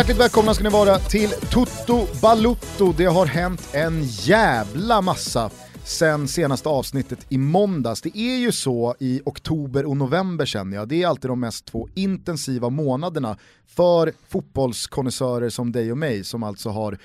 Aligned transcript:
Hjärtligt 0.00 0.20
välkomna 0.20 0.54
ska 0.54 0.64
ni 0.64 0.70
vara 0.70 0.98
till 0.98 1.30
Toto 1.30 2.06
Balutto. 2.22 2.92
Det 2.96 3.04
har 3.04 3.26
hänt 3.26 3.68
en 3.72 4.04
jävla 4.04 5.00
massa 5.00 5.50
sen 5.84 6.28
senaste 6.28 6.68
avsnittet 6.68 7.26
i 7.28 7.38
måndags. 7.38 8.00
Det 8.00 8.18
är 8.18 8.36
ju 8.36 8.52
så 8.52 8.94
i 9.00 9.20
oktober 9.24 9.86
och 9.86 9.96
november 9.96 10.46
känner 10.46 10.76
jag, 10.76 10.88
det 10.88 11.02
är 11.02 11.06
alltid 11.06 11.30
de 11.30 11.40
mest 11.40 11.64
två 11.64 11.88
intensiva 11.94 12.70
månaderna 12.70 13.36
för 13.66 14.12
fotbollskonnässörer 14.28 15.48
som 15.50 15.72
dig 15.72 15.92
och 15.92 15.98
mig 15.98 16.24
som 16.24 16.42
alltså 16.42 16.68
har 16.68 16.98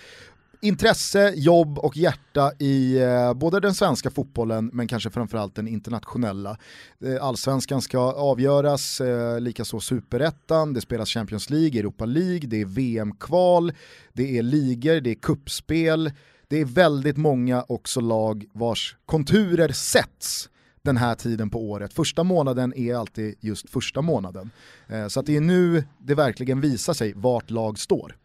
intresse, 0.61 1.33
jobb 1.35 1.79
och 1.79 1.97
hjärta 1.97 2.51
i 2.59 2.97
eh, 3.01 3.33
både 3.33 3.59
den 3.59 3.73
svenska 3.73 4.11
fotbollen 4.11 4.69
men 4.73 4.87
kanske 4.87 5.09
framförallt 5.09 5.55
den 5.55 5.67
internationella. 5.67 6.57
Eh, 7.05 7.25
allsvenskan 7.25 7.81
ska 7.81 7.99
avgöras, 7.99 9.01
eh, 9.01 9.39
likaså 9.39 9.79
superettan, 9.79 10.73
det 10.73 10.81
spelas 10.81 11.09
Champions 11.09 11.49
League, 11.49 11.79
Europa 11.79 12.05
League, 12.05 12.49
det 12.49 12.61
är 12.61 12.65
VM-kval, 12.65 13.73
det 14.13 14.37
är 14.37 14.43
ligor, 14.43 15.01
det 15.01 15.09
är 15.09 15.15
kuppspel, 15.15 16.11
det 16.47 16.61
är 16.61 16.65
väldigt 16.65 17.17
många 17.17 17.65
också 17.67 18.01
lag 18.01 18.45
vars 18.53 18.97
konturer 19.05 19.71
sätts 19.71 20.49
den 20.85 20.97
här 20.97 21.15
tiden 21.15 21.49
på 21.49 21.69
året. 21.69 21.93
Första 21.93 22.23
månaden 22.23 22.73
är 22.77 22.95
alltid 22.95 23.35
just 23.40 23.69
första 23.69 24.01
månaden. 24.01 24.49
Eh, 24.87 25.07
så 25.07 25.19
att 25.19 25.25
det 25.25 25.35
är 25.35 25.41
nu 25.41 25.84
det 25.99 26.15
verkligen 26.15 26.62
visar 26.62 26.93
sig 26.93 27.13
vart 27.15 27.49
lag 27.49 27.79
står. 27.79 28.15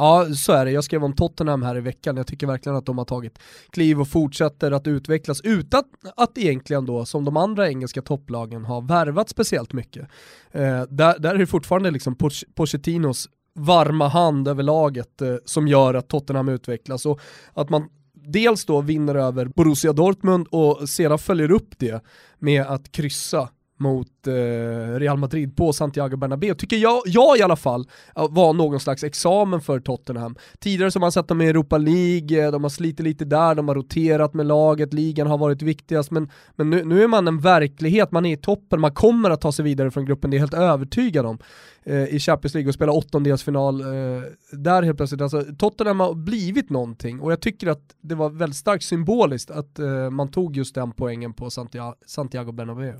Ja, 0.00 0.26
så 0.34 0.52
är 0.52 0.64
det. 0.64 0.70
Jag 0.70 0.84
skrev 0.84 1.04
om 1.04 1.12
Tottenham 1.12 1.62
här 1.62 1.76
i 1.76 1.80
veckan. 1.80 2.16
Jag 2.16 2.26
tycker 2.26 2.46
verkligen 2.46 2.76
att 2.76 2.86
de 2.86 2.98
har 2.98 3.04
tagit 3.04 3.38
kliv 3.70 4.00
och 4.00 4.08
fortsätter 4.08 4.72
att 4.72 4.86
utvecklas 4.86 5.40
utan 5.40 5.82
att 6.16 6.38
egentligen 6.38 6.86
då, 6.86 7.04
som 7.04 7.24
de 7.24 7.36
andra 7.36 7.68
engelska 7.68 8.02
topplagen, 8.02 8.64
har 8.64 8.80
värvat 8.80 9.28
speciellt 9.28 9.72
mycket. 9.72 10.08
Eh, 10.50 10.82
där, 10.82 11.18
där 11.18 11.34
är 11.34 11.38
det 11.38 11.46
fortfarande 11.46 11.90
liksom 11.90 12.16
Pochettinos 12.54 13.28
varma 13.54 14.08
hand 14.08 14.48
över 14.48 14.62
laget 14.62 15.22
eh, 15.22 15.34
som 15.44 15.68
gör 15.68 15.94
att 15.94 16.08
Tottenham 16.08 16.48
utvecklas 16.48 17.06
och 17.06 17.20
att 17.54 17.70
man 17.70 17.88
dels 18.14 18.64
då 18.64 18.80
vinner 18.80 19.14
över 19.14 19.46
Borussia 19.46 19.92
Dortmund 19.92 20.46
och 20.50 20.88
sedan 20.88 21.18
följer 21.18 21.50
upp 21.50 21.78
det 21.78 22.04
med 22.38 22.62
att 22.62 22.92
kryssa 22.92 23.48
mot 23.78 24.19
Eh, 24.26 24.98
Real 24.98 25.18
Madrid 25.18 25.56
på 25.56 25.72
Santiago 25.72 26.16
Bernabéu, 26.16 26.54
tycker 26.54 26.76
jag, 26.76 27.02
jag 27.06 27.38
i 27.38 27.42
alla 27.42 27.56
fall, 27.56 27.88
var 28.14 28.52
någon 28.52 28.80
slags 28.80 29.04
examen 29.04 29.60
för 29.60 29.80
Tottenham. 29.80 30.36
Tidigare 30.58 30.90
så 30.90 30.98
har 30.98 31.00
man 31.00 31.12
sett 31.12 31.28
dem 31.28 31.40
i 31.40 31.48
Europa 31.48 31.78
League, 31.78 32.44
eh, 32.44 32.52
de 32.52 32.62
har 32.62 32.70
slitit 32.70 33.00
lite 33.00 33.24
där, 33.24 33.54
de 33.54 33.68
har 33.68 33.74
roterat 33.74 34.34
med 34.34 34.46
laget, 34.46 34.92
ligan 34.92 35.26
har 35.26 35.38
varit 35.38 35.62
viktigast, 35.62 36.10
men, 36.10 36.30
men 36.56 36.70
nu, 36.70 36.84
nu 36.84 37.02
är 37.02 37.08
man 37.08 37.28
en 37.28 37.40
verklighet, 37.40 38.12
man 38.12 38.26
är 38.26 38.32
i 38.32 38.36
toppen, 38.36 38.80
man 38.80 38.94
kommer 38.94 39.30
att 39.30 39.40
ta 39.40 39.52
sig 39.52 39.64
vidare 39.64 39.90
från 39.90 40.04
gruppen, 40.04 40.30
det 40.30 40.36
är 40.36 40.38
jag 40.38 40.42
helt 40.42 40.54
övertygad 40.54 41.26
om 41.26 41.38
eh, 41.82 42.04
i 42.04 42.18
Champions 42.18 42.54
League 42.54 42.68
och 42.68 42.74
spela 42.74 42.92
åttondelsfinal 42.92 43.80
eh, 43.80 44.22
där 44.52 44.82
helt 44.82 44.96
plötsligt. 44.96 45.20
Alltså, 45.20 45.44
Tottenham 45.58 46.00
har 46.00 46.14
blivit 46.14 46.70
någonting 46.70 47.20
och 47.20 47.32
jag 47.32 47.40
tycker 47.40 47.66
att 47.66 47.82
det 48.00 48.14
var 48.14 48.30
väldigt 48.30 48.56
starkt 48.56 48.84
symboliskt 48.84 49.50
att 49.50 49.78
eh, 49.78 50.10
man 50.10 50.30
tog 50.30 50.56
just 50.56 50.74
den 50.74 50.92
poängen 50.92 51.32
på 51.32 51.50
Santiago, 51.50 51.94
Santiago 52.06 52.52
Bernabéu. 52.52 52.94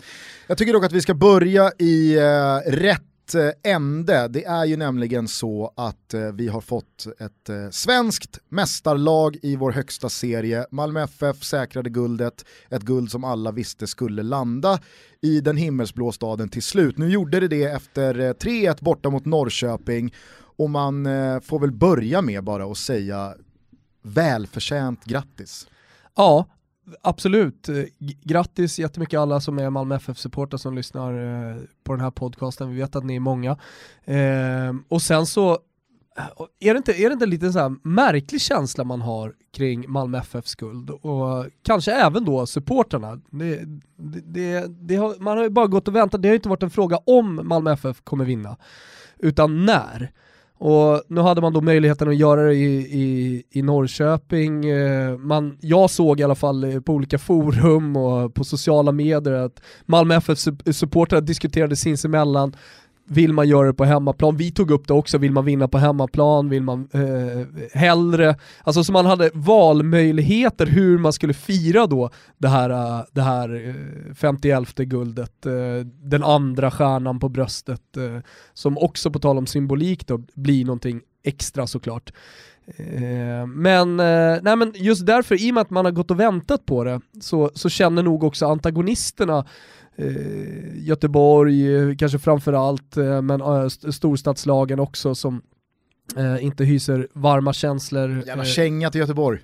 Jag 0.47 0.59
tycker 0.59 0.73
dock 0.73 0.85
att 0.85 0.93
vi 0.93 1.01
ska 1.01 1.10
ska 1.11 1.15
börja 1.15 1.73
i 1.79 2.17
eh, 2.19 2.71
rätt 2.71 3.35
eh, 3.35 3.73
ände. 3.73 4.29
Det 4.29 4.45
är 4.45 4.65
ju 4.65 4.77
nämligen 4.77 5.29
så 5.29 5.73
att 5.77 6.15
eh, 6.15 6.33
vi 6.33 6.49
har 6.49 6.61
fått 6.61 7.07
ett 7.19 7.49
eh, 7.49 7.71
svenskt 7.71 8.39
mästarlag 8.49 9.37
i 9.43 9.57
vår 9.57 9.73
högsta 9.73 10.09
serie. 10.09 10.67
Malmö 10.71 11.03
FF 11.03 11.45
säkrade 11.45 11.91
guldet, 11.91 12.45
ett 12.69 12.83
guld 12.83 13.11
som 13.11 13.25
alla 13.25 13.53
visste 13.53 13.87
skulle 13.87 14.23
landa 14.23 14.79
i 15.23 15.41
den 15.41 15.57
himmelsblå 15.57 16.13
staden 16.13 16.49
till 16.49 16.63
slut. 16.63 16.99
Nu 16.99 17.11
gjorde 17.11 17.41
det 17.41 17.49
det 17.49 17.65
efter 17.65 18.19
eh, 18.21 18.33
3-1 18.33 18.85
borta 18.85 19.11
mot 19.11 19.25
Norrköping 19.25 20.15
och 20.57 20.71
man 20.71 21.07
eh, 21.07 21.41
får 21.41 21.61
väl 21.61 21.73
börja 21.73 22.23
med 22.23 22.45
bara 22.45 22.65
att 22.65 22.79
säga 22.79 23.35
välförtjänt 24.03 25.05
grattis. 25.05 25.67
Ja, 26.17 26.47
absolut. 27.03 27.69
Eh, 27.69 27.85
grattis 28.23 28.79
jättemycket 28.79 29.21
alla 29.21 29.41
som 29.41 29.59
är 29.59 29.71
Malmö 29.71 29.95
FF-supportrar 29.95 30.59
som 30.59 30.75
lyssnar 30.75 31.13
eh, 31.13 31.57
på 31.85 31.93
den 31.93 32.01
här 32.01 32.11
podcasten. 32.11 32.71
Vi 32.71 32.81
vet 32.81 32.97
att 32.97 33.05
ni 33.05 33.17
är 33.17 33.21
många. 33.21 33.59
Ehm, 34.05 34.85
och 34.89 35.03
sen 35.03 35.27
så 35.27 35.53
eh, 36.19 36.25
är 36.61 36.75
det 36.75 36.79
inte, 36.79 36.93
är 36.93 37.09
det 37.09 37.13
inte 37.13 37.25
en 37.25 37.31
liten 37.31 37.53
så 37.53 37.77
märklig 37.83 38.41
känsla 38.41 38.85
man 38.85 39.01
har 39.01 39.35
kring 39.53 39.91
Malmö 39.91 40.19
FFs 40.19 40.51
skuld? 40.51 40.91
Och 40.91 41.47
kanske 41.63 41.93
även 41.93 42.25
då 42.25 42.47
supportrarna. 42.47 43.21
Det, 43.31 43.65
det, 43.97 44.21
det, 44.21 44.67
det 44.69 44.97
har, 44.97 45.15
man 45.21 45.37
har 45.37 45.45
ju 45.45 45.51
bara 45.51 45.67
gått 45.67 45.89
och 45.89 45.97
väntat, 45.97 46.23
det 46.23 46.29
har 46.29 46.33
ju 46.33 46.39
inte 46.39 46.49
varit 46.49 46.63
en 46.63 46.71
fråga 46.71 46.97
om 47.07 47.41
Malmö 47.45 47.73
FF 47.73 48.01
kommer 48.05 48.25
vinna, 48.25 48.57
utan 49.19 49.67
när. 49.67 50.13
Och 50.63 51.03
nu 51.09 51.21
hade 51.21 51.41
man 51.41 51.53
då 51.53 51.61
möjligheten 51.61 52.09
att 52.09 52.17
göra 52.17 52.43
det 52.43 52.55
i, 52.55 52.77
i, 52.77 53.43
i 53.51 53.63
Norrköping. 53.63 54.69
Eh, 54.69 55.19
man, 55.19 55.59
jag 55.61 55.91
såg 55.91 56.21
i 56.21 56.23
alla 56.23 56.35
fall 56.35 56.65
eh, 56.65 56.81
på 56.81 56.93
olika 56.93 57.19
forum 57.19 57.97
och 57.97 58.35
på 58.35 58.45
sociala 58.45 58.93
medier 58.93 59.33
att 59.33 59.63
Malmö 59.87 60.15
FF-supportrar 60.15 61.21
diskuterade 61.21 61.77
sinsemellan 61.77 62.57
vill 63.13 63.33
man 63.33 63.49
göra 63.49 63.67
det 63.67 63.75
på 63.75 63.85
hemmaplan? 63.85 64.37
Vi 64.37 64.51
tog 64.51 64.71
upp 64.71 64.89
det 64.89 64.95
också, 64.95 65.19
vill 65.19 65.33
man 65.33 65.45
vinna 65.45 65.69
på 65.69 65.79
hemmaplan? 65.79 66.49
Vill 66.49 66.63
man 66.63 66.89
eh, 66.93 67.79
hellre? 67.81 68.37
Alltså 68.65 68.85
så 68.85 68.93
man 68.93 69.07
hade 69.07 69.31
valmöjligheter 69.35 70.67
hur 70.67 70.99
man 70.99 71.13
skulle 71.13 71.35
fira 71.35 71.87
då 71.87 72.11
det 72.39 72.49
här, 72.49 72.71
eh, 72.71 73.05
det 73.13 73.23
här 73.23 73.69
eh, 73.69 74.15
51 74.15 74.75
guldet, 74.77 75.47
eh, 75.47 75.87
den 76.03 76.23
andra 76.23 76.71
stjärnan 76.71 77.21
på 77.21 77.29
bröstet, 77.29 77.83
som 78.55 78.79
också 78.79 79.11
på 79.11 79.19
tal 79.19 79.39
om 79.39 79.47
symbolik 79.47 80.07
då 80.07 80.19
blir 80.35 80.65
någonting 80.65 81.01
extra 81.25 81.67
såklart. 81.67 82.13
Men, 83.55 83.97
nej 83.97 84.57
men 84.57 84.73
just 84.75 85.07
därför, 85.07 85.43
i 85.43 85.51
och 85.51 85.55
med 85.55 85.61
att 85.61 85.71
man 85.71 85.85
har 85.85 85.93
gått 85.93 86.11
och 86.11 86.21
väntat 86.21 86.67
på 86.67 86.85
det, 86.85 87.01
så, 87.21 87.51
så 87.55 87.69
känner 87.69 88.03
nog 88.03 88.25
också 88.25 88.47
antagonisterna 88.47 89.39
eh, 89.39 89.45
Göteborg 90.75 91.77
eh, 91.77 91.97
kanske 91.97 92.19
framförallt, 92.19 92.97
eh, 92.97 93.23
men 93.23 93.41
eh, 93.41 93.69
storstadslagen 93.69 94.81
också 94.81 95.15
som 95.15 95.43
eh, 96.17 96.45
inte 96.45 96.65
hyser 96.65 97.09
varma 97.13 97.53
känslor. 97.53 98.23
Jävla 98.27 98.43
eh, 98.43 98.49
känga 98.49 98.91
till 98.91 99.01
Göteborg. 99.01 99.41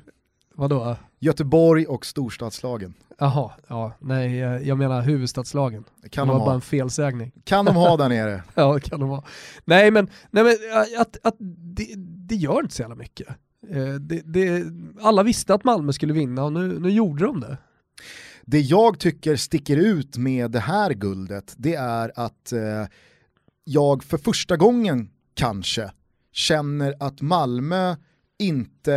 Vadå? 0.55 0.97
Göteborg 1.19 1.87
och 1.87 2.07
storstadslagen. 2.07 2.95
Jaha, 3.19 3.51
ja, 3.67 3.93
nej 4.01 4.39
jag 4.39 4.79
menar 4.79 5.03
huvudstadslagen. 5.03 5.85
Kan 6.11 6.27
det 6.27 6.33
var 6.33 6.41
de 6.41 6.45
bara 6.45 6.55
en 6.55 6.61
felsägning. 6.61 7.33
Kan 7.45 7.65
de 7.65 7.77
ha 7.77 7.97
där 7.97 8.09
nere? 8.09 8.43
ja, 8.55 8.75
det 8.75 8.81
kan 8.81 9.01
de 9.01 9.09
ha. 9.09 9.25
Nej 9.65 9.91
men, 9.91 10.09
nej, 10.31 10.45
men 10.45 10.55
att, 11.01 11.17
att 11.23 11.37
det, 11.39 11.95
det 12.29 12.35
gör 12.35 12.61
inte 12.61 12.75
så 12.75 12.83
jävla 12.83 12.97
mycket. 12.97 13.29
Det, 14.01 14.23
det, 14.25 14.65
alla 15.01 15.23
visste 15.23 15.55
att 15.55 15.65
Malmö 15.65 15.93
skulle 15.93 16.13
vinna 16.13 16.45
och 16.45 16.53
nu, 16.53 16.79
nu 16.79 16.91
gjorde 16.91 17.25
de 17.25 17.41
det. 17.41 17.57
Det 18.49 18.61
jag 18.61 18.99
tycker 18.99 19.37
sticker 19.37 19.77
ut 19.77 20.17
med 20.17 20.51
det 20.51 20.61
här 20.61 20.91
guldet, 20.91 21.55
det 21.57 21.75
är 21.75 22.13
att 22.15 22.53
eh, 22.53 22.87
jag 23.65 24.05
för 24.05 24.19
första 24.19 24.57
gången 24.57 25.11
kanske 25.35 25.91
känner 26.33 26.95
att 27.01 27.21
Malmö 27.21 27.97
inte 28.39 28.95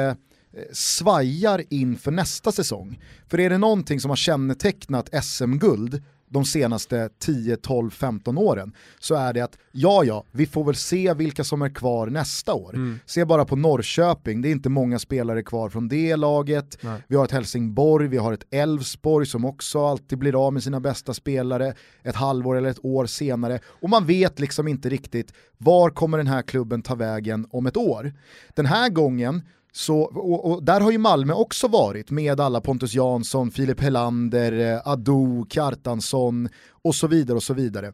eh, 0.54 0.64
svajar 0.74 1.64
inför 1.70 2.12
nästa 2.12 2.52
säsong. 2.52 3.02
För 3.28 3.40
är 3.40 3.50
det 3.50 3.58
någonting 3.58 4.00
som 4.00 4.10
har 4.10 4.16
kännetecknat 4.16 5.24
SM-guld 5.24 6.04
de 6.30 6.46
senaste 6.46 7.10
10, 7.20 7.56
12, 7.56 7.90
15 7.90 8.38
åren 8.38 8.74
så 9.00 9.16
är 9.16 9.34
det 9.34 9.42
att 9.42 9.58
ja, 9.72 10.04
ja, 10.04 10.24
vi 10.32 10.46
får 10.46 10.64
väl 10.64 10.76
se 10.76 11.14
vilka 11.14 11.44
som 11.44 11.62
är 11.62 11.70
kvar 11.70 12.08
nästa 12.08 12.54
år. 12.54 12.74
Mm. 12.74 13.00
Se 13.06 13.26
bara 13.26 13.46
på 13.46 13.56
Norrköping, 13.56 14.42
det 14.42 14.50
är 14.50 14.52
inte 14.52 14.70
många 14.70 15.00
spelare 15.00 15.44
kvar 15.44 15.70
från 15.70 15.88
det 15.88 16.16
laget. 16.16 16.78
Nej. 16.82 17.02
Vi 17.08 17.16
har 17.16 17.26
ett 17.26 17.32
Helsingborg, 17.32 18.08
vi 18.08 18.18
har 18.18 18.34
ett 18.34 18.54
Elfsborg 18.54 19.26
som 19.26 19.46
också 19.46 19.86
alltid 19.86 20.18
blir 20.18 20.46
av 20.46 20.54
med 20.54 20.64
sina 20.64 20.80
bästa 20.80 21.14
spelare 21.14 21.74
ett 22.04 22.16
halvår 22.16 22.56
eller 22.56 22.70
ett 22.70 22.86
år 22.86 23.06
senare. 23.06 23.60
Och 23.66 23.90
man 23.90 24.06
vet 24.06 24.40
liksom 24.40 24.68
inte 24.68 24.90
riktigt 24.90 25.34
var 25.58 25.90
kommer 25.90 26.18
den 26.18 26.28
här 26.28 26.42
klubben 26.42 26.82
ta 26.82 26.96
vägen 26.96 27.48
om 27.52 27.66
ett 27.66 27.78
år. 27.78 28.14
Den 28.56 28.66
här 28.66 28.90
gången 28.90 29.42
så, 29.72 30.02
och, 30.02 30.52
och, 30.52 30.64
där 30.64 30.82
har 30.82 30.92
ju 30.92 30.98
Malmö 30.98 31.34
också 31.34 31.68
varit 31.68 32.12
med 32.12 32.40
alla 32.40 32.62
Pontus 32.62 32.94
Jansson, 32.94 33.52
Filip 33.52 33.82
Helander, 33.82 34.74
eh, 34.74 34.88
Ado, 34.88 35.46
Kjartansson 35.50 36.50
och 36.82 36.96
så 36.96 37.08
vidare 37.08 37.36
och 37.36 37.44
så 37.44 37.54
vidare. 37.54 37.94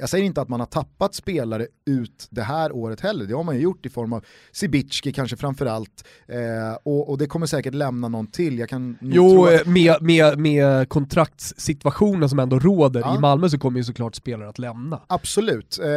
Jag 0.00 0.08
säger 0.08 0.24
inte 0.24 0.40
att 0.40 0.48
man 0.48 0.60
har 0.60 0.66
tappat 0.66 1.14
spelare 1.14 1.66
ut 1.86 2.26
det 2.30 2.42
här 2.42 2.72
året 2.72 3.00
heller, 3.00 3.26
det 3.26 3.34
har 3.34 3.44
man 3.44 3.54
ju 3.54 3.60
gjort 3.60 3.86
i 3.86 3.88
form 3.88 4.12
av 4.12 4.24
Sibicki 4.52 5.12
kanske 5.12 5.36
framförallt, 5.36 6.04
eh, 6.28 6.78
och, 6.82 7.10
och 7.10 7.18
det 7.18 7.26
kommer 7.26 7.46
säkert 7.46 7.74
lämna 7.74 8.08
någon 8.08 8.26
till. 8.26 8.58
Jag 8.58 8.68
kan 8.68 8.98
jo, 9.00 9.44
att... 9.44 9.66
Eh, 9.66 9.72
med, 9.72 10.02
med, 10.02 10.38
med 10.38 10.88
kontraktssituationen 10.88 12.28
som 12.28 12.38
ändå 12.38 12.58
råder 12.58 13.00
ja. 13.00 13.16
i 13.16 13.18
Malmö 13.18 13.48
så 13.48 13.58
kommer 13.58 13.78
ju 13.78 13.84
såklart 13.84 14.14
spelare 14.14 14.48
att 14.48 14.58
lämna. 14.58 15.00
Absolut, 15.06 15.78
eh, 15.82 15.88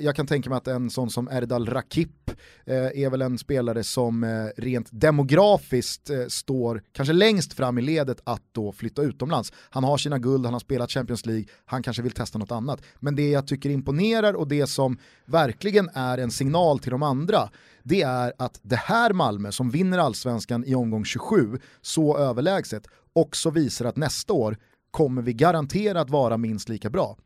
jag 0.00 0.16
kan 0.16 0.26
tänka 0.26 0.50
mig 0.50 0.56
att 0.56 0.68
en 0.68 0.90
sån 0.90 1.10
som 1.10 1.28
Erdal 1.28 1.66
Rakip 1.66 2.30
eh, 2.66 2.76
är 2.76 3.10
väl 3.10 3.22
en 3.22 3.38
spelare 3.38 3.84
som 3.84 4.24
eh, 4.24 4.30
rent 4.56 4.88
demografiskt 4.90 6.10
eh, 6.10 6.26
står 6.28 6.82
kanske 6.92 7.12
längst 7.12 7.52
fram 7.52 7.78
i 7.78 7.82
ledet 7.82 8.20
att 8.24 8.42
då 8.52 8.72
flytta 8.72 9.02
utomlands. 9.02 9.52
Han 9.70 9.84
har 9.84 9.96
sina 9.96 10.18
guld, 10.18 10.44
han 10.44 10.52
har 10.52 10.60
spelat 10.60 10.90
Champions 10.90 11.26
League, 11.26 11.44
han 11.64 11.82
kanske 11.82 12.02
vill 12.02 12.12
testa 12.12 12.38
något 12.38 12.52
annat. 12.52 12.82
Men 13.00 13.16
det 13.16 13.30
jag 13.30 13.46
tycker 13.52 13.70
imponerar 13.70 14.34
och 14.34 14.48
det 14.48 14.66
som 14.66 14.98
verkligen 15.24 15.90
är 15.94 16.18
en 16.18 16.30
signal 16.30 16.78
till 16.78 16.90
de 16.90 17.02
andra, 17.02 17.50
det 17.82 18.02
är 18.02 18.32
att 18.38 18.60
det 18.62 18.76
här 18.76 19.12
Malmö 19.12 19.52
som 19.52 19.70
vinner 19.70 19.98
allsvenskan 19.98 20.64
i 20.64 20.74
omgång 20.74 21.04
27 21.04 21.58
så 21.80 22.18
överlägset 22.18 22.86
också 23.12 23.50
visar 23.50 23.84
att 23.84 23.96
nästa 23.96 24.32
år 24.32 24.56
kommer 24.90 25.22
vi 25.22 25.32
garanterat 25.32 26.10
vara 26.10 26.36
minst 26.36 26.68
lika 26.68 26.90
bra. 26.90 27.16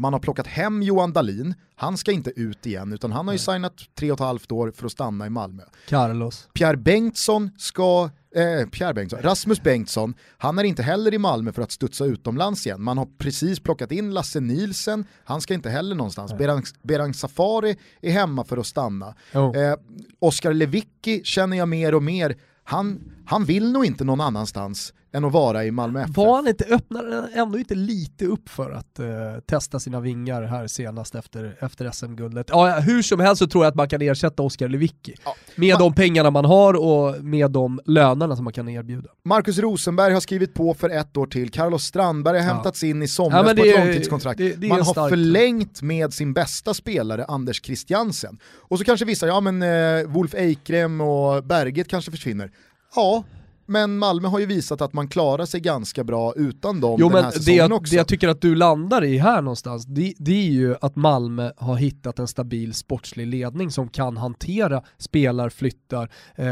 Man 0.00 0.12
har 0.12 0.20
plockat 0.20 0.46
hem 0.46 0.82
Johan 0.82 1.12
Dalin, 1.12 1.54
han 1.74 1.96
ska 1.96 2.12
inte 2.12 2.30
ut 2.36 2.66
igen 2.66 2.92
utan 2.92 3.12
han 3.12 3.26
har 3.26 3.32
ju 3.32 3.38
signat 3.38 3.74
tre 3.98 4.10
och 4.10 4.16
ett 4.16 4.24
halvt 4.24 4.52
år 4.52 4.72
för 4.76 4.86
att 4.86 4.92
stanna 4.92 5.26
i 5.26 5.30
Malmö. 5.30 5.62
Carlos. 5.88 6.48
Pierre 6.52 6.76
Bengtsson 6.76 7.50
ska, 7.58 8.10
eh, 8.34 8.68
Pierre 8.68 8.94
Bengtsson, 8.94 9.22
Rasmus 9.22 9.62
Bengtsson, 9.62 10.14
han 10.38 10.58
är 10.58 10.64
inte 10.64 10.82
heller 10.82 11.14
i 11.14 11.18
Malmö 11.18 11.52
för 11.52 11.62
att 11.62 11.72
studsa 11.72 12.04
utomlands 12.04 12.66
igen. 12.66 12.82
Man 12.82 12.98
har 12.98 13.08
precis 13.18 13.60
plockat 13.60 13.92
in 13.92 14.14
Lasse 14.14 14.40
Nielsen, 14.40 15.04
han 15.24 15.40
ska 15.40 15.54
inte 15.54 15.70
heller 15.70 15.96
någonstans. 15.96 16.38
Berang, 16.38 16.62
Berang 16.82 17.14
Safari 17.14 17.76
är 18.02 18.10
hemma 18.10 18.44
för 18.44 18.56
att 18.56 18.66
stanna. 18.66 19.14
Oh. 19.34 19.56
Eh, 19.56 19.74
Oskar 20.18 20.52
Lewicki 20.52 21.24
känner 21.24 21.56
jag 21.56 21.68
mer 21.68 21.94
och 21.94 22.02
mer, 22.02 22.36
han, 22.64 23.12
han 23.26 23.44
vill 23.44 23.72
nog 23.72 23.84
inte 23.84 24.04
någon 24.04 24.20
annanstans 24.20 24.92
än 25.12 25.24
att 25.24 25.32
vara 25.32 25.64
i 25.64 25.70
Malmö 25.70 26.02
FF. 26.02 26.16
Var 26.16 26.36
han 26.36 26.48
inte, 26.48 26.64
öppnade 26.64 27.28
ändå 27.34 27.58
inte 27.58 27.74
lite 27.74 28.26
upp 28.26 28.48
för 28.48 28.70
att 28.70 29.00
uh, 29.00 29.06
testa 29.46 29.80
sina 29.80 30.00
vingar 30.00 30.42
här 30.42 30.66
senast 30.66 31.14
efter, 31.14 31.56
efter 31.60 31.90
SM-guldet? 31.90 32.46
Ja, 32.50 32.80
hur 32.80 33.02
som 33.02 33.20
helst 33.20 33.38
så 33.38 33.46
tror 33.46 33.64
jag 33.64 33.70
att 33.70 33.74
man 33.74 33.88
kan 33.88 34.02
ersätta 34.02 34.42
Oskar 34.42 34.68
Lewicki. 34.68 35.14
Ja. 35.24 35.36
Med 35.54 35.74
man, 35.74 35.80
de 35.80 35.94
pengarna 35.94 36.30
man 36.30 36.44
har 36.44 36.74
och 36.74 37.24
med 37.24 37.50
de 37.50 37.80
lönerna 37.84 38.36
som 38.36 38.44
man 38.44 38.52
kan 38.52 38.68
erbjuda. 38.68 39.08
Marcus 39.24 39.58
Rosenberg 39.58 40.12
har 40.12 40.20
skrivit 40.20 40.54
på 40.54 40.74
för 40.74 40.90
ett 40.90 41.16
år 41.16 41.26
till, 41.26 41.50
Carlos 41.50 41.84
Strandberg 41.84 42.38
har 42.38 42.46
ja. 42.46 42.54
hämtats 42.54 42.82
in 42.82 43.02
i 43.02 43.08
somras 43.08 43.46
ja, 43.48 43.54
på 43.54 43.64
ett 43.64 43.78
långtidskontrakt. 43.78 44.38
Det, 44.38 44.60
det 44.60 44.68
man 44.68 44.78
har 44.78 44.84
starkt. 44.84 45.10
förlängt 45.10 45.82
med 45.82 46.14
sin 46.14 46.32
bästa 46.32 46.74
spelare 46.74 47.24
Anders 47.24 47.62
Christiansen. 47.62 48.38
Och 48.44 48.78
så 48.78 48.84
kanske 48.84 49.06
vissa, 49.06 49.26
ja 49.26 49.40
men 49.40 49.62
eh, 49.62 50.06
Wolf 50.06 50.34
Eikrem 50.34 51.00
och 51.00 51.44
Berget 51.44 51.88
kanske 51.88 52.10
försvinner. 52.10 52.50
Ja, 52.94 53.24
men 53.70 53.98
Malmö 53.98 54.28
har 54.28 54.38
ju 54.38 54.46
visat 54.46 54.80
att 54.80 54.92
man 54.92 55.08
klarar 55.08 55.46
sig 55.46 55.60
ganska 55.60 56.04
bra 56.04 56.32
utan 56.36 56.80
dem 56.80 56.96
jo, 57.00 57.08
den 57.08 57.16
här 57.16 57.22
men 57.22 57.32
säsongen 57.32 57.56
det 57.56 57.62
jag, 57.62 57.72
också. 57.72 57.90
Det 57.90 57.96
jag 57.96 58.08
tycker 58.08 58.28
att 58.28 58.40
du 58.40 58.54
landar 58.54 59.04
i 59.04 59.18
här 59.18 59.42
någonstans, 59.42 59.86
det, 59.86 60.14
det, 60.18 60.32
är 60.32 60.50
ju 60.50 60.76
att 60.80 60.96
Malmö 60.96 61.52
har 61.56 61.76
hittat 61.76 62.18
en 62.18 62.28
stabil 62.28 62.74
sportslig 62.74 63.26
ledning 63.26 63.70
som 63.70 63.88
kan 63.88 64.16
hantera 64.16 64.82
spelarflyttar. 64.98 66.10
Eh, 66.34 66.46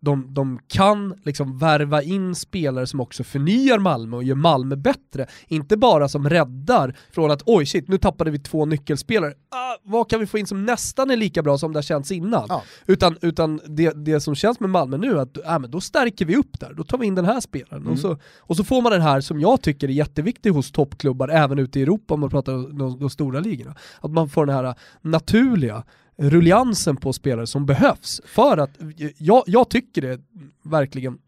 de, 0.00 0.34
de 0.34 0.58
kan 0.68 1.14
liksom 1.24 1.58
värva 1.58 2.02
in 2.02 2.34
spelare 2.34 2.86
som 2.86 3.00
också 3.00 3.24
förnyar 3.24 3.78
Malmö 3.78 4.16
och 4.16 4.24
gör 4.24 4.34
Malmö 4.34 4.76
bättre. 4.76 5.26
Inte 5.48 5.76
bara 5.76 6.08
som 6.08 6.28
räddar 6.28 6.96
från 7.10 7.30
att 7.30 7.42
oj 7.46 7.66
shit, 7.66 7.88
nu 7.88 7.98
tappade 7.98 8.30
vi 8.30 8.38
två 8.38 8.64
nyckelspelare. 8.64 9.32
Ah, 9.50 9.76
vad 9.82 10.10
kan 10.10 10.20
vi 10.20 10.26
få 10.26 10.38
in 10.38 10.46
som 10.46 10.64
nästan 10.64 11.10
är 11.10 11.16
lika 11.16 11.42
bra 11.42 11.58
som 11.58 11.72
det 11.72 11.76
har 11.76 11.82
känts 11.82 12.12
innan? 12.12 12.46
Ja. 12.48 12.62
Utan, 12.86 13.16
utan 13.20 13.60
det, 13.66 14.04
det 14.04 14.20
som 14.20 14.34
känns 14.34 14.60
med 14.60 14.70
Malmö 14.70 14.96
nu 14.96 15.10
är 15.10 15.16
att 15.16 15.36
äh, 15.36 15.58
men 15.58 15.70
då 15.70 15.80
stärker 15.80 16.24
vi 16.24 16.36
upp 16.36 16.61
där, 16.62 16.74
då 16.74 16.84
tar 16.84 16.98
vi 16.98 17.06
in 17.06 17.14
den 17.14 17.24
här 17.24 17.40
spelaren. 17.40 17.82
Mm. 17.82 17.92
Och, 17.92 17.98
så, 17.98 18.18
och 18.38 18.56
så 18.56 18.64
får 18.64 18.82
man 18.82 18.92
den 18.92 19.02
här 19.02 19.20
som 19.20 19.40
jag 19.40 19.62
tycker 19.62 19.88
är 19.88 19.92
jätteviktig 19.92 20.50
hos 20.50 20.72
toppklubbar, 20.72 21.28
även 21.28 21.58
ute 21.58 21.80
i 21.80 21.82
Europa 21.82 22.14
om 22.14 22.20
man 22.20 22.30
pratar 22.30 22.54
om 22.54 22.78
de, 22.78 22.98
de 22.98 23.10
stora 23.10 23.40
ligorna. 23.40 23.74
Att 24.00 24.10
man 24.10 24.28
får 24.28 24.46
den 24.46 24.56
här 24.56 24.74
naturliga 25.00 25.84
rulliansen 26.16 26.96
på 26.96 27.12
spelare 27.12 27.46
som 27.46 27.66
behövs. 27.66 28.20
För 28.24 28.58
att, 28.58 28.70
jag, 29.18 29.42
jag 29.46 29.68
tycker 29.68 30.02
det 30.02 30.20
verkligen, 30.62 31.18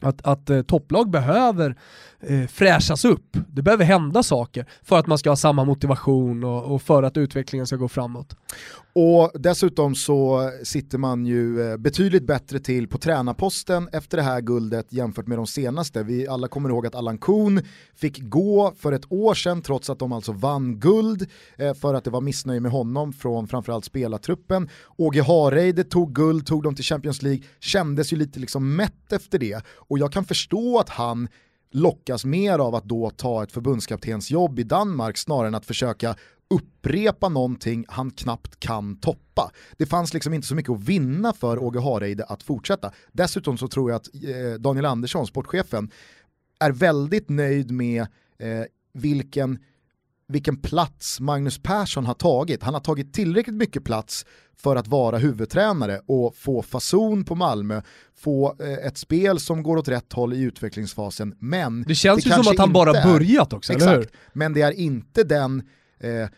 att, 0.00 0.26
att 0.26 0.50
eh, 0.50 0.62
topplag 0.62 1.10
behöver 1.10 1.76
eh, 2.22 2.46
fräschas 2.46 3.04
upp. 3.04 3.36
Det 3.48 3.62
behöver 3.62 3.84
hända 3.84 4.22
saker 4.22 4.66
för 4.82 4.98
att 4.98 5.06
man 5.06 5.18
ska 5.18 5.30
ha 5.30 5.36
samma 5.36 5.64
motivation 5.64 6.44
och, 6.44 6.74
och, 6.74 6.82
för 6.82 7.02
att 7.02 7.16
utvecklingen 7.16 7.66
ska 7.66 7.76
gå 7.76 7.88
framåt. 7.88 8.36
Och 8.94 9.30
dessutom 9.34 9.94
så 9.94 10.50
sitter 10.62 10.98
man 10.98 11.26
ju 11.26 11.70
eh, 11.70 11.76
betydligt 11.76 12.26
bättre 12.26 12.58
till 12.58 12.88
på 12.88 12.98
tränarposten 12.98 13.88
efter 13.92 14.16
det 14.16 14.22
här 14.22 14.40
guldet 14.40 14.92
jämfört 14.92 15.26
med 15.26 15.38
de 15.38 15.46
senaste. 15.46 16.02
Vi 16.02 16.28
alla 16.28 16.48
kommer 16.48 16.68
ihåg 16.68 16.86
att 16.86 16.94
Allan 16.94 17.18
Kuhn 17.18 17.62
fick 17.94 18.20
gå 18.22 18.72
för 18.78 18.92
ett 18.92 19.12
år 19.12 19.34
sedan 19.34 19.62
trots 19.62 19.90
att 19.90 19.98
de 19.98 20.12
alltså 20.12 20.32
vann 20.32 20.80
guld 20.80 21.26
eh, 21.56 21.74
för 21.74 21.94
att 21.94 22.04
det 22.04 22.10
var 22.10 22.20
missnöje 22.20 22.60
med 22.60 22.72
honom 22.72 23.12
från 23.12 23.48
framförallt 23.48 23.84
spelartruppen. 23.84 24.68
Åge 24.96 25.22
Hareide 25.22 25.84
tog 25.84 26.14
guld, 26.14 26.46
tog 26.46 26.62
dem 26.62 26.74
till 26.74 26.84
Champions 26.84 27.22
League, 27.22 27.42
kändes 27.60 28.12
ju 28.12 28.16
lite 28.16 28.40
liksom 28.40 28.76
mätt 28.76 29.12
efter 29.12 29.38
det 29.38 29.62
och 29.66 29.98
jag 29.98 30.12
kan 30.12 30.24
förstå 30.24 30.78
att 30.78 30.88
han 30.88 31.28
lockas 31.74 32.24
mer 32.24 32.58
av 32.58 32.74
att 32.74 32.84
då 32.84 33.10
ta 33.10 33.42
ett 33.42 33.52
förbundskaptensjobb 33.52 34.58
i 34.58 34.62
Danmark 34.62 35.18
snarare 35.18 35.48
än 35.48 35.54
att 35.54 35.66
försöka 35.66 36.16
upprepa 36.50 37.28
någonting 37.28 37.84
han 37.88 38.10
knappt 38.10 38.60
kan 38.60 38.96
toppa. 38.96 39.50
Det 39.76 39.86
fanns 39.86 40.14
liksom 40.14 40.34
inte 40.34 40.46
så 40.46 40.54
mycket 40.54 40.72
att 40.72 40.84
vinna 40.84 41.32
för 41.32 41.58
Åge 41.58 41.80
Hareide 41.80 42.24
att 42.24 42.42
fortsätta. 42.42 42.92
Dessutom 43.12 43.58
så 43.58 43.68
tror 43.68 43.90
jag 43.90 43.96
att 43.96 44.08
eh, 44.14 44.60
Daniel 44.60 44.86
Andersson, 44.86 45.26
sportchefen, 45.26 45.90
är 46.60 46.70
väldigt 46.70 47.28
nöjd 47.28 47.70
med 47.70 48.00
eh, 48.38 48.64
vilken 48.92 49.58
vilken 50.28 50.56
plats 50.56 51.20
Magnus 51.20 51.58
Persson 51.62 52.06
har 52.06 52.14
tagit. 52.14 52.62
Han 52.62 52.74
har 52.74 52.80
tagit 52.80 53.14
tillräckligt 53.14 53.56
mycket 53.56 53.84
plats 53.84 54.26
för 54.56 54.76
att 54.76 54.86
vara 54.86 55.18
huvudtränare 55.18 56.00
och 56.06 56.36
få 56.36 56.62
fason 56.62 57.24
på 57.24 57.34
Malmö, 57.34 57.82
få 58.16 58.56
eh, 58.60 58.86
ett 58.86 58.98
spel 58.98 59.40
som 59.40 59.62
går 59.62 59.76
åt 59.76 59.88
rätt 59.88 60.12
håll 60.12 60.32
i 60.34 60.40
utvecklingsfasen. 60.40 61.34
Men 61.38 61.82
det 61.82 61.94
känns 61.94 62.24
det 62.24 62.30
ju 62.30 62.42
som 62.42 62.52
att 62.52 62.58
han 62.58 62.72
bara 62.72 62.92
börjat 62.92 63.52
också, 63.52 63.72
eller 63.72 63.96
hur? 63.96 64.08
Men 64.32 64.52
det 64.52 64.62
är 64.62 64.72
inte 64.72 65.24
den 65.24 65.62
eh, 66.00 66.28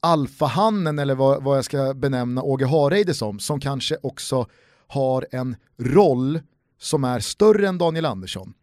alfahannen 0.00 0.98
eller 0.98 1.14
vad, 1.14 1.42
vad 1.42 1.56
jag 1.56 1.64
ska 1.64 1.94
benämna 1.94 2.42
Åge 2.42 2.66
Hareide 2.66 3.14
som, 3.14 3.38
som 3.38 3.60
kanske 3.60 3.96
också 4.02 4.46
har 4.86 5.26
en 5.30 5.56
roll 5.78 6.40
som 6.78 7.04
är 7.04 7.20
större 7.20 7.68
än 7.68 7.78
Daniel 7.78 8.04
Andersson 8.04 8.54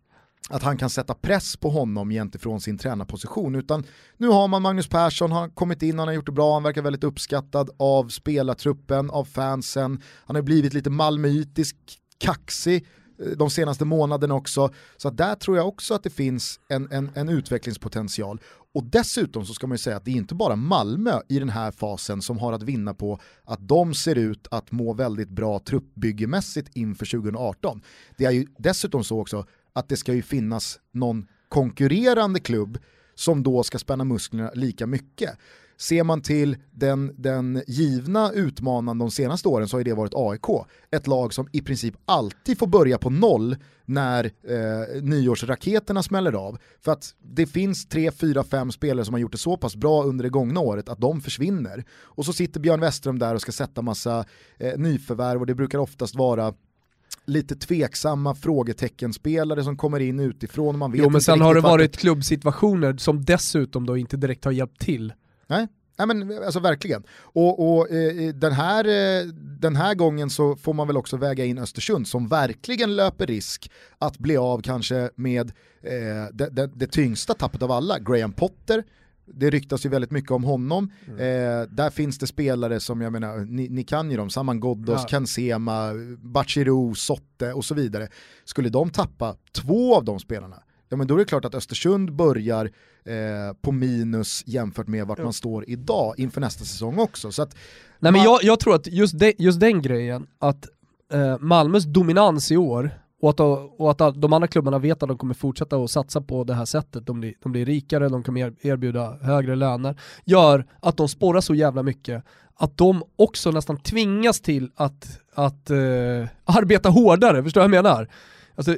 att 0.50 0.64
han 0.64 0.78
kan 0.78 0.90
sätta 0.90 1.14
press 1.14 1.58
på 1.58 1.70
honom 1.70 2.10
gentemot 2.10 2.64
sin 2.64 2.78
tränarposition. 2.78 3.56
Utan 3.56 3.84
nu 4.18 4.28
har 4.28 4.48
man 4.48 4.62
Magnus 4.62 4.88
Persson, 4.88 5.32
han 5.32 5.42
har 5.42 5.50
kommit 5.50 5.82
in, 5.82 6.00
han 6.00 6.08
har 6.08 6.16
gjort 6.16 6.26
det 6.26 6.32
bra, 6.32 6.54
han 6.54 6.64
verkar 6.64 6.82
väldigt 6.82 7.04
uppskattad 7.04 7.70
av 7.78 8.10
spelartruppen, 8.10 9.10
av 9.10 9.26
fansen. 9.26 10.02
Han 10.26 10.36
har 10.36 10.44
blivit 10.44 10.74
lite 10.74 10.90
malmöitisk, 10.90 11.76
kaxig 12.18 12.86
eh, 13.22 13.32
de 13.38 13.50
senaste 13.50 13.86
månaderna 13.86 14.36
också. 14.36 14.70
Så 14.98 15.10
där 15.10 15.36
tror 15.36 15.58
jag 15.58 15.68
också 15.68 15.94
att 15.94 16.04
det 16.04 16.10
finns 16.10 16.60
en, 16.70 16.92
en, 16.92 17.12
en, 17.16 17.30
utvecklingspotential. 17.30 18.42
Och 18.74 18.84
dessutom 18.84 19.46
så 19.46 19.54
ska 19.54 19.68
man 19.68 19.74
ju 19.74 19.80
säga 19.80 19.98
att 19.98 20.06
det 20.06 20.12
är 20.12 20.16
inte 20.16 20.36
bara 20.36 20.56
Malmö 20.56 21.22
i 21.30 21.40
den 21.40 21.50
här 21.50 21.72
fasen 21.72 22.22
som 22.22 22.38
har 22.38 22.54
att 22.54 22.64
vinna 22.64 22.94
på 22.94 23.20
att 23.44 23.68
de 23.68 23.94
ser 23.94 24.16
ut 24.16 24.48
att 24.52 24.72
må 24.72 24.94
väldigt 24.94 25.30
bra 25.30 25.60
truppbyggemässigt 25.60 26.70
inför 26.74 27.06
2018. 27.06 27.82
Det 28.18 28.26
är 28.26 28.32
ju 28.32 28.48
dessutom 28.58 29.04
så 29.04 29.22
också 29.22 29.46
att 29.78 29.90
det 29.90 29.98
ska 29.98 30.14
ju 30.14 30.22
finnas 30.22 30.80
någon 30.92 31.28
konkurrerande 31.50 32.40
klubb 32.40 32.78
som 33.16 33.44
då 33.44 33.64
ska 33.64 33.80
spänna 33.80 34.04
musklerna 34.04 34.52
lika 34.54 34.88
mycket. 34.88 35.38
Ser 35.80 36.04
man 36.04 36.22
till 36.22 36.58
den, 36.72 37.16
den 37.18 37.64
givna 37.68 38.32
utmanaren 38.32 38.98
de 38.98 39.12
senaste 39.12 39.48
åren 39.48 39.68
så 39.68 39.78
har 39.78 39.84
det 39.84 39.94
varit 39.94 40.14
AIK. 40.16 40.66
Ett 40.92 41.08
lag 41.08 41.34
som 41.34 41.48
i 41.52 41.62
princip 41.62 41.96
alltid 42.06 42.60
får 42.60 42.68
börja 42.68 42.98
på 42.98 43.10
noll 43.10 43.56
när 43.86 44.26
eh, 44.26 45.02
nyårsraketerna 45.02 46.04
smäller 46.04 46.34
av. 46.34 46.58
För 46.82 46.92
att 46.92 47.16
det 47.20 47.46
finns 47.46 47.86
tre, 47.86 48.12
fyra, 48.12 48.44
fem 48.44 48.72
spelare 48.72 49.06
som 49.06 49.14
har 49.14 49.20
gjort 49.20 49.32
det 49.32 49.38
så 49.38 49.58
pass 49.58 49.76
bra 49.76 50.04
under 50.04 50.24
det 50.24 50.30
gångna 50.30 50.60
året 50.60 50.90
att 50.90 51.02
de 51.02 51.22
försvinner. 51.22 51.86
Och 51.92 52.26
så 52.26 52.34
sitter 52.34 52.60
Björn 52.60 52.80
Westström 52.80 53.20
där 53.20 53.36
och 53.36 53.42
ska 53.42 53.52
sätta 53.52 53.82
massa 53.82 54.26
eh, 54.58 54.78
nyförvärv 54.78 55.40
och 55.40 55.48
det 55.48 55.56
brukar 55.56 55.80
oftast 55.80 56.16
vara 56.16 56.54
lite 57.28 57.56
tveksamma 57.56 58.36
frågeteckenspelare 58.36 59.64
som 59.64 59.78
kommer 59.78 60.00
in 60.00 60.20
utifrån. 60.20 60.78
Man 60.78 60.92
vet 60.92 61.02
jo 61.02 61.10
men 61.10 61.22
sen 61.22 61.42
har 61.42 61.56
det 61.56 61.62
varit 61.62 61.92
det... 61.92 61.98
klubbsituationer 61.98 62.98
som 62.98 63.26
dessutom 63.26 63.86
då 63.86 63.98
inte 63.98 64.18
direkt 64.18 64.46
har 64.46 64.52
hjälpt 64.52 64.82
till. 64.82 65.14
Nej, 65.48 65.68
Nej 65.98 66.08
men 66.08 66.44
alltså 66.44 66.60
verkligen. 66.60 67.04
Och, 67.22 67.78
och 67.78 67.92
eh, 67.92 68.34
den, 68.34 68.54
här, 68.54 68.86
eh, 68.86 69.26
den 69.60 69.76
här 69.76 69.96
gången 69.96 70.30
så 70.30 70.56
får 70.56 70.74
man 70.74 70.88
väl 70.88 70.98
också 70.98 71.18
väga 71.18 71.46
in 71.46 71.58
Östersund 71.58 72.08
som 72.08 72.28
verkligen 72.28 72.96
löper 72.96 73.26
risk 73.26 73.72
att 73.98 74.18
bli 74.18 74.38
av 74.38 74.62
kanske 74.62 75.10
med 75.16 75.52
eh, 75.82 76.34
det, 76.34 76.50
det, 76.50 76.68
det, 76.68 76.88
tyngsta 76.88 77.34
tappet 77.34 77.62
av 77.62 77.72
alla, 77.72 78.00
Graham 78.00 78.34
Potter, 78.34 78.84
det 79.34 79.50
ryktas 79.50 79.86
ju 79.86 79.90
väldigt 79.90 80.12
mycket 80.12 80.32
om 80.32 80.44
honom. 80.44 80.92
Mm. 81.08 81.20
Eh, 81.20 81.68
där 81.70 81.90
finns 81.90 82.18
det 82.18 82.28
spelare 82.28 82.80
som, 82.80 83.02
jag 83.02 83.12
menar, 83.12 83.38
ni, 83.38 83.70
ni 83.70 83.84
kan 83.84 84.12
ju 84.12 84.18
dem, 84.18 84.30
Saman 84.30 84.60
Ghoddos, 84.60 85.02
ja. 85.02 85.08
Kansema, 85.08 85.92
Bachirou, 86.18 86.96
Sotte 86.96 87.54
och 87.54 87.66
så 87.66 87.76
vidare. 87.76 88.08
Skulle 88.46 88.70
de 88.70 88.90
tappa 88.90 89.36
två 89.52 89.96
av 89.96 90.06
de 90.06 90.20
spelarna, 90.20 90.64
ja 90.90 90.98
men 90.98 91.08
då 91.08 91.14
är 91.14 91.18
det 91.18 91.26
klart 91.26 91.46
att 91.46 91.56
Östersund 91.56 92.16
börjar 92.16 92.66
eh, 93.06 93.54
på 93.62 93.72
minus 93.72 94.44
jämfört 94.46 94.88
med 94.88 95.08
vart 95.08 95.18
ja. 95.18 95.24
man 95.24 95.34
står 95.34 95.70
idag 95.70 96.14
inför 96.18 96.42
nästa 96.42 96.66
säsong 96.66 97.00
också. 97.00 97.32
Så 97.32 97.42
att 97.42 97.54
Nej, 97.54 98.12
man... 98.12 98.14
men 98.14 98.24
jag, 98.24 98.44
jag 98.44 98.60
tror 98.60 98.76
att 98.76 98.88
just, 98.88 99.20
de, 99.20 99.34
just 99.38 99.60
den 99.60 99.82
grejen, 99.82 100.28
att 100.40 100.68
eh, 101.14 101.40
Malmös 101.40 101.84
dominans 101.84 102.52
i 102.52 102.58
år 102.58 102.92
och 103.20 103.30
att, 103.30 103.40
och 103.80 103.92
att 103.92 104.22
de 104.22 104.34
andra 104.34 104.48
klubbarna 104.48 104.80
vet 104.80 105.04
att 105.04 105.10
de 105.10 105.18
kommer 105.18 105.34
fortsätta 105.34 105.76
att 105.76 105.92
satsa 105.92 106.22
på 106.22 106.44
det 106.44 106.54
här 106.54 106.66
sättet, 106.66 107.06
de 107.06 107.20
blir, 107.20 107.34
de 107.40 107.52
blir 107.52 107.66
rikare, 107.66 108.10
de 108.10 108.24
kommer 108.24 108.66
erbjuda 108.66 109.18
högre 109.22 109.56
löner, 109.56 110.00
gör 110.26 110.66
att 110.80 110.98
de 110.98 111.08
spårar 111.08 111.42
så 111.42 111.56
jävla 111.56 111.84
mycket 111.84 112.24
att 112.60 112.78
de 112.78 113.04
också 113.16 113.52
nästan 113.52 113.78
tvingas 113.78 114.42
till 114.42 114.72
att, 114.76 115.20
att 115.34 115.72
uh, 115.72 116.28
arbeta 116.46 116.90
hårdare, 116.90 117.44
förstår 117.44 117.62
du 117.62 117.68
vad 117.68 117.78
jag 117.78 117.84
menar? 117.84 118.08
Alltså, 118.56 118.76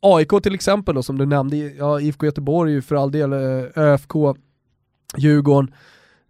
AIK 0.00 0.42
till 0.42 0.54
exempel 0.54 0.94
då, 0.94 1.02
som 1.02 1.18
du 1.18 1.26
nämnde, 1.26 1.56
ja, 1.56 2.00
IFK 2.00 2.26
Göteborg 2.26 2.82
för 2.82 2.96
all 2.96 3.12
del, 3.12 3.32
eh, 3.32 3.38
ÖFK, 3.76 4.12
Djurgården, 5.16 5.74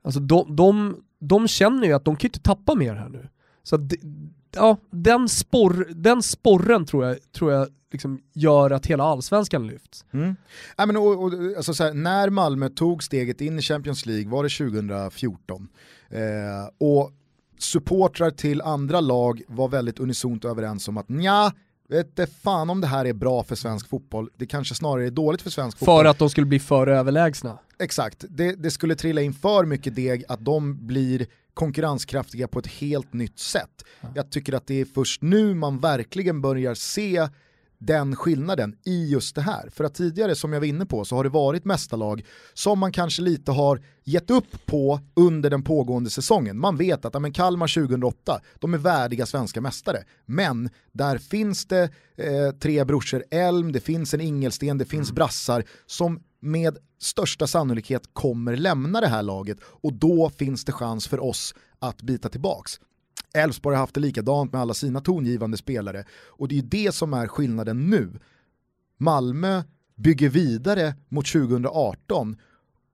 alltså 0.02 0.20
de, 0.20 0.56
de, 0.56 0.96
de 1.18 1.48
känner 1.48 1.86
ju 1.86 1.92
att 1.92 2.04
de 2.04 2.16
kan 2.16 2.28
inte 2.28 2.40
tappa 2.40 2.74
mer 2.74 2.94
här 2.94 3.08
nu. 3.08 3.28
Så 3.62 3.76
att, 3.76 3.80
ja, 4.52 4.76
den, 4.90 5.28
sporr, 5.28 5.88
den 5.94 6.22
sporren 6.22 6.86
tror 6.86 7.06
jag, 7.06 7.32
tror 7.32 7.52
jag 7.52 7.68
liksom 7.92 8.20
gör 8.32 8.70
att 8.70 8.86
hela 8.86 9.04
allsvenskan 9.04 9.66
lyfts. 9.66 10.04
Mm. 10.12 10.36
Ja, 10.76 10.86
men, 10.86 10.96
och, 10.96 11.24
och, 11.24 11.32
alltså, 11.56 11.74
så 11.74 11.84
här, 11.84 11.94
när 11.94 12.30
Malmö 12.30 12.68
tog 12.68 13.02
steget 13.02 13.40
in 13.40 13.58
i 13.58 13.62
Champions 13.62 14.06
League 14.06 14.30
var 14.30 14.42
det 14.42 14.48
2014. 14.48 15.68
Eh, 16.10 16.18
och 16.78 17.12
supportrar 17.58 18.30
till 18.30 18.62
andra 18.62 19.00
lag 19.00 19.42
var 19.48 19.68
väldigt 19.68 20.00
unisont 20.00 20.44
överens 20.44 20.88
om 20.88 20.96
att 20.96 21.08
nja, 21.08 21.52
vet 21.88 22.32
fan 22.42 22.70
om 22.70 22.80
det 22.80 22.86
här 22.86 23.04
är 23.04 23.12
bra 23.12 23.44
för 23.44 23.54
svensk 23.54 23.88
fotboll, 23.88 24.30
det 24.36 24.46
kanske 24.46 24.74
snarare 24.74 25.06
är 25.06 25.10
dåligt 25.10 25.42
för 25.42 25.50
svensk 25.50 25.78
fotboll. 25.78 26.04
För 26.04 26.04
att 26.04 26.18
de 26.18 26.30
skulle 26.30 26.46
bli 26.46 26.60
för 26.60 26.86
överlägsna? 26.86 27.58
Exakt, 27.78 28.24
det, 28.28 28.52
det 28.62 28.70
skulle 28.70 28.94
trilla 28.94 29.20
in 29.20 29.32
för 29.32 29.64
mycket 29.64 29.94
deg 29.94 30.24
att 30.28 30.44
de 30.44 30.86
blir 30.86 31.26
konkurrenskraftiga 31.54 32.48
på 32.48 32.58
ett 32.58 32.66
helt 32.66 33.12
nytt 33.12 33.38
sätt. 33.38 33.84
Jag 34.14 34.30
tycker 34.30 34.52
att 34.52 34.66
det 34.66 34.80
är 34.80 34.84
först 34.84 35.22
nu 35.22 35.54
man 35.54 35.78
verkligen 35.78 36.40
börjar 36.40 36.74
se 36.74 37.28
den 37.80 38.16
skillnaden 38.16 38.76
i 38.84 39.10
just 39.10 39.34
det 39.34 39.40
här. 39.40 39.70
För 39.70 39.84
att 39.84 39.94
tidigare, 39.94 40.34
som 40.34 40.52
jag 40.52 40.60
var 40.60 40.66
inne 40.66 40.86
på, 40.86 41.04
så 41.04 41.16
har 41.16 41.24
det 41.24 41.30
varit 41.30 41.64
mästarlag 41.64 42.24
som 42.54 42.78
man 42.78 42.92
kanske 42.92 43.22
lite 43.22 43.52
har 43.52 43.82
gett 44.04 44.30
upp 44.30 44.66
på 44.66 45.00
under 45.14 45.50
den 45.50 45.62
pågående 45.62 46.10
säsongen. 46.10 46.58
Man 46.58 46.76
vet 46.76 47.04
att 47.04 47.22
men 47.22 47.32
Kalmar 47.32 47.68
2008, 47.68 48.40
de 48.58 48.74
är 48.74 48.78
värdiga 48.78 49.26
svenska 49.26 49.60
mästare. 49.60 50.04
Men 50.26 50.70
där 50.92 51.18
finns 51.18 51.66
det 51.66 51.82
eh, 52.16 52.50
tre 52.60 52.84
brorsor 52.84 53.24
Elm, 53.30 53.72
det 53.72 53.80
finns 53.80 54.14
en 54.14 54.20
Ingelsten, 54.20 54.78
det 54.78 54.84
finns 54.84 55.08
mm. 55.08 55.14
brassar 55.14 55.64
som 55.86 56.20
med 56.40 56.78
största 56.98 57.46
sannolikhet 57.46 58.02
kommer 58.12 58.56
lämna 58.56 59.00
det 59.00 59.08
här 59.08 59.22
laget 59.22 59.58
och 59.62 59.92
då 59.92 60.30
finns 60.30 60.64
det 60.64 60.72
chans 60.72 61.08
för 61.08 61.20
oss 61.20 61.54
att 61.78 62.02
bita 62.02 62.28
tillbaks. 62.28 62.80
Elfsborg 63.34 63.76
har 63.76 63.80
haft 63.80 63.94
det 63.94 64.00
likadant 64.00 64.52
med 64.52 64.60
alla 64.60 64.74
sina 64.74 65.00
tongivande 65.00 65.56
spelare 65.56 66.04
och 66.12 66.48
det 66.48 66.58
är 66.58 66.62
det 66.62 66.94
som 66.94 67.14
är 67.14 67.26
skillnaden 67.26 67.90
nu. 67.90 68.20
Malmö 68.98 69.62
bygger 69.96 70.28
vidare 70.28 70.94
mot 71.08 71.26
2018 71.26 72.36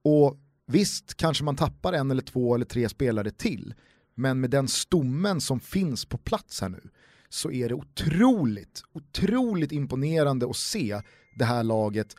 och 0.03 0.37
visst 0.67 1.15
kanske 1.15 1.43
man 1.43 1.55
tappar 1.55 1.93
en 1.93 2.11
eller 2.11 2.21
två 2.21 2.55
eller 2.55 2.65
tre 2.65 2.89
spelare 2.89 3.31
till 3.31 3.73
men 4.15 4.39
med 4.39 4.49
den 4.49 4.67
stommen 4.67 5.41
som 5.41 5.59
finns 5.59 6.05
på 6.05 6.17
plats 6.17 6.61
här 6.61 6.69
nu 6.69 6.89
så 7.29 7.51
är 7.51 7.69
det 7.69 7.75
otroligt, 7.75 8.83
otroligt 8.93 9.71
imponerande 9.71 10.49
att 10.49 10.55
se 10.55 11.01
det 11.35 11.45
här 11.45 11.63
laget 11.63 12.15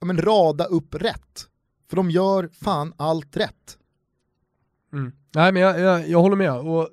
ja, 0.00 0.06
men 0.06 0.18
rada 0.18 0.64
upp 0.64 0.94
rätt. 0.94 1.46
För 1.90 1.96
de 1.96 2.10
gör 2.10 2.48
fan 2.52 2.92
allt 2.96 3.36
rätt. 3.36 3.78
Mm. 4.92 5.12
Nej 5.34 5.52
men 5.52 5.62
jag, 5.62 5.80
jag, 5.80 6.08
jag 6.08 6.20
håller 6.20 6.36
med. 6.36 6.52
Och 6.52 6.88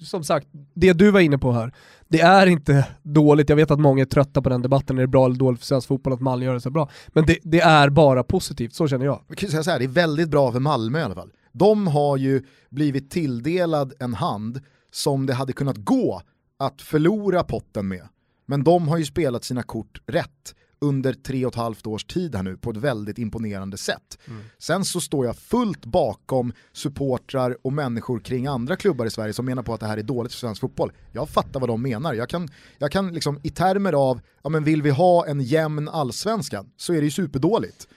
som 0.00 0.24
sagt, 0.24 0.48
det 0.74 0.92
du 0.92 1.10
var 1.10 1.20
inne 1.20 1.38
på 1.38 1.52
här, 1.52 1.74
det 2.08 2.20
är 2.20 2.46
inte 2.46 2.86
dåligt, 3.02 3.48
jag 3.48 3.56
vet 3.56 3.70
att 3.70 3.80
många 3.80 4.02
är 4.02 4.06
trötta 4.06 4.42
på 4.42 4.48
den 4.48 4.62
debatten, 4.62 4.98
är 4.98 5.02
det 5.02 5.08
bra 5.08 5.26
eller 5.26 5.36
dåligt 5.36 5.60
för 5.60 5.66
svensk 5.66 5.88
fotboll 5.88 6.12
att 6.12 6.20
Malmö 6.20 6.44
gör 6.44 6.54
det 6.54 6.60
så 6.60 6.70
bra? 6.70 6.90
Men 7.08 7.26
det, 7.26 7.38
det 7.42 7.60
är 7.60 7.90
bara 7.90 8.24
positivt, 8.24 8.74
så 8.74 8.88
känner 8.88 9.04
jag. 9.04 9.24
Jag 9.28 9.38
kan 9.38 9.50
säga 9.50 9.62
så 9.62 9.70
här, 9.70 9.78
det 9.78 9.84
är 9.84 9.88
väldigt 9.88 10.28
bra 10.28 10.52
för 10.52 10.60
Malmö 10.60 10.98
i 11.00 11.02
alla 11.02 11.14
fall. 11.14 11.32
De 11.52 11.86
har 11.86 12.16
ju 12.16 12.42
blivit 12.70 13.10
tilldelad 13.10 13.92
en 13.98 14.14
hand 14.14 14.60
som 14.92 15.26
det 15.26 15.34
hade 15.34 15.52
kunnat 15.52 15.76
gå 15.76 16.22
att 16.58 16.82
förlora 16.82 17.44
potten 17.44 17.88
med. 17.88 18.08
Men 18.46 18.64
de 18.64 18.88
har 18.88 18.98
ju 18.98 19.04
spelat 19.04 19.44
sina 19.44 19.62
kort 19.62 20.00
rätt 20.06 20.54
under 20.82 21.12
tre 21.12 21.46
och 21.46 21.52
ett 21.52 21.58
halvt 21.58 21.86
års 21.86 22.04
tid 22.04 22.34
här 22.34 22.42
nu 22.42 22.56
på 22.56 22.70
ett 22.70 22.76
väldigt 22.76 23.18
imponerande 23.18 23.76
sätt. 23.76 24.18
Mm. 24.24 24.42
Sen 24.58 24.84
så 24.84 25.00
står 25.00 25.26
jag 25.26 25.36
fullt 25.36 25.84
bakom 25.84 26.52
supportrar 26.72 27.56
och 27.62 27.72
människor 27.72 28.18
kring 28.18 28.46
andra 28.46 28.76
klubbar 28.76 29.06
i 29.06 29.10
Sverige 29.10 29.32
som 29.32 29.46
menar 29.46 29.62
på 29.62 29.74
att 29.74 29.80
det 29.80 29.86
här 29.86 29.98
är 29.98 30.02
dåligt 30.02 30.32
för 30.32 30.38
svensk 30.38 30.60
fotboll. 30.60 30.92
Jag 31.12 31.28
fattar 31.28 31.60
vad 31.60 31.68
de 31.68 31.82
menar. 31.82 32.14
Jag 32.14 32.28
kan, 32.28 32.48
jag 32.78 32.92
kan 32.92 33.14
liksom 33.14 33.40
i 33.42 33.50
termer 33.50 33.92
av, 33.92 34.20
ja 34.42 34.50
men 34.50 34.64
vill 34.64 34.82
vi 34.82 34.90
ha 34.90 35.26
en 35.26 35.40
jämn 35.40 35.88
allsvenskan 35.88 36.70
så 36.76 36.92
är 36.92 36.96
det 36.96 37.04
ju 37.04 37.10
superdåligt. 37.10 37.88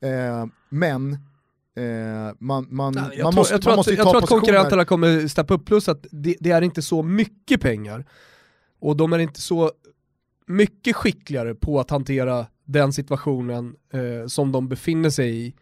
Eh, 0.00 0.46
men 0.68 1.12
eh, 1.76 2.34
man, 2.38 2.66
man, 2.70 2.94
Nej, 2.94 3.22
man, 3.22 3.34
måste, 3.34 3.54
jag 3.54 3.62
tror 3.62 3.70
man 3.70 3.76
måste 3.76 3.92
att, 3.92 3.98
Jag 3.98 4.10
tror 4.10 4.22
att 4.22 4.28
konkurrenterna 4.28 4.84
kommer 4.84 5.28
steppa 5.28 5.54
upp, 5.54 5.66
plus 5.66 5.88
att 5.88 6.06
det, 6.10 6.36
det 6.40 6.50
är 6.50 6.62
inte 6.62 6.82
så 6.82 7.02
mycket 7.02 7.60
pengar. 7.60 8.04
Och 8.80 8.96
de 8.96 9.12
är 9.12 9.18
inte 9.18 9.40
så 9.40 9.72
mycket 10.46 10.96
skickligare 10.96 11.54
på 11.54 11.80
att 11.80 11.90
hantera 11.90 12.46
den 12.64 12.92
situationen 12.92 13.76
eh, 13.92 14.26
som 14.26 14.52
de 14.52 14.68
befinner 14.68 15.10
sig 15.10 15.46
i 15.46 15.54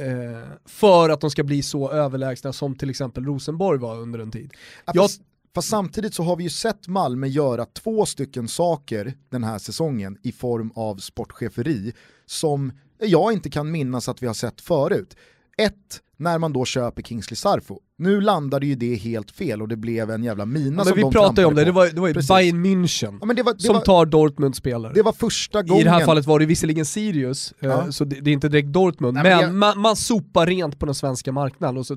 eh, 0.00 0.48
för 0.66 1.10
att 1.10 1.20
de 1.20 1.30
ska 1.30 1.44
bli 1.44 1.62
så 1.62 1.90
överlägsna 1.90 2.52
som 2.52 2.74
till 2.74 2.90
exempel 2.90 3.24
Rosenborg 3.24 3.78
var 3.78 3.96
under 3.96 4.18
en 4.18 4.30
tid. 4.30 4.52
Ja, 4.86 4.92
Jag, 4.94 5.04
fast, 5.04 5.22
fast, 5.54 5.68
samtidigt 5.68 6.14
så 6.14 6.22
har 6.22 6.36
vi 6.36 6.44
ju 6.44 6.50
sett 6.50 6.88
Malmö 6.88 7.26
göra 7.26 7.64
två 7.64 8.06
stycken 8.06 8.48
saker 8.48 9.14
den 9.28 9.44
här 9.44 9.58
säsongen 9.58 10.18
i 10.22 10.32
form 10.32 10.72
av 10.74 10.96
sportcheferi 10.96 11.92
som 12.26 12.72
jag 12.98 13.32
inte 13.32 13.50
kan 13.50 13.70
minnas 13.70 14.08
att 14.08 14.22
vi 14.22 14.26
har 14.26 14.34
sett 14.34 14.60
förut. 14.60 15.16
Ett, 15.58 16.02
när 16.16 16.38
man 16.38 16.52
då 16.52 16.64
köper 16.64 17.02
Kingsley 17.02 17.36
Sarfo. 17.36 17.80
Nu 18.00 18.20
landade 18.20 18.66
ju 18.66 18.74
det 18.74 18.94
helt 18.94 19.30
fel 19.30 19.62
och 19.62 19.68
det 19.68 19.76
blev 19.76 20.10
en 20.10 20.24
jävla 20.24 20.46
mina 20.46 20.80
ja, 20.80 20.84
som 20.84 20.96
vi 20.96 21.02
de 21.02 21.12
pratade 21.12 21.40
ju 21.40 21.46
om 21.46 21.54
det, 21.54 21.64
det 21.64 21.72
var, 21.72 21.86
det 21.86 22.00
var 22.00 22.08
ju 22.08 22.14
Bayern 22.14 22.66
München 22.66 23.18
ja, 23.20 23.34
det 23.34 23.42
var, 23.42 23.54
det 23.54 23.60
som 23.60 23.74
var, 23.74 23.82
tar 23.82 24.06
Dortmunds 24.06 24.58
spelare. 24.58 24.92
Det 24.94 25.02
var 25.02 25.12
första 25.12 25.62
gången... 25.62 25.80
I 25.80 25.84
det 25.84 25.90
här 25.90 26.04
fallet 26.04 26.26
var 26.26 26.38
det 26.38 26.46
visserligen 26.46 26.84
Sirius, 26.84 27.54
eh, 27.60 27.68
ja. 27.68 27.92
så 27.92 28.04
det, 28.04 28.20
det, 28.20 28.30
är 28.30 28.32
inte 28.32 28.48
direkt 28.48 28.68
Dortmund, 28.68 29.14
Nej, 29.14 29.22
men, 29.22 29.32
men 29.32 29.40
jag... 29.40 29.54
man, 29.54 29.80
man 29.80 29.96
sopar 29.96 30.46
rent 30.46 30.78
på 30.78 30.86
den 30.86 30.94
svenska 30.94 31.32
marknaden 31.32 31.76
och 31.76 31.86
så, 31.86 31.96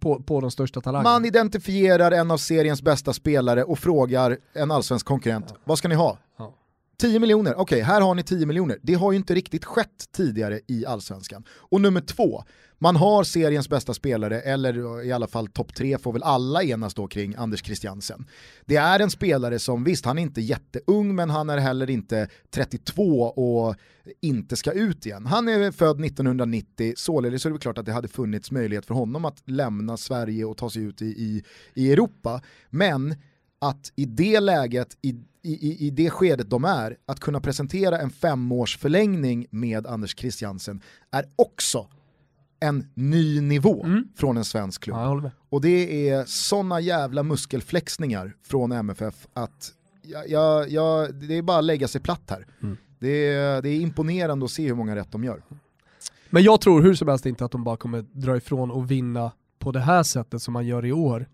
på, 0.00 0.22
på 0.22 0.40
de 0.40 0.50
största 0.50 0.80
talangerna. 0.80 1.10
Man 1.10 1.24
identifierar 1.24 2.12
en 2.12 2.30
av 2.30 2.38
seriens 2.38 2.82
bästa 2.82 3.12
spelare 3.12 3.64
och 3.64 3.78
frågar 3.78 4.36
en 4.54 4.70
allsvensk 4.70 5.06
konkurrent, 5.06 5.54
vad 5.64 5.78
ska 5.78 5.88
ni 5.88 5.94
ha? 5.94 6.18
10 6.98 7.18
miljoner, 7.18 7.52
okej 7.52 7.62
okay, 7.62 7.82
här 7.82 8.00
har 8.00 8.14
ni 8.14 8.22
10 8.22 8.46
miljoner. 8.46 8.78
Det 8.82 8.94
har 8.94 9.12
ju 9.12 9.16
inte 9.16 9.34
riktigt 9.34 9.64
skett 9.64 10.04
tidigare 10.12 10.60
i 10.66 10.86
allsvenskan. 10.86 11.44
Och 11.50 11.80
nummer 11.80 12.00
två, 12.00 12.44
man 12.78 12.96
har 12.96 13.24
seriens 13.24 13.68
bästa 13.68 13.94
spelare, 13.94 14.40
eller 14.40 15.04
i 15.04 15.12
alla 15.12 15.26
fall 15.26 15.48
topp 15.48 15.74
tre 15.74 15.98
får 15.98 16.12
väl 16.12 16.22
alla 16.22 16.62
enas 16.62 16.94
då 16.94 17.06
kring 17.06 17.34
Anders 17.34 17.64
Christiansen. 17.64 18.26
Det 18.64 18.76
är 18.76 19.00
en 19.00 19.10
spelare 19.10 19.58
som, 19.58 19.84
visst 19.84 20.04
han 20.04 20.18
är 20.18 20.22
inte 20.22 20.40
jätteung 20.40 21.14
men 21.14 21.30
han 21.30 21.50
är 21.50 21.58
heller 21.58 21.90
inte 21.90 22.28
32 22.50 23.22
och 23.22 23.74
inte 24.20 24.56
ska 24.56 24.72
ut 24.72 25.06
igen. 25.06 25.26
Han 25.26 25.48
är 25.48 25.72
född 25.72 26.04
1990, 26.04 26.92
således 26.96 27.46
är 27.46 27.50
det 27.50 27.58
klart 27.58 27.78
att 27.78 27.86
det 27.86 27.92
hade 27.92 28.08
funnits 28.08 28.50
möjlighet 28.50 28.86
för 28.86 28.94
honom 28.94 29.24
att 29.24 29.42
lämna 29.44 29.96
Sverige 29.96 30.44
och 30.44 30.56
ta 30.56 30.70
sig 30.70 30.82
ut 30.82 31.02
i, 31.02 31.06
i, 31.06 31.42
i 31.74 31.92
Europa. 31.92 32.40
Men 32.70 33.14
att 33.58 33.92
i 33.96 34.04
det 34.04 34.40
läget, 34.40 34.96
i, 35.02 35.08
i, 35.42 35.86
i 35.86 35.90
det 35.90 36.10
skedet 36.10 36.50
de 36.50 36.64
är, 36.64 36.96
att 37.06 37.20
kunna 37.20 37.40
presentera 37.40 37.98
en 37.98 38.10
femårs 38.10 38.78
förlängning 38.78 39.46
med 39.50 39.86
Anders 39.86 40.18
Christiansen 40.18 40.80
är 41.10 41.24
också 41.36 41.88
en 42.60 42.90
ny 42.94 43.40
nivå 43.40 43.84
mm. 43.84 44.08
från 44.16 44.36
en 44.36 44.44
svensk 44.44 44.82
klubb. 44.82 44.96
Ja, 44.96 45.30
och 45.48 45.60
det 45.60 46.08
är 46.08 46.24
sådana 46.24 46.80
jävla 46.80 47.22
muskelflexningar 47.22 48.36
från 48.42 48.72
MFF 48.72 49.26
att 49.32 49.72
jag, 50.26 50.70
jag, 50.70 51.14
det 51.14 51.34
är 51.34 51.42
bara 51.42 51.58
att 51.58 51.64
lägga 51.64 51.88
sig 51.88 52.00
platt 52.00 52.22
här. 52.30 52.46
Mm. 52.62 52.76
Det, 52.98 53.08
är, 53.08 53.62
det 53.62 53.68
är 53.68 53.80
imponerande 53.80 54.44
att 54.44 54.50
se 54.50 54.66
hur 54.66 54.74
många 54.74 54.96
rätt 54.96 55.12
de 55.12 55.24
gör. 55.24 55.42
Men 56.30 56.42
jag 56.42 56.60
tror 56.60 56.82
hur 56.82 56.94
som 56.94 57.08
helst 57.08 57.26
inte 57.26 57.44
att 57.44 57.52
de 57.52 57.64
bara 57.64 57.76
kommer 57.76 58.04
dra 58.12 58.36
ifrån 58.36 58.70
och 58.70 58.90
vinna 58.90 59.32
på 59.58 59.72
det 59.72 59.80
här 59.80 60.02
sättet 60.02 60.42
som 60.42 60.52
man 60.52 60.66
gör 60.66 60.84
i 60.84 60.92
år 60.92 61.26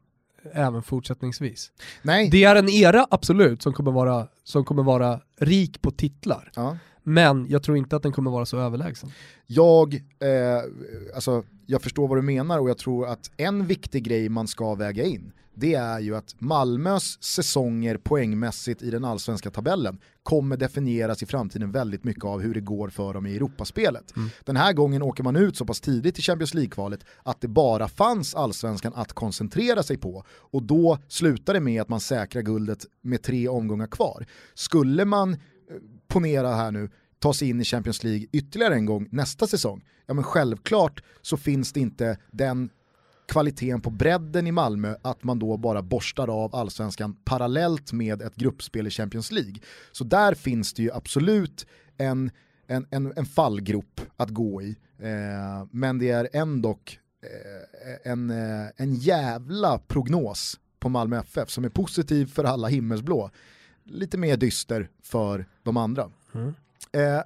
även 0.52 0.82
fortsättningsvis. 0.82 1.70
Nej. 2.02 2.30
Det 2.30 2.44
är 2.44 2.56
en 2.56 2.68
era, 2.68 3.06
absolut, 3.10 3.62
som 3.62 3.72
kommer 3.72 3.92
vara, 3.92 4.26
som 4.44 4.64
kommer 4.64 4.82
vara 4.82 5.20
rik 5.38 5.82
på 5.82 5.90
titlar. 5.90 6.50
Ja. 6.54 6.76
Men 7.02 7.46
jag 7.48 7.62
tror 7.62 7.76
inte 7.76 7.96
att 7.96 8.02
den 8.02 8.12
kommer 8.12 8.30
vara 8.30 8.46
så 8.46 8.58
överlägsen. 8.58 9.10
Jag, 9.46 9.94
eh, 9.94 10.62
alltså, 11.14 11.44
jag 11.66 11.82
förstår 11.82 12.08
vad 12.08 12.18
du 12.18 12.22
menar 12.22 12.58
och 12.58 12.70
jag 12.70 12.78
tror 12.78 13.06
att 13.06 13.30
en 13.36 13.66
viktig 13.66 14.04
grej 14.04 14.28
man 14.28 14.48
ska 14.48 14.74
väga 14.74 15.04
in 15.04 15.32
det 15.54 15.74
är 15.74 16.00
ju 16.00 16.16
att 16.16 16.34
Malmös 16.38 17.22
säsonger 17.22 17.96
poängmässigt 17.96 18.82
i 18.82 18.90
den 18.90 19.04
allsvenska 19.04 19.50
tabellen 19.50 19.98
kommer 20.22 20.56
definieras 20.56 21.22
i 21.22 21.26
framtiden 21.26 21.72
väldigt 21.72 22.04
mycket 22.04 22.24
av 22.24 22.40
hur 22.40 22.54
det 22.54 22.60
går 22.60 22.88
för 22.88 23.14
dem 23.14 23.26
i 23.26 23.36
Europaspelet. 23.36 24.16
Mm. 24.16 24.30
Den 24.44 24.56
här 24.56 24.72
gången 24.72 25.02
åker 25.02 25.24
man 25.24 25.36
ut 25.36 25.56
så 25.56 25.64
pass 25.64 25.80
tidigt 25.80 26.18
i 26.18 26.22
Champions 26.22 26.54
League-kvalet 26.54 27.04
att 27.22 27.40
det 27.40 27.48
bara 27.48 27.88
fanns 27.88 28.34
allsvenskan 28.34 28.92
att 28.94 29.12
koncentrera 29.12 29.82
sig 29.82 29.96
på 29.96 30.24
och 30.28 30.62
då 30.62 30.98
slutar 31.08 31.54
det 31.54 31.60
med 31.60 31.82
att 31.82 31.88
man 31.88 32.00
säkrar 32.00 32.42
guldet 32.42 32.86
med 33.02 33.22
tre 33.22 33.48
omgångar 33.48 33.86
kvar. 33.86 34.26
Skulle 34.54 35.04
man, 35.04 35.36
ponera 36.08 36.54
här 36.54 36.70
nu, 36.70 36.90
ta 37.18 37.34
sig 37.34 37.48
in 37.48 37.60
i 37.60 37.64
Champions 37.64 38.04
League 38.04 38.26
ytterligare 38.32 38.74
en 38.74 38.86
gång 38.86 39.08
nästa 39.10 39.46
säsong, 39.46 39.84
ja 40.06 40.14
men 40.14 40.24
självklart 40.24 41.02
så 41.22 41.36
finns 41.36 41.72
det 41.72 41.80
inte 41.80 42.18
den 42.30 42.70
kvaliteten 43.28 43.80
på 43.80 43.90
bredden 43.90 44.46
i 44.46 44.52
Malmö 44.52 44.94
att 45.02 45.24
man 45.24 45.38
då 45.38 45.56
bara 45.56 45.82
borstar 45.82 46.28
av 46.28 46.54
allsvenskan 46.54 47.16
parallellt 47.24 47.92
med 47.92 48.22
ett 48.22 48.36
gruppspel 48.36 48.86
i 48.86 48.90
Champions 48.90 49.32
League. 49.32 49.54
Så 49.92 50.04
där 50.04 50.34
finns 50.34 50.72
det 50.72 50.82
ju 50.82 50.92
absolut 50.92 51.66
en, 51.98 52.30
en, 52.66 52.86
en, 52.90 53.12
en 53.16 53.26
fallgrop 53.26 54.00
att 54.16 54.30
gå 54.30 54.62
i. 54.62 54.76
Eh, 54.98 55.66
men 55.70 55.98
det 55.98 56.10
är 56.10 56.28
ändå 56.32 56.70
eh, 56.70 58.12
en, 58.12 58.30
eh, 58.30 58.66
en 58.76 58.94
jävla 58.94 59.78
prognos 59.78 60.60
på 60.80 60.88
Malmö 60.88 61.20
FF 61.20 61.50
som 61.50 61.64
är 61.64 61.68
positiv 61.68 62.26
för 62.26 62.44
alla 62.44 62.68
himmelsblå. 62.68 63.30
Lite 63.84 64.18
mer 64.18 64.36
dyster 64.36 64.90
för 65.02 65.46
de 65.62 65.76
andra. 65.76 66.10
Mm. 66.34 66.54
Eh, 66.92 67.22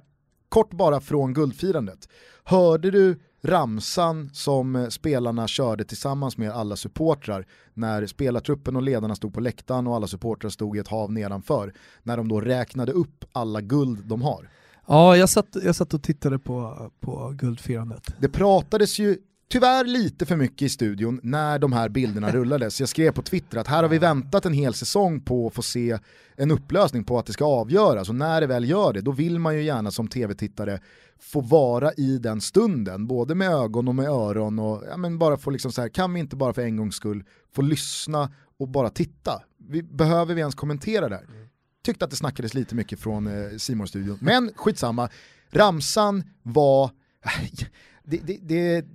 kort 0.49 0.73
bara 0.73 1.01
från 1.01 1.33
guldfirandet. 1.33 2.09
Hörde 2.43 2.91
du 2.91 3.19
ramsan 3.41 4.29
som 4.33 4.75
eh, 4.75 4.87
spelarna 4.87 5.47
körde 5.47 5.83
tillsammans 5.83 6.37
med 6.37 6.51
alla 6.51 6.75
supportrar 6.75 7.47
när 7.73 8.05
spelartruppen 8.05 8.75
och 8.75 8.81
ledarna 8.81 9.15
stod 9.15 9.33
på 9.33 9.39
läktaren 9.39 9.87
och 9.87 9.95
alla 9.95 10.07
supportrar 10.07 10.49
stod 10.49 10.77
i 10.77 10.79
ett 10.79 10.87
hav 10.87 11.11
nedanför. 11.11 11.73
När 12.03 12.17
de 12.17 12.27
då 12.27 12.41
räknade 12.41 12.91
upp 12.91 13.25
alla 13.31 13.61
guld 13.61 14.05
de 14.05 14.21
har. 14.21 14.49
Ja, 14.87 15.17
jag 15.17 15.29
satt, 15.29 15.57
jag 15.63 15.75
satt 15.75 15.93
och 15.93 16.03
tittade 16.03 16.39
på, 16.39 16.91
på 16.99 17.33
guldfirandet. 17.35 18.15
Det 18.19 18.29
pratades 18.29 18.99
ju 18.99 19.17
tyvärr 19.47 19.85
lite 19.85 20.25
för 20.25 20.35
mycket 20.35 20.61
i 20.61 20.69
studion 20.69 21.19
när 21.23 21.59
de 21.59 21.73
här 21.73 21.89
bilderna 21.89 22.31
rullades. 22.31 22.79
Jag 22.79 22.89
skrev 22.89 23.11
på 23.11 23.21
Twitter 23.21 23.57
att 23.57 23.67
här 23.67 23.83
har 23.83 23.89
vi 23.89 23.97
väntat 23.97 24.45
en 24.45 24.53
hel 24.53 24.73
säsong 24.73 25.21
på 25.21 25.47
att 25.47 25.53
få 25.53 25.61
se 25.61 25.99
en 26.35 26.51
upplösning 26.51 27.03
på 27.03 27.19
att 27.19 27.25
det 27.25 27.33
ska 27.33 27.45
avgöras 27.45 28.09
och 28.09 28.15
när 28.15 28.41
det 28.41 28.47
väl 28.47 28.69
gör 28.69 28.93
det 28.93 29.01
då 29.01 29.11
vill 29.11 29.39
man 29.39 29.55
ju 29.55 29.63
gärna 29.63 29.91
som 29.91 30.07
tv-tittare 30.07 30.79
få 31.19 31.41
vara 31.41 31.93
i 31.93 32.17
den 32.17 32.41
stunden, 32.41 33.07
både 33.07 33.35
med 33.35 33.49
ögon 33.49 33.87
och 33.87 33.95
med 33.95 34.07
öron 34.07 34.59
och 34.59 34.83
ja, 34.89 34.97
men 34.97 35.19
bara 35.19 35.37
få 35.37 35.49
liksom 35.49 35.71
så 35.71 35.81
här, 35.81 35.89
kan 35.89 36.13
vi 36.13 36.19
inte 36.19 36.35
bara 36.35 36.53
för 36.53 36.61
en 36.61 36.77
gångs 36.77 36.95
skull 36.95 37.23
få 37.55 37.61
lyssna 37.61 38.31
och 38.59 38.67
bara 38.67 38.89
titta? 38.89 39.41
Vi, 39.69 39.83
behöver 39.83 40.33
vi 40.33 40.39
ens 40.39 40.55
kommentera 40.55 41.09
det 41.09 41.15
här? 41.15 41.25
Tyckte 41.85 42.05
att 42.05 42.11
det 42.11 42.17
snackades 42.17 42.53
lite 42.53 42.75
mycket 42.75 42.99
från 42.99 43.27
eh, 43.27 43.57
simon 43.57 43.87
studion 43.87 44.17
men 44.21 44.51
skitsamma. 44.55 45.09
Ramsan 45.49 46.23
var, 46.43 46.91
det, 48.03 48.17
det, 48.23 48.37
det, 48.41 48.85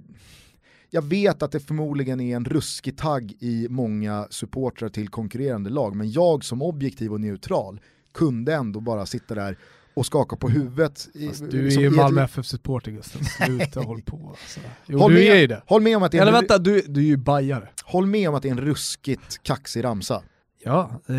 jag 0.95 1.03
vet 1.03 1.43
att 1.43 1.53
det 1.53 1.61
förmodligen 1.61 2.21
är 2.21 2.37
en 2.37 2.45
ruskig 2.45 2.99
tagg 2.99 3.37
i 3.39 3.67
många 3.71 4.27
supportrar 4.31 4.89
till 4.89 5.09
konkurrerande 5.09 5.71
lag, 5.71 5.97
men 5.97 6.11
jag 6.11 6.45
som 6.45 6.63
objektiv 6.63 7.13
och 7.13 7.21
neutral 7.21 7.81
kunde 8.15 8.55
ändå 8.55 8.81
bara 8.81 9.07
sitta 9.07 9.35
där 9.35 9.59
och 9.95 10.07
skaka 10.07 10.37
på 10.37 10.49
huvudet. 10.49 11.09
Fast 11.29 11.51
du 11.51 11.67
är 11.67 11.81
ju 11.81 11.91
Malmö 11.91 12.23
FF-supporter 12.23 12.91
Gustav, 12.91 13.21
sluta 13.23 13.81
håll 13.85 14.03
på. 14.03 14.29
Alltså. 14.29 14.61
Jo, 14.87 14.99
håll, 14.99 15.15
du 15.15 15.19
med, 15.19 15.43
är 15.43 15.49
det. 15.49 15.63
håll 15.67 15.83
med 15.83 15.97
om 15.97 16.03
att 16.03 16.13
det 16.13 16.19
är 16.19 16.23
Eller 16.23 16.33
en, 16.33 16.39
vänta, 16.39 16.59
du, 16.59 16.83
du 16.89 17.01
är 17.01 17.05
ju 17.05 17.17
bajare. 17.17 17.69
Håll 17.85 18.07
med 18.07 18.29
om 18.29 18.35
att 18.35 18.43
det 18.43 18.49
är 18.49 18.53
en 18.53 18.61
ruskigt 18.61 19.43
kaxig 19.43 19.85
ramsa. 19.85 20.23
Ja, 20.65 21.01
eh, 21.09 21.17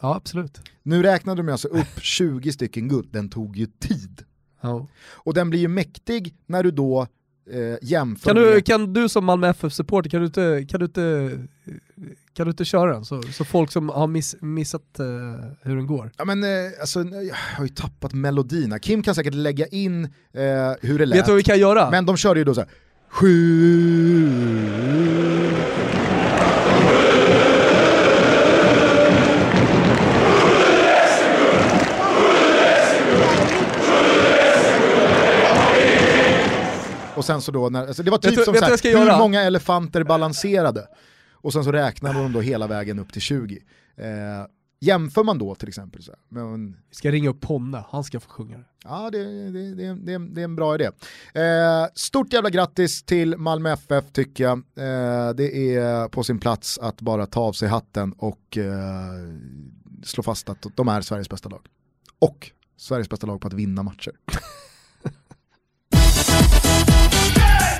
ja 0.00 0.14
absolut. 0.14 0.60
Nu 0.82 1.02
räknade 1.02 1.42
de 1.42 1.52
alltså 1.52 1.68
upp 1.68 2.00
20 2.00 2.52
stycken 2.52 2.88
guld, 2.88 3.08
den 3.12 3.28
tog 3.28 3.56
ju 3.56 3.66
tid. 3.66 4.24
Ja. 4.60 4.88
Och 5.10 5.34
den 5.34 5.50
blir 5.50 5.60
ju 5.60 5.68
mäktig 5.68 6.34
när 6.46 6.62
du 6.62 6.70
då 6.70 7.06
eh, 7.50 7.76
jämför 7.82 8.30
kan 8.30 8.36
du, 8.36 8.54
med... 8.54 8.66
kan 8.66 8.92
du 8.92 9.08
som 9.08 9.24
Malmö 9.24 9.48
FF-supporter, 9.48 10.10
kan 10.10 10.20
du 10.20 10.26
inte, 10.26 10.66
kan 10.68 10.80
du 10.80 10.86
inte, 10.86 11.30
kan 12.34 12.46
du 12.46 12.50
inte 12.50 12.64
köra 12.64 12.92
den? 12.92 13.04
Så, 13.04 13.22
så 13.22 13.44
folk 13.44 13.72
som 13.72 13.88
har 13.88 14.06
miss, 14.06 14.36
missat 14.40 14.82
uh, 15.00 15.06
hur 15.62 15.76
den 15.76 15.86
går. 15.86 16.10
Ja, 16.16 16.24
men, 16.24 16.44
eh, 16.44 16.48
alltså, 16.80 17.00
jag 17.00 17.36
har 17.56 17.64
ju 17.64 17.68
tappat 17.68 18.12
melodierna. 18.12 18.78
Kim 18.78 19.02
kan 19.02 19.14
säkert 19.14 19.34
lägga 19.34 19.66
in 19.66 20.04
eh, 20.04 20.10
hur 20.80 20.98
det 20.98 21.06
lät. 21.06 21.18
Vet 21.18 21.24
du 21.24 21.30
vad 21.30 21.36
vi 21.36 21.42
kan 21.42 21.58
göra? 21.58 21.90
Men 21.90 22.06
de 22.06 22.16
körde 22.16 22.40
ju 22.40 22.44
då 22.44 22.54
så 22.54 22.60
här. 22.60 22.70
Sju 23.08 23.34
Och 37.24 37.26
sen 37.26 37.40
så 37.40 37.52
då, 37.52 37.68
när, 37.68 37.86
alltså 37.86 38.02
det 38.02 38.10
var 38.10 38.18
typ 38.18 38.34
som 38.34 38.54
såhär, 38.54 38.98
hur 38.98 39.06
göra? 39.06 39.18
många 39.18 39.42
elefanter 39.42 40.04
balanserade. 40.04 40.86
Och 41.32 41.52
sen 41.52 41.64
så 41.64 41.72
räknade 41.72 42.18
de 42.18 42.32
då 42.32 42.40
hela 42.40 42.66
vägen 42.66 42.98
upp 42.98 43.12
till 43.12 43.20
20. 43.20 43.62
Eh, 43.96 44.06
jämför 44.80 45.24
man 45.24 45.38
då 45.38 45.54
till 45.54 45.68
exempel 45.68 46.02
så 46.02 46.12
men, 46.28 46.76
Vi 46.90 46.96
ska 46.96 47.10
ringa 47.10 47.30
upp 47.30 47.40
Ponne, 47.40 47.84
han 47.88 48.04
ska 48.04 48.20
få 48.20 48.30
sjunga 48.30 48.58
det. 48.58 48.64
Ja, 48.84 49.10
det, 49.10 49.50
det, 49.50 49.74
det, 49.74 49.94
det, 49.94 50.18
det 50.18 50.40
är 50.40 50.44
en 50.44 50.56
bra 50.56 50.74
idé. 50.74 50.90
Eh, 51.34 51.86
stort 51.94 52.32
jävla 52.32 52.50
grattis 52.50 53.02
till 53.02 53.36
Malmö 53.36 53.72
FF 53.72 54.04
tycker 54.12 54.44
jag. 54.44 54.58
Eh, 54.58 55.34
det 55.34 55.76
är 55.76 56.08
på 56.08 56.24
sin 56.24 56.38
plats 56.38 56.78
att 56.78 57.00
bara 57.00 57.26
ta 57.26 57.40
av 57.40 57.52
sig 57.52 57.68
hatten 57.68 58.12
och 58.12 58.58
eh, 58.58 58.74
slå 60.04 60.22
fast 60.22 60.48
att 60.48 60.66
de 60.74 60.88
är 60.88 61.00
Sveriges 61.00 61.28
bästa 61.28 61.48
lag. 61.48 61.66
Och 62.18 62.50
Sveriges 62.76 63.08
bästa 63.08 63.26
lag 63.26 63.40
på 63.40 63.46
att 63.46 63.52
vinna 63.52 63.82
matcher. 63.82 64.12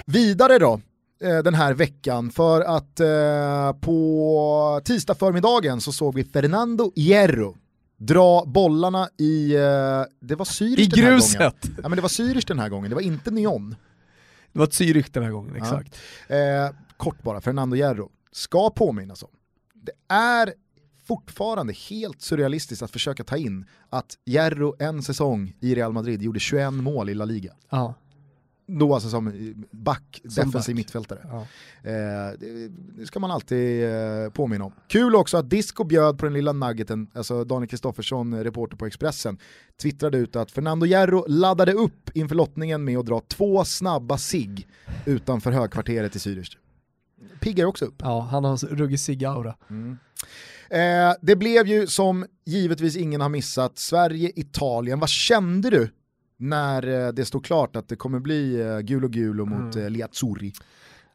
Vidare 0.07 0.59
då, 0.59 0.81
eh, 1.23 1.39
den 1.39 1.55
här 1.55 1.75
veckan 1.75 2.31
för 2.31 2.61
att 2.61 3.01
eh, 3.01 3.73
på 3.81 4.81
tisdag 4.85 5.15
förmiddagen 5.15 5.81
så 5.81 5.93
såg 5.93 6.15
vi 6.15 6.25
Fernando 6.25 6.93
Hierro 6.97 7.57
dra 7.97 8.45
bollarna 8.47 9.09
i, 9.19 9.55
eh, 9.55 9.61
det 10.21 10.35
var 10.35 10.45
Zürich 10.45 10.81
I 10.81 10.87
den 10.87 11.01
gruset. 11.05 11.41
här 11.41 11.51
gången. 11.51 11.81
Ja 11.83 11.89
men 11.89 11.97
det 11.97 12.03
var 12.03 12.09
Zürich 12.09 12.47
den 12.47 12.59
här 12.59 12.69
gången, 12.69 12.91
det 12.91 12.95
var 12.95 13.03
inte 13.03 13.31
Nyon. 13.31 13.77
Det 14.53 14.59
var 14.59 14.67
Zürich 14.67 15.09
den 15.13 15.23
här 15.23 15.31
gången, 15.31 15.57
exakt. 15.57 15.99
Ja. 16.29 16.37
Eh, 16.37 16.71
kort 16.97 17.23
bara, 17.23 17.41
Fernando 17.41 17.77
Hierro 17.77 18.11
ska 18.33 18.71
påminnas 18.71 19.23
om. 19.23 19.31
Det 19.75 20.15
är 20.15 20.55
fortfarande 21.07 21.73
helt 21.73 22.23
surrealistiskt 22.23 22.83
att 22.83 22.91
försöka 22.91 23.25
ta 23.25 23.37
in 23.37 23.67
att 23.91 24.19
Hierro 24.27 24.75
en 24.79 25.03
säsong 25.03 25.57
i 25.61 25.75
Real 25.75 25.93
Madrid 25.93 26.23
gjorde 26.23 26.41
21 26.41 26.73
mål 26.73 27.11
i 27.11 27.15
La 27.15 27.25
Liga. 27.25 27.53
Ja 27.71 27.95
då 28.67 28.95
alltså 28.95 29.09
som 29.11 29.55
back, 29.71 30.21
som 30.23 30.47
defensiv 30.47 30.75
back. 30.75 30.77
mittfältare. 30.77 31.21
Ja. 31.23 31.41
Eh, 31.91 32.39
det, 32.39 32.69
det, 32.69 33.07
ska 33.07 33.21
man 33.21 33.31
alltid 33.31 33.85
eh, 33.85 34.31
påminna 34.31 34.65
om. 34.65 34.73
Kul 34.89 35.17
också 35.17 35.37
att 35.37 35.51
Disco 35.51 35.85
bjöd 35.85 36.19
på 36.19 36.27
den 36.27 36.33
lilla 36.33 36.53
nuggeten, 36.53 37.07
alltså 37.15 37.45
Daniel 37.45 37.69
Kristoffersson, 37.69 38.45
reporter 38.45 38.77
på 38.77 38.87
Expressen, 38.87 39.39
twittrade 39.83 40.19
ut 40.19 40.37
att 40.37 40.51
Fernando 40.51 40.87
Hierro 40.87 41.25
laddade 41.29 41.73
upp 41.73 42.11
inför 42.15 42.35
lottningen 42.35 42.85
med 42.85 42.99
att 42.99 43.07
dra 43.07 43.21
två 43.21 43.65
snabba 43.65 44.19
sig 44.19 44.67
utanför 45.07 45.51
högkvarteret 45.51 46.17
i 46.17 46.19
Zürich. 46.19 46.57
Piggar 47.41 47.67
också 47.67 47.85
upp. 47.85 47.95
Ja, 47.99 48.21
han 48.21 48.45
har 48.45 48.57
ruggig 48.57 49.01
sig-aura. 49.01 49.55
Mm. 49.71 49.99
Eh, 50.71 51.15
det 51.21 51.37
blev 51.37 51.67
ju 51.67 51.87
som 51.87 52.27
givetvis 52.45 52.97
ingen 52.97 53.21
har 53.21 53.29
missat, 53.29 53.79
Sverige-Italien. 53.79 55.01
Vad 55.01 55.09
kände 55.09 55.71
du 55.71 55.91
när 56.37 57.07
eh, 57.07 57.13
det 57.13 57.25
stod 57.25 57.45
klart 57.45 57.77
att 57.77 57.89
det 57.89 57.97
kommer 57.97 58.19
bli 58.19 58.61
eh, 58.61 58.79
gul 58.79 59.05
och 59.05 59.11
gul 59.11 59.41
och 59.41 59.49
mot 59.49 59.75
mm. 59.75 59.87
Eh, 59.87 59.91
Liazzurri? 59.91 60.53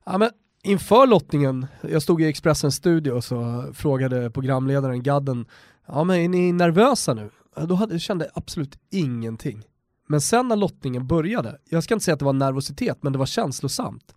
Ja, 0.05 0.17
men 0.17 0.29
inför 0.63 1.07
lottningen, 1.07 1.67
jag 1.81 2.01
stod 2.01 2.21
i 2.21 2.25
Expressens 2.25 2.75
studio 2.75 3.11
och 3.11 3.23
så 3.23 3.69
frågade 3.73 4.31
programledaren 4.31 5.03
Gadden, 5.03 5.45
ja 5.87 6.03
men 6.03 6.15
är 6.15 6.29
ni 6.29 6.51
nervösa 6.51 7.13
nu? 7.13 7.29
Då 7.67 7.75
hade, 7.75 7.99
kände 7.99 8.25
jag 8.25 8.31
absolut 8.35 8.79
ingenting. 8.89 9.63
Men 10.07 10.21
sen 10.21 10.47
när 10.47 10.55
lottningen 10.55 11.07
började, 11.07 11.57
jag 11.69 11.83
ska 11.83 11.93
inte 11.93 12.05
säga 12.05 12.13
att 12.13 12.19
det 12.19 12.25
var 12.25 12.33
nervositet, 12.33 13.03
men 13.03 13.13
det 13.13 13.19
var 13.19 13.25
känslosamt. 13.25 14.15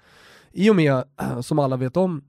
I 0.52 0.70
och 0.70 0.76
med, 0.76 1.04
som 1.42 1.58
alla 1.58 1.76
vet 1.76 1.96
om, 1.96 2.24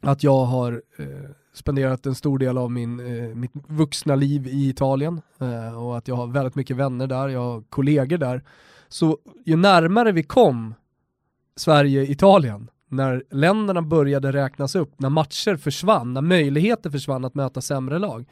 att 0.00 0.22
jag 0.22 0.44
har 0.44 0.82
eh, 0.98 1.30
spenderat 1.52 2.06
en 2.06 2.14
stor 2.14 2.38
del 2.38 2.58
av 2.58 2.70
min, 2.70 3.00
eh, 3.00 3.34
mitt 3.34 3.52
vuxna 3.66 4.14
liv 4.14 4.46
i 4.46 4.68
Italien 4.68 5.20
eh, 5.40 5.82
och 5.82 5.98
att 5.98 6.08
jag 6.08 6.14
har 6.14 6.26
väldigt 6.26 6.54
mycket 6.54 6.76
vänner 6.76 7.06
där, 7.06 7.28
jag 7.28 7.40
har 7.40 7.62
kollegor 7.62 8.18
där. 8.18 8.42
Så 8.88 9.18
ju 9.44 9.56
närmare 9.56 10.12
vi 10.12 10.22
kom 10.22 10.74
Sverige-Italien, 11.56 12.70
när 12.88 13.24
länderna 13.30 13.82
började 13.82 14.32
räknas 14.32 14.74
upp, 14.74 15.00
när 15.00 15.08
matcher 15.08 15.56
försvann, 15.56 16.14
när 16.14 16.20
möjligheter 16.20 16.90
försvann 16.90 17.24
att 17.24 17.34
möta 17.34 17.60
sämre 17.60 17.98
lag, 17.98 18.26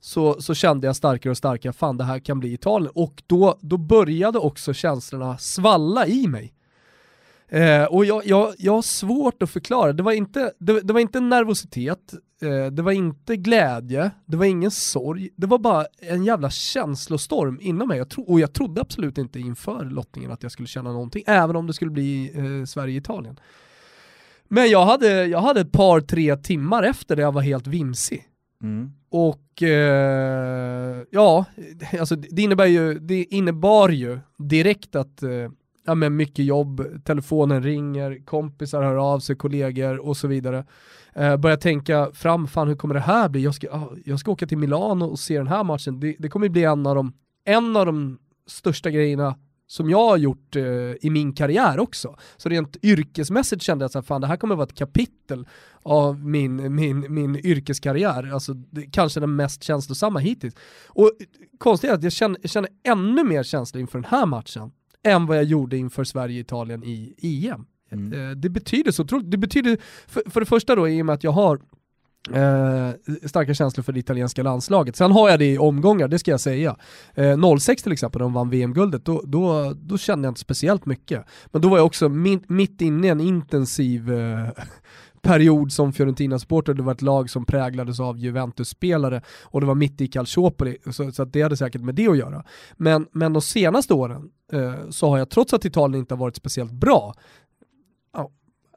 så, 0.00 0.40
så 0.40 0.54
kände 0.54 0.86
jag 0.86 0.96
starkare 0.96 1.30
och 1.30 1.36
starkare, 1.36 1.72
fan 1.72 1.96
det 1.96 2.04
här 2.04 2.18
kan 2.18 2.40
bli 2.40 2.52
Italien. 2.52 2.92
Och 2.94 3.22
då, 3.26 3.58
då 3.60 3.76
började 3.76 4.38
också 4.38 4.72
känslorna 4.72 5.38
svalla 5.38 6.06
i 6.06 6.26
mig. 6.26 6.54
Eh, 7.48 7.84
och 7.84 8.04
jag, 8.04 8.26
jag, 8.26 8.54
jag 8.58 8.72
har 8.72 8.82
svårt 8.82 9.42
att 9.42 9.50
förklara, 9.50 9.92
det 9.92 10.02
var 10.02 10.12
inte, 10.12 10.52
det, 10.58 10.80
det 10.80 10.92
var 10.92 11.00
inte 11.00 11.20
nervositet, 11.20 12.14
eh, 12.44 12.66
det 12.66 12.82
var 12.82 12.92
inte 12.92 13.36
glädje, 13.36 14.10
det 14.26 14.36
var 14.36 14.44
ingen 14.44 14.70
sorg, 14.70 15.30
det 15.36 15.46
var 15.46 15.58
bara 15.58 15.86
en 15.98 16.24
jävla 16.24 16.50
känslostorm 16.50 17.58
inom 17.60 17.88
mig. 17.88 17.98
Jag 17.98 18.08
tro, 18.08 18.22
och 18.22 18.40
jag 18.40 18.52
trodde 18.52 18.80
absolut 18.80 19.18
inte 19.18 19.40
inför 19.40 19.84
lottningen 19.84 20.30
att 20.30 20.42
jag 20.42 20.52
skulle 20.52 20.68
känna 20.68 20.92
någonting, 20.92 21.24
även 21.26 21.56
om 21.56 21.66
det 21.66 21.72
skulle 21.72 21.90
bli 21.90 22.32
eh, 22.34 22.64
Sverige-Italien. 22.64 23.40
Men 24.48 24.70
jag 24.70 24.86
hade, 24.86 25.26
jag 25.26 25.40
hade 25.40 25.60
ett 25.60 25.72
par, 25.72 26.00
tre 26.00 26.36
timmar 26.36 26.82
efter 26.82 27.16
det 27.16 27.22
jag 27.22 27.32
var 27.32 27.42
helt 27.42 27.66
vimsig. 27.66 28.24
Mm. 28.62 28.92
Och 29.08 29.62
eh, 29.62 31.02
ja, 31.10 31.44
alltså 32.00 32.16
det, 32.16 32.42
innebär 32.42 32.66
ju, 32.66 32.98
det 32.98 33.24
innebar 33.24 33.88
ju 33.88 34.18
direkt 34.38 34.96
att 34.96 35.22
eh, 35.22 35.48
ja, 35.86 35.94
men 35.94 36.16
mycket 36.16 36.44
jobb, 36.44 37.04
telefonen 37.04 37.62
ringer, 37.62 38.24
kompisar 38.24 38.82
hör 38.82 38.96
av 38.96 39.20
sig, 39.20 39.36
kollegor 39.36 40.06
och 40.06 40.16
så 40.16 40.28
vidare. 40.28 40.64
Eh, 41.16 41.36
börja 41.36 41.56
tänka 41.56 42.10
fram, 42.12 42.48
fan 42.48 42.68
hur 42.68 42.76
kommer 42.76 42.94
det 42.94 43.00
här 43.00 43.28
bli? 43.28 43.42
Jag 43.42 43.54
ska, 43.54 43.68
ah, 43.70 43.92
jag 44.04 44.20
ska 44.20 44.30
åka 44.30 44.46
till 44.46 44.58
Milano 44.58 45.04
och 45.04 45.18
se 45.18 45.38
den 45.38 45.46
här 45.46 45.64
matchen. 45.64 46.00
Det, 46.00 46.16
det 46.18 46.28
kommer 46.28 46.48
bli 46.48 46.64
en 46.64 46.86
av 46.86 46.94
de, 46.94 47.12
en 47.44 47.76
av 47.76 47.86
de 47.86 48.18
största 48.46 48.90
grejerna 48.90 49.36
som 49.66 49.90
jag 49.90 50.08
har 50.08 50.16
gjort 50.16 50.56
eh, 50.56 50.62
i 51.00 51.10
min 51.10 51.32
karriär 51.32 51.80
också. 51.80 52.16
Så 52.36 52.48
rent 52.48 52.76
yrkesmässigt 52.82 53.62
kände 53.62 53.82
jag 53.84 53.98
att 53.98 54.06
fan, 54.06 54.20
det 54.20 54.26
här 54.26 54.36
kommer 54.36 54.54
vara 54.54 54.66
ett 54.66 54.74
kapitel 54.74 55.46
av 55.82 56.24
min, 56.24 56.74
min, 56.74 57.14
min 57.14 57.36
yrkeskarriär, 57.36 58.32
alltså 58.32 58.54
det, 58.54 58.82
kanske 58.82 59.20
den 59.20 59.36
mest 59.36 59.62
känslosamma 59.62 60.18
hittills. 60.18 60.54
Och 60.88 61.10
konstigt 61.58 61.90
är 61.90 61.94
att 61.94 62.02
jag 62.02 62.12
känner, 62.12 62.38
jag 62.42 62.50
känner 62.50 62.70
ännu 62.84 63.24
mer 63.24 63.42
känsla 63.42 63.80
inför 63.80 63.98
den 63.98 64.10
här 64.10 64.26
matchen 64.26 64.70
än 65.02 65.26
vad 65.26 65.36
jag 65.36 65.44
gjorde 65.44 65.76
inför 65.76 66.04
Sverige-Italien 66.04 66.84
i 66.84 67.14
EM. 67.22 67.66
Mm. 67.90 68.30
Eh, 68.30 68.36
det 68.36 68.48
betyder 68.48 68.92
så 68.92 69.02
otroligt, 69.02 69.30
det 69.30 69.36
betyder 69.36 69.78
för, 70.06 70.22
för 70.30 70.40
det 70.40 70.46
första 70.46 70.74
då 70.74 70.88
i 70.88 71.02
och 71.02 71.06
med 71.06 71.14
att 71.14 71.24
jag 71.24 71.32
har 71.32 71.60
Eh, 72.32 72.90
starka 73.28 73.54
känslor 73.54 73.82
för 73.82 73.92
det 73.92 74.00
italienska 74.00 74.42
landslaget. 74.42 74.96
Sen 74.96 75.12
har 75.12 75.30
jag 75.30 75.38
det 75.38 75.52
i 75.52 75.58
omgångar, 75.58 76.08
det 76.08 76.18
ska 76.18 76.30
jag 76.30 76.40
säga. 76.40 76.76
Eh, 77.14 77.56
06 77.58 77.82
till 77.82 77.92
exempel, 77.92 78.18
när 78.20 78.24
de 78.24 78.32
vann 78.32 78.50
VM-guldet, 78.50 79.04
då, 79.04 79.22
då, 79.24 79.72
då, 79.76 79.98
kände 79.98 80.26
jag 80.26 80.30
inte 80.30 80.40
speciellt 80.40 80.86
mycket. 80.86 81.24
Men 81.46 81.62
då 81.62 81.68
var 81.68 81.76
jag 81.76 81.86
också 81.86 82.08
mitt, 82.08 82.48
mitt 82.48 82.80
inne 82.80 83.06
i 83.06 83.10
en 83.10 83.20
intensiv 83.20 84.12
eh, 84.12 84.48
period 85.22 85.72
som 85.72 85.92
Fiorentina-supporter, 85.92 86.74
det 86.74 86.82
var 86.82 86.92
ett 86.92 87.02
lag 87.02 87.30
som 87.30 87.44
präglades 87.44 88.00
av 88.00 88.18
Juventus-spelare 88.18 89.22
och 89.42 89.60
det 89.60 89.66
var 89.66 89.74
mitt 89.74 90.00
i 90.00 90.06
Calciopoli, 90.06 90.76
så, 90.90 91.12
så 91.12 91.24
det 91.24 91.42
hade 91.42 91.56
säkert 91.56 91.82
med 91.82 91.94
det 91.94 92.08
att 92.08 92.18
göra. 92.18 92.44
Men, 92.76 93.06
men 93.12 93.32
de 93.32 93.42
senaste 93.42 93.94
åren 93.94 94.30
eh, 94.52 94.90
så 94.90 95.08
har 95.08 95.18
jag, 95.18 95.30
trots 95.30 95.52
att 95.54 95.64
Italien 95.64 96.00
inte 96.00 96.14
har 96.14 96.18
varit 96.18 96.36
speciellt 96.36 96.72
bra, 96.72 97.14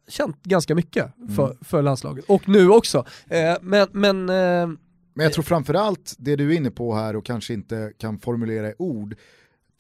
känt 0.07 0.43
ganska 0.43 0.75
mycket 0.75 1.13
för, 1.35 1.45
mm. 1.45 1.57
för 1.61 1.81
landslaget. 1.81 2.25
Och 2.27 2.49
nu 2.49 2.69
också. 2.69 3.05
Eh, 3.29 3.55
men, 3.61 3.87
men, 3.91 4.29
eh, 4.29 4.67
men 5.13 5.23
jag 5.23 5.33
tror 5.33 5.43
framförallt 5.43 6.15
det 6.17 6.35
du 6.35 6.53
är 6.53 6.57
inne 6.57 6.71
på 6.71 6.95
här 6.95 7.15
och 7.15 7.25
kanske 7.25 7.53
inte 7.53 7.93
kan 7.97 8.19
formulera 8.19 8.69
i 8.69 8.73
ord, 8.77 9.15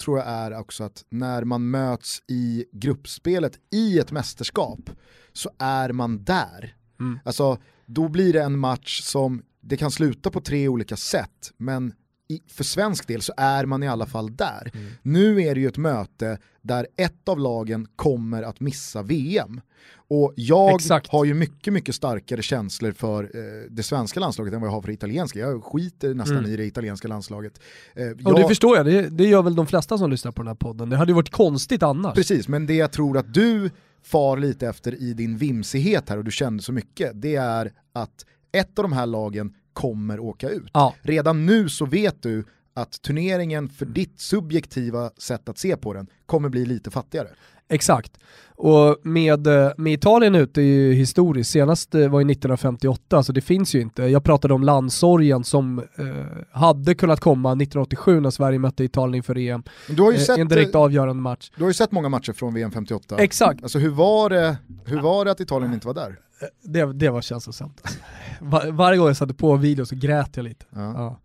tror 0.01 0.17
jag 0.17 0.27
är 0.27 0.59
också 0.59 0.83
att 0.83 1.05
när 1.09 1.43
man 1.43 1.69
möts 1.69 2.21
i 2.27 2.65
gruppspelet 2.71 3.59
i 3.71 3.99
ett 3.99 4.11
mästerskap 4.11 4.89
så 5.33 5.49
är 5.57 5.91
man 5.91 6.23
där. 6.23 6.75
Mm. 6.99 7.19
Alltså, 7.25 7.57
då 7.85 8.07
blir 8.07 8.33
det 8.33 8.43
en 8.43 8.59
match 8.59 9.01
som, 9.01 9.43
det 9.61 9.77
kan 9.77 9.91
sluta 9.91 10.31
på 10.31 10.41
tre 10.41 10.67
olika 10.67 10.95
sätt, 10.95 11.53
men 11.57 11.93
i, 12.29 12.41
för 12.47 12.63
svensk 12.63 13.07
del 13.07 13.21
så 13.21 13.33
är 13.37 13.65
man 13.65 13.83
i 13.83 13.87
alla 13.87 14.05
fall 14.05 14.35
där. 14.35 14.71
Mm. 14.73 14.87
Nu 15.01 15.41
är 15.41 15.55
det 15.55 15.61
ju 15.61 15.67
ett 15.67 15.77
möte 15.77 16.37
där 16.61 16.87
ett 16.97 17.29
av 17.29 17.39
lagen 17.39 17.87
kommer 17.95 18.43
att 18.43 18.59
missa 18.59 19.01
VM. 19.01 19.61
Och 20.09 20.33
jag 20.35 20.75
Exakt. 20.75 21.11
har 21.11 21.25
ju 21.25 21.33
mycket, 21.33 21.73
mycket 21.73 21.95
starkare 21.95 22.41
känslor 22.41 22.91
för 22.91 23.23
eh, 23.23 23.69
det 23.69 23.83
svenska 23.83 24.19
landslaget 24.19 24.53
än 24.53 24.61
vad 24.61 24.67
jag 24.67 24.73
har 24.73 24.81
för 24.81 24.87
det 24.87 24.93
italienska. 24.93 25.39
Jag 25.39 25.63
skiter 25.63 26.13
nästan 26.13 26.37
mm. 26.37 26.51
i 26.51 26.57
det 26.57 26.65
italienska 26.65 27.07
landslaget. 27.07 27.59
Eh, 27.95 28.03
jag... 28.03 28.27
Och 28.27 28.35
det 28.39 28.47
förstår 28.47 28.77
jag, 28.77 28.85
det, 28.85 29.09
det 29.09 29.27
gör 29.27 29.41
väl 29.41 29.55
de 29.55 29.67
flesta 29.67 29.97
som 29.97 30.09
lyssnar 30.09 30.31
på 30.31 30.41
den 30.41 30.47
här 30.47 30.55
podden. 30.55 30.89
Det 30.89 30.97
hade 30.97 31.11
ju 31.11 31.15
varit 31.15 31.31
konstigt 31.31 31.83
annars. 31.83 32.15
Precis, 32.15 32.47
men 32.47 32.65
det 32.65 32.73
jag 32.73 32.91
tror 32.91 33.17
att 33.17 33.33
du 33.33 33.69
far 34.03 34.37
lite 34.37 34.67
efter 34.67 35.01
i 35.01 35.13
din 35.13 35.37
vimsighet 35.37 36.09
här 36.09 36.17
och 36.17 36.23
du 36.23 36.31
kände 36.31 36.63
så 36.63 36.71
mycket, 36.71 37.11
det 37.21 37.35
är 37.35 37.73
att 37.93 38.25
ett 38.51 38.79
av 38.79 38.83
de 38.83 38.93
här 38.93 39.05
lagen 39.05 39.53
kommer 39.77 40.19
åka 40.19 40.49
ut. 40.49 40.69
Ja. 40.73 40.95
Redan 41.01 41.45
nu 41.45 41.69
så 41.69 41.85
vet 41.85 42.23
du 42.23 42.45
att 42.73 43.01
turneringen 43.01 43.69
för 43.69 43.85
ditt 43.85 44.19
subjektiva 44.19 45.09
sätt 45.17 45.49
att 45.49 45.57
se 45.57 45.77
på 45.77 45.93
den 45.93 46.07
kommer 46.25 46.49
bli 46.49 46.65
lite 46.65 46.91
fattigare. 46.91 47.27
Exakt. 47.69 48.17
Och 48.55 48.97
med, 49.03 49.47
eh, 49.47 49.71
med 49.77 49.93
Italien 49.93 50.35
ute 50.35 50.61
är 50.61 50.65
ju 50.65 50.93
historiskt, 50.93 51.51
senast 51.51 51.95
eh, 51.95 51.99
var 51.99 52.19
ju 52.19 52.31
1958, 52.31 53.23
så 53.23 53.31
det 53.31 53.41
finns 53.41 53.75
ju 53.75 53.81
inte. 53.81 54.03
Jag 54.03 54.23
pratade 54.23 54.53
om 54.53 54.63
landsorgen 54.63 55.43
som 55.43 55.79
eh, 55.79 56.05
hade 56.51 56.95
kunnat 56.95 57.19
komma 57.19 57.49
1987 57.49 58.19
när 58.19 58.29
Sverige 58.29 58.59
mötte 58.59 58.83
Italien 58.83 59.15
inför 59.15 59.37
EM. 59.37 59.63
Du 59.89 60.01
har 60.01 60.11
ju 60.11 60.17
eh, 60.17 60.23
sett, 60.23 60.37
en 60.37 60.47
direkt 60.47 60.75
avgörande 60.75 61.21
match. 61.21 61.51
Du 61.55 61.63
har 61.63 61.69
ju 61.69 61.73
sett 61.73 61.91
många 61.91 62.09
matcher 62.09 62.33
från 62.33 62.53
VM 62.53 62.71
58. 62.71 63.17
Exakt. 63.17 63.63
Alltså 63.63 63.79
hur 63.79 63.89
var 63.89 64.29
det, 64.29 64.57
hur 64.85 65.01
var 65.01 65.25
det 65.25 65.31
att 65.31 65.39
Italien 65.39 65.73
inte 65.73 65.87
var 65.87 65.93
där? 65.93 66.19
Det, 66.63 66.93
det 66.93 67.09
var 67.09 67.21
känslosamt. 67.21 67.81
Var, 68.41 68.71
varje 68.71 68.97
gång 68.97 69.07
jag 69.07 69.17
satte 69.17 69.33
på 69.33 69.55
video 69.55 69.85
så 69.85 69.95
grät 69.95 70.37
jag 70.37 70.43
lite. 70.43 70.65
Ja. 70.69 71.19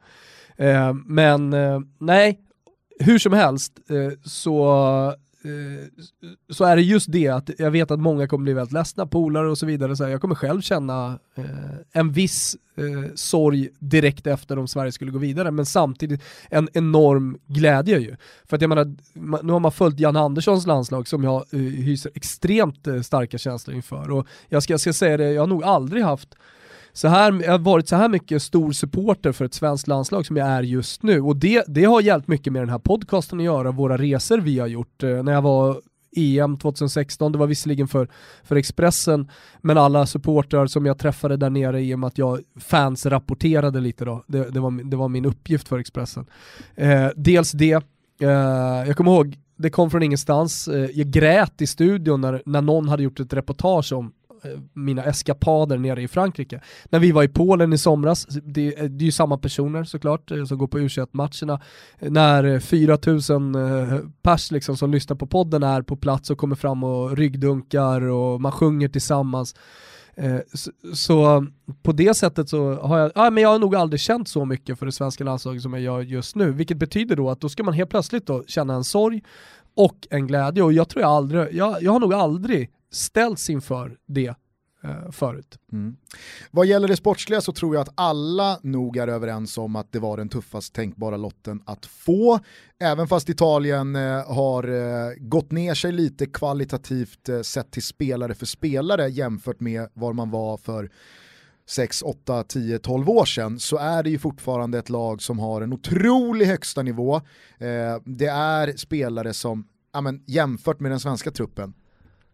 Ja. 0.59 0.65
Eh, 0.65 0.95
men 0.95 1.53
eh, 1.53 1.81
nej, 1.99 2.41
hur 2.99 3.19
som 3.19 3.33
helst 3.33 3.73
Eh, 3.89 4.19
så 4.25 5.15
Eh, 5.45 5.89
så 6.51 6.65
är 6.65 6.77
det 6.77 6.83
just 6.83 7.13
det 7.13 7.29
att 7.29 7.51
jag 7.59 7.71
vet 7.71 7.91
att 7.91 8.01
många 8.01 8.27
kommer 8.27 8.43
bli 8.43 8.53
väldigt 8.53 8.73
ledsna, 8.73 9.07
polare 9.07 9.51
och 9.51 9.59
så 9.59 9.67
vidare, 9.67 9.97
så 9.97 10.09
jag 10.09 10.21
kommer 10.21 10.35
själv 10.35 10.61
känna 10.61 11.19
eh, 11.35 11.45
en 11.93 12.13
viss 12.13 12.57
eh, 12.77 13.15
sorg 13.15 13.69
direkt 13.79 14.27
efter 14.27 14.59
om 14.59 14.69
Sverige 14.69 14.93
skulle 14.93 15.11
gå 15.11 15.19
vidare, 15.19 15.51
men 15.51 15.67
samtidigt 15.67 16.23
en 16.51 16.69
enorm 16.73 17.39
glädje 17.47 17.99
ju. 17.99 18.17
För 18.45 18.57
att 18.57 18.63
jag 18.63 18.69
menar, 18.69 18.95
nu 19.43 19.53
har 19.53 19.61
man 19.61 19.73
följt 19.73 20.01
Jan 20.01 20.17
Anderssons 20.17 20.67
landslag 20.67 21.09
som 21.09 21.25
jag 21.25 21.45
eh, 21.53 21.61
hyser 21.61 22.13
extremt 22.15 22.87
eh, 22.87 23.01
starka 23.01 23.39
känslor 23.39 23.77
inför, 23.77 24.11
och 24.11 24.27
jag 24.49 24.63
ska, 24.63 24.73
jag 24.73 24.81
ska 24.81 24.93
säga 24.93 25.17
det, 25.17 25.33
jag 25.33 25.43
har 25.43 25.47
nog 25.47 25.65
aldrig 25.65 26.05
haft 26.05 26.35
så 26.93 27.09
här, 27.09 27.43
jag 27.45 27.53
har 27.53 27.59
varit 27.59 27.89
så 27.89 27.97
här 27.97 28.09
mycket 28.09 28.43
stor 28.43 28.73
supporter 28.73 29.33
för 29.33 29.45
ett 29.45 29.55
svenskt 29.55 29.89
landslag 29.89 30.27
som 30.27 30.37
jag 30.37 30.49
är 30.49 30.63
just 30.63 31.03
nu. 31.03 31.21
Och 31.21 31.37
det, 31.37 31.65
det 31.69 31.85
har 31.85 32.01
hjälpt 32.01 32.29
mycket 32.29 32.53
med 32.53 32.63
den 32.63 32.69
här 32.69 32.79
podcasten 32.79 33.39
att 33.39 33.45
göra, 33.45 33.71
våra 33.71 33.97
resor 33.97 34.39
vi 34.39 34.59
har 34.59 34.67
gjort. 34.67 35.03
Eh, 35.03 35.23
när 35.23 35.33
jag 35.33 35.43
var 35.43 35.81
EM 36.17 36.57
2016, 36.57 37.33
det 37.33 37.39
var 37.39 37.47
visserligen 37.47 37.89
för, 37.89 38.09
för 38.43 38.57
Expressen, 38.57 39.31
men 39.61 39.79
alla 39.79 40.07
supportrar 40.07 40.67
som 40.67 40.87
jag 40.87 40.99
träffade 40.99 41.37
där 41.37 41.51
nere 41.51 41.83
i 41.83 41.95
och 41.95 41.99
med 41.99 42.07
att 42.07 42.19
jag 42.19 42.41
fans 42.61 43.07
rapporterade 43.07 43.81
lite 43.81 44.05
då, 44.05 44.25
det, 44.27 44.51
det, 44.51 44.61
var, 44.61 44.91
det 44.91 44.97
var 44.97 45.09
min 45.09 45.25
uppgift 45.25 45.69
för 45.69 45.79
Expressen. 45.79 46.27
Eh, 46.75 47.09
dels 47.17 47.53
det, 47.53 47.85
eh, 48.21 48.29
jag 48.87 48.97
kommer 48.97 49.13
ihåg, 49.13 49.37
det 49.57 49.71
kom 49.71 49.91
från 49.91 50.03
ingenstans, 50.03 50.69
eh, 50.69 50.91
jag 50.95 51.07
grät 51.07 51.63
i 51.63 51.67
studion 51.67 52.21
när, 52.21 52.43
när 52.47 52.63
någon 52.63 52.89
hade 52.89 53.03
gjort 53.03 53.21
ett 53.21 53.33
reportage 53.33 53.93
om 53.93 54.13
Eh, 54.45 54.59
mina 54.73 55.05
eskapader 55.05 55.79
nere 55.79 56.03
i 56.03 56.09
Frankrike. 56.09 56.61
När 56.91 56.99
vi 56.99 57.13
var 57.13 57.23
i 57.23 57.29
Polen 57.29 57.73
i 57.73 57.79
somras, 57.79 58.27
det, 58.27 58.79
eh, 58.79 58.85
det 58.85 59.05
är 59.05 59.07
ju 59.07 59.13
samma 59.13 59.39
personer 59.39 59.85
såklart 59.85 60.31
eh, 60.31 60.45
som 60.45 60.59
går 60.59 60.67
på 60.67 60.81
u 60.81 60.89
matcherna 61.11 61.61
När 61.99 62.61
4000 62.61 63.57
pers 64.23 64.51
liksom 64.51 64.77
som 64.77 64.91
lyssnar 64.91 65.17
på 65.17 65.27
podden 65.27 65.63
är 65.63 65.83
på 65.83 65.97
plats 65.97 66.31
och 66.31 66.39
kommer 66.39 66.57
fram 66.57 66.85
och 66.85 67.17
ryggdunkar 67.17 68.01
och 68.01 68.41
man 68.41 68.53
sjunger 68.53 68.89
tillsammans. 68.89 69.55
Så, 70.55 70.71
så, 70.95 71.47
på 71.83 71.93
det 71.93 72.15
sättet 72.15 72.49
så 72.49 72.75
har 72.75 72.99
jag, 72.99 73.13
ja, 73.15 73.31
men 73.31 73.43
jag 73.43 73.51
har 73.51 73.59
nog 73.59 73.77
aldrig 73.77 74.01
känt 74.01 74.29
så 74.29 74.45
mycket 74.45 74.79
för 74.79 74.87
det 74.87 74.93
svenska 74.93 75.25
landslaget 75.25 75.63
som 75.63 75.73
jag 75.73 75.83
gör 75.83 76.01
just 76.01 76.37
nu, 76.37 76.53
vilket 76.53 76.77
betyder 76.77 77.17
då 77.17 77.31
att 77.31 77.41
då 77.41 77.49
ska 77.49 77.63
man 77.63 77.75
helt 77.75 77.91
plötsligt 77.91 78.27
då 78.27 78.45
känna 78.47 78.75
en 78.75 78.85
sorg 78.85 79.23
och 79.77 80.07
en 80.11 80.27
glädje 80.27 80.63
och 80.63 80.73
jag 80.73 80.89
tror 80.89 81.03
jag 81.03 81.11
aldrig, 81.11 81.55
jag, 81.55 81.83
jag 81.83 81.93
har 81.93 82.01
nog 82.01 82.15
aldrig 82.15 82.71
ställts 82.93 83.51
inför 83.51 83.97
det 84.07 84.35
eh, 84.85 85.11
förut. 85.11 85.59
Mm. 85.73 85.97
Vad 86.51 86.67
gäller 86.67 86.89
det 86.89 86.97
sportsliga 86.97 87.41
så 87.41 87.53
tror 87.53 87.75
jag 87.75 87.83
att 87.83 87.93
alla 87.95 88.59
nog 88.63 88.97
är 88.97 89.09
överens 89.09 89.59
om 89.59 89.77
att 89.77 89.93
det 89.93 89.99
var 89.99 90.17
den 90.17 90.29
tuffast 90.29 90.75
tänkbara 90.75 91.17
lotten 91.17 91.63
att 91.67 91.87
få. 91.87 92.39
Även 92.79 93.09
fast 93.09 93.29
Italien 93.29 93.97
eh, 93.97 94.35
har 94.35 94.69
eh, 94.69 95.15
gått 95.19 95.51
ner 95.51 95.75
sig 95.75 95.93
lite 95.93 96.27
kvalitativt 96.27 97.29
eh, 97.29 97.41
sett 97.41 97.71
till 97.71 97.83
spelare 97.83 98.35
för 98.35 98.47
spelare 98.47 99.09
jämfört 99.09 99.61
med 99.61 99.89
var 99.95 100.13
man 100.13 100.31
var 100.31 100.57
för 100.57 100.91
6, 101.67 102.03
8, 102.03 102.45
10, 102.45 102.79
12 102.79 103.11
år 103.11 103.25
sedan 103.25 103.59
så 103.59 103.77
är 103.77 104.03
det 104.03 104.11
ju 104.11 104.19
fortfarande 104.19 104.79
ett 104.79 104.89
lag 104.89 105.23
som 105.23 105.39
har 105.39 105.61
en 105.63 105.73
otrolig 105.73 106.47
högsta 106.47 106.83
nivå. 106.83 107.17
Eh, 107.59 108.01
det 108.05 108.27
är 108.27 108.77
spelare 108.77 109.33
som, 109.33 109.69
ja, 109.93 110.01
men, 110.01 110.23
jämfört 110.27 110.81
med 110.81 110.91
den 110.91 111.01
svenska 111.01 111.31
truppen, 111.31 111.75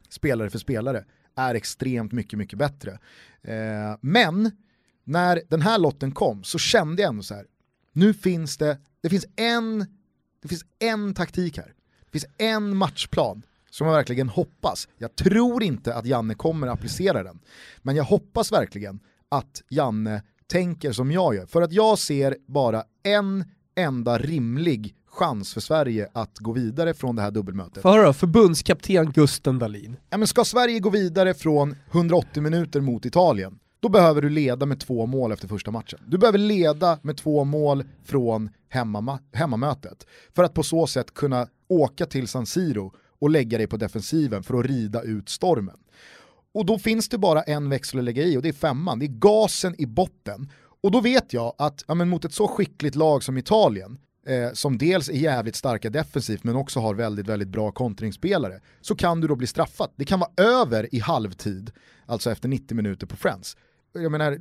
spelare 0.08 0.50
för 0.50 0.58
spelare, 0.58 1.04
är 1.36 1.54
extremt 1.54 2.12
mycket, 2.12 2.38
mycket 2.38 2.58
bättre. 2.58 2.98
Eh, 3.42 3.96
men 4.00 4.50
när 5.04 5.42
den 5.48 5.62
här 5.62 5.78
lotten 5.78 6.12
kom 6.12 6.44
så 6.44 6.58
kände 6.58 7.02
jag 7.02 7.08
ändå 7.08 7.22
så 7.22 7.34
här, 7.34 7.46
Nu 7.92 8.14
finns 8.14 8.56
det, 8.56 8.78
det 9.00 9.08
finns 9.08 9.26
en, 9.36 9.78
det 10.42 10.48
finns 10.48 10.64
en 10.78 11.14
taktik 11.14 11.56
här. 11.56 11.74
Det 12.04 12.10
finns 12.10 12.26
en 12.38 12.76
matchplan 12.76 13.42
som 13.70 13.86
jag 13.86 13.94
verkligen 13.94 14.28
hoppas, 14.28 14.88
jag 14.98 15.16
tror 15.16 15.62
inte 15.62 15.94
att 15.94 16.06
Janne 16.06 16.34
kommer 16.34 16.66
applicera 16.66 17.22
den, 17.22 17.38
men 17.82 17.96
jag 17.96 18.04
hoppas 18.04 18.52
verkligen 18.52 19.00
att 19.28 19.62
Janne 19.68 20.22
tänker 20.46 20.92
som 20.92 21.12
jag 21.12 21.34
gör. 21.34 21.46
För 21.46 21.62
att 21.62 21.72
jag 21.72 21.98
ser 21.98 22.36
bara 22.46 22.84
en 23.02 23.44
enda 23.74 24.18
rimlig 24.18 24.94
chans 25.18 25.54
för 25.54 25.61
Sverige 25.61 26.09
att 26.12 26.38
gå 26.38 26.52
vidare 26.52 26.94
från 26.94 27.16
det 27.16 27.22
här 27.22 27.31
dubbelmötet. 27.31 27.83
För 27.83 28.04
då, 28.04 28.12
förbundskapten 28.12 29.12
Gusten 29.12 29.59
Dahlin. 29.59 29.96
Ja, 30.11 30.18
men 30.18 30.28
ska 30.28 30.44
Sverige 30.44 30.78
gå 30.78 30.90
vidare 30.90 31.35
från 31.35 31.76
180 31.90 32.42
minuter 32.42 32.81
mot 32.81 33.07
Italien, 33.07 33.59
då 33.81 33.88
behöver 33.88 34.22
du 34.22 34.28
leda 34.28 34.66
med 34.66 34.81
två 34.81 35.07
mål 35.07 35.33
efter 35.33 35.48
första 35.48 35.70
matchen. 35.70 35.98
Du 36.07 36.18
behöver 36.18 36.38
leda 36.38 36.98
med 37.02 37.16
två 37.16 37.44
mål 37.44 37.85
från 38.04 38.50
hemmama 38.68 39.18
hemmamötet 39.33 40.07
för 40.35 40.44
att 40.44 40.54
på 40.54 40.62
så 40.62 40.87
sätt 40.87 41.14
kunna 41.14 41.46
åka 41.68 42.07
till 42.07 42.28
San 42.28 42.46
Siro 42.46 42.92
och 43.20 43.31
lägga 43.31 43.59
dig 43.59 43.66
på 43.66 43.76
defensiven 43.76 44.42
för 44.42 44.59
att 44.59 44.66
rida 44.66 45.02
ut 45.02 45.28
stormen. 45.28 45.76
Och 46.54 46.66
då 46.66 46.78
finns 46.78 47.09
det 47.09 47.18
bara 47.18 47.42
en 47.42 47.70
växel 47.70 47.98
att 47.98 48.04
lägga 48.04 48.22
i 48.22 48.37
och 48.37 48.42
det 48.42 48.48
är 48.48 48.52
femman, 48.52 48.98
det 48.98 49.07
är 49.07 49.18
gasen 49.18 49.74
i 49.78 49.87
botten. 49.87 50.50
Och 50.83 50.90
då 50.90 51.00
vet 51.00 51.33
jag 51.33 51.54
att 51.59 51.85
ja, 51.88 51.94
men 51.94 52.09
mot 52.09 52.24
ett 52.24 52.35
så 52.35 52.48
skickligt 52.48 52.96
lag 52.96 53.22
som 53.22 53.38
Italien, 53.38 53.98
eh, 54.28 54.52
som 54.52 54.78
dels 54.78 55.08
är 55.08 55.12
jävligt 55.12 55.56
starka 55.56 55.90
defensivt 55.90 56.44
men 56.44 56.56
också 56.56 56.80
har 56.80 56.94
väldigt, 56.94 57.26
väldigt 57.26 57.48
bra 57.48 57.70
kontringsspelare, 57.70 58.60
så 58.80 58.96
kan 58.96 59.20
du 59.20 59.28
då 59.28 59.36
bli 59.36 59.46
straffad. 59.46 59.90
Det 59.96 60.04
kan 60.04 60.20
vara 60.20 60.30
över 60.36 60.94
i 60.94 60.98
halvtid, 60.98 61.70
alltså 62.06 62.30
efter 62.30 62.48
90 62.48 62.74
minuter 62.74 63.06
på 63.06 63.16
Friends. 63.16 63.56
Jag 63.92 64.12
menar, 64.12 64.38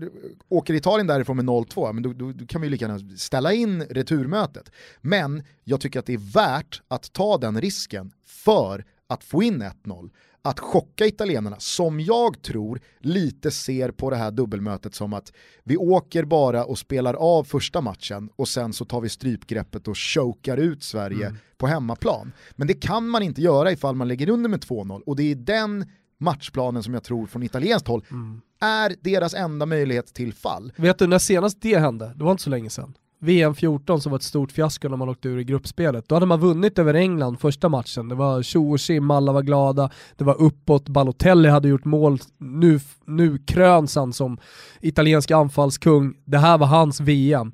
åker 0.50 0.74
Italien 0.74 1.08
därifrån 1.08 1.36
med 1.36 1.46
0-2, 1.46 1.94
men 1.94 2.04
då, 2.04 2.14
då, 2.14 2.32
då, 2.32 2.46
kan 2.46 2.62
vi 2.62 2.70
lika 2.70 2.86
gärna 2.86 3.18
ställa 3.18 3.54
in 3.54 3.84
returmötet. 3.84 4.72
Men 5.02 5.44
jag 5.64 5.82
tycker 5.82 6.00
att 6.00 6.06
det 6.06 6.14
är 6.14 6.34
värt 6.34 6.82
att 6.88 7.14
ta 7.14 7.38
den 7.38 7.62
risken 7.62 8.12
för 8.26 8.86
att 9.08 9.24
få 9.24 9.44
in 9.44 9.64
1-0 9.64 10.10
att 10.42 10.60
chocka 10.60 11.06
italienarna, 11.06 11.56
som 11.60 12.00
jag 12.00 12.42
tror 12.42 12.80
lite 13.00 13.52
ser 13.52 13.92
på 13.92 14.10
det 14.10 14.16
här 14.16 14.32
dubbelmötet 14.32 14.96
som 14.96 15.14
att 15.14 15.34
vi 15.64 15.78
åker 15.78 16.24
bara 16.24 16.66
och 16.66 16.78
spelar 16.78 17.14
av 17.14 17.44
första 17.44 17.82
matchen 17.82 18.30
och 18.36 18.48
sen 18.48 18.74
så 18.74 18.86
tar 18.86 19.02
vi 19.02 19.10
strypgreppet 19.10 19.88
och 19.88 19.98
chokar 19.98 20.58
ut 20.58 20.84
Sverige 20.84 21.26
mm. 21.26 21.38
på 21.58 21.68
hemmaplan. 21.68 22.32
Men 22.56 22.68
det 22.68 22.74
kan 22.74 23.10
man 23.10 23.24
inte 23.24 23.42
göra 23.42 23.72
ifall 23.72 23.96
man 23.96 24.08
lägger 24.08 24.30
under 24.30 24.50
med 24.50 24.60
2-0 24.60 25.02
och 25.06 25.16
det 25.16 25.32
är 25.32 25.36
den 25.36 25.86
matchplanen 26.20 26.84
som 26.84 26.94
jag 26.94 27.04
tror 27.04 27.26
från 27.26 27.44
italienskt 27.44 27.88
håll 27.88 28.06
mm. 28.12 28.42
är 28.62 28.96
deras 29.02 29.34
enda 29.34 29.66
möjlighet 29.66 30.14
till 30.14 30.34
fall. 30.34 30.74
Vet 30.76 31.00
du 31.00 31.08
när 31.08 31.20
senast 31.20 31.62
det 31.62 31.80
hände? 31.80 32.14
Det 32.16 32.24
var 32.24 32.32
inte 32.32 32.44
så 32.44 32.50
länge 32.50 32.70
sedan. 32.70 32.94
VM 33.20 33.56
14 33.56 34.02
som 34.02 34.12
var 34.12 34.18
ett 34.18 34.24
stort 34.24 34.52
fiasko 34.52 34.90
när 34.90 34.98
man 34.98 35.10
åkte 35.10 35.30
ur 35.30 35.40
i 35.40 35.44
gruppspelet. 35.44 36.10
Då 36.10 36.16
hade 36.16 36.26
man 36.26 36.40
vunnit 36.40 36.80
över 36.80 36.94
England 36.94 37.40
första 37.40 37.70
matchen. 37.70 38.10
Det 38.10 38.16
var 38.16 38.44
tjo 38.44 38.72
och 38.72 38.82
sim, 38.82 39.12
alla 39.12 39.32
var 39.32 39.42
glada, 39.42 39.90
det 40.18 40.24
var 40.24 40.42
uppåt, 40.42 40.90
Balotelli 40.90 41.50
hade 41.50 41.68
gjort 41.68 41.86
mål, 41.86 42.20
nu, 42.38 42.80
nu 43.06 43.38
kröns 43.38 43.96
han 43.96 44.14
som 44.14 44.38
italiensk 44.82 45.32
anfallskung. 45.32 46.14
Det 46.26 46.38
här 46.38 46.58
var 46.58 46.68
hans 46.68 47.00
VM. 47.00 47.52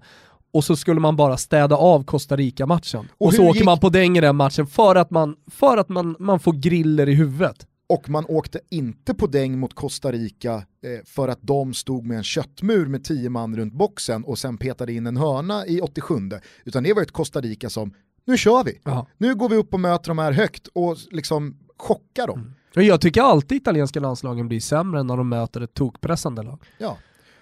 Och 0.54 0.64
så 0.64 0.76
skulle 0.76 1.00
man 1.00 1.16
bara 1.16 1.38
städa 1.38 1.76
av 1.76 2.04
Costa 2.04 2.36
Rica-matchen. 2.36 3.08
Och, 3.18 3.28
och 3.28 3.34
så 3.34 3.44
åker 3.44 3.56
gick... 3.56 3.66
man 3.66 3.80
på 3.80 3.90
däng 3.90 4.18
i 4.18 4.22
den 4.22 4.36
matchen 4.36 4.68
för 4.68 4.96
att, 4.96 5.12
man, 5.12 5.36
för 5.52 5.78
att 5.78 5.90
man, 5.90 6.16
man 6.20 6.40
får 6.40 6.54
griller 6.54 7.10
i 7.10 7.14
huvudet 7.14 7.68
och 7.88 8.10
man 8.10 8.26
åkte 8.28 8.60
inte 8.70 9.14
på 9.14 9.28
däng 9.28 9.60
mot 9.60 9.74
Costa 9.74 10.12
Rica 10.12 10.54
eh, 10.56 11.06
för 11.06 11.28
att 11.28 11.40
de 11.42 11.74
stod 11.74 12.06
med 12.06 12.18
en 12.18 12.24
köttmur 12.24 12.86
med 12.86 13.04
tio 13.04 13.30
man 13.30 13.56
runt 13.56 13.74
boxen 13.74 14.24
och 14.24 14.40
sen 14.40 14.58
petade 14.58 14.94
in 14.94 15.08
en 15.08 15.18
hörna 15.18 15.66
i 15.66 15.82
87 15.82 16.16
utan 16.64 16.84
det 16.84 16.94
var 16.94 17.02
ett 17.02 17.12
Costa 17.12 17.42
Rica 17.42 17.70
som, 17.70 17.94
nu 18.26 18.38
kör 18.38 18.64
vi, 18.64 18.80
Aha. 18.86 19.08
nu 19.18 19.36
går 19.36 19.50
vi 19.50 19.56
upp 19.56 19.74
och 19.74 19.80
möter 19.80 20.08
de 20.08 20.18
här 20.18 20.32
högt 20.32 20.68
och 20.68 20.98
liksom 21.12 21.58
chockar 21.78 22.28
dem. 22.28 22.40
Mm. 22.76 22.88
Jag 22.88 23.02
tycker 23.02 23.22
alltid 23.22 23.58
italienska 23.58 24.00
landslagen 24.00 24.48
blir 24.48 24.60
sämre 24.60 25.04
när 25.04 25.18
de 25.18 25.30
möter 25.30 25.62
ett 25.62 25.74
tokpressande 25.74 26.44
lag. 26.44 26.64
Ja. 26.78 26.98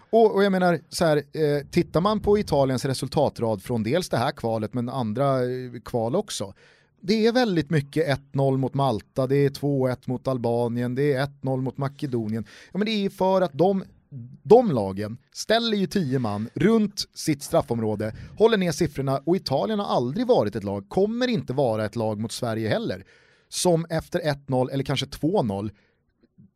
Och, 0.09 0.35
och, 0.35 0.43
jag 0.43 0.51
menar, 0.51 0.79
så 0.89 1.05
här, 1.05 1.17
eh, 1.17 1.67
tittar 1.71 2.01
man 2.01 2.19
på 2.19 2.37
Italiens 2.37 2.85
resultatrad 2.85 3.63
från 3.63 3.83
dels 3.83 4.09
det 4.09 4.17
här 4.17 4.31
kvalet 4.31 4.73
men 4.73 4.89
andra 4.89 5.43
eh, 5.43 5.81
kval 5.85 6.15
också, 6.15 6.53
det 7.01 7.27
är 7.27 7.31
väldigt 7.31 7.69
mycket 7.69 8.19
1-0 8.33 8.57
mot 8.57 8.73
Malta, 8.73 9.27
det 9.27 9.35
är 9.35 9.49
2-1 9.49 9.97
mot 10.05 10.27
Albanien, 10.27 10.95
det 10.95 11.13
är 11.13 11.25
1-0 11.25 11.61
mot 11.61 11.77
Makedonien. 11.77 12.45
Ja, 12.71 12.77
men 12.77 12.85
det 12.85 12.91
är 12.91 13.09
för 13.09 13.41
att 13.41 13.53
de, 13.53 13.83
de 14.43 14.71
lagen 14.71 15.17
ställer 15.33 15.77
ju 15.77 15.87
tio 15.87 16.19
man 16.19 16.49
runt 16.53 17.05
sitt 17.13 17.43
straffområde, 17.43 18.15
håller 18.37 18.57
ner 18.57 18.71
siffrorna 18.71 19.21
och 19.25 19.35
Italien 19.35 19.79
har 19.79 19.95
aldrig 19.95 20.27
varit 20.27 20.55
ett 20.55 20.63
lag, 20.63 20.89
kommer 20.89 21.27
inte 21.27 21.53
vara 21.53 21.85
ett 21.85 21.95
lag 21.95 22.19
mot 22.19 22.31
Sverige 22.31 22.69
heller, 22.69 23.03
som 23.49 23.85
efter 23.89 24.19
1-0 24.19 24.71
eller 24.71 24.83
kanske 24.83 25.05
2-0 25.05 25.71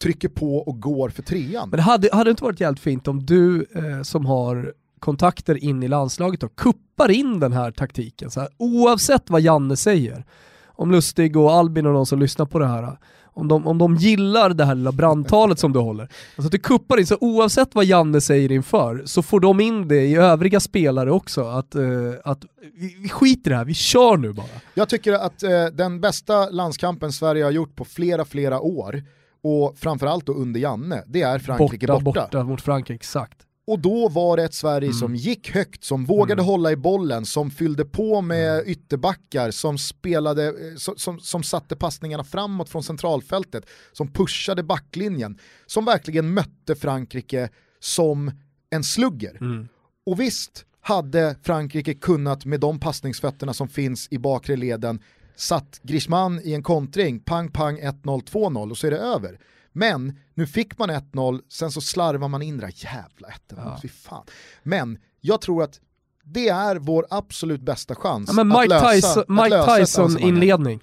trycker 0.02 0.30
på 0.30 0.58
och 0.58 0.82
går 0.82 1.10
för 1.10 1.24
trean. 1.24 1.70
Men 1.70 1.78
det 1.78 1.84
hade, 1.84 2.10
hade 2.14 2.30
inte 2.30 2.44
varit 2.44 2.60
jävligt 2.60 2.80
fint 2.84 3.08
om 3.08 3.26
du 3.26 3.66
eh, 3.76 4.02
som 4.02 4.26
har 4.26 4.74
kontakter 5.00 5.64
in 5.64 5.84
i 5.84 5.88
landslaget 5.88 6.44
och 6.44 6.56
kuppar 6.56 7.12
in 7.12 7.40
den 7.40 7.54
här 7.54 7.72
taktiken. 7.72 8.32
Så 8.32 8.40
här, 8.40 8.50
oavsett 8.58 9.30
vad 9.30 9.42
Janne 9.42 9.78
säger, 9.78 10.26
om 10.68 10.92
Lustig 10.92 11.38
och 11.38 11.52
Albin 11.52 11.86
och 11.86 11.94
de 11.94 12.06
som 12.06 12.20
lyssnar 12.20 12.46
på 12.46 12.60
det 12.60 12.68
här, 12.68 12.98
om 13.24 13.48
de, 13.48 13.68
om 13.68 13.78
de 13.78 13.96
gillar 13.96 14.50
det 14.50 14.66
här 14.66 14.76
lilla 14.76 14.92
brandtalet 14.92 15.60
som 15.60 15.74
du 15.74 15.80
håller, 15.80 16.04
alltså 16.04 16.48
att 16.48 16.52
du 16.52 16.60
kuppar 16.60 17.00
in, 17.00 17.08
så 17.08 17.18
oavsett 17.22 17.76
vad 17.76 17.86
Janne 17.86 18.22
säger 18.22 18.52
inför, 18.52 19.04
så 19.06 19.22
får 19.22 19.40
de 19.40 19.60
in 19.60 19.88
det 19.88 20.06
i 20.06 20.16
övriga 20.16 20.60
spelare 20.60 21.12
också, 21.12 21.44
att, 21.44 21.76
uh, 21.76 22.14
att 22.24 22.46
vi, 22.76 22.96
vi 23.00 23.10
skiter 23.10 23.50
i 23.50 23.54
det 23.54 23.58
här, 23.58 23.66
vi 23.66 23.74
kör 23.74 24.18
nu 24.18 24.34
bara. 24.34 24.46
Jag 24.74 24.90
tycker 24.90 25.14
att 25.14 25.44
uh, 25.44 25.66
den 25.74 26.02
bästa 26.02 26.50
landskampen 26.50 27.12
Sverige 27.12 27.44
har 27.44 27.52
gjort 27.52 27.76
på 27.76 27.86
flera, 27.86 28.26
flera 28.26 28.60
år, 28.60 29.04
och 29.42 29.78
framförallt 29.78 30.26
då 30.26 30.34
under 30.34 30.60
Janne, 30.60 31.04
det 31.08 31.22
är 31.22 31.40
Frankrike 31.40 31.88
borta. 31.88 32.04
Borta, 32.04 32.22
borta 32.22 32.44
mot 32.44 32.62
Frankrike, 32.62 32.96
exakt. 32.96 33.38
Och 33.68 33.80
då 33.80 34.10
var 34.10 34.38
det 34.38 34.44
ett 34.44 34.54
Sverige 34.54 34.88
mm. 34.88 35.00
som 35.00 35.16
gick 35.16 35.52
högt, 35.52 35.84
som 35.84 36.06
vågade 36.06 36.42
mm. 36.42 36.46
hålla 36.46 36.72
i 36.72 36.76
bollen, 36.76 37.26
som 37.26 37.52
fyllde 37.52 37.86
på 37.86 38.22
med 38.22 38.54
mm. 38.54 38.70
ytterbackar, 38.70 39.52
som 39.52 39.78
spelade, 39.78 40.46
eh, 40.48 40.76
som, 40.78 40.98
som, 40.98 41.20
som, 41.20 41.44
satte 41.44 41.76
passningarna 41.76 42.24
framåt 42.24 42.70
från 42.70 42.84
centralfältet, 42.84 43.66
som 43.92 44.14
pushade 44.14 44.64
backlinjen, 44.64 45.40
som 45.66 45.86
verkligen 45.86 46.34
mötte 46.34 46.76
Frankrike 46.76 47.50
som 47.80 48.32
en 48.70 48.84
slugger. 48.84 49.38
Mm. 49.42 49.68
Och 50.06 50.20
visst 50.20 50.66
hade 50.82 51.36
Frankrike 51.44 51.94
kunnat 51.94 52.46
med 52.46 52.60
de 52.60 52.80
passningsfötterna 52.80 53.54
som 53.54 53.68
finns 53.68 54.08
i 54.12 54.18
bakre 54.18 54.56
leden 54.56 55.00
satt 55.36 55.80
Griezmann 55.84 56.42
i 56.44 56.54
en 56.54 56.64
kontring, 56.64 57.20
pang 57.20 57.52
pang 57.52 57.80
1-0, 57.80 58.04
2-0 58.04 58.72
och 58.72 58.78
så 58.78 58.88
är 58.88 58.92
det 58.92 58.98
över. 58.98 59.40
Men 59.78 60.20
nu 60.34 60.48
fick 60.48 60.78
man 60.78 60.92
1-0, 60.92 61.42
sen 61.50 61.72
så 61.72 61.82
slarvar 61.82 62.28
man 62.28 62.42
in 62.42 62.58
det 62.58 62.66
där 62.66 62.74
jävla 62.76 63.28
1-0, 63.28 63.80
ja. 63.84 63.90
fan. 63.90 64.26
Men 64.64 64.98
jag 65.22 65.42
tror 65.42 65.64
att 65.64 65.80
det 66.24 66.50
är 66.50 66.76
vår 66.76 67.06
absolut 67.10 67.62
bästa 67.62 67.96
chans 67.96 68.32
ja, 68.38 68.44
Mike 68.44 68.60
att 68.60 68.70
lösa, 68.70 68.92
Tyson, 68.92 69.24
Mike 69.28 69.78
Tyson 69.78 70.20
inledning. 70.20 70.80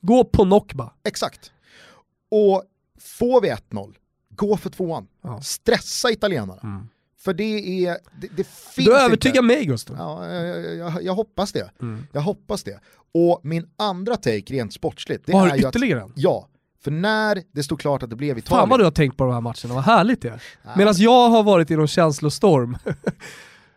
Gå 0.00 0.24
på 0.24 0.44
knockba. 0.44 0.92
Exakt. 1.04 1.52
Och 2.30 2.62
får 3.00 3.40
vi 3.40 3.50
1-0, 3.50 3.94
gå 4.30 4.56
för 4.56 4.70
tvåan. 4.70 5.08
Ja. 5.22 5.40
Stressa 5.40 6.10
italienarna. 6.10 6.60
Mm. 6.62 6.88
För 7.18 7.34
det 7.34 7.86
är, 7.86 7.98
det, 8.20 8.28
det 8.36 8.46
finns 8.46 8.88
Du 8.88 8.96
övertygar 8.96 9.42
mig 9.42 9.64
Gustav. 9.64 9.96
Ja, 9.96 10.26
jag, 10.32 10.76
jag, 10.76 11.02
jag, 11.02 11.14
hoppas 11.14 11.52
det. 11.52 11.70
Mm. 11.80 12.06
Jag 12.12 12.20
hoppas 12.20 12.62
det. 12.62 12.80
Och 13.12 13.40
min 13.42 13.70
andra 13.76 14.16
take 14.16 14.54
rent 14.54 14.72
sportsligt, 14.72 15.26
det 15.26 15.32
Har 15.32 15.56
ju 15.56 15.68
ytterligare 15.68 16.04
att, 16.04 16.10
ja, 16.14 16.48
för 16.86 16.90
när 16.90 17.42
det 17.52 17.62
stod 17.62 17.80
klart 17.80 18.02
att 18.02 18.10
det 18.10 18.16
blev 18.16 18.38
Italien... 18.38 18.60
Fan 18.60 18.68
vad 18.68 18.80
du 18.80 18.84
har 18.84 18.90
tänkt 18.90 19.16
på 19.16 19.24
de 19.24 19.32
här 19.32 19.40
matcherna, 19.40 19.74
vad 19.74 19.84
härligt 19.84 20.22
det 20.22 20.28
är. 20.28 20.42
Ja. 20.62 20.70
Medan 20.76 20.94
jag 20.96 21.28
har 21.30 21.42
varit 21.42 21.70
i 21.70 21.76
någon 21.76 21.88
känslostorm. 21.88 22.78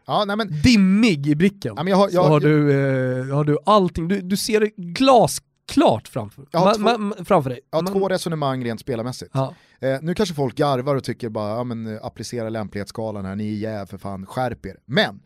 Ja, 0.06 0.26
nej 0.26 0.38
men, 0.38 0.62
Dimmig 0.62 1.28
i 1.28 1.36
blicken. 1.36 1.74
Ja, 1.78 1.84
jag 1.90 1.98
har, 1.98 2.10
jag, 2.12 2.26
så 2.26 2.30
har, 2.30 2.40
du, 2.40 2.72
eh, 2.72 3.36
har 3.36 3.44
du 3.44 3.58
allting, 3.66 4.08
du, 4.08 4.22
du 4.22 4.38
ser 4.38 4.60
det 4.60 4.72
glasklart 4.76 6.08
framför, 6.08 6.46
jag 6.52 6.60
har 6.60 6.80
ma, 6.80 6.98
ma, 6.98 7.16
framför 7.26 7.50
dig. 7.50 7.60
Jag 7.72 7.78
har 7.78 7.84
man, 7.84 7.94
två 7.94 8.10
resonemang 8.10 8.66
rent 8.66 8.80
spelarmässigt. 8.80 9.32
Ja. 9.34 9.54
Eh, 9.80 9.98
nu 10.02 10.16
kanske 10.16 10.36
folk 10.36 10.56
garvar 10.56 10.96
och 10.96 11.04
tycker 11.04 11.30
bara, 11.30 11.50
ja 11.50 11.64
men 11.64 11.96
eh, 11.96 12.06
applicera 12.06 12.50
lämplighetsskalan 12.50 13.26
här, 13.26 13.36
ni 13.36 13.54
är 13.54 13.58
jäv 13.58 13.86
för 13.86 13.98
fan, 13.98 14.26
skärp 14.26 14.66
er. 14.66 14.78
Men 14.86 15.20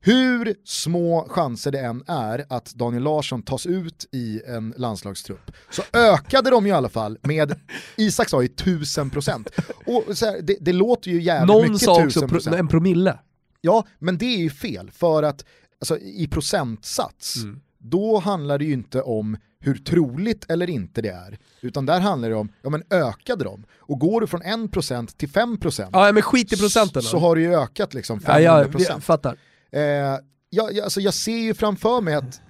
hur 0.00 0.54
små 0.64 1.26
chanser 1.28 1.70
det 1.70 1.80
än 1.80 2.02
är 2.06 2.44
att 2.48 2.74
Daniel 2.74 3.02
Larsson 3.02 3.42
tas 3.42 3.66
ut 3.66 4.08
i 4.12 4.42
en 4.46 4.74
landslagstrupp 4.76 5.50
så 5.70 5.82
ökade 5.92 6.50
de 6.50 6.66
i 6.66 6.70
alla 6.70 6.88
fall 6.88 7.18
med, 7.22 7.60
Isak 7.96 8.28
sa 8.28 8.42
ju 8.42 8.48
tusen 8.48 9.10
procent. 9.10 9.48
Och 9.86 10.04
det, 10.42 10.56
det, 10.60 10.72
låter 10.72 11.10
ju 11.10 11.22
jävligt 11.22 11.48
Någon 11.48 11.72
mycket 11.72 11.80
sa 11.80 12.04
också 12.04 12.28
pro, 12.28 12.54
en 12.54 12.68
promille. 12.68 13.18
Ja, 13.60 13.86
men 13.98 14.18
det 14.18 14.26
är 14.26 14.38
ju 14.38 14.50
fel 14.50 14.90
för 14.90 15.22
att 15.22 15.44
alltså, 15.80 15.98
i 15.98 16.28
procentsats 16.30 17.36
mm. 17.36 17.60
då 17.78 18.18
handlar 18.18 18.58
det 18.58 18.64
ju 18.64 18.72
inte 18.72 19.02
om 19.02 19.36
hur 19.60 19.74
troligt 19.74 20.50
eller 20.50 20.70
inte 20.70 21.02
det 21.02 21.08
är, 21.08 21.38
utan 21.60 21.86
där 21.86 22.00
handlar 22.00 22.28
det 22.28 22.34
om, 22.34 22.52
ja 22.62 22.70
men 22.70 22.82
ökade 22.90 23.44
de? 23.44 23.64
Och 23.76 23.98
går 23.98 24.20
du 24.20 24.26
från 24.26 24.42
1% 24.42 25.16
till 25.16 25.28
5% 25.28 25.88
ja, 25.92 26.12
men 26.12 26.22
skit 26.22 26.52
i 26.52 26.56
procenten 26.56 27.02
så, 27.02 27.08
så 27.08 27.18
har 27.18 27.36
du 27.36 27.42
ju 27.42 27.54
ökat 27.54 27.94
liksom 27.94 28.20
500%. 28.20 28.24
Ja, 28.26 28.40
jag, 28.40 28.80
jag 28.80 29.02
fattar. 29.02 29.36
Eh, 29.72 29.82
jag, 29.82 30.22
jag, 30.50 30.78
alltså 30.78 31.00
jag 31.00 31.14
ser 31.14 31.38
ju 31.38 31.54
framför 31.54 32.00
mig 32.00 32.14
att 32.14 32.40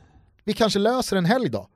vi 0.45 0.53
kanske 0.53 0.79
löser 0.79 1.17
en 1.17 1.25
helg 1.25 1.49
då. 1.49 1.69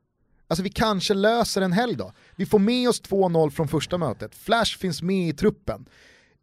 Alltså 0.49 0.63
vi 0.63 0.71
kanske 0.71 1.15
löser 1.15 1.63
en 1.63 1.73
helg 1.73 1.97
då. 1.97 2.13
Vi 2.37 2.47
får 2.47 2.59
med 2.59 2.89
oss 2.89 3.03
2-0 3.03 3.51
från 3.51 3.69
första 3.69 3.99
mötet, 3.99 4.35
Flash 4.35 4.79
finns 4.79 5.03
med 5.03 5.29
i 5.29 5.33
truppen. 5.33 5.87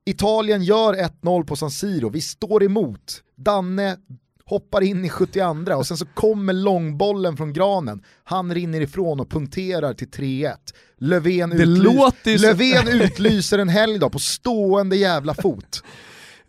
Italien 0.06 0.64
gör 0.64 0.94
1-0 0.94 1.46
på 1.46 1.56
San 1.56 1.72
Siro, 1.72 2.10
vi 2.10 2.22
står 2.22 2.64
emot. 2.64 3.24
Danne 3.36 3.98
hoppar 4.46 4.82
in 4.82 5.06
i 5.06 5.10
72 5.10 5.76
och 5.76 5.88
sen 5.88 5.98
så 5.98 6.06
kommer 6.06 6.54
långbollen 6.54 7.38
från 7.38 7.54
granen. 7.54 8.04
Han 8.24 8.54
rinner 8.54 8.82
ifrån 8.82 9.20
och 9.20 9.30
punkterar 9.30 9.94
till 9.94 10.08
3-1. 10.08 10.56
Löfven, 10.98 11.52
utlys 11.52 12.42
Löfven 12.42 12.88
utlyser 12.88 13.60
en 13.60 13.70
helg 13.70 14.00
då 14.00 14.10
på 14.10 14.20
stående 14.20 14.96
jävla 14.96 15.34
fot. 15.34 15.84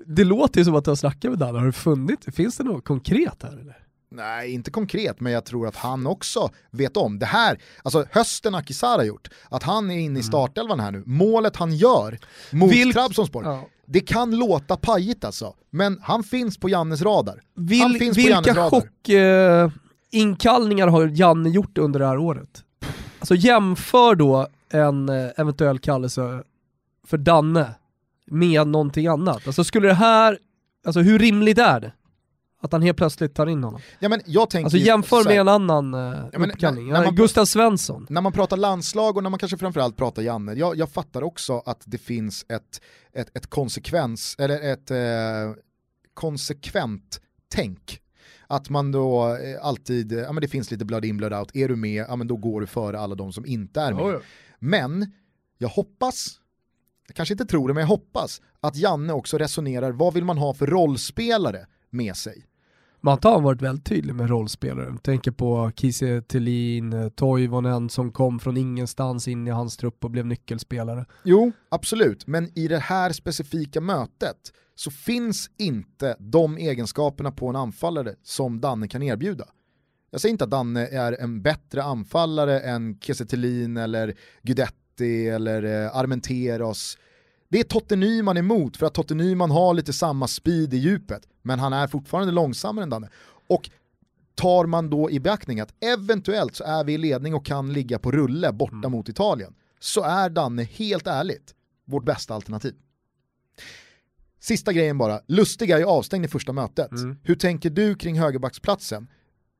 Det 0.07 0.25
låter 0.25 0.61
ju 0.61 0.65
som 0.65 0.75
att 0.75 0.85
du 0.85 0.91
har 0.91 0.97
snackat 0.97 1.31
med 1.31 1.39
Danne, 1.39 1.59
har 1.59 1.67
det 1.67 1.73
funnit, 1.73 2.35
finns 2.35 2.57
det 2.57 2.65
något 2.65 2.85
konkret 2.85 3.43
här 3.43 3.53
eller? 3.53 3.77
Nej, 4.13 4.53
inte 4.53 4.71
konkret, 4.71 5.21
men 5.21 5.33
jag 5.33 5.45
tror 5.45 5.67
att 5.67 5.77
han 5.77 6.07
också 6.07 6.51
vet 6.71 6.97
om 6.97 7.19
det 7.19 7.27
här. 7.27 7.59
Alltså 7.83 8.05
hösten 8.11 8.55
Akisara 8.55 9.05
gjort, 9.05 9.29
att 9.49 9.63
han 9.63 9.91
är 9.91 9.95
inne 9.95 10.05
i 10.05 10.07
mm. 10.07 10.23
startelvan 10.23 10.81
här 10.81 10.91
nu. 10.91 11.03
Målet 11.07 11.57
han 11.57 11.77
gör 11.77 12.19
mot 12.51 12.73
Vil 12.73 12.93
Trabzonspor, 12.93 13.45
ja. 13.45 13.67
det 13.87 14.01
kan 14.01 14.37
låta 14.37 14.77
pajigt 14.77 15.25
alltså, 15.25 15.55
men 15.71 15.99
han 16.03 16.23
finns 16.23 16.59
på 16.59 16.69
Jannes 16.69 17.03
radar. 17.03 17.43
Vil 17.55 17.83
han 17.83 17.95
finns 17.95 18.19
vilka 18.19 18.71
chockinkallningar 18.71 20.87
eh, 20.87 20.93
har 20.93 21.07
Janne 21.07 21.51
gjort 21.51 21.79
under 21.79 22.01
det 22.01 22.07
här 22.07 22.19
året? 22.19 22.65
Alltså 23.19 23.35
jämför 23.35 24.15
då 24.15 24.47
en 24.71 25.09
eh, 25.09 25.31
eventuell 25.37 25.79
kallelse 25.79 26.43
för 27.07 27.19
Danne 27.19 27.75
med 28.31 28.67
någonting 28.67 29.07
annat. 29.07 29.47
Alltså 29.47 29.65
skulle 29.65 29.89
det 29.89 29.95
här, 29.95 30.39
alltså 30.87 31.01
hur 31.01 31.19
rimligt 31.19 31.59
är 31.59 31.81
det? 31.81 31.93
Att 32.63 32.73
han 32.73 32.83
helt 32.83 32.97
plötsligt 32.97 33.35
tar 33.35 33.47
in 33.47 33.65
honom. 33.65 33.81
Ja, 33.99 34.09
men 34.09 34.21
jag 34.27 34.51
tänker 34.51 34.65
alltså 34.65 34.79
jämför 34.79 35.25
med 35.25 35.41
en 35.41 35.49
annan 35.49 35.95
uh, 35.95 36.29
ja, 36.33 36.39
men, 36.39 36.51
uppkallning, 36.51 36.87
när, 36.87 36.93
när 36.93 37.05
man, 37.05 37.15
Gustav 37.15 37.45
Svensson. 37.45 38.07
När 38.11 38.21
man 38.21 38.33
pratar 38.33 38.57
landslag 38.57 39.17
och 39.17 39.23
när 39.23 39.31
man 39.31 39.39
kanske 39.39 39.59
framförallt 39.59 39.97
pratar 39.97 40.23
Janne, 40.23 40.53
jag, 40.53 40.77
jag 40.77 40.91
fattar 40.91 41.23
också 41.23 41.63
att 41.67 41.83
det 41.85 41.99
finns 41.99 42.47
ett, 42.49 42.81
ett, 43.13 43.37
ett 43.37 43.47
konsekvens, 43.47 44.37
eller 44.39 44.73
ett 44.73 44.91
eh, 44.91 44.97
konsekvent 46.15 47.21
tänk. 47.49 48.01
Att 48.47 48.71
man 48.71 48.93
då 48.93 49.29
eh, 49.29 49.67
alltid, 49.67 50.13
ja 50.13 50.33
men 50.33 50.41
det 50.41 50.49
finns 50.49 50.71
lite 50.71 50.85
blood 50.85 51.05
in 51.05 51.17
blood 51.17 51.33
out, 51.33 51.57
är 51.57 51.69
du 51.69 51.77
med, 51.77 52.05
ja 52.09 52.17
men 52.17 52.27
då 52.27 52.37
går 52.37 52.61
du 52.61 52.67
före 52.67 52.99
alla 52.99 53.15
de 53.15 53.33
som 53.33 53.47
inte 53.47 53.81
är 53.81 53.93
med. 53.93 54.05
Oh, 54.05 54.13
ja. 54.13 54.21
Men 54.59 55.13
jag 55.59 55.69
hoppas, 55.69 56.37
jag 57.11 57.17
kanske 57.17 57.35
inte 57.35 57.45
tror 57.45 57.69
det, 57.69 57.75
men 57.75 57.81
jag 57.81 57.89
hoppas 57.89 58.43
att 58.61 58.77
Janne 58.77 59.13
också 59.13 59.39
resonerar, 59.39 59.93
vad 59.93 60.15
vill 60.15 60.25
man 60.25 60.39
ha 60.39 60.55
för 60.55 60.67
rollspelare 60.67 61.67
med 61.91 62.17
sig? 62.17 62.47
Manta 63.01 63.29
har 63.29 63.41
varit 63.41 63.63
väldigt 63.63 63.85
tydlig 63.85 64.15
med 64.15 64.31
rollspelare. 64.31 64.97
Tänker 65.03 65.31
på 65.31 65.73
Kiese 65.77 66.23
Thelin, 66.23 67.11
Toivonen 67.15 67.89
som 67.89 68.13
kom 68.13 68.39
från 68.39 68.57
ingenstans 68.57 69.29
in 69.29 69.47
i 69.47 69.51
hans 69.51 69.77
trupp 69.77 70.05
och 70.05 70.11
blev 70.11 70.27
nyckelspelare. 70.27 71.07
Jo, 71.25 71.53
absolut, 71.69 72.27
men 72.27 72.59
i 72.59 72.69
det 72.69 72.79
här 72.79 73.13
specifika 73.13 73.81
mötet 73.81 74.53
så 74.75 74.91
finns 74.91 75.51
inte 75.59 76.17
de 76.19 76.59
egenskaperna 76.59 77.31
på 77.31 77.49
en 77.49 77.57
anfallare 77.57 78.15
som 78.23 78.61
Danne 78.61 78.89
kan 78.89 79.03
erbjuda. 79.03 79.45
Jag 80.11 80.21
säger 80.21 80.33
inte 80.33 80.45
att 80.45 80.51
Danne 80.51 80.87
är 80.87 81.13
en 81.21 81.43
bättre 81.43 81.83
anfallare 81.83 82.61
än 82.61 82.99
Kiese 83.01 83.25
eller 83.81 84.15
Gudetti 85.01 85.29
eller 85.29 85.85
eh, 85.85 85.97
Armenteros 85.97 86.99
det 87.49 87.61
är 87.61 87.65
Totte 87.65 87.97
Nyman 87.97 88.37
emot 88.37 88.77
för 88.77 88.87
att 88.87 88.95
Totte 88.95 89.15
Nyman 89.15 89.51
har 89.51 89.75
lite 89.75 89.93
samma 89.93 90.29
speed 90.29 90.75
i 90.75 90.77
djupet, 90.77 91.23
men 91.43 91.59
han 91.59 91.73
är 91.73 91.87
fortfarande 91.87 92.33
långsammare 92.33 92.83
än 92.83 92.91
Danne. 92.91 93.09
Och 93.49 93.71
tar 94.35 94.67
man 94.67 94.91
då 94.91 95.11
i 95.11 95.21
beaktning 95.21 95.61
att 95.61 95.75
eventuellt 95.81 96.57
så 96.57 96.65
är 96.65 96.85
vi 96.85 96.93
i 96.93 96.99
ledning 96.99 97.35
och 97.35 97.47
kan 97.47 97.73
ligga 97.73 97.99
på 97.99 98.11
rulle 98.11 98.53
borta 98.53 98.77
mm. 98.77 98.91
mot 98.93 99.09
Italien, 99.09 99.55
så 99.81 100.03
är 100.03 100.31
Danne 100.31 100.63
helt 100.63 101.07
ärligt 101.07 101.55
vårt 101.85 102.05
bästa 102.05 102.35
alternativ. 102.35 102.75
Sista 104.41 104.73
grejen 104.73 104.99
bara, 104.99 105.21
Lustig 105.27 105.71
är 105.71 105.79
ju 105.79 105.85
avstängd 105.85 106.25
i 106.25 106.29
första 106.29 106.53
mötet. 106.53 106.91
Mm. 106.91 107.17
Hur 107.23 107.35
tänker 107.35 107.71
du 107.71 107.95
kring 107.95 108.19
högerbacksplatsen? 108.19 109.09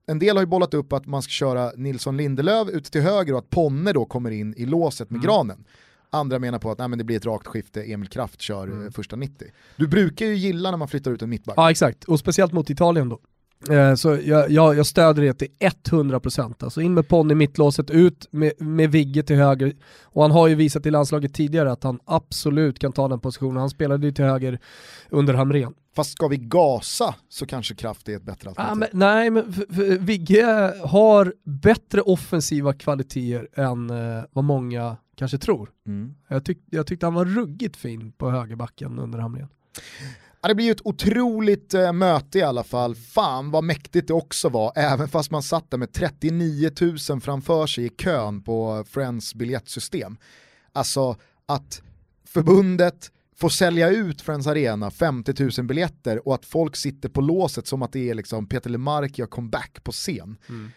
En 0.07 0.19
del 0.19 0.37
har 0.37 0.43
ju 0.43 0.47
bollat 0.47 0.75
upp 0.75 0.93
att 0.93 1.07
man 1.07 1.23
ska 1.23 1.31
köra 1.31 1.73
Nilsson 1.77 2.17
Lindelöf 2.17 2.69
ute 2.69 2.91
till 2.91 3.01
höger 3.03 3.33
och 3.33 3.39
att 3.39 3.51
Ponne 3.51 3.93
då 3.93 4.05
kommer 4.05 4.31
in 4.31 4.55
i 4.57 4.67
låset 4.67 5.11
med 5.11 5.17
mm. 5.17 5.27
Granen. 5.27 5.65
Andra 6.11 6.39
menar 6.39 6.59
på 6.59 6.71
att 6.71 6.79
nej, 6.79 6.89
men 6.89 6.99
det 6.99 7.05
blir 7.05 7.17
ett 7.17 7.27
rakt 7.27 7.47
skifte, 7.47 7.83
Emil 7.83 8.09
Kraft 8.09 8.41
kör 8.41 8.67
mm. 8.67 8.87
Eh, 8.87 8.93
första 8.93 9.17
90. 9.17 9.49
Du 9.77 9.89
brukar 9.89 10.27
ju 10.27 10.35
gilla 10.35 10.71
när 10.71 10.79
man 10.79 10.89
flyttar 10.89 11.11
ut 11.11 11.23
en 11.23 11.31
mittback. 11.31 11.55
Ja 11.57 11.71
exakt, 11.71 12.05
och 12.05 12.19
speciellt 12.19 12.53
mot 12.53 12.71
Italien 12.71 13.09
då. 13.09 13.21
Eh, 13.69 13.95
så 13.95 14.19
jag, 14.25 14.51
jag, 14.51 14.77
jag 14.77 14.87
stöder 14.87 15.23
det 15.23 15.35
till 15.35 15.49
100%. 15.91 16.65
Alltså 16.65 16.81
in 16.81 16.95
med 16.95 17.09
Ponny 17.09 17.35
mittlåset, 17.35 17.91
ut 17.91 18.29
med, 18.31 18.53
med 18.59 18.91
Vigge 18.91 19.23
till 19.23 19.37
höger. 19.37 19.75
Och 20.03 20.23
han 20.23 20.31
har 20.31 20.49
ju 20.49 20.55
visat 20.55 20.87
i 20.87 20.91
landslaget 20.91 21.35
tidigare 21.35 21.73
att 21.73 21.83
han 21.83 22.01
absolut 22.05 22.79
kan 22.79 22.93
ta 22.93 23.09
den 23.09 23.21
positionen. 23.21 23.57
Han 23.57 23.71
spelade 23.71 24.07
ju 24.07 24.13
till 24.13 24.25
höger 24.25 24.59
under 25.09 25.35
Hamrén. 25.35 25.75
Fast 25.97 26.13
ska 26.13 26.29
vi 26.29 26.37
gasa 26.37 27.15
så 27.29 27.47
kanske 27.47 27.75
Kraft 27.75 28.09
är 28.09 28.17
ett 28.17 28.23
bättre 28.23 28.49
alternativ. 28.49 28.73
Ah, 28.73 28.75
men, 28.75 28.89
nej, 28.93 29.31
men 29.31 29.55
Vigge 30.07 30.75
har 30.85 31.35
bättre 31.45 32.01
offensiva 32.01 32.73
kvaliteter 32.73 33.49
än 33.61 33.91
eh, 33.91 34.25
vad 34.33 34.45
många 34.45 34.97
kanske 35.17 35.39
tror. 35.39 35.71
Mm. 35.87 36.15
Jag, 36.29 36.45
tyck, 36.45 36.59
jag 36.71 36.87
tyckte 36.87 37.07
han 37.07 37.15
var 37.15 37.25
ruggigt 37.25 37.77
fin 37.77 38.13
på 38.13 38.31
högerbacken 38.31 38.99
under 38.99 39.19
Hamrén. 39.19 39.49
Ja, 40.43 40.49
det 40.49 40.55
blir 40.55 40.67
ju 40.67 40.73
ett 40.73 40.87
otroligt 40.87 41.75
eh, 41.75 41.93
möte 41.93 42.39
i 42.39 42.43
alla 42.43 42.65
fall. 42.65 42.95
Fan 42.95 43.51
vad 43.51 43.65
mäktigt 43.65 44.09
det 44.09 44.15
också 44.15 44.49
var, 44.49 44.73
även 44.77 45.09
fast 45.09 45.31
man 45.31 45.43
satt 45.43 45.71
där 45.71 45.79
med 45.79 45.93
39 45.93 46.71
000 47.11 47.21
framför 47.21 47.67
sig 47.67 47.85
i 47.85 47.89
kön 47.89 48.43
på 48.43 48.85
Friends 48.89 49.35
biljettsystem. 49.35 50.17
Alltså 50.73 51.17
att 51.47 51.83
förbundet 52.27 53.11
får 53.37 53.49
sälja 53.49 53.91
ut 53.91 54.23
Friends 54.23 54.47
Arena 54.47 54.91
50 54.91 55.35
000 55.59 55.67
biljetter 55.67 56.29
och 56.29 56.35
att 56.35 56.47
folk 56.47 56.77
sitter 56.77 57.09
på 57.09 57.21
låset 57.21 57.67
som 57.67 57.83
att 57.83 57.93
det 57.93 58.11
är 58.11 58.15
liksom 58.15 58.47
Peter 58.47 58.71
Lemark 58.71 59.19
gör 59.19 59.27
comeback 59.27 59.85
på 59.85 59.93
scen. 59.93 60.37
Mm 60.49 60.71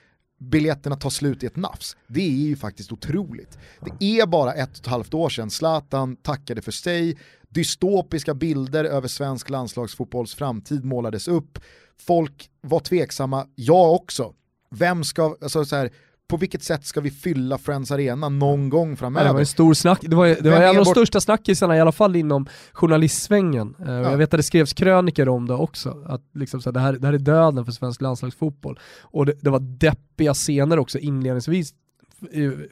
biljetterna 0.50 0.96
tar 0.96 1.10
slut 1.10 1.44
i 1.44 1.46
ett 1.46 1.56
nafs. 1.56 1.98
Det 2.08 2.22
är 2.22 2.48
ju 2.48 2.56
faktiskt 2.56 2.92
otroligt. 2.92 3.58
Det 4.00 4.20
är 4.20 4.28
bara 4.28 4.54
ett 4.54 4.72
och 4.72 4.78
ett 4.78 4.88
halvt 4.88 5.14
år 5.14 5.30
sedan 5.30 5.50
Zlatan 5.50 6.16
tackade 6.16 6.62
för 6.62 6.72
sig, 6.72 7.18
dystopiska 7.50 8.34
bilder 8.34 8.86
över 8.86 9.08
svensk 9.08 9.50
landslagsfotbolls 9.50 10.36
framtid 10.36 10.86
målades 10.86 11.28
upp, 11.28 11.60
folk 11.98 12.50
var 12.62 12.80
tveksamma, 12.80 13.48
jag 13.56 13.94
också. 13.94 14.34
Vem 14.72 15.04
ska, 15.04 15.38
alltså 15.42 15.66
så 15.66 15.76
här, 15.76 15.92
på 16.30 16.38
vilket 16.38 16.64
sätt 16.64 16.86
ska 16.86 17.02
vi 17.02 17.12
fylla 17.12 17.58
Friends 17.58 17.92
Arena 17.92 18.30
någon 18.30 18.70
gång 18.70 18.98
framöver? 18.98 19.28
det 19.28 19.34
var 19.34 19.40
en 19.40 19.46
stor 19.46 19.74
snack, 19.74 20.00
det 20.02 20.16
var, 20.16 20.28
det 20.28 20.50
var 20.50 20.58
en 20.58 20.70
av 20.70 20.76
de 20.76 20.86
största 20.86 21.22
snackisarna 21.22 21.78
i 21.78 21.80
alla 21.80 21.92
fall 21.92 22.16
inom 22.16 22.48
journalistsvängen. 22.74 23.76
Uh, 23.80 23.92
ja. 23.92 24.12
Jag 24.12 24.18
vet 24.18 24.34
att 24.34 24.40
det 24.40 24.44
skrevs 24.44 24.74
kröniker 24.74 25.30
om 25.30 25.48
det 25.48 25.54
också, 25.54 26.04
att 26.06 26.22
liksom 26.34 26.62
så 26.62 26.70
här, 26.70 26.74
det, 26.74 26.80
här, 26.80 26.94
det 26.94 27.08
här 27.08 27.14
är 27.14 27.18
döden 27.18 27.66
för 27.66 27.72
svensk 27.72 28.02
landslagsfotboll. 28.02 28.80
Och 29.02 29.26
det, 29.26 29.34
det 29.42 29.50
var 29.50 29.60
deppiga 29.60 30.34
scener 30.34 30.80
också 30.80 31.00
inledningsvis 31.00 31.74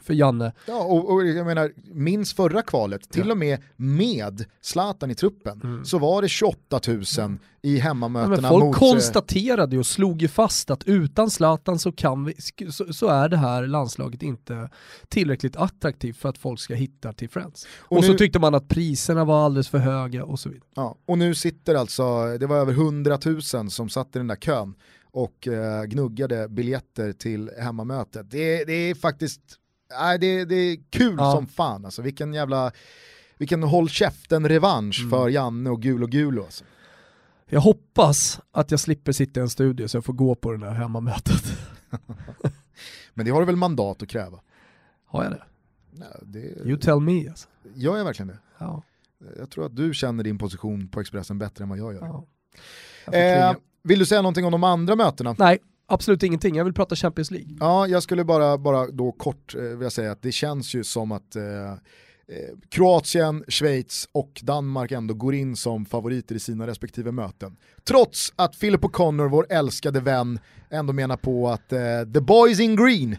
för 0.02 0.14
Janne. 0.14 0.54
Ja, 0.66 0.84
och, 0.84 1.14
och, 1.14 1.28
jag 1.28 1.46
menar, 1.46 1.72
minns 1.94 2.34
förra 2.34 2.62
kvalet, 2.62 3.10
till 3.10 3.26
ja. 3.26 3.32
och 3.32 3.38
med 3.38 3.60
med 3.76 4.46
Zlatan 4.62 5.12
i 5.12 5.16
truppen, 5.16 5.62
mm. 5.64 5.86
så 5.86 6.00
var 6.00 6.22
det 6.22 6.30
28 6.30 6.80
000 6.88 7.04
mm. 7.18 7.40
i 7.62 7.78
hemmamötena. 7.78 8.40
Ja, 8.42 8.50
folk 8.50 8.64
mot... 8.64 8.76
Eh, 8.76 8.80
konstaterade 8.80 9.78
och 9.78 9.86
slog 9.86 10.22
ju 10.22 10.28
fast 10.28 10.70
att 10.70 10.84
utan 10.84 11.30
Zlatan 11.30 11.80
så, 11.80 11.92
kan 11.92 12.26
vi, 12.26 12.34
så, 12.72 12.94
så, 12.94 13.08
är 13.08 13.30
det 13.30 13.38
här 13.38 13.68
landslaget 13.68 14.24
inte 14.24 14.70
tillräckligt 15.08 15.56
attraktivt 15.56 16.18
för 16.18 16.30
att 16.30 16.38
folk 16.38 16.60
ska 16.60 16.74
hitta 16.74 17.14
till 17.14 17.30
Friends. 17.30 17.68
Och, 17.80 17.98
och 17.98 18.04
nu... 18.04 18.08
så 18.08 18.18
tyckte 18.18 18.40
man 18.40 18.56
att 18.56 18.68
priserna 18.68 19.26
var 19.26 19.46
alldeles 19.46 19.70
för 19.70 19.78
höga 19.78 20.26
och 20.26 20.40
så 20.40 20.50
vidare. 20.50 20.68
Ja, 20.76 20.96
och 21.06 21.18
nu 21.18 21.36
sitter 21.36 21.76
alltså, 21.76 22.38
det 22.38 22.48
var 22.48 22.58
över 22.58 22.74
100 22.74 23.20
000 23.26 23.42
som 23.42 23.90
satt 23.90 24.16
i 24.16 24.20
den 24.20 24.28
där 24.28 24.36
kön 24.36 24.76
och 25.12 25.48
eh, 25.48 25.84
gnuggade 25.84 26.50
biljetter 26.50 27.14
till 27.14 27.52
hemmamötet. 27.60 28.32
Det, 28.32 28.66
det 28.66 28.74
är 28.74 28.96
faktiskt, 28.96 29.42
nej, 30.00 30.20
det, 30.20 30.46
det 30.46 30.56
är 30.56 30.78
kul 30.90 31.16
ja. 31.18 31.32
som 31.32 31.48
fan 31.48 31.86
alltså, 31.86 32.02
vilken 32.02 32.34
jävla, 32.34 32.72
vilken 33.38 33.64
håll 33.64 33.90
käften-revansch 33.90 35.00
mm. 35.00 35.10
för 35.10 35.30
Janne 35.30 35.70
och 35.70 35.82
Gul 35.82 36.04
och 36.04 36.10
Gulo 36.10 36.44
alltså. 36.44 36.64
Jag 37.46 37.62
hoppas 37.62 38.42
att 38.52 38.72
jag 38.72 38.80
slipper 38.80 39.12
sitta 39.12 39.40
i 39.40 39.44
en 39.44 39.50
studio 39.50 39.88
så 39.88 39.98
jag 39.98 40.06
får 40.06 40.14
gå 40.14 40.36
på 40.36 40.52
det 40.52 40.58
där 40.58 40.72
hemmamötet. 40.72 41.44
Men 43.14 43.26
det 43.26 43.32
har 43.32 43.40
du 43.40 43.46
väl 43.46 43.56
mandat 43.56 44.02
att 44.02 44.10
kräva? 44.10 44.40
Har 45.06 45.24
jag 45.24 45.32
det? 45.32 45.44
Ja, 45.92 46.06
det... 46.22 46.40
You 46.40 46.78
tell 46.78 47.00
me 47.00 47.30
alltså. 47.30 47.48
Gör 47.74 47.98
jag 47.98 48.06
verkligen 48.06 48.28
det? 48.28 48.40
Ja. 48.58 48.84
Jag 49.38 49.50
tror 49.50 49.66
att 49.66 49.76
du 49.76 49.94
känner 49.94 50.24
din 50.24 50.38
position 50.38 50.88
på 50.88 51.00
Expressen 51.00 51.38
bättre 51.38 51.64
än 51.64 51.70
vad 51.70 51.78
jag 51.78 51.94
gör. 51.94 52.06
Ja. 52.06 52.26
Jag 53.06 53.50
eh, 53.50 53.56
vill 53.84 54.00
du 54.00 54.06
säga 54.06 54.22
någonting 54.22 54.46
om 54.46 54.52
de 54.52 54.64
andra 54.64 54.96
mötena? 54.96 55.36
Nej, 55.38 55.60
absolut 55.88 56.24
ingenting. 56.24 56.56
Jag 56.56 56.64
vill 56.64 56.74
prata 56.74 56.96
Champions 56.96 57.32
League. 57.32 57.58
Ja, 57.60 57.88
jag 57.88 58.04
skulle 58.04 58.24
bara, 58.24 58.58
bara 58.58 58.88
då 58.88 59.12
kort 59.12 59.56
eh, 59.56 59.62
vilja 59.62 59.90
säga 59.90 60.12
att 60.12 60.22
det 60.22 60.32
känns 60.32 60.74
ju 60.74 60.84
som 60.84 61.12
att 61.12 61.36
eh, 61.36 61.44
eh, 61.44 61.78
Kroatien, 62.70 63.44
Schweiz 63.48 64.10
och 64.12 64.42
Danmark 64.44 64.92
ändå 64.92 65.14
går 65.14 65.36
in 65.36 65.56
som 65.56 65.86
favoriter 65.86 66.36
i 66.36 66.40
sina 66.40 66.68
respektive 66.68 67.12
möten. 67.12 67.58
Trots 67.84 68.34
att 68.36 68.60
Philip 68.60 68.82
O'Connor, 68.82 69.30
vår 69.30 69.46
älskade 69.50 70.00
vän, 70.00 70.40
ändå 70.70 70.94
menar 70.94 71.18
på 71.18 71.50
att 71.50 71.74
eh, 71.74 71.80
the 72.14 72.22
boys 72.22 72.60
in 72.60 72.76
green 72.76 73.18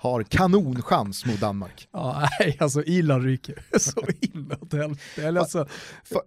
har 0.00 0.22
kanonchans 0.22 1.26
mot 1.26 1.40
Danmark. 1.40 1.88
Ja, 1.92 2.28
nej, 2.40 2.56
alltså 2.60 2.82
Irland 2.82 3.24
ryker 3.24 3.54
så 3.78 4.00
inåt 4.20 4.72
helvete. 4.72 5.40
Alltså, 5.40 5.66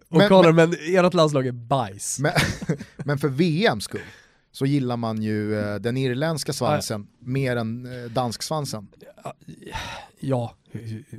och 0.09 0.27
Connor, 0.27 0.51
men, 0.51 0.73
ert 0.73 1.13
landslag 1.13 1.47
är 1.47 1.51
bajs. 1.51 2.19
Men, 2.23 2.33
men 2.97 3.17
för 3.17 3.27
VMs 3.27 3.83
skull 3.83 4.01
så 4.51 4.65
gillar 4.65 4.97
man 4.97 5.21
ju 5.21 5.59
eh, 5.59 5.75
den 5.75 5.97
irländska 5.97 6.53
svansen 6.53 7.07
mer 7.19 7.55
än 7.55 7.85
eh, 7.85 8.11
dansksvansen. 8.11 8.87
Ja, 10.19 10.55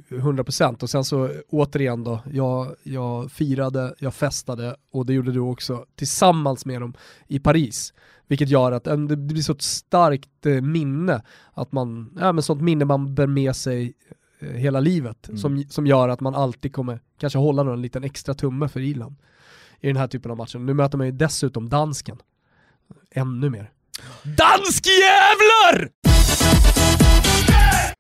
100% 0.09 0.83
och 0.83 0.91
sen 0.91 1.05
så 1.05 1.31
återigen 1.49 2.05
då, 2.05 2.21
jag, 2.33 2.75
jag 2.83 3.33
firade, 3.33 3.95
jag 3.99 4.15
festade 4.15 4.77
och 4.91 5.07
det 5.07 5.13
gjorde 5.13 5.33
du 5.33 5.41
också 5.41 5.87
tillsammans 5.97 6.67
med 6.67 6.81
dem 6.81 6.95
i 7.29 7.39
Paris. 7.39 7.93
Vilket 8.29 8.49
gör 8.49 8.73
att 8.73 8.87
en, 8.87 9.09
det 9.09 9.17
blir 9.17 9.43
så 9.43 9.53
ett 9.53 9.63
starkt 9.63 10.47
eh, 10.47 10.61
minne, 10.61 11.23
att 11.55 11.73
man, 11.73 12.11
ja, 12.21 12.33
men 12.33 12.43
sånt 12.43 12.63
minne 12.63 12.85
man 12.85 13.15
bär 13.15 13.27
med 13.27 13.57
sig 13.57 13.95
eh, 14.39 14.49
hela 14.49 14.81
livet 14.81 15.29
Mm. 15.29 15.39
som, 15.39 15.65
som 15.69 15.87
gör 15.87 16.09
att 16.09 16.21
man 16.21 16.35
alltid 16.35 16.73
kommer 16.73 17.01
kanske 17.21 17.39
hålla 17.39 17.63
någon 17.63 17.83
liten 17.83 18.05
extra 18.05 18.35
tumme 18.35 18.69
för 18.69 18.81
Irland 18.81 19.17
i 19.81 19.87
den 19.87 19.97
här 19.97 20.07
typen 20.07 20.31
av 20.31 20.37
matcher. 20.37 20.59
Nu 20.59 20.75
möter 20.75 20.99
man 20.99 21.07
ju 21.07 21.13
dessutom 21.13 21.69
dansken. 21.69 22.17
Ännu 23.11 23.51
mer. 23.51 23.71
Danskjävlar! 24.23 25.91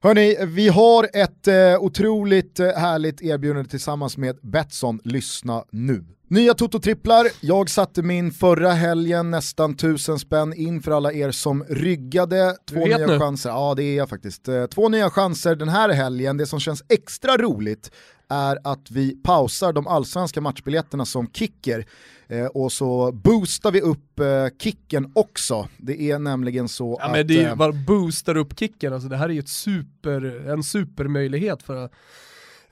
Hörni, 0.02 0.36
vi 0.46 0.68
har 0.68 1.08
ett 1.12 1.48
eh, 1.48 1.54
otroligt 1.80 2.60
eh, 2.60 2.66
härligt 2.66 3.22
erbjudande 3.22 3.70
tillsammans 3.70 4.16
med 4.16 4.38
Betsson. 4.42 5.00
Lyssna 5.04 5.64
nu. 5.70 6.04
Nya 6.34 6.54
Toto-tripplar, 6.54 7.26
jag 7.40 7.70
satte 7.70 8.02
min 8.02 8.32
förra 8.32 8.72
helgen 8.72 9.30
nästan 9.30 9.76
tusen 9.76 10.18
spänn 10.18 10.54
in 10.54 10.82
för 10.82 10.90
alla 10.90 11.12
er 11.12 11.30
som 11.30 11.64
ryggade. 11.68 12.56
Två 12.68 12.84
nya 12.84 12.98
nu. 12.98 13.18
chanser, 13.18 13.50
ja 13.50 13.74
det 13.74 13.82
är 13.82 13.96
jag 13.96 14.08
faktiskt. 14.08 14.48
Eh, 14.48 14.66
Två 14.66 14.88
nya 14.88 15.10
chanser 15.10 15.56
den 15.56 15.68
här 15.68 15.88
helgen, 15.88 16.36
det 16.36 16.46
som 16.46 16.60
känns 16.60 16.84
extra 16.88 17.36
roligt 17.36 17.90
är 18.28 18.58
att 18.64 18.90
vi 18.90 19.16
pausar 19.22 19.72
de 19.72 19.86
allsvenska 19.86 20.40
matchbiljetterna 20.40 21.04
som 21.04 21.30
kicker 21.32 21.86
eh, 22.28 22.46
och 22.46 22.72
så 22.72 23.12
boostar 23.12 23.70
vi 23.72 23.80
upp 23.80 24.20
eh, 24.20 24.46
kicken 24.58 25.12
också. 25.14 25.68
Det 25.76 26.02
är 26.10 26.18
nämligen 26.18 26.68
så 26.68 26.98
Ja 27.00 27.06
att... 27.06 27.12
men 27.12 27.26
det 27.26 27.34
är 27.34 27.42
ju 27.42 27.48
eh, 27.48 27.54
bara 27.56 27.72
boostar 27.72 28.36
upp 28.36 28.58
kicken, 28.58 28.92
alltså 28.92 29.08
det 29.08 29.16
här 29.16 29.28
är 29.28 29.32
ju 29.32 29.40
ett 29.40 29.48
super, 29.48 30.48
en 30.48 30.62
supermöjlighet 30.62 31.62
för, 31.62 31.88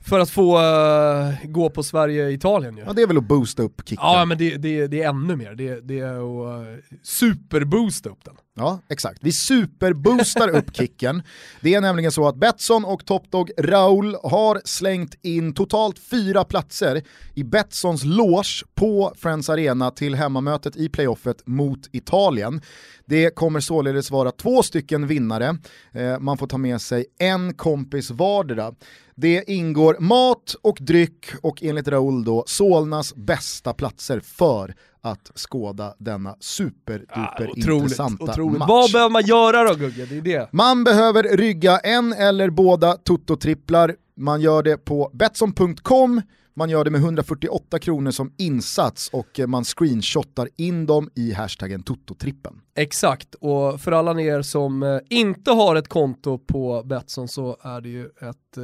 för 0.04 0.20
att 0.20 0.30
få 0.30 0.58
eh, 0.58 1.34
gå 1.44 1.70
på 1.70 1.82
Sverige-Italien 1.82 2.76
ju. 2.76 2.82
Ja 2.86 2.92
det 2.92 3.02
är 3.02 3.06
väl 3.06 3.18
att 3.18 3.24
boosta 3.24 3.62
upp 3.62 3.82
kicken. 3.84 4.04
Ja 4.04 4.24
men 4.24 4.38
det, 4.38 4.56
det, 4.56 4.86
det 4.86 5.02
är 5.02 5.08
ännu 5.08 5.36
mer, 5.36 5.54
det, 5.54 5.80
det 5.80 5.98
är 5.98 6.16
att 6.16 6.66
uh, 6.68 6.76
superboosta 7.02 8.10
upp 8.10 8.24
den. 8.24 8.34
Ja, 8.54 8.80
exakt. 8.88 9.18
Vi 9.22 9.32
superboostar 9.32 10.48
upp 10.48 10.76
kicken. 10.76 11.22
Det 11.60 11.74
är 11.74 11.80
nämligen 11.80 12.12
så 12.12 12.28
att 12.28 12.36
Betsson 12.36 12.84
och 12.84 13.06
Topdog 13.06 13.50
Raul 13.58 14.16
har 14.22 14.60
slängt 14.64 15.14
in 15.22 15.54
totalt 15.54 15.98
fyra 15.98 16.44
platser 16.44 17.02
i 17.34 17.44
Betssons 17.44 18.04
loge 18.04 18.64
på 18.74 19.12
Friends 19.16 19.48
Arena 19.48 19.90
till 19.90 20.14
hemmamötet 20.14 20.76
i 20.76 20.88
playoffet 20.88 21.46
mot 21.46 21.88
Italien. 21.92 22.60
Det 23.06 23.34
kommer 23.34 23.60
således 23.60 24.10
vara 24.10 24.30
två 24.30 24.62
stycken 24.62 25.06
vinnare. 25.06 25.56
Eh, 25.92 26.18
man 26.18 26.38
får 26.38 26.46
ta 26.46 26.58
med 26.58 26.80
sig 26.80 27.06
en 27.18 27.54
kompis 27.54 28.10
vardera. 28.10 28.74
Det 29.16 29.50
ingår 29.50 29.96
mat 30.00 30.54
och 30.62 30.78
dryck 30.80 31.26
och 31.42 31.62
enligt 31.62 31.88
Raul 31.88 32.24
då 32.24 32.44
Solnas 32.46 33.14
bästa 33.14 33.72
platser 33.72 34.20
för 34.20 34.74
att 35.02 35.30
skåda 35.34 35.94
denna 35.98 36.36
superduper 36.40 37.50
intressanta 37.56 38.24
otroligt. 38.24 38.58
match. 38.58 38.68
Vad 38.68 38.92
behöver 38.92 39.10
man 39.10 39.24
göra 39.24 39.64
då 39.64 39.74
Gugge? 39.74 40.06
Det 40.06 40.16
är 40.16 40.22
det. 40.22 40.48
Man 40.52 40.84
behöver 40.84 41.36
rygga 41.36 41.78
en 41.78 42.12
eller 42.12 42.50
båda 42.50 42.96
Toto-tripplar. 42.96 43.96
Man 44.16 44.40
gör 44.40 44.62
det 44.62 44.76
på 44.76 45.10
Betsson.com, 45.12 46.22
man 46.54 46.70
gör 46.70 46.84
det 46.84 46.90
med 46.90 47.00
148 47.00 47.78
kronor 47.78 48.10
som 48.10 48.32
insats 48.38 49.08
och 49.12 49.40
eh, 49.40 49.46
man 49.46 49.64
screenshotar 49.64 50.48
in 50.56 50.86
dem 50.86 51.10
i 51.14 51.32
hashtaggen 51.32 51.82
Toto-trippen. 51.82 52.60
Exakt, 52.76 53.34
och 53.34 53.80
för 53.80 53.92
alla 53.92 54.20
er 54.20 54.42
som 54.42 54.82
eh, 54.82 54.98
inte 55.10 55.50
har 55.50 55.76
ett 55.76 55.88
konto 55.88 56.38
på 56.38 56.82
Betsson 56.84 57.28
så 57.28 57.56
är 57.62 57.80
det 57.80 57.88
ju 57.88 58.04
ett 58.04 58.56
eh, 58.56 58.62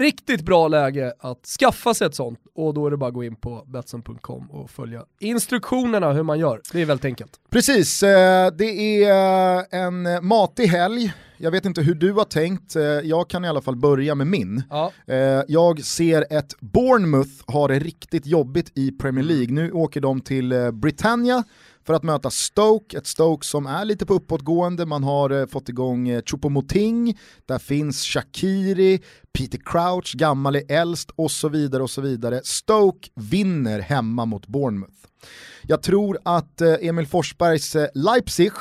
riktigt 0.00 0.42
bra 0.42 0.68
läge 0.68 1.12
att 1.18 1.46
skaffa 1.46 1.94
sig 1.94 2.06
ett 2.06 2.14
sånt 2.14 2.38
och 2.54 2.74
då 2.74 2.86
är 2.86 2.90
det 2.90 2.96
bara 2.96 3.08
att 3.08 3.14
gå 3.14 3.24
in 3.24 3.36
på 3.36 3.64
Betsson.com 3.66 4.50
och 4.50 4.70
följa 4.70 5.04
instruktionerna 5.20 6.12
hur 6.12 6.22
man 6.22 6.38
gör. 6.38 6.60
Det 6.72 6.82
är 6.82 6.86
väldigt 6.86 7.04
enkelt. 7.04 7.40
Precis, 7.50 8.02
eh, 8.02 8.50
det 8.58 9.04
är 9.04 9.58
eh, 9.58 9.64
en 9.70 10.26
matig 10.26 10.66
helg. 10.66 11.12
Jag 11.36 11.50
vet 11.50 11.64
inte 11.64 11.82
hur 11.82 11.94
du 11.94 12.12
har 12.12 12.24
tänkt, 12.24 12.76
eh, 12.76 12.82
jag 12.82 13.30
kan 13.30 13.44
i 13.44 13.48
alla 13.48 13.60
fall 13.60 13.76
börja 13.76 14.14
med 14.14 14.26
min. 14.26 14.62
Ja. 14.70 14.92
Jag 15.48 15.84
ser 15.84 16.26
ett 16.30 16.60
Bournemouth 16.60 17.30
ha 17.46 17.68
det 17.68 17.78
riktigt 17.78 18.26
jobbigt 18.26 18.72
i 18.74 18.90
Premier 18.90 19.24
League. 19.24 19.54
Nu 19.54 19.72
åker 19.72 20.00
de 20.00 20.20
till 20.20 20.54
Britannia 20.72 21.44
för 21.86 21.94
att 21.94 22.02
möta 22.02 22.30
Stoke, 22.30 22.98
ett 22.98 23.06
Stoke 23.06 23.46
som 23.46 23.66
är 23.66 23.84
lite 23.84 24.06
på 24.06 24.14
uppåtgående. 24.14 24.86
Man 24.86 25.04
har 25.04 25.30
eh, 25.30 25.46
fått 25.46 25.68
igång 25.68 26.08
eh, 26.08 26.22
Choupo-Moting, 26.22 27.18
där 27.46 27.58
finns 27.58 28.04
Shakiri, 28.04 29.02
Peter 29.32 29.58
Crouch, 29.64 30.14
gammal 30.16 30.56
är 30.56 30.72
äldst 30.72 31.10
och 31.16 31.30
så 31.30 31.48
vidare 31.48 31.82
och 31.82 31.90
så 31.90 32.00
vidare. 32.00 32.40
Stoke 32.44 33.08
vinner 33.14 33.80
hemma 33.80 34.24
mot 34.24 34.46
Bournemouth. 34.46 35.00
Jag 35.62 35.82
tror 35.82 36.18
att 36.22 36.60
eh, 36.60 36.74
Emil 36.80 37.06
Forsbergs 37.06 37.76
eh, 37.76 37.88
Leipzig 37.94 38.52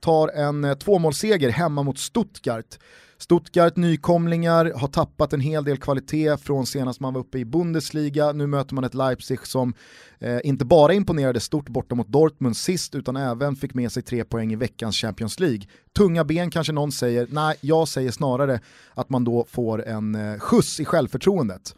tar 0.00 0.28
en 0.28 0.64
eh, 0.64 0.74
tvåmålsseger 0.74 1.48
hemma 1.48 1.82
mot 1.82 1.98
Stuttgart. 1.98 2.78
Stuttgart, 3.20 3.76
nykomlingar, 3.76 4.72
har 4.76 4.88
tappat 4.88 5.32
en 5.32 5.40
hel 5.40 5.64
del 5.64 5.76
kvalitet 5.76 6.36
från 6.36 6.66
senast 6.66 7.00
man 7.00 7.14
var 7.14 7.20
uppe 7.20 7.38
i 7.38 7.44
Bundesliga. 7.44 8.32
Nu 8.32 8.46
möter 8.46 8.74
man 8.74 8.84
ett 8.84 8.94
Leipzig 8.94 9.46
som 9.46 9.74
eh, 10.18 10.38
inte 10.44 10.64
bara 10.64 10.94
imponerade 10.94 11.40
stort 11.40 11.68
borta 11.68 11.94
mot 11.94 12.08
Dortmund 12.08 12.56
sist, 12.56 12.94
utan 12.94 13.16
även 13.16 13.56
fick 13.56 13.74
med 13.74 13.92
sig 13.92 14.02
tre 14.02 14.24
poäng 14.24 14.52
i 14.52 14.56
veckans 14.56 14.96
Champions 14.96 15.40
League. 15.40 15.62
Tunga 15.96 16.24
ben 16.24 16.50
kanske 16.50 16.72
någon 16.72 16.92
säger, 16.92 17.26
nej 17.30 17.56
jag 17.60 17.88
säger 17.88 18.10
snarare 18.10 18.60
att 18.94 19.10
man 19.10 19.24
då 19.24 19.46
får 19.48 19.86
en 19.86 20.14
eh, 20.14 20.38
skjuts 20.38 20.80
i 20.80 20.84
självförtroendet 20.84 21.74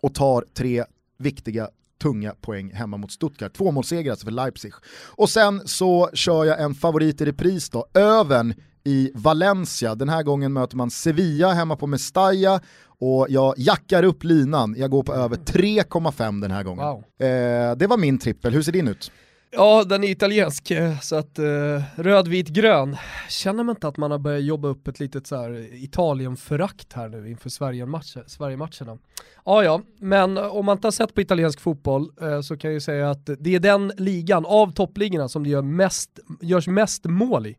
och 0.00 0.14
tar 0.14 0.44
tre 0.54 0.84
viktiga 1.18 1.68
tunga 2.02 2.34
poäng 2.40 2.72
hemma 2.72 2.96
mot 2.96 3.12
Stuttgart. 3.12 3.52
Tvåmålsseger 3.52 4.10
alltså 4.10 4.26
för 4.26 4.32
Leipzig. 4.32 4.72
Och 5.06 5.30
sen 5.30 5.68
så 5.68 6.10
kör 6.14 6.44
jag 6.44 6.60
en 6.60 6.74
favorit 6.74 7.20
i 7.20 7.24
repris 7.24 7.70
då, 7.70 7.86
Öven 7.94 8.54
i 8.84 9.10
Valencia. 9.14 9.94
Den 9.94 10.08
här 10.08 10.22
gången 10.22 10.52
möter 10.52 10.76
man 10.76 10.90
Sevilla 10.90 11.52
hemma 11.52 11.76
på 11.76 11.86
Mestalla 11.86 12.60
och 12.86 13.26
jag 13.28 13.54
jackar 13.56 14.02
upp 14.02 14.24
linan, 14.24 14.74
jag 14.78 14.90
går 14.90 15.02
på 15.02 15.14
över 15.14 15.36
3,5 15.36 16.40
den 16.40 16.50
här 16.50 16.62
gången. 16.62 16.84
Wow. 16.86 17.04
Eh, 17.28 17.76
det 17.76 17.86
var 17.86 17.96
min 17.96 18.18
trippel, 18.18 18.52
hur 18.52 18.62
ser 18.62 18.72
din 18.72 18.88
ut? 18.88 19.12
Ja, 19.56 19.84
den 19.84 20.04
är 20.04 20.08
italiensk, 20.08 20.70
eh, 20.70 20.98
så 21.00 21.16
att 21.16 21.38
eh, 21.38 21.82
röd, 21.96 22.28
vit, 22.28 22.48
grön. 22.48 22.96
Känner 23.28 23.64
man 23.64 23.72
inte 23.76 23.88
att 23.88 23.96
man 23.96 24.10
har 24.10 24.18
börjat 24.18 24.42
jobba 24.42 24.68
upp 24.68 24.88
ett 24.88 25.00
litet 25.00 25.26
så 25.26 25.36
här 25.36 25.74
Italien-förakt 25.84 26.92
här 26.92 27.08
nu 27.08 27.30
inför 27.30 27.50
Sverige-matcher- 27.50 28.24
Sverige-matcherna? 28.26 28.98
Ja, 29.44 29.64
ja, 29.64 29.80
men 30.00 30.38
om 30.38 30.64
man 30.66 30.76
inte 30.76 30.86
har 30.86 30.92
sett 30.92 31.14
på 31.14 31.20
italiensk 31.20 31.60
fotboll 31.60 32.10
eh, 32.20 32.40
så 32.40 32.56
kan 32.56 32.70
jag 32.70 32.74
ju 32.74 32.80
säga 32.80 33.10
att 33.10 33.30
det 33.38 33.54
är 33.54 33.60
den 33.60 33.92
ligan 33.96 34.46
av 34.46 34.72
toppligorna 34.72 35.28
som 35.28 35.44
det 35.44 35.50
gör 35.50 35.62
mest, 35.62 36.10
görs 36.40 36.66
mest 36.68 37.04
mål 37.04 37.46
i. 37.46 37.56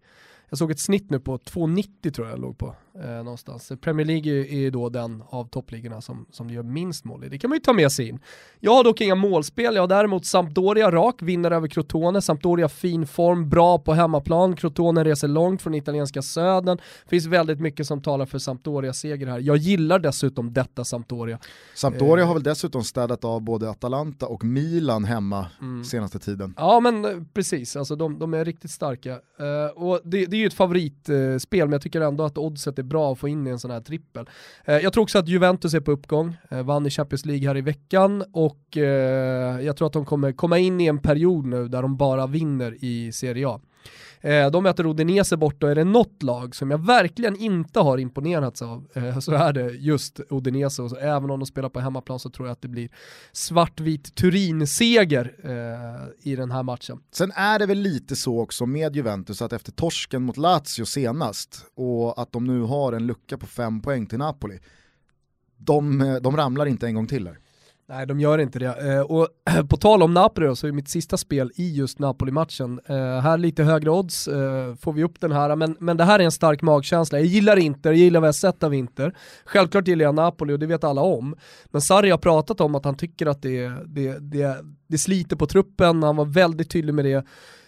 Jag 0.49 0.57
såg 0.57 0.71
ett 0.71 0.79
snitt 0.79 1.09
nu 1.09 1.19
på 1.19 1.37
2,90 1.37 2.11
tror 2.11 2.27
jag 2.29 2.39
låg 2.39 2.57
på 2.57 2.75
eh, 3.03 3.09
någonstans. 3.09 3.71
Premier 3.81 4.05
League 4.07 4.31
är 4.31 4.57
ju 4.59 4.69
då 4.71 4.89
den 4.89 5.23
av 5.29 5.45
toppligorna 5.49 6.01
som, 6.01 6.25
som 6.31 6.47
det 6.47 6.53
gör 6.53 6.63
minst 6.63 7.05
mål 7.05 7.23
i. 7.23 7.29
Det 7.29 7.37
kan 7.37 7.49
man 7.49 7.55
ju 7.55 7.59
ta 7.61 7.73
med 7.73 7.91
sig 7.91 8.07
in. 8.09 8.19
Jag 8.59 8.71
har 8.75 8.83
dock 8.83 9.01
inga 9.01 9.15
målspel, 9.15 9.75
jag 9.75 9.81
har 9.83 9.87
däremot 9.87 10.25
Sampdoria 10.25 10.91
rak, 10.91 11.21
vinner 11.21 11.51
över 11.51 11.67
Crotone, 11.67 12.21
Sampdoria 12.21 12.69
fin 12.69 13.07
form, 13.07 13.49
bra 13.49 13.79
på 13.79 13.93
hemmaplan, 13.93 14.55
Crotone 14.55 15.03
reser 15.03 15.27
långt 15.27 15.61
från 15.61 15.75
italienska 15.75 16.21
södern. 16.21 16.77
Finns 17.07 17.25
väldigt 17.25 17.59
mycket 17.59 17.87
som 17.87 18.01
talar 18.01 18.25
för 18.25 18.39
Sampdorias 18.39 18.99
seger 18.99 19.27
här. 19.27 19.39
Jag 19.39 19.57
gillar 19.57 19.99
dessutom 19.99 20.53
detta 20.53 20.83
Sampdoria. 20.83 21.39
Sampdoria 21.75 22.23
Eh. 22.23 22.27
har 22.27 22.33
väl 22.33 22.43
dessutom 22.43 22.83
städat 22.83 23.23
av 23.23 23.41
både 23.41 23.69
Atalanta 23.69 24.27
och 24.27 24.43
Milan 24.43 25.05
hemma 25.05 25.45
Mm. 25.61 25.83
senaste 25.83 26.19
tiden. 26.19 26.53
Ja 26.57 26.79
men 26.79 27.05
eh, 27.05 27.11
precis, 27.33 27.75
alltså 27.75 27.95
de, 27.95 28.19
de 28.19 28.33
är 28.33 28.45
riktigt 28.45 28.71
starka. 28.71 29.11
Eh, 29.11 29.83
och 29.83 29.99
det, 30.03 30.25
det 30.25 30.34
det 30.35 30.39
är 30.39 30.41
ju 30.41 30.47
ett 30.47 30.53
favoritspel, 30.53 31.65
men 31.65 31.71
jag 31.71 31.81
tycker 31.81 32.01
ändå 32.01 32.23
att 32.23 32.37
oddset 32.37 32.79
är 32.79 32.83
bra 32.83 33.11
att 33.11 33.19
få 33.19 33.27
in 33.27 33.47
i 33.47 33.49
en 33.49 33.59
sån 33.59 33.71
här 33.71 33.81
trippel. 33.81 34.29
Eh, 34.65 34.77
jag 34.77 34.93
tror 34.93 35.03
också 35.03 35.19
att 35.19 35.27
Juventus 35.27 35.73
är 35.73 35.79
på 35.79 35.91
uppgång, 35.91 36.37
eh, 36.49 36.63
vann 36.63 36.85
i 36.85 36.89
Champions 36.89 37.25
League 37.25 37.47
här 37.47 37.57
i 37.57 37.61
veckan 37.61 38.23
och 38.31 38.77
eh, 38.77 39.61
jag 39.61 39.77
tror 39.77 39.87
att 39.87 39.93
de 39.93 40.05
kommer 40.05 40.31
komma 40.31 40.57
in 40.57 40.81
i 40.81 40.85
en 40.85 40.99
period 40.99 41.45
nu 41.45 41.67
där 41.67 41.81
de 41.81 41.97
bara 41.97 42.27
vinner 42.27 42.77
i 42.79 43.11
Serie 43.11 43.47
A. 43.47 43.61
Eh, 44.25 44.51
de 44.51 44.63
möter 44.63 44.87
Odinese 44.87 45.37
borta 45.37 45.65
och 45.65 45.71
är 45.71 45.75
det 45.75 45.83
något 45.83 46.23
lag 46.23 46.55
som 46.55 46.71
jag 46.71 46.85
verkligen 46.85 47.35
inte 47.35 47.79
har 47.79 47.97
imponerats 47.97 48.61
av 48.61 48.87
eh, 48.93 49.19
så 49.19 49.31
är 49.31 49.53
det 49.53 49.69
just 49.71 50.19
Odinese. 50.29 50.81
Och 50.81 50.89
så, 50.89 50.95
även 50.95 51.29
om 51.29 51.39
de 51.39 51.45
spelar 51.45 51.69
på 51.69 51.79
hemmaplan 51.79 52.19
så 52.19 52.29
tror 52.29 52.47
jag 52.47 52.53
att 52.53 52.61
det 52.61 52.67
blir 52.67 52.89
svartvit 53.31 54.15
Turin-seger 54.15 55.35
eh, 55.43 56.31
i 56.31 56.35
den 56.35 56.51
här 56.51 56.63
matchen. 56.63 56.99
Sen 57.11 57.31
är 57.35 57.59
det 57.59 57.65
väl 57.65 57.77
lite 57.77 58.15
så 58.15 58.39
också 58.39 58.65
med 58.65 58.95
Juventus 58.95 59.41
att 59.41 59.53
efter 59.53 59.71
torsken 59.71 60.21
mot 60.21 60.37
Lazio 60.37 60.85
senast 60.85 61.65
och 61.75 62.21
att 62.21 62.31
de 62.31 62.45
nu 62.45 62.61
har 62.61 62.93
en 62.93 63.07
lucka 63.07 63.37
på 63.37 63.45
fem 63.45 63.81
poäng 63.81 64.05
till 64.05 64.19
Napoli, 64.19 64.59
de, 65.57 66.01
eh, 66.01 66.15
de 66.15 66.37
ramlar 66.37 66.65
inte 66.65 66.87
en 66.87 66.95
gång 66.95 67.07
till 67.07 67.27
här. 67.27 67.39
Nej, 67.87 68.07
de 68.07 68.19
gör 68.19 68.37
inte 68.37 68.59
det. 68.59 68.93
Eh, 68.93 69.01
och 69.01 69.27
på 69.69 69.77
tal 69.77 70.03
om 70.03 70.13
Napoli 70.13 70.47
då, 70.47 70.55
så 70.55 70.67
är 70.67 70.71
mitt 70.71 70.89
sista 70.89 71.17
spel 71.17 71.51
i 71.55 71.75
just 71.75 71.99
Napoli-matchen. 71.99 72.79
Eh, 72.85 72.95
här 72.95 73.37
lite 73.37 73.63
högre 73.63 73.89
odds 73.89 74.27
eh, 74.27 74.75
får 74.75 74.93
vi 74.93 75.03
upp 75.03 75.19
den 75.19 75.31
här, 75.31 75.55
men, 75.55 75.77
men 75.79 75.97
det 75.97 76.03
här 76.03 76.19
är 76.19 76.23
en 76.23 76.31
stark 76.31 76.61
magkänsla. 76.61 77.19
Jag 77.19 77.27
gillar 77.27 77.57
Inter, 77.57 77.89
jag 77.89 77.97
gillar 77.97 78.19
vad 78.19 78.27
jag 78.27 78.35
sett 78.35 78.63
av 78.63 78.73
Inter. 78.73 79.15
Självklart 79.45 79.87
gillar 79.87 80.05
jag 80.05 80.15
Napoli 80.15 80.53
och 80.53 80.59
det 80.59 80.65
vet 80.65 80.83
alla 80.83 81.01
om. 81.01 81.35
Men 81.65 81.81
Sarri 81.81 82.09
har 82.09 82.17
pratat 82.17 82.61
om 82.61 82.75
att 82.75 82.85
han 82.85 82.97
tycker 82.97 83.25
att 83.25 83.41
det, 83.41 83.71
det, 83.85 84.19
det, 84.19 84.57
det 84.87 84.97
sliter 84.97 85.35
på 85.35 85.45
truppen, 85.45 86.03
han 86.03 86.15
var 86.15 86.25
väldigt 86.25 86.69
tydlig 86.69 86.93
med 86.93 87.05
det 87.05 87.25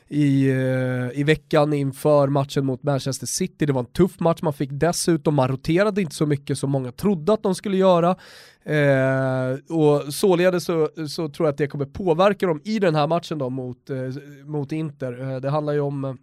i, 0.09 0.49
eh, 0.49 1.19
i 1.19 1.23
veckan 1.23 1.73
inför 1.73 2.27
matchen 2.27 2.65
mot 2.65 2.83
Manchester 2.83 3.27
City. 3.27 3.65
Det 3.65 3.73
var 3.73 3.79
en 3.79 3.85
tuff 3.85 4.19
match, 4.19 4.41
man 4.41 4.53
fick 4.53 4.69
dessutom, 4.73 5.35
man 5.35 5.47
roterade 5.47 6.01
inte 6.01 6.15
så 6.15 6.25
mycket 6.25 6.57
som 6.57 6.71
många 6.71 6.91
trodde 6.91 7.33
att 7.33 7.43
de 7.43 7.55
skulle 7.55 7.77
göra. 7.77 8.15
Eh, 8.63 9.75
och 9.77 10.13
således 10.13 10.63
så, 10.63 10.89
så 11.09 11.29
tror 11.29 11.47
jag 11.47 11.51
att 11.51 11.57
det 11.57 11.67
kommer 11.67 11.85
påverka 11.85 12.47
dem 12.47 12.61
i 12.63 12.79
den 12.79 12.95
här 12.95 13.07
matchen 13.07 13.37
då 13.37 13.49
mot, 13.49 13.89
eh, 13.89 13.97
mot 14.45 14.71
Inter. 14.71 15.21
Eh, 15.21 15.41
det 15.41 15.49
handlar 15.49 15.73
ju 15.73 15.79
om 15.79 16.17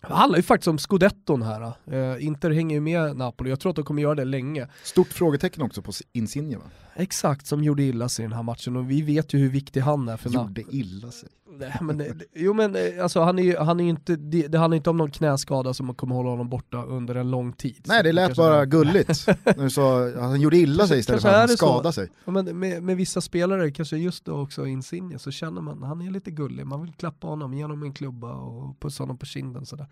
det 0.00 0.14
handlar 0.14 0.36
ju 0.36 0.42
faktiskt 0.42 0.68
om 0.68 0.78
scudetton 0.78 1.42
här. 1.42 1.72
Uh, 1.92 2.24
Inter 2.24 2.50
hänger 2.50 2.76
ju 2.76 2.80
med 2.80 3.16
Napoli, 3.16 3.50
jag 3.50 3.60
tror 3.60 3.70
att 3.70 3.76
de 3.76 3.84
kommer 3.84 4.02
göra 4.02 4.14
det 4.14 4.24
länge. 4.24 4.68
Stort 4.82 5.08
frågetecken 5.08 5.62
också 5.62 5.82
på 5.82 5.92
Insigne 6.12 6.56
va? 6.56 6.62
Exakt, 6.96 7.46
som 7.46 7.64
gjorde 7.64 7.82
illa 7.82 8.08
sig 8.08 8.24
i 8.24 8.28
den 8.28 8.36
här 8.36 8.42
matchen 8.42 8.76
och 8.76 8.90
vi 8.90 9.02
vet 9.02 9.34
ju 9.34 9.38
hur 9.38 9.48
viktig 9.48 9.80
han 9.80 10.08
är 10.08 10.16
för 10.16 10.30
Napoli. 10.30 10.62
Gjorde 10.62 10.76
illa 10.76 11.10
sig? 11.10 11.28
men, 11.80 12.20
jo 12.34 12.52
men 12.54 12.76
eh, 12.76 13.02
alltså 13.02 13.20
han 13.20 13.38
är 13.38 13.42
ju 13.42 13.56
han 13.56 13.80
är 13.80 13.84
inte, 13.84 14.16
det, 14.16 14.46
det 14.46 14.58
handlar 14.58 14.76
inte 14.76 14.90
om 14.90 14.96
någon 14.96 15.10
knäskada 15.10 15.74
som 15.74 15.94
kommer 15.94 16.14
hålla 16.14 16.30
honom 16.30 16.48
borta 16.48 16.82
under 16.82 17.14
en 17.14 17.30
lång 17.30 17.52
tid. 17.52 17.84
Nej 17.84 18.02
det 18.02 18.12
lät 18.12 18.36
bara 18.36 18.64
gulligt. 18.66 19.08
När 19.56 19.68
sa, 19.68 20.20
han 20.20 20.40
gjorde 20.40 20.56
illa 20.56 20.86
sig 20.86 20.98
istället 20.98 21.22
för 21.22 21.44
att 21.44 21.50
skada 21.50 21.92
sig. 21.92 22.08
Ja, 22.24 22.32
men 22.32 22.58
med, 22.58 22.82
med, 22.82 22.96
vissa 22.96 23.20
spelare, 23.20 23.70
kanske 23.70 23.96
just 23.96 24.24
då 24.24 24.40
också 24.40 24.66
Insigne, 24.66 25.18
så 25.18 25.30
känner 25.30 25.60
man 25.60 25.82
han 25.82 26.02
är 26.02 26.10
lite 26.10 26.30
gullig, 26.30 26.66
man 26.66 26.82
vill 26.82 26.92
klappa 26.92 27.26
honom 27.26 27.54
genom 27.54 27.82
en 27.82 27.92
klubba 27.92 28.32
och 28.32 28.80
pussa 28.80 29.02
honom 29.02 29.18
på 29.18 29.26
kinden 29.26 29.66
sådär. 29.66 29.86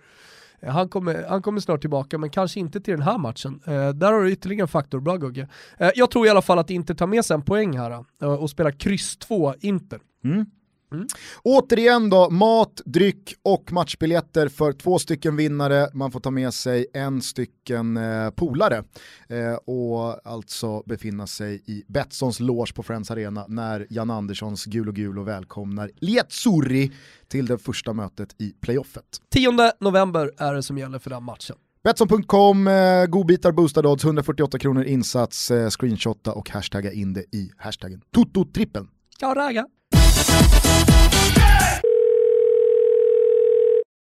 Eh, 0.61 0.73
han 0.73 0.89
kommer, 0.89 1.25
han 1.29 1.43
kommer 1.43 1.61
snart 1.61 1.81
tillbaka, 1.81 2.19
men 2.19 2.31
kanske 2.31 2.61
inte 2.61 2.81
till 2.81 2.95
den 2.95 3.03
här 3.03 3.19
matchen. 3.19 3.61
Eh, 3.65 3.89
där 3.89 4.13
har 4.13 4.23
du 4.23 4.33
ytterligare 4.33 4.63
en 4.63 4.69
faktor, 4.69 5.01
bra 5.01 5.17
Gugge. 5.17 5.49
Eh, 5.79 5.91
jag 5.95 6.11
tror 6.11 6.27
i 6.27 6.31
alla 6.31 6.43
fall 6.43 6.59
att 6.59 6.71
Inter 6.71 6.95
tar 6.95 7.07
med 7.07 7.25
sig 7.25 7.35
en 7.35 7.43
poäng 7.43 7.79
här 7.79 8.05
eh, 8.23 8.29
och 8.29 8.51
spelar 8.51 8.71
kryss 8.71 9.17
2 9.17 9.55
Inter. 9.61 10.01
Mm. 10.25 10.47
Mm. 10.93 11.07
Återigen 11.43 12.11
då, 12.11 12.31
mat, 12.31 12.81
dryck 12.85 13.35
och 13.43 13.73
matchbiljetter 13.73 14.49
för 14.49 14.73
två 14.73 14.99
stycken 14.99 15.37
vinnare. 15.37 15.89
Man 15.95 16.11
får 16.11 16.21
ta 16.21 16.31
med 16.31 16.55
sig 16.55 16.87
en 16.93 17.23
stycken 17.23 17.97
eh, 17.97 18.31
polare 18.31 18.85
eh, 19.29 19.55
och 19.55 20.27
alltså 20.27 20.83
befinna 20.87 21.27
sig 21.27 21.63
i 21.67 21.85
Betssons 21.89 22.41
loge 22.41 22.73
på 22.75 22.83
Friends 22.83 23.11
Arena 23.11 23.45
när 23.49 23.87
Jan 23.91 24.11
Anderssons 24.11 24.65
gul 24.65 24.89
och 24.89 24.95
gul 24.95 25.19
och 25.19 25.29
välkomnar 25.29 25.91
Lietsuri 25.97 26.93
till 27.29 27.47
det 27.47 27.59
första 27.59 27.93
mötet 27.93 28.41
i 28.41 28.55
playoffet. 28.61 29.21
10 29.31 29.51
november 29.81 30.31
är 30.39 30.55
det 30.55 30.63
som 30.63 30.79
gäller 30.79 30.99
för 30.99 31.11
den 31.11 31.23
matchen. 31.23 31.57
Betsson.com, 31.85 32.69
eh, 32.69 33.07
godbitar, 33.07 33.53
boostad 33.53 33.87
odds, 33.87 34.05
148 34.05 34.59
kronor 34.59 34.85
insats, 34.85 35.51
eh, 35.51 35.71
screenshotta 35.71 36.33
och 36.33 36.51
hashtagga 36.51 36.93
in 36.93 37.13
det 37.13 37.25
i 37.33 37.51
hashtaggen 37.57 38.01
TOTOTrippeln. 38.11 38.89
Ciao 39.19 39.35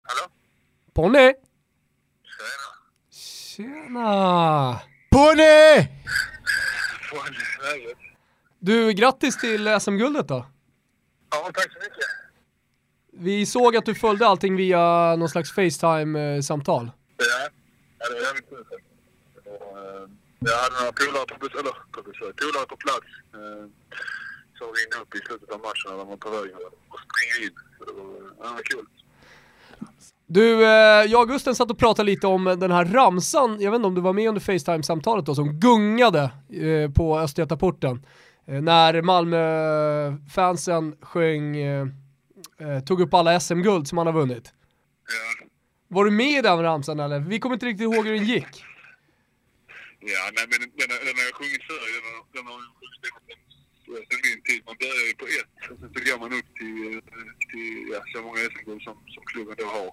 Hallå? 0.06 0.32
Ponny! 0.93 1.34
Tjena. 2.24 2.70
Tjena! 3.12 4.82
Ponny! 5.12 5.88
Ponny, 7.12 7.38
läget? 7.62 7.97
Du, 8.60 8.93
grattis 8.93 9.38
till 9.38 9.80
SM-guldet 9.80 10.28
då. 10.28 10.45
Ja, 11.32 11.51
tack 11.53 11.74
så 11.74 11.80
mycket. 11.80 12.06
Vi 13.12 13.45
såg 13.45 13.76
att 13.76 13.86
du 13.86 13.95
följde 13.95 14.28
allting 14.28 14.56
via 14.56 15.16
någon 15.16 15.30
slags 15.30 15.51
Facetime-samtal. 15.51 16.91
Ja, 17.18 17.26
ja 17.99 18.10
det 18.10 18.16
var 18.16 18.22
jävligt 18.22 18.49
kul. 18.49 18.66
Eh, 19.45 20.10
jag 20.39 20.58
hade 20.58 20.76
några 20.80 20.91
polare 20.91 21.26
på, 21.26 21.60
eller, 21.60 21.76
på 21.91 22.01
besök, 22.01 22.36
polare 22.41 22.66
på 22.66 22.78
plats. 22.78 23.08
Eh, 23.34 23.66
som 24.58 24.68
ringde 24.78 24.97
upp 25.01 25.16
i 25.16 25.20
slutet 25.28 25.49
av 25.49 25.60
matchen 25.60 25.88
när 25.91 25.97
de 25.97 26.08
var 26.08 26.18
på 26.18 26.30
väg 26.30 26.56
och 26.89 26.99
springa 27.06 27.36
in. 27.45 27.56
Så 27.78 27.86
det 27.86 27.93
var, 27.93 28.06
ja, 28.39 28.49
det 28.49 28.56
var 28.60 28.64
kul. 28.64 28.86
Du, 30.27 30.63
eh, 30.63 31.05
jag 31.11 31.21
och 31.21 31.27
Gusten 31.27 31.55
satt 31.55 31.71
och 31.71 31.77
pratade 31.77 32.05
lite 32.05 32.27
om 32.27 32.43
den 32.43 32.71
här 32.71 32.86
ramsan, 32.86 33.61
jag 33.61 33.71
vet 33.71 33.75
inte 33.75 33.88
om 33.88 33.95
du 33.95 34.01
var 34.01 34.13
med 34.13 34.27
under 34.27 34.41
Facetime-samtalet 34.41 35.25
då, 35.25 35.36
som 35.36 35.59
gungade 35.59 36.31
eh, 36.53 36.91
på 36.91 37.19
Östgötaporten. 37.19 38.05
Eh, 38.47 38.61
när 38.61 39.01
Malmö-fansen 39.01 40.95
sjöng, 41.01 41.57
eh, 41.57 41.88
tog 42.86 43.01
upp 43.01 43.13
alla 43.13 43.39
SM-guld 43.39 43.88
som 43.88 43.97
han 43.97 44.07
har 44.07 44.13
vunnit. 44.13 44.53
Ja. 45.07 45.47
Var 45.88 46.05
du 46.05 46.11
med 46.11 46.39
i 46.39 46.41
den 46.41 46.61
ramsan 46.63 46.99
eller? 46.99 47.19
Vi 47.19 47.39
kommer 47.39 47.53
inte 47.55 47.65
riktigt 47.65 47.83
ihåg 47.83 48.05
hur 48.05 48.13
den 48.13 48.25
gick. 48.25 48.63
Ja, 49.99 50.23
nej 50.36 50.45
men 50.49 50.59
den, 50.59 50.69
den, 50.79 50.89
den 51.07 51.15
har 51.19 51.25
jag 51.29 51.36
sjungit 51.39 51.63
förr, 51.69 51.81
den, 51.95 52.05
den 52.36 52.45
har 52.51 52.57
sjungit 52.79 53.44
sen 53.86 54.19
min 54.27 54.41
tid. 54.47 54.61
Man 54.65 54.75
börjar 54.83 55.05
ju 55.09 55.13
på 55.21 55.25
ett 55.38 55.71
och 55.71 55.77
sen 55.79 55.89
så 55.93 55.99
går 56.07 56.19
man 56.23 56.31
upp 56.39 56.49
till, 56.59 57.01
till 57.51 57.69
ja, 57.93 57.99
så 58.13 58.21
många 58.25 58.39
SM-guld 58.51 58.81
som, 58.88 58.95
som 59.13 59.23
klubben 59.31 59.55
då 59.57 59.65
har. 59.65 59.89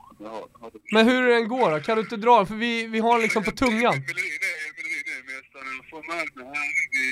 Men 0.95 1.09
hur 1.09 1.23
den 1.29 1.49
går 1.49 1.71
då? 1.71 1.81
Kan 1.81 1.97
du 1.97 2.03
inte 2.03 2.17
dra? 2.17 2.47
För 2.47 2.55
vi, 2.55 2.87
vi 2.87 2.99
har 2.99 3.13
den 3.13 3.23
liksom 3.23 3.45
på 3.45 3.51
tungan. 3.51 3.95
Melodin 3.95 4.43
är, 4.53 4.69
melodin 4.77 5.07
är 5.17 5.23
mästaren 5.31 5.77
från 5.91 6.03
Malmö. 6.13 6.43
Han 6.55 6.71
i, 7.05 7.07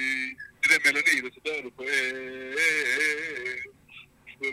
i 0.63 0.67
den 0.73 0.81
melodin 0.87 1.21
och 1.27 1.33
så 1.35 1.41
börjar 1.47 1.63
du 1.63 1.71
på 1.71 1.83
e, 1.83 1.87
e, 2.65 2.73
e, 3.03 3.13
Så 4.39 4.45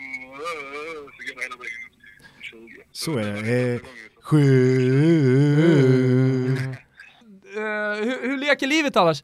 går 1.26 1.34
det 1.36 1.42
hela 1.46 1.56
vägen 1.62 1.80
upp 1.86 1.96
till 2.36 2.42
20. 2.42 2.82
Så 2.92 3.18
är 3.18 3.42
det. 3.42 3.80
Sju. 4.22 4.38
hur, 8.04 8.28
hur 8.28 8.38
leker 8.38 8.66
livet 8.66 8.96
annars? 8.96 9.22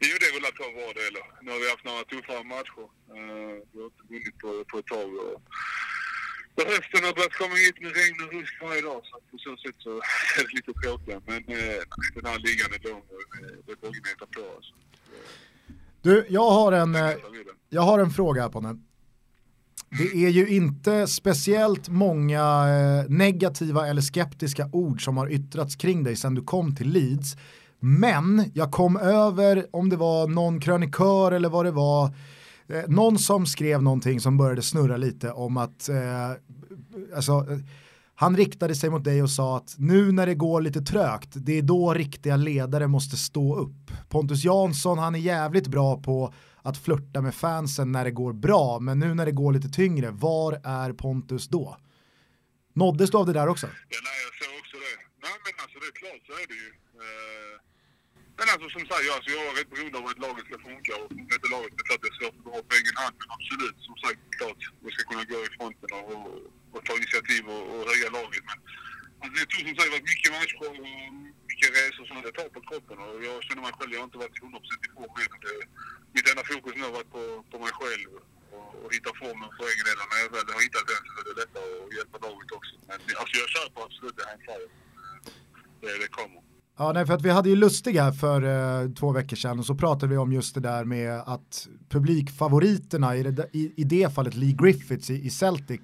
Jo, 0.00 0.14
det 0.22 0.28
rullar 0.34 0.52
på 0.58 0.64
bra 0.76 0.88
del. 1.00 1.14
Nu 1.42 1.48
har 1.52 1.60
vi 1.62 1.68
haft 1.74 1.86
några 1.90 2.04
tuffare 2.10 2.44
matcher. 2.54 2.86
Uh, 3.16 3.56
vi 3.72 3.76
har 3.82 3.88
inte 3.92 4.04
vunnit 4.12 4.38
på, 4.42 4.48
på 4.70 4.76
ett 4.80 4.90
tag. 4.94 5.08
Och, 5.24 5.36
och 6.58 6.66
hösten 6.72 7.04
har 7.06 7.14
börjat 7.18 7.38
komma 7.42 7.56
hit 7.64 7.76
med 7.84 7.92
regn 7.98 8.18
och 8.24 8.32
rusk 8.36 8.54
varje 8.66 8.82
dag. 8.88 9.00
Så 9.08 9.14
på 9.30 9.36
så 9.46 9.52
sätt 9.62 9.78
så 9.86 9.92
är 10.38 10.42
det 10.46 10.52
lite 10.58 10.72
tråkigt. 10.80 11.22
Men 11.30 11.40
uh, 11.58 11.80
den 12.16 12.24
här 12.30 12.38
ligan 12.46 12.70
är 12.76 12.80
lång 12.88 13.04
och 13.14 13.24
det 13.66 13.72
är 13.72 13.78
bara 13.82 13.94
gneta 14.00 14.26
på. 14.36 14.42
Alltså. 14.56 14.74
Du, 16.06 16.26
jag 16.28 16.50
har 16.50 16.72
en, 16.72 16.94
eh, 16.94 17.10
jag 17.68 17.82
har 17.82 17.98
en 17.98 18.10
fråga 18.10 18.42
här 18.42 18.48
på 18.48 18.60
nu. 18.60 18.78
Det 19.90 20.24
är 20.24 20.30
ju 20.30 20.48
inte 20.48 21.06
speciellt 21.06 21.88
många 21.88 22.64
negativa 23.08 23.88
eller 23.88 24.02
skeptiska 24.02 24.68
ord 24.72 25.04
som 25.04 25.16
har 25.16 25.32
yttrats 25.32 25.76
kring 25.76 26.04
dig 26.04 26.16
sedan 26.16 26.34
du 26.34 26.42
kom 26.42 26.76
till 26.76 26.88
Leeds. 26.88 27.36
Men 27.80 28.50
jag 28.54 28.70
kom 28.70 28.96
över, 28.96 29.66
om 29.72 29.88
det 29.88 29.96
var 29.96 30.28
någon 30.28 30.60
krönikör 30.60 31.32
eller 31.32 31.48
vad 31.48 31.64
det 31.64 31.70
var, 31.70 32.04
eh, 32.68 32.82
någon 32.88 33.18
som 33.18 33.46
skrev 33.46 33.82
någonting 33.82 34.20
som 34.20 34.36
började 34.36 34.62
snurra 34.62 34.96
lite 34.96 35.32
om 35.32 35.56
att 35.56 35.88
eh, 35.88 36.30
alltså, 37.16 37.32
eh, 37.32 37.58
han 38.14 38.36
riktade 38.36 38.74
sig 38.74 38.90
mot 38.90 39.04
dig 39.04 39.22
och 39.22 39.30
sa 39.30 39.56
att 39.56 39.74
nu 39.78 40.12
när 40.12 40.26
det 40.26 40.34
går 40.34 40.60
lite 40.60 40.80
trögt, 40.80 41.28
det 41.34 41.58
är 41.58 41.62
då 41.62 41.94
riktiga 41.94 42.36
ledare 42.36 42.86
måste 42.86 43.16
stå 43.16 43.56
upp. 43.56 43.90
Pontus 44.08 44.44
Jansson, 44.44 44.98
han 44.98 45.14
är 45.14 45.18
jävligt 45.18 45.66
bra 45.66 46.02
på 46.02 46.32
att 46.62 46.78
flörta 46.78 47.20
med 47.20 47.34
fansen 47.34 47.92
när 47.92 48.04
det 48.04 48.10
går 48.10 48.32
bra, 48.32 48.78
men 48.80 48.98
nu 48.98 49.14
när 49.14 49.26
det 49.26 49.32
går 49.32 49.52
lite 49.52 49.68
tyngre, 49.68 50.10
var 50.10 50.60
är 50.64 50.92
Pontus 50.92 51.48
då? 51.48 51.76
Nåddes 52.72 53.10
du 53.10 53.18
av 53.18 53.26
det 53.26 53.32
där 53.32 53.48
också? 53.48 53.66
Ja, 53.66 53.98
nej, 54.08 54.18
jag 54.26 54.32
såg 54.40 54.58
också 54.60 54.76
det. 54.76 54.96
Nej, 55.22 55.36
men 55.44 55.52
alltså 55.62 55.78
det 55.78 55.86
är 55.92 55.96
klart 56.02 56.22
så 56.26 56.32
är 56.32 56.46
det 56.48 56.54
ju. 56.64 56.85
Eh, 57.04 57.54
men 58.38 58.46
alltså 58.52 58.66
som 58.76 58.84
sagt, 58.90 59.04
alltså, 59.16 59.30
jag 59.36 59.42
är 59.48 59.54
rätt 59.58 59.70
beroende 59.72 59.98
av 60.00 60.06
att 60.10 60.22
laget 60.26 60.44
ska 60.48 60.56
funka 60.68 60.92
och 61.00 61.08
funkar 61.16 61.36
inte 61.38 61.54
laget, 61.56 61.72
det 61.74 61.82
är 61.82 61.88
klart 61.88 62.02
det 62.04 62.12
är 62.12 62.18
svårt 62.20 62.36
att 62.38 62.46
dra 62.46 62.56
på 62.68 62.74
egen 62.80 62.96
hand. 63.02 63.14
Men 63.20 63.28
absolut, 63.36 63.78
som 63.88 63.96
sagt, 64.04 64.20
klart 64.38 64.60
vi 64.84 64.90
ska 64.94 65.02
kunna 65.10 65.24
gå 65.32 65.38
i 65.46 65.50
fronten 65.56 65.90
och, 65.98 66.06
och, 66.14 66.28
och 66.74 66.82
ta 66.86 66.92
initiativ 67.00 67.42
och, 67.54 67.64
och 67.72 67.82
höja 67.90 68.08
laget. 68.18 68.44
Men 68.48 68.58
alltså, 69.20 69.34
det 69.38 69.46
tog 69.50 69.60
som 69.68 69.76
sagt 69.76 69.92
varit 69.94 70.10
mycket 70.12 70.30
matcher 70.36 70.58
och 70.66 70.76
mycket 71.50 71.70
resor 71.76 72.04
som 72.08 72.16
det 72.26 72.32
tar 72.38 72.48
på 72.56 72.60
kroppen 72.68 72.96
och 73.04 73.14
jag 73.28 73.36
känner 73.46 73.62
mig 73.66 73.74
själv, 73.76 73.90
jag 73.94 74.00
har 74.02 74.08
inte 74.10 74.22
varit 74.24 74.38
100% 74.42 74.86
i 74.86 74.90
form 74.96 75.14
än. 75.22 75.32
Mitt 76.14 76.26
enda 76.30 76.44
fokus 76.52 76.74
nu 76.76 76.82
har 76.88 76.94
varit 76.98 77.12
på, 77.16 77.22
på 77.50 77.56
mig 77.64 77.72
själv 77.80 78.10
och, 78.54 78.70
och 78.82 78.88
hitta 78.94 79.10
formen 79.22 79.50
för 79.56 79.64
egen 79.72 79.84
del. 79.88 79.96
När 80.10 80.20
jag 80.24 80.30
väl 80.34 80.54
har 80.56 80.62
hittat 80.66 80.86
den 80.92 81.02
så 81.10 81.16
är 81.20 81.24
det 81.28 81.36
lättare 81.42 81.68
att 81.84 81.94
hjälpa 81.98 82.16
laget 82.26 82.50
också. 82.58 82.74
Men 82.88 82.98
alltså 83.20 83.34
jag 83.42 83.48
köper 83.56 83.80
absolut 83.86 84.16
det 84.18 84.26
han 84.32 84.40
säger. 84.48 84.70
Det, 85.80 85.92
det 86.02 86.10
kommer. 86.20 86.40
Ja, 86.78 86.92
nej, 86.92 87.06
för 87.06 87.14
att 87.14 87.22
vi 87.22 87.30
hade 87.30 87.48
ju 87.48 87.56
lustiga 87.56 88.12
för 88.12 88.42
eh, 88.42 88.90
två 88.90 89.12
veckor 89.12 89.36
sedan 89.36 89.58
och 89.58 89.66
så 89.66 89.74
pratade 89.74 90.06
vi 90.06 90.16
om 90.16 90.32
just 90.32 90.54
det 90.54 90.60
där 90.60 90.84
med 90.84 91.20
att 91.26 91.68
publikfavoriterna, 91.88 93.16
i 93.16 93.22
det, 93.22 93.46
i, 93.52 93.72
i 93.76 93.84
det 93.84 94.14
fallet 94.14 94.34
Lee 94.34 94.52
Griffiths 94.52 95.10
i, 95.10 95.26
i 95.26 95.30
Celtic, 95.30 95.80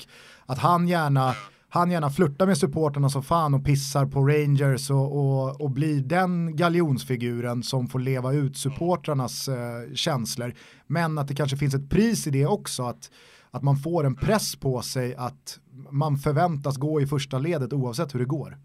att 0.47 0.59
han 0.59 0.89
gärna, 0.89 1.35
han 1.69 1.91
gärna 1.91 2.11
flörtar 2.11 2.47
med 2.47 2.59
supporterna 2.59 3.11
som 3.11 3.23
fan 3.23 3.55
och 3.55 3.65
pissar 3.65 4.07
på 4.07 4.21
Rangers 4.21 4.91
och, 4.91 5.19
och, 5.19 5.61
och 5.61 5.71
blir 5.71 6.01
den 6.01 6.57
galjonsfiguren 6.57 7.63
som 7.63 7.89
får 7.89 7.99
leva 7.99 8.33
ut 8.33 8.57
supportrarnas 8.57 9.49
eh, 9.49 9.95
känslor. 9.95 10.55
Men 10.87 11.19
att 11.19 11.29
det 11.29 11.35
kanske 11.35 11.57
finns 11.57 11.75
ett 11.75 11.91
pris 11.91 12.27
i 12.27 12.31
det 12.31 12.47
också, 12.47 12.83
att, 12.83 13.11
att 13.51 13.63
man 13.63 13.77
får 13.77 14.07
en 14.07 14.15
press 14.15 14.57
på 14.57 14.83
sig 14.83 15.15
att 15.15 15.59
man 15.91 16.19
förväntas 16.19 16.77
gå 16.77 17.01
i 17.01 17.07
första 17.07 17.39
ledet 17.39 17.73
oavsett 17.73 18.15
hur 18.15 18.21
det 18.21 18.27
går. 18.27 18.59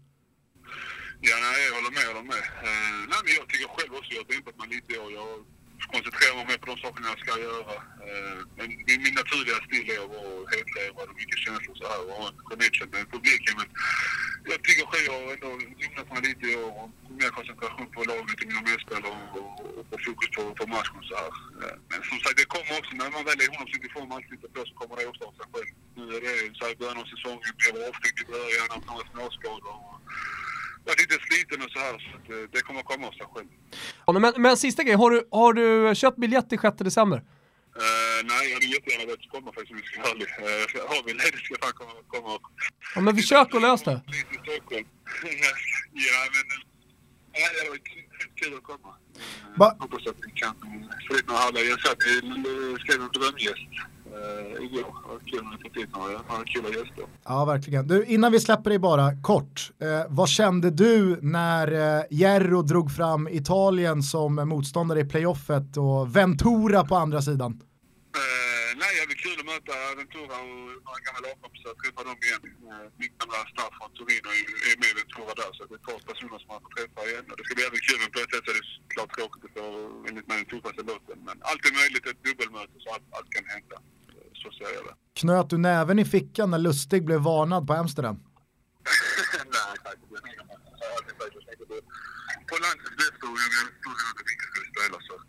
Ja, 1.20 1.36
nej, 1.46 1.58
jag 1.66 1.74
håller 1.78 1.94
med. 1.96 2.04
Jag 2.08 2.14
håller 2.14 2.30
med. 2.34 2.44
Uh, 2.66 2.98
nej, 3.10 3.20
men 3.24 3.32
jag 3.38 3.46
tycker 3.48 3.68
själv 3.76 3.92
också, 3.98 4.10
jag 4.14 4.22
har 4.22 4.30
dämpat 4.32 4.56
mig 4.58 4.68
lite 4.74 4.90
i 4.94 4.98
år. 5.04 5.10
Jag 5.20 5.30
koncentrerar 5.92 6.34
mig 6.38 6.46
mer 6.50 6.58
på 6.62 6.66
de 6.72 6.76
sakerna 6.84 7.06
jag 7.12 7.20
ska 7.24 7.32
göra. 7.48 7.74
Uh, 8.08 8.38
men 8.58 8.66
min, 8.86 8.98
min 9.04 9.14
naturliga 9.20 9.56
stil 9.66 9.84
är 9.94 10.00
att 10.04 10.12
vara 10.16 10.48
hetlevrad 10.52 11.08
och 11.10 11.18
mycket 11.22 11.38
känslor 11.44 11.74
så 11.80 11.84
här 11.90 12.00
och 12.06 12.14
ha 12.20 12.24
en 12.30 12.38
connection 12.50 12.88
med 12.94 13.04
publiken. 13.14 13.54
Men 13.60 13.68
jag 14.52 14.60
tycker 14.66 14.84
själv 14.90 15.04
jag 15.08 15.16
har 15.18 15.32
ändå 15.36 15.50
lugnat 15.82 16.08
mig 16.12 16.22
lite 16.28 16.44
i 16.52 16.56
år 16.64 16.72
och 16.80 16.90
mer 17.20 17.30
koncentration 17.38 17.88
på 17.94 18.00
laget 18.10 18.38
och 18.42 18.48
mina 18.50 18.62
medspelare 18.68 19.16
och, 19.38 19.46
och, 19.58 19.92
och, 19.92 20.00
fokus 20.06 20.30
på, 20.36 20.42
på 20.60 20.64
matchen 20.76 21.00
så 21.08 21.14
här. 21.22 21.32
Uh, 21.62 21.76
men 21.90 21.98
som 22.10 22.18
sagt, 22.22 22.36
det 22.40 22.48
kommer 22.54 22.72
också 22.80 22.92
när 23.00 23.10
man 23.14 23.22
väl 23.28 23.42
är 23.44 23.48
100% 23.56 23.86
i 23.88 23.90
form 23.94 24.08
och 24.10 24.16
allt 24.16 24.54
på 24.54 24.60
så 24.68 24.74
kommer 24.80 24.94
det 24.98 25.06
ofta 25.12 25.24
av 25.28 25.34
sig 25.38 25.46
själv. 25.52 25.70
Nu 25.98 26.04
är 26.16 26.20
det 26.24 26.34
så 26.56 26.62
här 26.64 26.72
i 26.74 26.80
början 26.80 27.00
av 27.02 27.08
säsongen, 27.14 27.50
blir 27.58 27.72
avstängd 27.88 28.18
i 28.24 28.26
början, 28.34 28.68
av 28.76 28.80
några 28.88 29.04
småskador. 29.10 29.76
Och, 29.86 29.98
jag 30.84 30.94
är 30.94 31.02
lite 31.02 31.18
sliten 31.26 31.62
och 31.64 31.70
så 31.70 31.78
här 31.78 31.92
så 31.98 32.16
att 32.16 32.30
eh, 32.30 32.50
det 32.52 32.60
kommer 32.60 32.82
komma 32.82 33.06
av 33.06 33.12
sig 33.12 33.26
själv. 33.34 33.48
Ja, 34.06 34.12
men, 34.12 34.32
men 34.36 34.56
sista 34.56 34.82
grejen, 34.82 35.00
har 35.00 35.10
du, 35.10 35.28
har 35.30 35.52
du 35.52 35.94
köpt 35.94 36.18
biljett 36.18 36.48
till 36.48 36.58
6 36.58 36.76
december? 36.78 37.18
Uh, 37.18 38.20
nej, 38.30 38.48
jag 38.48 38.54
hade 38.54 38.66
jättegärna 38.66 39.04
velat 39.04 39.28
komma 39.34 39.52
faktiskt 39.52 39.70
om 39.72 39.78
jag 39.82 39.86
ska 39.86 40.00
vara 40.00 40.10
ärlig. 40.12 40.28
Uh, 40.28 40.88
har 40.90 41.00
vi 41.06 41.12
ledigt 41.12 41.40
ska 41.44 41.54
jag 41.54 41.62
fan 41.64 41.72
komma. 41.80 41.92
komma. 42.12 42.38
Ja, 42.94 43.00
men 43.00 43.16
försök 43.16 43.54
att 43.54 43.62
lösa 43.62 43.90
det. 43.90 44.00
Lite 44.16 44.34
i 44.36 44.38
Stockholm. 44.44 44.86
ja, 46.08 46.20
men 46.34 46.44
nej, 47.32 47.48
det 47.56 47.68
var 47.70 47.78
kul 48.40 48.52
att 48.58 48.66
komma. 48.70 48.90
Uh, 49.60 49.80
hoppas 49.82 50.06
att 50.10 50.20
vi 50.26 50.30
kan 50.42 50.54
få 51.08 51.14
dit 51.14 51.26
några 51.28 51.40
härliga. 51.40 51.64
Jag 51.72 51.80
satt 51.80 52.00
och 52.74 52.80
skrev 52.82 52.98
en 53.06 53.12
drömgäst 53.16 53.72
uh, 54.12 54.64
igår. 54.64 54.86
Kul 55.26 55.44
att 55.84 55.92
några, 55.92 56.12
några 56.28 56.44
kul 56.44 56.64
gäster. 56.64 57.04
Ja, 57.24 57.44
verkligen. 57.44 57.88
Du, 57.88 58.04
innan 58.04 58.32
vi 58.32 58.40
släpper 58.40 58.70
dig 58.70 58.78
bara 58.78 59.06
kort, 59.22 59.70
eh, 59.82 60.04
vad 60.08 60.28
kände 60.28 60.70
du 60.70 61.18
när 61.22 61.66
eh, 61.72 62.04
Jerro 62.10 62.62
drog 62.62 62.88
fram 62.98 63.28
Italien 63.28 64.02
som 64.02 64.34
motståndare 64.34 65.00
i 65.00 65.06
playoffet 65.12 65.76
och 65.76 66.16
Ventura 66.16 66.80
på 66.90 66.94
andra 67.04 67.20
sidan? 67.28 67.52
Uh, 67.52 68.70
nej, 68.82 68.90
jävligt 69.00 69.22
kul 69.26 69.36
att 69.42 69.48
möta 69.52 69.74
Ventura 70.00 70.36
och 70.44 70.58
några 70.86 71.00
gamla 71.06 71.20
lagkompisar, 71.26 71.72
träffa 71.82 72.00
dem 72.08 72.18
igen. 72.26 72.42
Uh, 72.68 72.86
min 73.00 73.12
gamla 73.20 73.40
staff 73.52 73.72
från 73.78 73.90
Torino 73.98 74.28
är, 74.38 74.44
är 74.68 74.76
med 74.82 74.92
Ventura 75.00 75.32
där, 75.40 75.50
så 75.56 75.60
det 75.68 75.74
är 75.76 75.80
ett 75.80 75.88
par 75.90 76.00
personer 76.10 76.38
som 76.42 76.48
man 76.52 76.60
får 76.64 76.72
träffa 76.76 77.00
igen. 77.08 77.24
Och 77.30 77.36
det 77.38 77.44
ska 77.44 77.52
bli 77.56 77.64
jävligt 77.66 77.86
kul, 77.88 77.98
men 78.02 78.10
på 78.14 78.18
ett 78.24 78.32
sätt 78.34 78.46
är 78.50 78.54
det 78.58 78.66
klart 78.94 79.10
tråkigt 79.16 79.42
att 79.46 79.54
få 79.58 79.64
enligt 80.08 80.26
mig 80.30 80.36
den 80.42 80.48
tuffaste 80.52 80.82
låten. 80.90 81.18
Men 81.28 81.36
allt 81.48 81.62
är 81.68 81.72
möjligt, 81.80 82.04
ett 82.10 82.20
dubbelmöte, 82.26 82.74
så 82.84 82.88
allt, 82.94 83.06
allt 83.16 83.30
kan 83.36 83.46
hända. 83.56 83.76
Så 84.42 84.50
ser 84.50 84.74
jag 84.74 84.84
det. 84.84 84.94
Knöt 85.20 85.50
du 85.50 85.58
näven 85.58 85.98
i 85.98 86.04
fickan 86.04 86.50
när 86.50 86.58
Lustig 86.58 87.04
blev 87.04 87.20
varnad 87.20 87.66
på 87.66 87.72
Amsterdam? 87.72 88.16
nej, 89.34 89.76
tack. 89.84 89.96
På 92.50 92.56
landets 92.64 92.96
bästa 93.00 93.24
och 93.26 93.38
jag 93.44 93.52
stod 93.80 93.96
under 94.08 94.24
vilka 94.28 94.46
ska 94.50 94.60
spela, 94.72 94.96
så 95.06 95.12
att, 95.14 95.26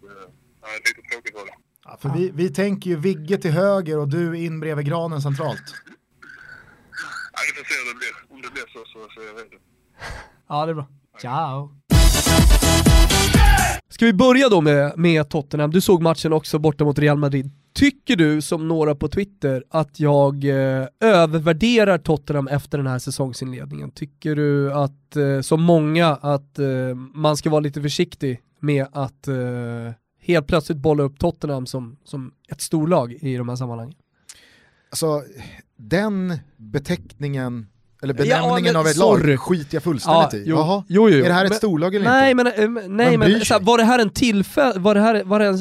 lite 0.87 1.01
tråkigt 1.11 1.35
var 1.35 1.45
det. 1.45 1.51
Ja, 1.85 1.97
för 2.01 2.09
vi, 2.09 2.31
vi 2.33 2.49
tänker 2.49 2.89
ju 2.89 2.95
Vigge 2.95 3.37
till 3.37 3.51
höger 3.51 3.97
och 3.99 4.07
du 4.07 4.37
in 4.37 4.59
bredvid 4.59 4.85
granen 4.85 5.21
centralt. 5.21 5.63
Ja, 7.33 7.39
vi 7.47 7.53
får 7.59 7.65
se 7.69 7.75
hur 7.83 7.93
det 7.93 7.97
blir. 7.97 8.35
Om 8.35 8.41
det 8.41 8.51
blir 8.51 8.63
så, 8.73 8.79
så, 8.85 9.07
så 9.13 9.21
är 9.21 9.25
jag 9.25 9.35
redo. 9.35 9.57
Ja, 10.47 10.65
det 10.65 10.71
är 10.71 10.75
bra. 10.75 10.87
Ciao. 11.21 11.69
Ska 13.89 14.05
vi 14.05 14.13
börja 14.13 14.49
då 14.49 14.61
med, 14.61 14.97
med 14.97 15.29
Tottenham? 15.29 15.71
Du 15.71 15.81
såg 15.81 16.01
matchen 16.01 16.33
också 16.33 16.59
borta 16.59 16.83
mot 16.83 16.99
Real 16.99 17.17
Madrid. 17.17 17.51
Tycker 17.79 18.15
du, 18.15 18.41
som 18.41 18.67
några 18.67 18.95
på 18.95 19.07
Twitter, 19.07 19.63
att 19.69 19.99
jag 19.99 20.43
eh, 20.45 20.87
övervärderar 20.99 21.97
Tottenham 21.97 22.47
efter 22.47 22.77
den 22.77 22.87
här 22.87 22.99
säsongsinledningen? 22.99 23.91
Tycker 23.91 24.35
du 24.35 24.73
att, 24.73 25.15
eh, 25.15 25.41
som 25.41 25.61
många, 25.61 26.07
att 26.07 26.59
eh, 26.59 26.67
man 27.13 27.37
ska 27.37 27.49
vara 27.49 27.59
lite 27.59 27.81
försiktig 27.81 28.41
med 28.59 28.87
att 28.91 29.27
eh, 29.27 29.35
helt 30.21 30.47
plötsligt 30.47 30.77
bolla 30.77 31.03
upp 31.03 31.19
Tottenham 31.19 31.65
som, 31.65 31.97
som 32.03 32.31
ett 32.51 32.61
storlag 32.61 33.13
i 33.13 33.37
de 33.37 33.49
här 33.49 33.55
sammanhangen? 33.55 33.95
Alltså, 34.89 35.23
den 35.77 36.39
beteckningen 36.57 37.67
eller 38.03 38.13
benämningen 38.13 38.65
Ja, 38.65 38.71
men 38.73 38.75
av 38.75 38.87
ett 38.87 38.95
sorry. 38.95 39.31
lag 39.31 39.39
skiter 39.39 39.75
jag 39.75 39.83
fullständigt 39.83 40.33
i. 40.33 40.43
jo, 40.45 40.55
Jaha. 40.55 40.83
jo, 40.87 41.09
jo. 41.09 41.17
Är 41.23 41.27
det 41.27 41.33
här 41.33 41.45
ett 41.45 41.51
Men- 41.51 41.57
storlag 41.57 41.95
eller 41.95 42.05
Nej 42.05 42.31
inte? 42.31 42.43
men, 42.43 42.77
eh, 42.77 42.89
nej, 42.89 43.17
men 43.17 43.27
så 43.31 43.37
här, 43.37 43.43
sig? 43.43 43.57
var 43.61 43.77
det 43.77 43.83
här 43.83 43.99
en 43.99 44.09
tillfäll, 44.09 44.79
var 44.79 44.95
det 44.95 45.01
här, 45.01 45.23
var 45.23 45.39
det 45.39 45.45
en, 45.47 45.55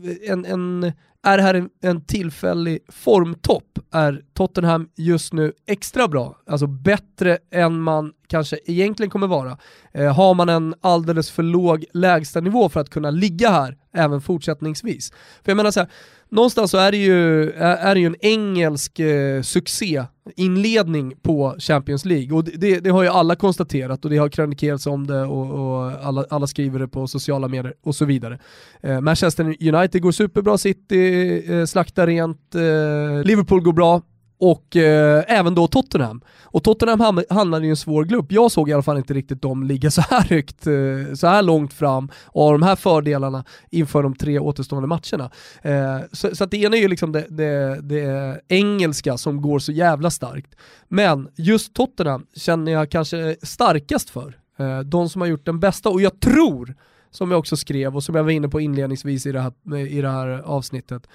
eh, 0.00 0.30
en, 0.32 0.44
en, 0.44 0.92
är 1.28 1.36
det 1.36 1.42
här 1.42 1.68
en, 1.82 2.00
tillfällig 2.00 2.78
formtopp? 2.88 3.78
Är 3.92 4.22
Tottenham 4.34 4.88
just 4.96 5.32
nu 5.32 5.52
extra 5.66 6.08
bra? 6.08 6.36
Alltså 6.46 6.66
bättre 6.66 7.38
än 7.50 7.80
man 7.80 8.12
kanske 8.26 8.58
egentligen 8.66 9.10
kommer 9.10 9.26
vara? 9.26 9.58
Eh, 9.92 10.14
har 10.14 10.34
man 10.34 10.48
en 10.48 10.74
alldeles 10.80 11.30
för 11.30 11.42
låg 11.42 11.84
lägstanivå 11.92 12.68
för 12.68 12.80
att 12.80 12.90
kunna 12.90 13.10
ligga 13.10 13.50
här 13.50 13.76
även 13.98 14.20
fortsättningsvis? 14.20 15.10
För 15.44 15.50
jag 15.50 15.56
menar 15.56 15.70
så 15.70 15.80
här, 15.80 15.88
någonstans 16.28 16.70
så 16.70 16.78
är 16.78 16.90
det 16.92 16.98
ju, 16.98 17.50
är, 17.52 17.94
det 17.94 18.00
ju 18.00 18.06
en 18.06 18.16
engelsk 18.20 18.98
eh, 18.98 19.42
succéinledning 19.42 21.14
på 21.22 21.56
Champions 21.58 22.04
League 22.04 22.36
och 22.36 22.44
det, 22.44 22.80
det, 22.80 22.90
har 22.90 23.02
ju 23.02 23.08
alla 23.08 23.36
konstaterat 23.36 24.04
och 24.04 24.10
det 24.10 24.16
har 24.16 24.28
krönikerats 24.28 24.86
om 24.86 25.06
det 25.06 25.22
och, 25.22 25.50
och 25.50 25.92
alla, 26.06 26.24
alla 26.30 26.46
skriver 26.46 26.78
det 26.78 26.88
på 26.88 27.06
sociala 27.06 27.48
medier 27.48 27.74
och 27.82 27.94
så 27.94 28.04
vidare. 28.04 28.38
Eh, 28.80 29.00
Manchester 29.00 29.44
United 29.44 30.02
går 30.02 30.12
superbra, 30.12 30.58
City 30.58 31.42
eh, 31.52 31.64
slaktar 31.64 32.06
rent, 32.06 32.54
eh, 32.54 33.24
Liverpool 33.24 33.60
går 33.60 33.72
bra 33.72 34.02
och 34.38 34.76
eh, 34.76 35.24
även 35.28 35.54
då 35.54 35.66
Tottenham. 35.66 36.20
Och 36.42 36.64
Tottenham 36.64 37.00
ham- 37.00 37.24
hamnade 37.30 37.66
i 37.66 37.70
en 37.70 37.76
svår 37.76 38.04
grupp. 38.04 38.32
Jag 38.32 38.52
såg 38.52 38.70
i 38.70 38.72
alla 38.72 38.82
fall 38.82 38.96
inte 38.96 39.14
riktigt 39.14 39.42
dem 39.42 39.62
ligga 39.62 39.90
så 39.90 40.00
här 40.00 40.22
högt, 40.22 40.66
eh, 40.66 41.14
så 41.14 41.26
här 41.26 41.42
långt 41.42 41.72
fram 41.72 42.10
och 42.24 42.42
ha 42.42 42.52
de 42.52 42.62
här 42.62 42.76
fördelarna 42.76 43.44
inför 43.70 44.02
de 44.02 44.14
tre 44.14 44.38
återstående 44.38 44.88
matcherna. 44.88 45.30
Eh, 45.62 46.06
så, 46.12 46.36
så 46.36 46.44
att 46.44 46.50
det 46.50 46.56
ena 46.56 46.76
är 46.76 46.80
ju 46.80 46.88
liksom 46.88 47.12
det, 47.12 47.26
det, 47.28 47.80
det 47.82 48.40
engelska 48.48 49.18
som 49.18 49.42
går 49.42 49.58
så 49.58 49.72
jävla 49.72 50.10
starkt. 50.10 50.54
Men 50.88 51.28
just 51.36 51.74
Tottenham 51.74 52.26
känner 52.36 52.72
jag 52.72 52.90
kanske 52.90 53.36
starkast 53.42 54.10
för. 54.10 54.36
Eh, 54.58 54.80
de 54.80 55.08
som 55.08 55.20
har 55.20 55.28
gjort 55.28 55.46
den 55.46 55.60
bästa 55.60 55.88
och 55.88 56.00
jag 56.00 56.20
tror, 56.20 56.74
som 57.10 57.30
jag 57.30 57.38
också 57.38 57.56
skrev 57.56 57.96
och 57.96 58.04
som 58.04 58.14
jag 58.14 58.24
var 58.24 58.30
inne 58.30 58.48
på 58.48 58.60
inledningsvis 58.60 59.26
i 59.26 59.32
det 59.32 59.40
här, 59.40 59.76
i 59.76 60.00
det 60.00 60.10
här 60.10 60.28
avsnittet, 60.28 61.08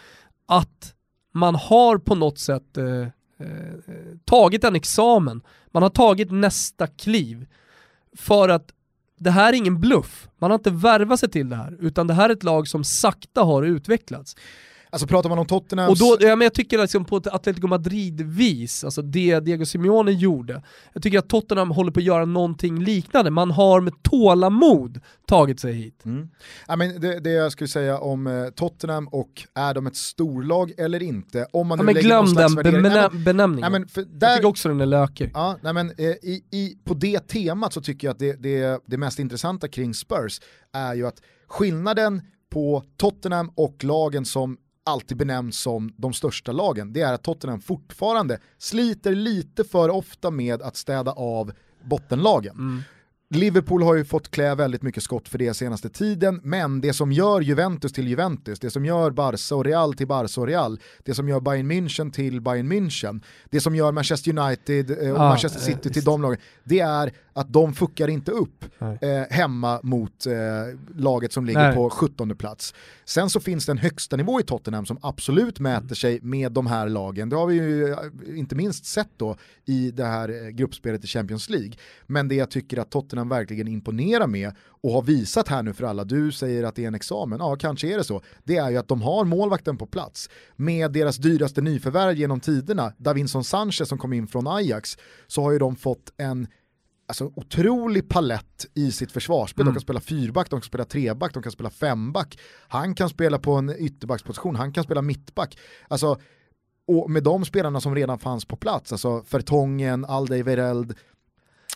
att 0.47 0.93
man 1.33 1.55
har 1.55 1.97
på 1.97 2.15
något 2.15 2.39
sätt 2.39 2.77
eh, 2.77 3.01
eh, 3.47 3.73
tagit 4.25 4.63
en 4.63 4.75
examen, 4.75 5.41
man 5.71 5.83
har 5.83 5.89
tagit 5.89 6.31
nästa 6.31 6.87
kliv. 6.87 7.45
För 8.15 8.49
att 8.49 8.73
det 9.19 9.31
här 9.31 9.53
är 9.53 9.57
ingen 9.57 9.79
bluff, 9.79 10.27
man 10.37 10.51
har 10.51 10.55
inte 10.55 10.71
värvat 10.71 11.19
sig 11.19 11.29
till 11.29 11.49
det 11.49 11.55
här, 11.55 11.77
utan 11.79 12.07
det 12.07 12.13
här 12.13 12.29
är 12.29 12.33
ett 12.33 12.43
lag 12.43 12.67
som 12.67 12.83
sakta 12.83 13.43
har 13.43 13.63
utvecklats. 13.63 14.35
Alltså 14.93 15.07
pratar 15.07 15.29
man 15.29 15.39
om 15.39 15.45
Tottenhams... 15.45 16.01
Och 16.01 16.19
då, 16.19 16.27
ja, 16.27 16.35
men 16.35 16.45
jag 16.45 16.53
tycker 16.53 16.77
liksom 16.77 17.05
på 17.05 17.17
ett 17.17 17.27
Atletico 17.27 17.67
Madrid-vis, 17.67 18.83
alltså 18.83 19.01
det 19.01 19.39
Diego 19.39 19.65
Simeone 19.65 20.11
gjorde, 20.11 20.63
jag 20.93 21.03
tycker 21.03 21.19
att 21.19 21.29
Tottenham 21.29 21.71
håller 21.71 21.91
på 21.91 21.99
att 21.99 22.03
göra 22.03 22.25
någonting 22.25 22.83
liknande. 22.83 23.31
Man 23.31 23.51
har 23.51 23.81
med 23.81 23.93
tålamod 24.03 24.99
tagit 25.27 25.59
sig 25.59 25.73
hit. 25.73 26.05
Mm. 26.05 26.29
Ja, 26.67 26.75
men 26.75 27.01
det, 27.01 27.19
det 27.19 27.29
jag 27.31 27.51
skulle 27.51 27.67
säga 27.67 27.99
om 27.99 28.27
eh, 28.27 28.49
Tottenham 28.49 29.07
och 29.07 29.43
är 29.55 29.73
de 29.73 29.87
ett 29.87 29.95
storlag 29.95 30.71
eller 30.77 31.03
inte, 31.03 31.47
om 31.53 31.67
man 31.67 31.77
Ja, 31.77 31.81
nu 31.81 31.85
men 31.85 31.93
lägger 31.95 32.07
glöm 32.07 32.25
någon 32.25 32.33
den 32.35 32.55
värdering- 32.55 32.81
Nej, 32.81 33.09
men- 33.11 33.23
benämningen. 33.23 33.71
Nej, 33.71 33.79
men 33.79 33.89
för 33.89 34.01
Jag 34.01 34.09
där, 34.09 34.35
tycker 34.35 34.47
också 34.49 34.69
den 34.69 34.81
är 34.81 34.85
lökig. 34.85 35.31
Ja, 35.33 35.57
nej 35.61 35.73
men, 35.73 35.89
eh, 35.89 36.05
i, 36.05 36.43
i, 36.51 36.77
på 36.83 36.93
det 36.93 37.27
temat 37.27 37.73
så 37.73 37.81
tycker 37.81 38.07
jag 38.07 38.11
att 38.13 38.19
det, 38.19 38.33
det, 38.43 38.79
det 38.85 38.97
mest 38.97 39.19
intressanta 39.19 39.67
kring 39.67 39.93
Spurs 39.93 40.39
är 40.73 40.93
ju 40.93 41.07
att 41.07 41.21
skillnaden 41.47 42.21
på 42.51 42.83
Tottenham 42.97 43.51
och 43.55 43.83
lagen 43.83 44.25
som 44.25 44.57
alltid 44.85 45.17
benämns 45.17 45.59
som 45.59 45.93
de 45.97 46.13
största 46.13 46.51
lagen, 46.51 46.93
det 46.93 47.01
är 47.01 47.13
att 47.13 47.23
Tottenham 47.23 47.61
fortfarande 47.61 48.39
sliter 48.57 49.15
lite 49.15 49.63
för 49.63 49.89
ofta 49.89 50.31
med 50.31 50.61
att 50.61 50.75
städa 50.75 51.11
av 51.11 51.51
bottenlagen. 51.83 52.83
Liverpool 53.35 53.83
har 53.83 53.95
ju 53.95 54.05
fått 54.05 54.31
klä 54.31 54.55
väldigt 54.55 54.81
mycket 54.81 55.03
skott 55.03 55.29
för 55.29 55.37
det 55.37 55.53
senaste 55.53 55.89
tiden, 55.89 56.39
men 56.43 56.81
det 56.81 56.93
som 56.93 57.11
gör 57.11 57.41
Juventus 57.41 57.93
till 57.93 58.07
Juventus, 58.07 58.59
det 58.59 58.69
som 58.71 58.85
gör 58.85 59.11
Barca 59.11 59.55
och 59.55 59.65
Real 59.65 59.93
till 59.93 60.07
Barca 60.07 60.41
och 60.41 60.47
Real, 60.47 60.79
det 61.03 61.13
som 61.13 61.29
gör 61.29 61.39
Bayern 61.39 61.71
München 61.71 62.11
till 62.11 62.41
Bayern 62.41 62.71
München, 62.71 63.23
det 63.49 63.61
som 63.61 63.75
gör 63.75 63.91
Manchester 63.91 64.37
United 64.39 64.91
eh, 65.03 65.11
och 65.13 65.19
Ah, 65.19 65.29
Manchester 65.29 65.59
eh, 65.59 65.65
City 65.65 65.81
till 65.81 65.91
visst. 65.91 66.05
de 66.05 66.21
lagen, 66.21 66.37
det 66.63 66.79
är 66.79 67.11
att 67.33 67.53
de 67.53 67.73
fuckar 67.73 68.07
inte 68.07 68.31
upp 68.31 68.65
eh, 68.81 69.21
hemma 69.29 69.79
mot 69.83 70.25
eh, 70.25 70.33
laget 70.95 71.33
som 71.33 71.45
ligger 71.45 71.67
Nej. 71.67 71.75
på 71.75 71.89
17 71.89 72.35
plats. 72.35 72.73
Sen 73.05 73.29
så 73.29 73.39
finns 73.39 73.65
det 73.65 73.71
en 73.71 73.77
högsta 73.77 74.15
nivå 74.15 74.39
i 74.39 74.43
Tottenham 74.43 74.85
som 74.85 74.97
absolut 75.01 75.59
mäter 75.59 75.95
sig 75.95 76.19
med 76.21 76.51
de 76.51 76.67
här 76.67 76.89
lagen. 76.89 77.29
Det 77.29 77.35
har 77.35 77.47
vi 77.47 77.55
ju 77.55 77.91
eh, 77.91 77.97
inte 78.35 78.55
minst 78.55 78.85
sett 78.85 79.09
då 79.17 79.35
i 79.65 79.91
det 79.91 80.05
här 80.05 80.29
eh, 80.29 80.49
gruppspelet 80.49 81.03
i 81.03 81.07
Champions 81.07 81.49
League. 81.49 81.71
Men 82.07 82.27
det 82.27 82.35
jag 82.35 82.51
tycker 82.51 82.77
att 82.77 82.91
Tottenham 82.91 83.29
verkligen 83.29 83.67
imponerar 83.67 84.27
med 84.27 84.51
och 84.83 84.91
har 84.91 85.01
visat 85.01 85.47
här 85.47 85.63
nu 85.63 85.73
för 85.73 85.83
alla, 85.83 86.03
du 86.03 86.31
säger 86.31 86.63
att 86.63 86.75
det 86.75 86.83
är 86.83 86.87
en 86.87 86.95
examen, 86.95 87.39
ja 87.39 87.55
kanske 87.55 87.93
är 87.93 87.97
det 87.97 88.03
så, 88.03 88.21
det 88.43 88.57
är 88.57 88.69
ju 88.69 88.77
att 88.77 88.87
de 88.87 89.01
har 89.01 89.25
målvakten 89.25 89.77
på 89.77 89.85
plats. 89.85 90.29
Med 90.55 90.91
deras 90.91 91.17
dyraste 91.17 91.61
nyförvärv 91.61 92.17
genom 92.17 92.39
tiderna, 92.39 92.93
Davinson 92.97 93.43
Sanchez 93.43 93.89
som 93.89 93.97
kom 93.97 94.13
in 94.13 94.27
från 94.27 94.47
Ajax, 94.47 94.97
så 95.27 95.41
har 95.41 95.51
ju 95.51 95.59
de 95.59 95.75
fått 95.75 96.13
en 96.17 96.47
alltså, 97.05 97.31
otrolig 97.35 98.09
palett 98.09 98.65
i 98.73 98.91
sitt 98.91 99.11
försvarsspel. 99.11 99.61
Mm. 99.61 99.73
De 99.73 99.75
kan 99.75 99.81
spela 99.81 99.99
fyrback, 99.99 100.49
de 100.49 100.61
kan 100.61 100.67
spela 100.67 100.85
treback, 100.85 101.33
de 101.33 101.43
kan 101.43 101.51
spela 101.51 101.69
femback. 101.69 102.39
Han 102.67 102.95
kan 102.95 103.09
spela 103.09 103.39
på 103.39 103.53
en 103.53 103.75
ytterbacksposition, 103.79 104.55
han 104.55 104.73
kan 104.73 104.83
spela 104.83 105.01
mittback. 105.01 105.57
Alltså, 105.87 106.19
och 106.87 107.09
med 107.09 107.23
de 107.23 107.45
spelarna 107.45 107.81
som 107.81 107.95
redan 107.95 108.19
fanns 108.19 108.45
på 108.45 108.55
plats, 108.55 108.91
alltså 108.91 109.23
Fertongen, 109.23 110.05
Aldevereld, 110.05 110.93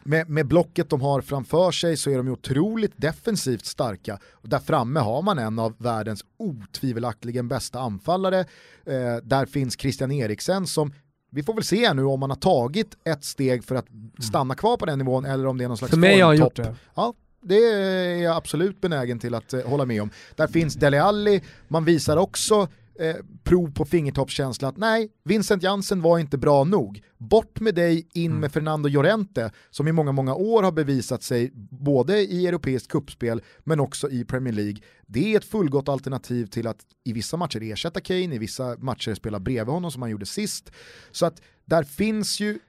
med, 0.04 0.30
med 0.30 0.48
blocket 0.48 0.90
de 0.90 1.02
har 1.02 1.22
framför 1.22 1.72
sig 1.72 1.98
så 1.98 2.10
är 2.10 2.18
de 2.18 2.28
ju 2.28 2.34
otroligt 2.34 2.94
defensivt 2.96 3.66
starka. 3.66 4.20
Och 4.32 4.50
där 4.50 4.60
framme 4.60 5.00
har 5.00 5.22
man 5.22 5.40
en 5.40 5.60
av 5.60 5.76
världens 5.78 6.26
otvivelaktigen 6.38 7.48
bästa 7.48 7.80
anfallare. 7.80 8.40
Eh, 8.86 9.16
där 9.24 9.46
finns 9.46 9.80
Christian 9.80 10.12
Eriksen 10.12 10.68
som 10.68 10.94
vi 11.30 11.44
får 11.44 11.54
väl 11.54 11.64
se 11.64 11.94
nu 11.94 12.04
om 12.04 12.20
man 12.20 12.30
har 12.30 12.38
tagit 12.38 12.98
ett 13.04 13.24
steg 13.24 13.64
för 13.64 13.76
att 13.76 13.86
stanna 14.20 14.56
kvar 14.56 14.78
på 14.78 14.86
den 14.86 15.00
nivån 15.00 15.26
eller 15.26 15.48
om 15.48 15.58
det 15.58 15.64
är 15.64 15.68
någon 15.68 15.78
slags 15.78 15.92
För 15.92 15.98
mig 15.98 16.20
har 16.20 16.28
han 16.28 16.38
gjort 16.38 16.56
det. 16.56 16.76
Ja, 16.96 17.14
det 17.42 17.64
är 17.64 18.16
jag 18.24 18.36
absolut 18.36 18.82
benägen 18.82 19.20
till 19.20 19.36
att 19.36 19.54
eh, 19.54 19.62
hålla 19.62 19.86
med 19.86 20.02
om. 20.02 20.10
Där 20.36 20.48
finns 20.48 20.76
Dele 20.76 21.04
Alli, 21.04 21.42
man 21.68 21.86
visar 21.86 22.18
också 22.18 22.68
eh, 23.00 23.16
prov 23.44 23.72
på 23.74 23.86
fingertoppskänsla 23.86 24.68
att 24.68 24.78
nej, 24.78 25.10
Vincent 25.24 25.64
Jansen 25.64 26.02
var 26.02 26.20
inte 26.20 26.38
bra 26.38 26.64
nog. 26.64 27.02
Bort 27.18 27.60
med 27.60 27.76
dig, 27.76 28.08
in 28.14 28.32
Mm. 28.32 28.40
med 28.42 28.52
Fernando 28.52 28.90
Llorente 28.90 29.52
som 29.70 29.88
i 29.88 29.92
många, 29.92 30.12
många 30.12 30.36
år 30.36 30.64
har 30.64 30.72
bevisat 30.72 31.24
sig 31.24 31.52
både 31.72 32.20
i 32.20 32.48
europeiskt 32.48 32.92
kuppspel 32.92 33.42
men 33.64 33.80
också 33.80 34.10
i 34.10 34.26
Premier 34.26 34.54
League. 34.54 34.78
Det 35.08 35.34
är 35.34 35.38
ett 35.38 35.46
fullgott 35.46 35.90
alternativ 35.90 36.46
till 36.46 36.68
att 36.68 36.80
i 37.04 37.14
vissa 37.14 37.38
matcher 37.38 37.64
ersätta 37.64 38.00
Kane, 38.00 38.36
i 38.36 38.38
vissa 38.38 38.76
matcher 38.80 39.14
spela 39.14 39.40
bredvid 39.40 39.74
honom 39.74 39.92
som 39.92 40.02
han 40.02 40.12
gjorde 40.12 40.26
sist. 40.26 40.72
Så 41.12 41.26
att 41.26 41.42
där 41.66 41.84
finns 41.84 42.40
ju 42.40 42.60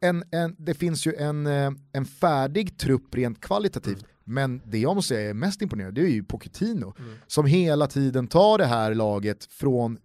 en, 0.00 0.24
en, 0.30 0.56
det 0.58 0.74
finns 0.74 1.06
ju 1.06 1.14
en, 1.14 1.46
eh, 1.46 1.70
en 1.92 2.04
färdig 2.04 2.78
trupp 2.78 3.14
rent 3.14 3.40
kvalitativt. 3.40 4.04
Men 4.24 4.60
det 4.64 4.78
jag 4.78 4.94
måste 4.96 5.08
säga 5.14 5.30
är 5.30 5.34
mest 5.34 5.62
imponerande, 5.62 6.00
det 6.00 6.06
är 6.06 6.10
ju 6.10 6.24
Pochettino. 6.24 6.94
Som 7.26 7.46
hela 7.46 7.86
tiden 7.86 8.26
tar 8.26 8.58
det 8.58 8.66
här 8.66 8.94
laget 8.94 9.44
från 9.50 9.98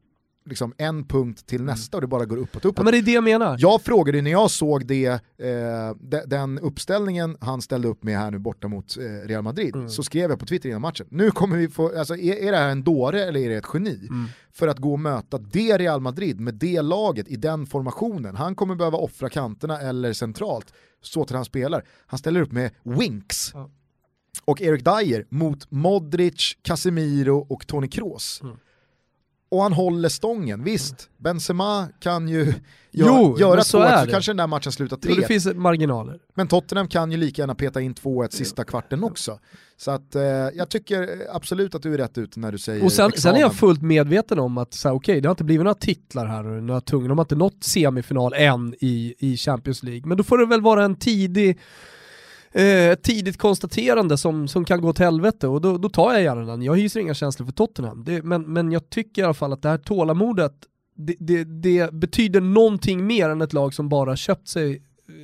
liksom, 0.45 0.73
en 0.77 1.03
punkt 1.05 1.45
till 1.47 1.63
nästa 1.63 1.97
och 1.97 2.01
det 2.01 2.07
bara 2.07 2.25
går 2.25 2.37
uppåt, 2.37 2.65
uppåt. 2.65 2.77
Ja, 2.77 2.83
men 2.83 2.91
det 2.91 2.97
är 2.97 3.01
det 3.01 3.11
jag 3.11 3.23
menar. 3.23 3.55
Jag 3.59 3.81
frågade 3.81 4.21
när 4.21 4.31
jag 4.31 4.51
såg 4.51 4.85
det, 4.87 5.05
eh, 5.05 5.19
de, 6.01 6.21
den 6.25 6.59
uppställningen 6.59 7.37
han 7.41 7.61
ställde 7.61 7.87
upp 7.87 8.03
med 8.03 8.17
här 8.17 8.31
nu 8.31 8.39
borta 8.39 8.67
mot 8.67 8.97
eh, 8.97 9.27
Real 9.27 9.43
Madrid, 9.43 9.75
Mm. 9.75 9.89
så 9.89 10.03
skrev 10.03 10.29
jag 10.29 10.39
på 10.39 10.45
Twitter 10.45 10.69
innan 10.69 10.81
matchen, 10.81 11.07
nu 11.09 11.31
kommer 11.31 11.57
vi 11.57 11.67
få, 11.67 11.97
alltså 11.99 12.15
är, 12.15 12.35
är 12.47 12.51
det 12.51 12.57
här 12.57 12.69
en 12.69 12.83
dåre 12.83 13.23
eller 13.25 13.39
är 13.39 13.49
det 13.49 13.55
ett 13.55 13.65
geni? 13.73 14.07
Mm. 14.09 14.25
För 14.51 14.67
att 14.67 14.77
gå 14.79 14.91
och 14.93 14.99
möta 14.99 15.37
det 15.37 15.77
Real 15.77 16.01
Madrid 16.01 16.39
med 16.39 16.53
det 16.55 16.81
laget 16.81 17.27
i 17.27 17.35
den 17.35 17.65
formationen. 17.65 18.35
Han 18.35 18.55
kommer 18.55 18.75
behöva 18.75 18.97
offra 18.97 19.29
kanterna 19.29 19.81
eller 19.81 20.13
centralt, 20.13 20.73
så 21.01 21.25
till 21.25 21.35
han 21.35 21.45
spelar. 21.45 21.83
Han 22.07 22.17
ställer 22.19 22.41
upp 22.41 22.51
med 22.51 22.71
Winks. 22.83 23.51
Ja. 23.53 23.69
Och 24.45 24.61
Eric 24.61 24.83
Dyer 24.83 25.25
mot 25.29 25.71
Modric, 25.71 26.57
Casemiro 26.61 27.45
och 27.49 27.67
Toni 27.67 27.87
Kroos. 27.87 28.39
Mm. 28.43 28.55
Och 29.51 29.63
han 29.63 29.73
håller 29.73 30.09
stången, 30.09 30.63
visst, 30.63 31.09
Benzema 31.17 31.87
kan 31.99 32.27
ju 32.27 32.53
Jo, 32.91 33.37
göra 33.39 33.55
men 33.55 33.63
så 33.63 33.79
2-1 33.79 33.85
är 33.85 33.99
så 33.99 34.05
det. 34.05 34.11
kanske 34.11 34.29
den 34.31 34.37
där 34.37 34.47
matchen 34.47 34.71
slutar 34.71 34.95
Och 34.95 35.01
det 35.01 35.15
3 35.15 35.25
finns 35.27 35.45
marginaler. 35.55 36.19
Men 36.33 36.47
Tottenham 36.47 36.87
kan 36.87 37.11
ju 37.11 37.17
lika 37.17 37.41
gärna 37.41 37.55
peta 37.55 37.81
in 37.81 37.93
2-1 37.93 38.29
sista 38.29 38.63
kvarten 38.63 39.03
också. 39.03 39.39
Så 39.77 39.91
att 39.91 40.15
eh, 40.15 40.21
jag 40.23 40.69
tycker 40.69 41.27
absolut 41.31 41.75
att 41.75 41.81
du 41.81 41.93
är 41.93 41.97
rätt 41.97 42.17
ute 42.17 42.39
när 42.39 42.51
du 42.51 42.57
säger 42.57 42.85
Och 42.85 42.91
sen, 42.91 43.11
sen 43.11 43.35
är 43.35 43.39
jag 43.39 43.55
fullt 43.55 43.81
medveten 43.81 44.39
om 44.39 44.57
att 44.57 44.73
så 44.73 44.87
här, 44.87 44.95
okej, 44.95 45.21
det 45.21 45.27
har 45.27 45.33
inte 45.33 45.43
blivit 45.43 45.63
några 45.63 45.75
titlar 45.75 46.25
här 46.25 46.47
och 46.47 46.63
några 46.63 46.81
tunga, 46.81 47.07
de 47.07 47.17
har 47.17 47.25
inte 47.25 47.35
nått 47.35 47.63
semifinal 47.63 48.33
än 48.33 48.75
i, 48.79 49.15
i 49.19 49.37
Champions 49.37 49.83
League. 49.83 50.07
Men 50.07 50.17
då 50.17 50.23
får 50.23 50.37
det 50.37 50.45
väl 50.45 50.61
vara 50.61 50.85
en 50.85 50.95
tidig 50.95 51.59
eh, 52.51 52.89
ett 52.89 53.03
tidigt 53.03 53.37
konstaterande 53.37 54.17
som, 54.17 54.47
som 54.47 54.65
kan 54.65 54.81
gå 54.81 54.93
till 54.93 55.05
helvete 55.05 55.47
och 55.47 55.61
då, 55.61 55.77
då 55.77 55.89
tar 55.89 56.13
jag 56.13 56.21
gärna 56.21 56.41
den. 56.41 56.61
Jag 56.61 56.77
hyser 56.77 56.99
inga 56.99 57.13
känslor 57.13 57.45
för 57.45 57.53
Tottenham, 57.53 58.03
det, 58.03 58.23
men, 58.23 58.53
men 58.53 58.71
jag 58.71 58.89
tycker 58.89 59.21
i 59.21 59.25
alla 59.25 59.33
fall 59.33 59.53
att 59.53 59.61
det 59.61 59.69
här 59.69 59.77
tålamodet, 59.77 60.53
det, 60.95 61.15
det, 61.19 61.43
det 61.43 61.93
betyder 61.93 62.41
någonting 62.41 63.07
mer 63.07 63.29
än 63.29 63.41
ett 63.41 63.53
lag 63.53 63.73
som 63.73 63.89
bara 63.89 64.15
köpt 64.15 64.47
sig 64.47 64.83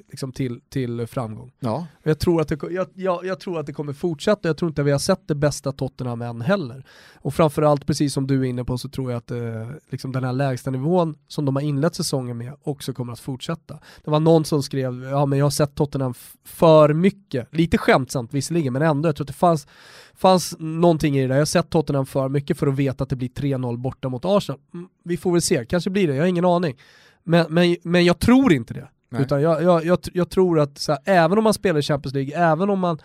liksom, 0.09 0.31
till, 0.31 0.61
till 0.69 1.07
framgång. 1.07 1.51
Ja, 1.59 1.87
Jag 2.03 2.19
tror, 2.19 2.41
att 2.41 2.47
det, 2.47 2.59
jag, 2.71 2.87
jag, 2.93 3.25
jag 3.25 3.39
tror 3.39 3.59
att 3.59 3.65
det 3.65 3.73
kommer 3.73 3.93
fortsätta, 3.93 4.49
jag 4.49 4.57
tror 4.57 4.69
inte 4.69 4.81
att 4.81 4.87
vi 4.87 4.91
har 4.91 4.99
sett 4.99 5.27
det 5.27 5.35
bästa 5.35 5.71
Tottenham 5.71 6.21
än 6.21 6.41
heller. 6.41 6.85
Och 7.15 7.33
framförallt, 7.33 7.85
precis 7.85 8.13
som 8.13 8.27
du 8.27 8.39
är 8.39 8.43
inne 8.43 8.63
på, 8.63 8.77
så 8.77 8.89
tror 8.89 9.11
jag 9.11 9.17
att 9.17 9.31
eh, 9.31 9.69
liksom 9.89 10.11
den 10.11 10.23
här 10.23 10.33
lägsta 10.33 10.71
nivån 10.71 11.15
som 11.27 11.45
de 11.45 11.55
har 11.55 11.63
inlett 11.63 11.95
säsongen 11.95 12.37
med 12.37 12.53
också 12.63 12.93
kommer 12.93 13.13
att 13.13 13.19
fortsätta. 13.19 13.79
Det 14.03 14.11
var 14.11 14.19
någon 14.19 14.45
som 14.45 14.63
skrev, 14.63 15.03
ja 15.03 15.25
men 15.25 15.39
jag 15.39 15.45
har 15.45 15.49
sett 15.49 15.75
Tottenham 15.75 16.13
för 16.43 16.93
mycket, 16.93 17.47
lite 17.51 17.77
skämtsamt 17.77 18.33
visserligen, 18.33 18.73
men 18.73 18.81
ändå, 18.81 19.09
jag 19.09 19.15
tror 19.15 19.23
att 19.23 19.27
det 19.27 19.33
fanns, 19.33 19.67
fanns 20.13 20.55
någonting 20.59 21.17
i 21.17 21.21
det 21.21 21.27
där. 21.27 21.35
Jag 21.35 21.41
har 21.41 21.45
sett 21.45 21.69
Tottenham 21.69 22.05
för 22.05 22.29
mycket 22.29 22.57
för 22.57 22.67
att 22.67 22.75
veta 22.75 23.03
att 23.03 23.09
det 23.09 23.15
blir 23.15 23.29
3-0 23.29 23.77
borta 23.77 24.09
mot 24.09 24.25
Arsenal. 24.25 24.59
Mm, 24.73 24.87
vi 25.03 25.17
får 25.17 25.31
väl 25.31 25.41
se, 25.41 25.65
kanske 25.65 25.89
blir 25.89 26.07
det, 26.07 26.15
jag 26.15 26.23
har 26.23 26.27
ingen 26.27 26.45
aning. 26.45 26.75
Men, 27.23 27.45
men, 27.53 27.75
men 27.83 28.05
jag 28.05 28.19
tror 28.19 28.53
inte 28.53 28.73
det. 28.73 28.87
Nej. 29.15 29.23
Utan 29.23 29.41
jag, 29.41 29.63
jag, 29.63 29.85
jag, 29.85 29.99
jag 30.13 30.29
tror 30.29 30.59
att 30.59 30.85
här, 30.87 30.97
även 31.05 31.37
om 31.37 31.43
man 31.43 31.53
spelar 31.53 31.79
i 31.79 31.83
Champions 31.83 32.13
League, 32.13 32.35
även 32.35 32.69
om 32.69 32.79
man 32.79 32.99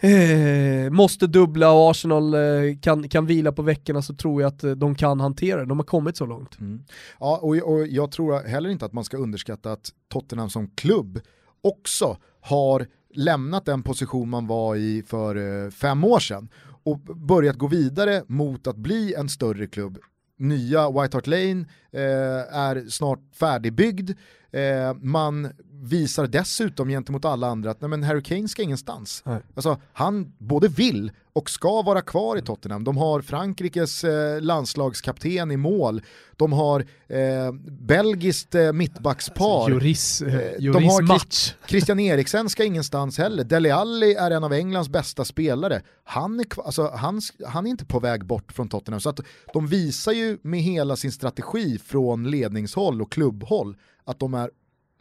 eh, 0.00 0.90
måste 0.90 1.26
dubbla 1.26 1.72
och 1.72 1.90
Arsenal 1.90 2.34
eh, 2.34 2.40
kan, 2.82 3.08
kan 3.08 3.26
vila 3.26 3.52
på 3.52 3.62
veckorna 3.62 4.02
så 4.02 4.14
tror 4.14 4.42
jag 4.42 4.48
att 4.48 4.64
eh, 4.64 4.70
de 4.70 4.94
kan 4.94 5.20
hantera 5.20 5.60
det. 5.60 5.66
De 5.66 5.78
har 5.78 5.86
kommit 5.86 6.16
så 6.16 6.26
långt. 6.26 6.60
Mm. 6.60 6.82
Ja, 7.20 7.38
och, 7.42 7.56
och 7.56 7.86
jag 7.86 8.10
tror 8.10 8.48
heller 8.48 8.70
inte 8.70 8.84
att 8.84 8.92
man 8.92 9.04
ska 9.04 9.16
underskatta 9.16 9.72
att 9.72 9.90
Tottenham 10.12 10.50
som 10.50 10.70
klubb 10.70 11.20
också 11.62 12.16
har 12.40 12.86
lämnat 13.14 13.64
den 13.64 13.82
position 13.82 14.28
man 14.28 14.46
var 14.46 14.76
i 14.76 15.02
för 15.06 15.64
eh, 15.64 15.70
fem 15.70 16.04
år 16.04 16.18
sedan 16.18 16.48
och 16.82 16.98
börjat 16.98 17.56
gå 17.56 17.66
vidare 17.66 18.22
mot 18.26 18.66
att 18.66 18.76
bli 18.76 19.14
en 19.14 19.28
större 19.28 19.66
klubb. 19.66 19.98
Nya 20.38 20.90
White 20.90 21.16
Hart 21.16 21.26
Lane 21.26 21.64
eh, 21.92 22.56
är 22.56 22.90
snart 22.90 23.20
färdigbyggd. 23.34 24.10
Eh, 24.52 24.94
man 25.00 25.48
visar 25.82 26.26
dessutom 26.26 26.88
gentemot 26.88 27.24
alla 27.24 27.46
andra 27.46 27.70
att 27.70 27.80
nej, 27.80 27.90
men 27.90 28.02
Harry 28.02 28.22
Kane 28.22 28.48
ska 28.48 28.62
ingenstans. 28.62 29.22
Nej. 29.24 29.40
Alltså, 29.54 29.80
han 29.92 30.32
både 30.38 30.68
vill 30.68 31.12
och 31.32 31.50
ska 31.50 31.82
vara 31.82 32.00
kvar 32.00 32.36
i 32.36 32.42
Tottenham. 32.42 32.84
De 32.84 32.96
har 32.96 33.20
Frankrikes 33.20 34.04
eh, 34.04 34.40
landslagskapten 34.40 35.50
i 35.50 35.56
mål. 35.56 36.02
De 36.36 36.52
har 36.52 36.80
eh, 37.08 37.52
belgiskt 37.66 38.54
eh, 38.54 38.72
mittbackspar. 38.72 39.70
Juris, 39.70 40.22
Eh, 40.22 40.34
eh, 40.34 40.40
de 40.40 40.62
juris 40.62 40.92
har 40.92 41.02
match. 41.02 41.54
Christian 41.66 42.00
Eriksen 42.00 42.50
ska 42.50 42.64
ingenstans 42.64 43.18
heller. 43.18 43.44
Dele 43.44 43.74
Alli 43.74 44.14
är 44.14 44.30
en 44.30 44.44
av 44.44 44.52
Englands 44.52 44.88
bästa 44.88 45.24
spelare. 45.24 45.82
Han 46.04 46.40
är, 46.40 46.46
alltså, 46.64 46.90
han, 46.94 47.20
han 47.46 47.66
är 47.66 47.70
inte 47.70 47.84
på 47.84 48.00
väg 48.00 48.24
bort 48.24 48.52
från 48.52 48.68
Tottenham. 48.68 49.00
Så 49.00 49.08
att 49.08 49.20
de 49.52 49.66
visar 49.66 50.12
ju 50.12 50.38
med 50.42 50.60
hela 50.60 50.96
sin 50.96 51.12
strategi 51.12 51.78
från 51.78 52.30
ledningshåll 52.30 53.02
och 53.02 53.12
klubbhåll 53.12 53.76
att 54.08 54.18
de, 54.18 54.34
är, 54.34 54.50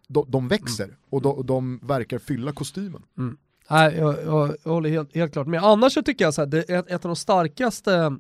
de, 0.08 0.26
de 0.28 0.48
växer 0.48 0.98
och 1.10 1.22
de, 1.22 1.46
de 1.46 1.80
verkar 1.84 2.20
fylla 2.20 2.52
kostymen. 2.52 3.04
Nej, 3.70 3.96
jag, 3.98 4.16
jag, 4.26 4.56
jag 4.64 4.72
håller 4.72 4.90
helt, 4.90 5.16
helt 5.16 5.34
klart 5.34 5.48
med. 5.48 5.64
Annars 5.64 5.94
så 5.94 6.02
tycker 6.02 6.26
jag 6.26 6.40
att 6.40 6.52
det 6.52 6.70
är 6.70 6.80
ett, 6.80 6.88
ett 6.88 7.06
av 7.06 7.10
de 7.10 7.16
starkaste 7.16 8.18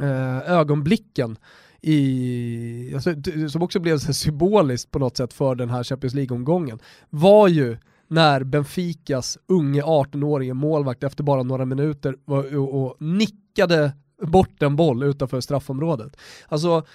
eh, 0.00 0.52
ögonblicken 0.52 1.38
i, 1.80 2.94
alltså, 2.94 3.14
som 3.50 3.62
också 3.62 3.80
blev 3.80 3.98
så 3.98 4.06
här 4.06 4.12
symboliskt 4.12 4.90
på 4.90 4.98
något 4.98 5.16
sätt 5.16 5.32
för 5.32 5.54
den 5.54 5.70
här 5.70 5.84
Champions 5.84 6.14
League-omgången, 6.14 6.78
var 7.10 7.48
ju 7.48 7.76
när 8.08 8.44
Benficas 8.44 9.38
unge 9.46 9.82
18-årige 9.82 10.54
målvakt 10.54 11.02
efter 11.04 11.24
bara 11.24 11.42
några 11.42 11.64
minuter 11.64 12.16
var, 12.24 12.56
och, 12.56 12.82
och 12.84 13.02
nickade 13.02 13.92
bort 14.22 14.62
en 14.62 14.76
boll 14.76 15.02
utanför 15.02 15.40
straffområdet. 15.40 16.16
Alltså, 16.48 16.86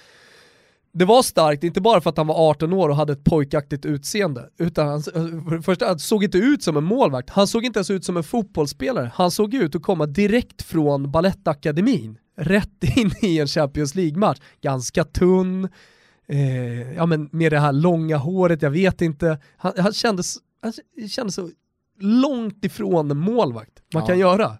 det 0.94 1.04
var 1.04 1.22
starkt, 1.22 1.64
inte 1.64 1.80
bara 1.80 2.00
för 2.00 2.10
att 2.10 2.16
han 2.16 2.26
var 2.26 2.50
18 2.50 2.72
år 2.72 2.88
och 2.88 2.96
hade 2.96 3.12
ett 3.12 3.24
pojkaktigt 3.24 3.86
utseende, 3.86 4.48
utan 4.58 4.88
han, 4.88 5.02
för 5.02 5.56
det 5.56 5.62
första, 5.62 5.86
han 5.86 5.98
såg 5.98 6.24
inte 6.24 6.38
ut 6.38 6.62
som 6.62 6.76
en 6.76 6.84
målvakt, 6.84 7.30
han 7.30 7.46
såg 7.46 7.64
inte 7.64 7.78
ens 7.78 7.90
ut 7.90 8.04
som 8.04 8.16
en 8.16 8.24
fotbollsspelare, 8.24 9.10
han 9.14 9.30
såg 9.30 9.54
ut 9.54 9.74
att 9.74 9.82
komma 9.82 10.06
direkt 10.06 10.62
från 10.62 11.10
Balettakademin, 11.10 12.18
rätt 12.36 12.96
in 12.96 13.10
i 13.22 13.38
en 13.38 13.46
Champions 13.46 13.94
League-match. 13.94 14.38
Ganska 14.60 15.04
tunn, 15.04 15.68
eh, 16.28 16.92
ja 16.92 17.06
men 17.06 17.28
med 17.32 17.52
det 17.52 17.58
här 17.58 17.72
långa 17.72 18.16
håret, 18.16 18.62
jag 18.62 18.70
vet 18.70 19.00
inte, 19.00 19.38
han, 19.56 19.72
han, 19.78 19.92
kändes, 19.92 20.36
han 20.62 20.72
kändes 21.08 21.34
så 21.34 21.50
långt 22.00 22.64
ifrån 22.64 23.10
en 23.10 23.18
målvakt 23.18 23.82
man 23.92 24.02
ja. 24.02 24.06
kan 24.06 24.18
göra 24.18 24.58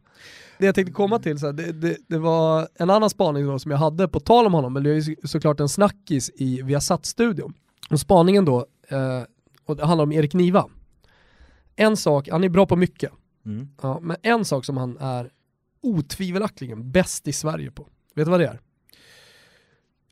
det 0.58 0.66
jag 0.66 0.74
tänkte 0.74 0.92
komma 0.92 1.18
till, 1.18 1.38
så 1.38 1.46
här, 1.46 1.52
det, 1.52 1.72
det, 1.72 1.96
det, 2.08 2.18
var 2.18 2.68
en 2.74 2.90
annan 2.90 3.10
spaning 3.10 3.46
då 3.46 3.58
som 3.58 3.70
jag 3.70 3.78
hade 3.78 4.08
på 4.08 4.20
tal 4.20 4.46
om 4.46 4.54
honom, 4.54 4.72
men 4.72 4.82
det 4.82 4.90
är 4.90 4.94
ju 4.94 5.16
såklart 5.24 5.60
en 5.60 5.68
snackis 5.68 6.30
i 6.34 6.62
Viasat-studion. 6.62 7.54
Och 7.90 8.00
spaningen 8.00 8.44
då, 8.44 8.66
eh, 8.88 9.22
och 9.64 9.76
det 9.76 9.86
handlar 9.86 10.02
om 10.02 10.12
Erik 10.12 10.34
Niva. 10.34 10.68
En 11.76 11.96
sak, 11.96 12.28
han 12.28 12.44
är 12.44 12.48
bra 12.48 12.66
på 12.66 12.76
mycket, 12.76 13.12
mm. 13.46 13.68
ja, 13.82 14.00
men 14.00 14.16
en 14.22 14.44
sak 14.44 14.64
som 14.64 14.76
han 14.76 14.96
är 15.00 15.30
otvivelaktigen 15.82 16.90
bäst 16.90 17.28
i 17.28 17.32
Sverige 17.32 17.70
på, 17.70 17.88
vet 18.14 18.26
du 18.26 18.30
vad 18.30 18.40
det 18.40 18.46
är? 18.46 18.60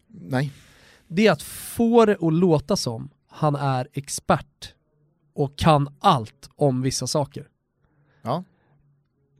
Nej. 0.06 0.52
Det 1.08 1.26
är 1.26 1.32
att 1.32 1.42
få 1.42 2.06
det 2.06 2.16
att 2.20 2.32
låta 2.32 2.76
som 2.76 3.10
han 3.26 3.54
är 3.54 3.88
expert 3.92 4.74
och 5.34 5.56
kan 5.58 5.88
allt 6.00 6.50
om 6.56 6.82
vissa 6.82 7.06
saker. 7.06 7.48
Ja 8.22 8.44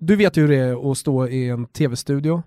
du 0.04 0.16
vet 0.16 0.36
ju 0.36 0.40
hur 0.40 0.48
det 0.48 0.56
är 0.56 0.90
att 0.90 0.98
stå 0.98 1.28
i 1.28 1.48
en 1.48 1.66
tv-studio, 1.66 2.42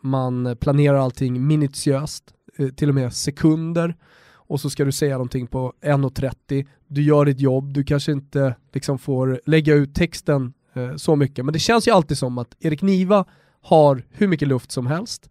man 0.00 0.56
planerar 0.60 0.98
allting 0.98 1.46
minutiöst, 1.46 2.24
eh, 2.56 2.68
till 2.68 2.88
och 2.88 2.94
med 2.94 3.14
sekunder, 3.14 3.96
och 4.32 4.60
så 4.60 4.70
ska 4.70 4.84
du 4.84 4.92
säga 4.92 5.12
någonting 5.12 5.46
på 5.46 5.72
1.30, 5.80 6.66
du 6.86 7.02
gör 7.02 7.24
ditt 7.24 7.40
jobb, 7.40 7.72
du 7.72 7.84
kanske 7.84 8.12
inte 8.12 8.56
liksom 8.72 8.98
får 8.98 9.40
lägga 9.44 9.74
ut 9.74 9.94
texten 9.94 10.52
eh, 10.74 10.96
så 10.96 11.16
mycket, 11.16 11.44
men 11.44 11.52
det 11.52 11.58
känns 11.58 11.88
ju 11.88 11.92
alltid 11.92 12.18
som 12.18 12.38
att 12.38 12.56
Erik 12.60 12.82
Niva 12.82 13.24
har 13.60 14.04
hur 14.10 14.28
mycket 14.28 14.48
luft 14.48 14.72
som 14.72 14.86
helst, 14.86 15.30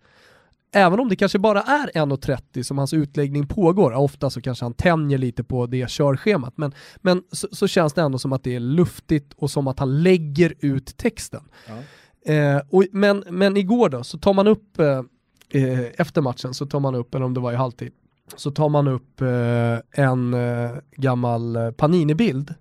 även 0.72 1.00
om 1.00 1.10
det 1.10 1.16
kanske 1.16 1.40
bara 1.40 1.62
är 1.62 1.88
1.30 1.88 2.64
som 2.64 2.78
hans 2.78 2.94
utläggning 2.94 3.48
pågår, 3.48 3.92
ofta 3.92 4.30
så 4.30 4.42
kanske 4.42 4.66
han 4.66 4.74
tänjer 4.74 5.18
lite 5.18 5.44
på 5.44 5.66
det 5.66 5.90
körschemat, 5.90 6.54
men, 6.58 6.74
men 6.98 7.24
så, 7.32 7.48
så, 7.52 7.68
känns 7.68 7.94
det 7.94 8.02
ändå 8.02 8.18
som 8.18 8.34
att 8.34 8.44
det 8.44 8.56
är 8.56 8.60
luftigt 8.60 9.34
och 9.34 9.52
som 9.52 9.68
att 9.68 9.80
han 9.80 10.04
lägger 10.04 10.54
ut 10.60 10.98
texten. 10.98 11.44
Ja. 11.68 12.34
Eh, 12.34 12.62
och, 12.70 12.84
men, 12.92 13.24
men 13.30 13.58
igår 13.58 13.90
då, 13.90 14.04
så 14.04 14.18
tar 14.18 14.34
man 14.34 14.48
upp, 14.48 14.80
eh, 14.80 15.02
eh 15.50 15.80
efter 15.98 16.22
matchen 16.22 16.54
så 16.54 16.66
tar 16.66 16.80
man 16.80 16.96
upp, 16.96 17.16
eller 17.16 17.26
om 17.26 17.34
det 17.34 17.40
var 17.40 17.52
i 17.52 17.56
halvtid, 17.56 17.92
så 18.36 18.52
tar 18.52 18.70
man 18.70 18.88
upp 18.88 19.22
eh, 19.22 20.06
en 20.06 20.34
eh, 20.34 20.72
gammal 20.96 21.74
Panini-bild 21.74 22.54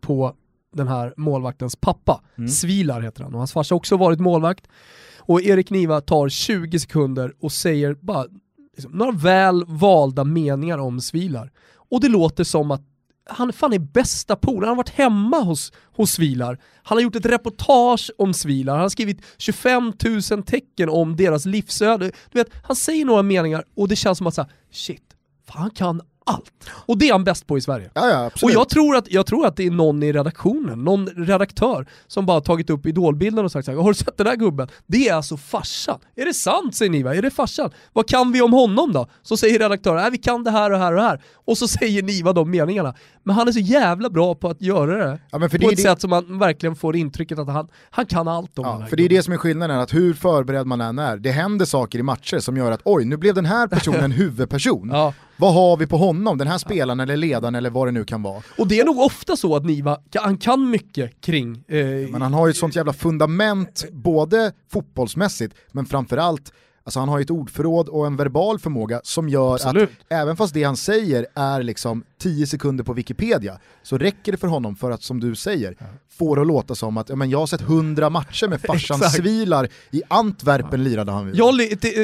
på 0.00 0.34
den 0.72 0.88
här 0.88 1.14
målvaktens 1.16 1.76
pappa, 1.76 2.20
mm. 2.38 2.48
Svilar 2.48 3.00
heter 3.00 3.22
han, 3.22 3.32
och 3.32 3.38
hans 3.38 3.52
farsa 3.52 3.74
har 3.74 3.76
också 3.76 3.96
varit 3.96 4.20
målvakt. 4.20 4.68
Och 5.28 5.42
Erik 5.42 5.70
Niva 5.70 6.00
tar 6.00 6.28
20 6.28 6.78
sekunder 6.78 7.34
och 7.40 7.52
säger 7.52 7.94
bara 7.94 8.26
liksom, 8.76 8.92
några 8.92 9.12
väl 9.12 9.64
valda 9.66 10.24
meningar 10.24 10.78
om 10.78 11.00
Svilar. 11.00 11.52
Och 11.90 12.00
det 12.00 12.08
låter 12.08 12.44
som 12.44 12.70
att 12.70 12.82
han 13.30 13.52
fan 13.52 13.72
är 13.72 13.78
bästa 13.78 14.36
polare, 14.36 14.66
han 14.66 14.68
har 14.68 14.76
varit 14.76 14.88
hemma 14.88 15.40
hos, 15.40 15.72
hos 15.96 16.10
Svilar. 16.10 16.58
Han 16.82 16.98
har 16.98 17.02
gjort 17.02 17.16
ett 17.16 17.26
reportage 17.26 18.10
om 18.18 18.34
Svilar, 18.34 18.72
han 18.72 18.82
har 18.82 18.88
skrivit 18.88 19.22
25 19.38 19.92
000 20.30 20.42
tecken 20.42 20.88
om 20.88 21.16
deras 21.16 21.46
livsöde. 21.46 22.12
Du 22.30 22.38
vet, 22.38 22.50
han 22.62 22.76
säger 22.76 23.04
några 23.04 23.22
meningar 23.22 23.64
och 23.76 23.88
det 23.88 23.96
känns 23.96 24.18
som 24.18 24.26
att 24.26 24.34
säga 24.34 24.48
shit, 24.70 25.02
fan 25.46 25.62
han 25.62 25.70
kan 25.70 26.00
allt. 26.28 26.52
Och 26.70 26.98
det 26.98 27.08
är 27.08 27.12
han 27.12 27.24
bäst 27.24 27.46
på 27.46 27.58
i 27.58 27.60
Sverige. 27.60 27.90
Ja, 27.94 28.08
ja, 28.10 28.30
och 28.42 28.50
jag 28.50 28.68
tror, 28.68 28.96
att, 28.96 29.10
jag 29.10 29.26
tror 29.26 29.46
att 29.46 29.56
det 29.56 29.66
är 29.66 29.70
någon 29.70 30.02
i 30.02 30.12
redaktionen, 30.12 30.84
någon 30.84 31.06
redaktör, 31.06 31.86
som 32.06 32.26
bara 32.26 32.40
tagit 32.40 32.70
upp 32.70 32.86
idolbilden 32.86 33.44
och 33.44 33.52
sagt 33.52 33.66
såhär, 33.66 33.78
har 33.78 33.88
du 33.88 33.94
sett 33.94 34.16
den 34.16 34.26
där 34.26 34.36
gubben? 34.36 34.68
Det 34.86 35.08
är 35.08 35.14
alltså 35.14 35.36
farsan. 35.36 35.98
Är 36.16 36.24
det 36.24 36.34
sant 36.34 36.74
säger 36.76 36.90
Niva? 36.90 37.14
Är 37.14 37.22
det 37.22 37.30
farsan? 37.30 37.70
Vad 37.92 38.08
kan 38.08 38.32
vi 38.32 38.42
om 38.42 38.52
honom 38.52 38.92
då? 38.92 39.06
Så 39.22 39.36
säger 39.36 39.58
redaktören, 39.58 40.04
äh, 40.04 40.10
vi 40.10 40.18
kan 40.18 40.44
det 40.44 40.50
här 40.50 40.70
och 40.70 40.78
här 40.78 40.92
och 40.92 41.02
här. 41.02 41.22
Och 41.34 41.58
så 41.58 41.68
säger 41.68 42.02
Niva 42.02 42.32
de 42.32 42.50
meningarna. 42.50 42.94
Men 43.28 43.36
han 43.36 43.48
är 43.48 43.52
så 43.52 43.60
jävla 43.60 44.10
bra 44.10 44.34
på 44.34 44.48
att 44.48 44.62
göra 44.62 45.06
det 45.06 45.18
ja, 45.30 45.38
på 45.38 45.46
det 45.46 45.66
ett 45.66 45.76
det... 45.76 45.82
sätt 45.82 46.00
som 46.00 46.10
man 46.10 46.38
verkligen 46.38 46.76
får 46.76 46.96
intrycket 46.96 47.38
att 47.38 47.48
han, 47.48 47.68
han 47.90 48.06
kan 48.06 48.28
allt 48.28 48.58
om 48.58 48.66
ja, 48.66 48.86
För 48.86 48.96
det 48.96 49.04
är 49.04 49.08
det 49.08 49.22
som 49.22 49.32
är 49.32 49.36
skillnaden, 49.36 49.78
att 49.78 49.94
hur 49.94 50.14
förberedd 50.14 50.66
man 50.66 50.80
än 50.80 50.98
är, 50.98 51.16
det 51.16 51.30
händer 51.30 51.64
saker 51.64 51.98
i 51.98 52.02
matcher 52.02 52.38
som 52.38 52.56
gör 52.56 52.72
att 52.72 52.80
oj, 52.84 53.04
nu 53.04 53.16
blev 53.16 53.34
den 53.34 53.46
här 53.46 53.66
personen 53.66 54.12
huvudperson. 54.12 54.90
Ja. 54.92 55.14
Vad 55.36 55.54
har 55.54 55.76
vi 55.76 55.86
på 55.86 55.96
honom? 55.96 56.38
Den 56.38 56.46
här 56.46 56.58
spelaren 56.58 57.00
eller 57.00 57.16
ledaren 57.16 57.54
eller 57.54 57.70
vad 57.70 57.86
det 57.86 57.92
nu 57.92 58.04
kan 58.04 58.22
vara. 58.22 58.42
Och 58.58 58.68
det 58.68 58.80
är 58.80 58.84
nog 58.84 58.98
ofta 58.98 59.36
så 59.36 59.56
att 59.56 59.64
Niva, 59.64 59.98
han 60.14 60.36
kan 60.36 60.70
mycket 60.70 61.20
kring... 61.20 61.64
Eh, 61.68 62.10
men 62.10 62.22
han 62.22 62.34
har 62.34 62.46
ju 62.46 62.50
ett 62.50 62.56
sånt 62.56 62.76
jävla 62.76 62.92
fundament, 62.92 63.84
både 63.92 64.52
fotbollsmässigt, 64.72 65.54
men 65.72 65.86
framförallt 65.86 66.52
Alltså 66.88 67.00
han 67.00 67.08
har 67.08 67.18
ju 67.18 67.22
ett 67.22 67.30
ordförråd 67.30 67.88
och 67.88 68.06
en 68.06 68.16
verbal 68.16 68.58
förmåga 68.58 69.00
som 69.04 69.28
gör 69.28 69.54
Absolut. 69.54 69.90
att 69.90 70.12
även 70.12 70.36
fast 70.36 70.54
det 70.54 70.64
han 70.64 70.76
säger 70.76 71.26
är 71.34 71.62
liksom 71.62 72.04
10 72.18 72.46
sekunder 72.46 72.84
på 72.84 72.92
Wikipedia 72.92 73.58
så 73.82 73.98
räcker 73.98 74.32
det 74.32 74.38
för 74.38 74.48
honom 74.48 74.76
för 74.76 74.90
att 74.90 75.02
som 75.02 75.20
du 75.20 75.34
säger 75.34 75.76
få 76.18 76.34
det 76.34 76.40
att 76.40 76.46
låta 76.46 76.74
som 76.74 76.96
att 76.96 77.08
ja, 77.08 77.16
men 77.16 77.30
jag 77.30 77.38
har 77.38 77.46
sett 77.46 77.60
100 77.60 78.10
matcher 78.10 78.48
med 78.48 78.60
farsan 78.66 78.98
Svilar 79.00 79.68
i 79.90 80.02
Antwerpen 80.08 80.80
ja. 80.80 80.88
lirade 80.88 81.12
han 81.12 81.26
vid. 81.26 81.36
Jag, 81.36 81.54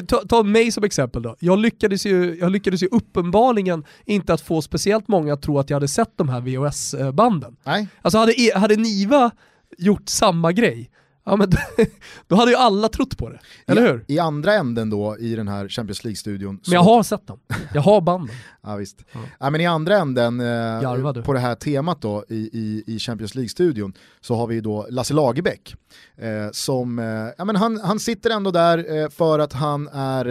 ta, 0.08 0.16
ta 0.16 0.42
mig 0.42 0.72
som 0.72 0.84
exempel 0.84 1.22
då. 1.22 1.36
Jag 1.38 1.58
lyckades, 1.58 2.06
ju, 2.06 2.38
jag 2.40 2.50
lyckades 2.52 2.82
ju 2.82 2.86
uppenbarligen 2.86 3.84
inte 4.04 4.34
att 4.34 4.40
få 4.40 4.62
speciellt 4.62 5.08
många 5.08 5.32
att 5.32 5.42
tro 5.42 5.58
att 5.58 5.70
jag 5.70 5.76
hade 5.76 5.88
sett 5.88 6.12
de 6.16 6.28
här 6.28 6.40
VHS-banden. 6.40 7.56
Nej. 7.64 7.88
Alltså 8.02 8.18
hade, 8.18 8.40
e- 8.40 8.52
hade 8.54 8.76
Niva 8.76 9.30
gjort 9.78 10.08
samma 10.08 10.52
grej 10.52 10.90
Ja 11.26 11.36
men 11.36 11.50
då 12.28 12.36
hade 12.36 12.50
ju 12.50 12.56
alla 12.56 12.88
trott 12.88 13.18
på 13.18 13.28
det, 13.28 13.40
eller 13.66 13.82
I, 13.82 13.88
hur? 13.88 14.04
I 14.08 14.18
andra 14.18 14.54
änden 14.54 14.90
då, 14.90 15.18
i 15.18 15.34
den 15.34 15.48
här 15.48 15.68
Champions 15.68 16.04
League-studion. 16.04 16.60
Men 16.66 16.74
jag 16.74 16.82
har 16.82 17.02
sett 17.02 17.26
dem, 17.26 17.40
jag 17.74 17.82
har 17.82 18.00
banden. 18.00 18.36
ja 18.62 18.76
visst. 18.76 19.04
Ja. 19.12 19.20
ja. 19.40 19.50
men 19.50 19.60
i 19.60 19.66
andra 19.66 19.98
änden, 19.98 20.40
eh, 20.40 21.22
på 21.22 21.32
det 21.32 21.38
här 21.38 21.54
temat 21.54 22.02
då, 22.02 22.24
i, 22.28 22.34
i, 22.34 22.84
i 22.86 22.98
Champions 22.98 23.34
League-studion, 23.34 23.92
så 24.20 24.34
har 24.34 24.46
vi 24.46 24.60
då 24.60 24.86
Lasse 24.90 25.14
Lagerbäck. 25.14 25.74
Eh, 26.16 26.50
som, 26.52 26.98
eh, 26.98 27.04
ja 27.38 27.44
men 27.44 27.56
han, 27.56 27.80
han 27.80 28.00
sitter 28.00 28.30
ändå 28.30 28.50
där 28.50 29.02
eh, 29.02 29.08
för 29.08 29.38
att 29.38 29.52
han 29.52 29.88
är 29.88 30.26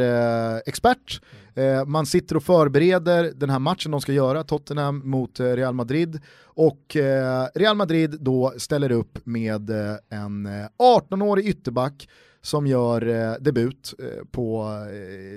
eh, 0.55 0.61
expert, 0.65 1.21
Eh, 1.55 1.85
man 1.85 2.05
sitter 2.05 2.35
och 2.35 2.43
förbereder 2.43 3.31
den 3.35 3.49
här 3.49 3.59
matchen 3.59 3.91
de 3.91 4.01
ska 4.01 4.13
göra, 4.13 4.43
Tottenham 4.43 5.01
mot 5.05 5.39
eh, 5.39 5.45
Real 5.45 5.73
Madrid. 5.73 6.21
Och 6.43 6.95
eh, 6.95 7.47
Real 7.55 7.77
Madrid 7.77 8.17
då 8.19 8.53
ställer 8.57 8.91
upp 8.91 9.19
med 9.23 9.69
eh, 9.69 9.95
en 10.09 10.47
18-årig 10.79 11.45
eh, 11.45 11.49
ytterback 11.49 12.09
som 12.41 12.67
gör 12.67 13.07
eh, 13.07 13.33
debut 13.39 13.93
på 14.31 14.69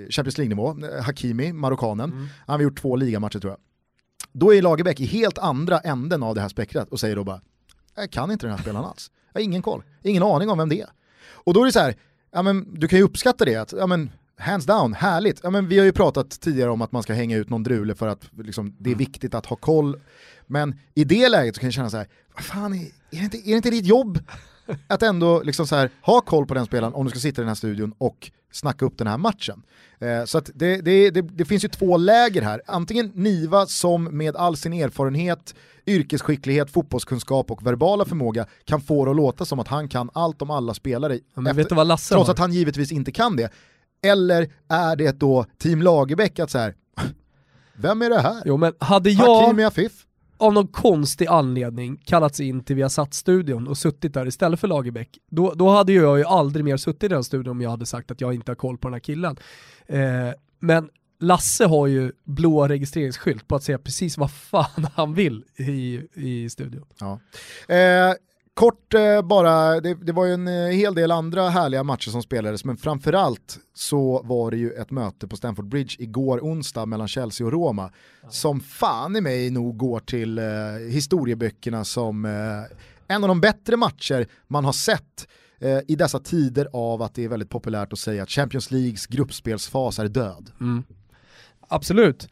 Champions 0.09 0.37
League-nivå, 0.37 0.75
Hakimi, 1.01 1.53
marockanen. 1.53 2.11
Mm. 2.11 2.27
Han 2.45 2.55
har 2.55 2.63
gjort 2.63 2.81
två 2.81 2.95
ligamatcher 2.95 3.39
tror 3.39 3.51
jag. 3.51 3.59
Då 4.31 4.53
är 4.53 4.61
Lagerbäck 4.61 4.99
i 4.99 5.05
helt 5.05 5.37
andra 5.37 5.79
änden 5.79 6.23
av 6.23 6.35
det 6.35 6.41
här 6.41 6.49
spektrat 6.49 6.89
och 6.89 6.99
säger 6.99 7.15
då 7.15 7.23
bara, 7.23 7.41
jag 7.95 8.11
kan 8.11 8.31
inte 8.31 8.45
den 8.45 8.55
här 8.55 8.61
spelaren 8.61 8.85
alls. 8.85 9.11
Jag 9.33 9.39
har 9.39 9.45
ingen 9.45 9.61
koll, 9.61 9.83
ingen 10.03 10.23
aning 10.23 10.49
om 10.49 10.57
vem 10.57 10.69
det 10.69 10.81
är. 10.81 10.89
Och 11.31 11.53
då 11.53 11.61
är 11.61 11.65
det 11.65 11.71
så 11.71 11.79
här, 11.79 11.95
ja, 12.31 12.41
men, 12.41 12.79
du 12.79 12.87
kan 12.87 12.99
ju 12.99 13.05
uppskatta 13.05 13.45
det, 13.45 13.55
att 13.55 13.71
ja, 13.71 13.87
men, 13.87 14.09
hands 14.37 14.65
down, 14.65 14.93
härligt. 14.93 15.39
Ja, 15.43 15.49
men 15.49 15.67
vi 15.67 15.77
har 15.77 15.85
ju 15.85 15.91
pratat 15.91 16.29
tidigare 16.29 16.69
om 16.69 16.81
att 16.81 16.91
man 16.91 17.03
ska 17.03 17.13
hänga 17.13 17.37
ut 17.37 17.49
någon 17.49 17.63
drule 17.63 17.95
för 17.95 18.07
att 18.07 18.29
liksom, 18.37 18.75
det 18.79 18.89
är 18.89 18.93
mm. 18.93 18.97
viktigt 18.97 19.35
att 19.35 19.45
ha 19.45 19.55
koll. 19.55 19.99
Men 20.47 20.79
i 20.95 21.03
det 21.03 21.29
läget 21.29 21.55
så 21.55 21.59
kan 21.59 21.67
jag 21.67 21.73
känna 21.73 21.89
så 21.89 21.97
här, 21.97 22.07
vad 22.35 22.43
fan, 22.43 22.73
är, 22.73 22.77
är, 22.77 22.89
det, 23.09 23.23
inte, 23.23 23.37
är 23.37 23.51
det 23.51 23.55
inte 23.55 23.69
ditt 23.69 23.85
jobb 23.85 24.19
att 24.87 25.03
ändå 25.03 25.41
liksom 25.43 25.67
så 25.67 25.75
här, 25.75 25.89
ha 26.01 26.21
koll 26.21 26.45
på 26.45 26.53
den 26.53 26.65
spelaren 26.65 26.93
om 26.93 27.05
du 27.05 27.09
ska 27.09 27.19
sitta 27.19 27.41
i 27.41 27.43
den 27.43 27.47
här 27.47 27.55
studion 27.55 27.93
och 27.97 28.31
snacka 28.51 28.85
upp 28.85 28.97
den 28.97 29.07
här 29.07 29.17
matchen. 29.17 29.63
Eh, 29.99 30.25
så 30.25 30.39
det, 30.39 30.81
det, 30.81 31.09
det, 31.09 31.21
det, 31.21 31.45
finns 31.45 31.63
ju 31.63 31.67
två 31.67 31.97
läger 31.97 32.41
här, 32.41 32.61
antingen 32.67 33.11
Niva 33.15 33.65
som 33.65 34.03
med 34.03 34.35
all 34.35 34.57
sin 34.57 34.73
erfarenhet, 34.73 35.55
yrkesskicklighet, 35.87 36.71
fotbollskunskap 36.71 37.51
och 37.51 37.65
verbala 37.65 38.05
förmåga 38.05 38.45
kan 38.65 38.81
få 38.81 39.05
det 39.05 39.11
att 39.11 39.17
låta 39.17 39.45
som 39.45 39.59
att 39.59 39.67
han 39.67 39.89
kan 39.89 40.09
allt 40.13 40.41
om 40.41 40.51
alla 40.51 40.73
spelare, 40.73 41.19
efter, 41.47 41.75
trots 42.09 42.27
har? 42.27 42.33
att 42.33 42.39
han 42.39 42.53
givetvis 42.53 42.91
inte 42.91 43.11
kan 43.11 43.35
det. 43.35 43.49
Eller 44.01 44.49
är 44.69 44.95
det 44.95 45.19
då 45.19 45.45
Team 45.57 45.81
Lagerbäck 45.81 46.39
att 46.39 46.51
så 46.51 46.57
här, 46.57 46.75
vem 47.75 48.01
är 48.01 48.09
det 48.09 48.19
här? 48.19 48.41
Jo 48.45 48.57
men 48.57 48.73
hade 48.79 49.09
jag 49.09 49.55
av 50.37 50.53
någon 50.53 50.67
konstig 50.67 51.27
anledning 51.27 51.97
kallats 52.05 52.39
in 52.39 52.63
till 52.63 52.75
Viasat-studion 52.75 53.67
och 53.67 53.77
suttit 53.77 54.13
där 54.13 54.27
istället 54.27 54.59
för 54.59 54.67
Lagerbäck, 54.67 55.09
då, 55.29 55.53
då 55.53 55.69
hade 55.69 55.93
jag 55.93 56.17
ju 56.17 56.25
aldrig 56.25 56.65
mer 56.65 56.77
suttit 56.77 57.03
i 57.03 57.07
den 57.07 57.23
studion 57.23 57.51
om 57.51 57.61
jag 57.61 57.69
hade 57.69 57.85
sagt 57.85 58.11
att 58.11 58.21
jag 58.21 58.33
inte 58.33 58.51
har 58.51 58.55
koll 58.55 58.77
på 58.77 58.87
den 58.87 58.93
här 58.93 58.99
killen. 58.99 59.37
Eh, 59.85 59.99
men 60.59 60.89
Lasse 61.19 61.65
har 61.65 61.87
ju 61.87 62.11
blå 62.23 62.67
registreringsskylt 62.67 63.47
på 63.47 63.55
att 63.55 63.63
säga 63.63 63.77
precis 63.77 64.17
vad 64.17 64.31
fan 64.31 64.87
han 64.95 65.13
vill 65.13 65.43
i, 65.55 66.01
i 66.13 66.49
studion. 66.49 66.85
Ja. 66.99 67.19
Eh, 67.75 68.13
kort 68.57 68.93
eh, 68.93 69.21
bara, 69.21 69.81
det, 69.81 69.93
det, 69.93 70.11
var 70.11 70.25
ju 70.25 70.33
en 70.33 70.47
eh, 70.47 70.53
hel 70.53 70.95
del 70.95 71.11
andra 71.11 71.49
härliga 71.49 71.83
matcher 71.83 72.11
som 72.11 72.23
spelades, 72.23 72.65
men 72.65 72.77
framförallt 72.77 73.59
så 73.73 74.21
var 74.23 74.51
det 74.51 74.57
ju 74.57 74.71
ett 74.71 74.91
möte 74.91 75.27
på 75.27 75.37
Stamford 75.37 75.67
Bridge 75.67 75.95
igår 75.99 76.39
onsdag 76.39 76.85
mellan 76.85 77.07
Chelsea 77.07 77.47
och 77.47 77.53
Roma, 77.53 77.91
som 78.29 78.59
fan 78.59 79.15
i 79.15 79.21
mig 79.21 79.49
nog 79.49 79.77
går 79.77 79.99
till 79.99 80.37
eh, 80.37 80.45
historieböckerna 80.89 81.83
som 81.85 82.25
eh, 82.25 82.77
en 83.15 83.23
av 83.23 83.27
de 83.27 83.41
bättre 83.41 83.77
matcher 83.77 84.27
man 84.47 84.65
har 84.65 84.73
sett 84.73 85.27
eh, 85.59 85.79
i 85.87 85.95
dessa 85.95 86.19
tider 86.19 86.67
av 86.73 87.01
att 87.01 87.15
det 87.15 87.23
är 87.23 87.29
väldigt 87.29 87.49
populärt 87.49 87.93
att 87.93 87.99
säga 87.99 88.23
att 88.23 88.29
Champions 88.29 88.71
Leagues 88.71 89.07
gruppspelsfas 89.07 89.99
är 89.99 90.07
död. 90.07 90.51
Mm. 90.61 90.83
Absolut. 91.67 92.29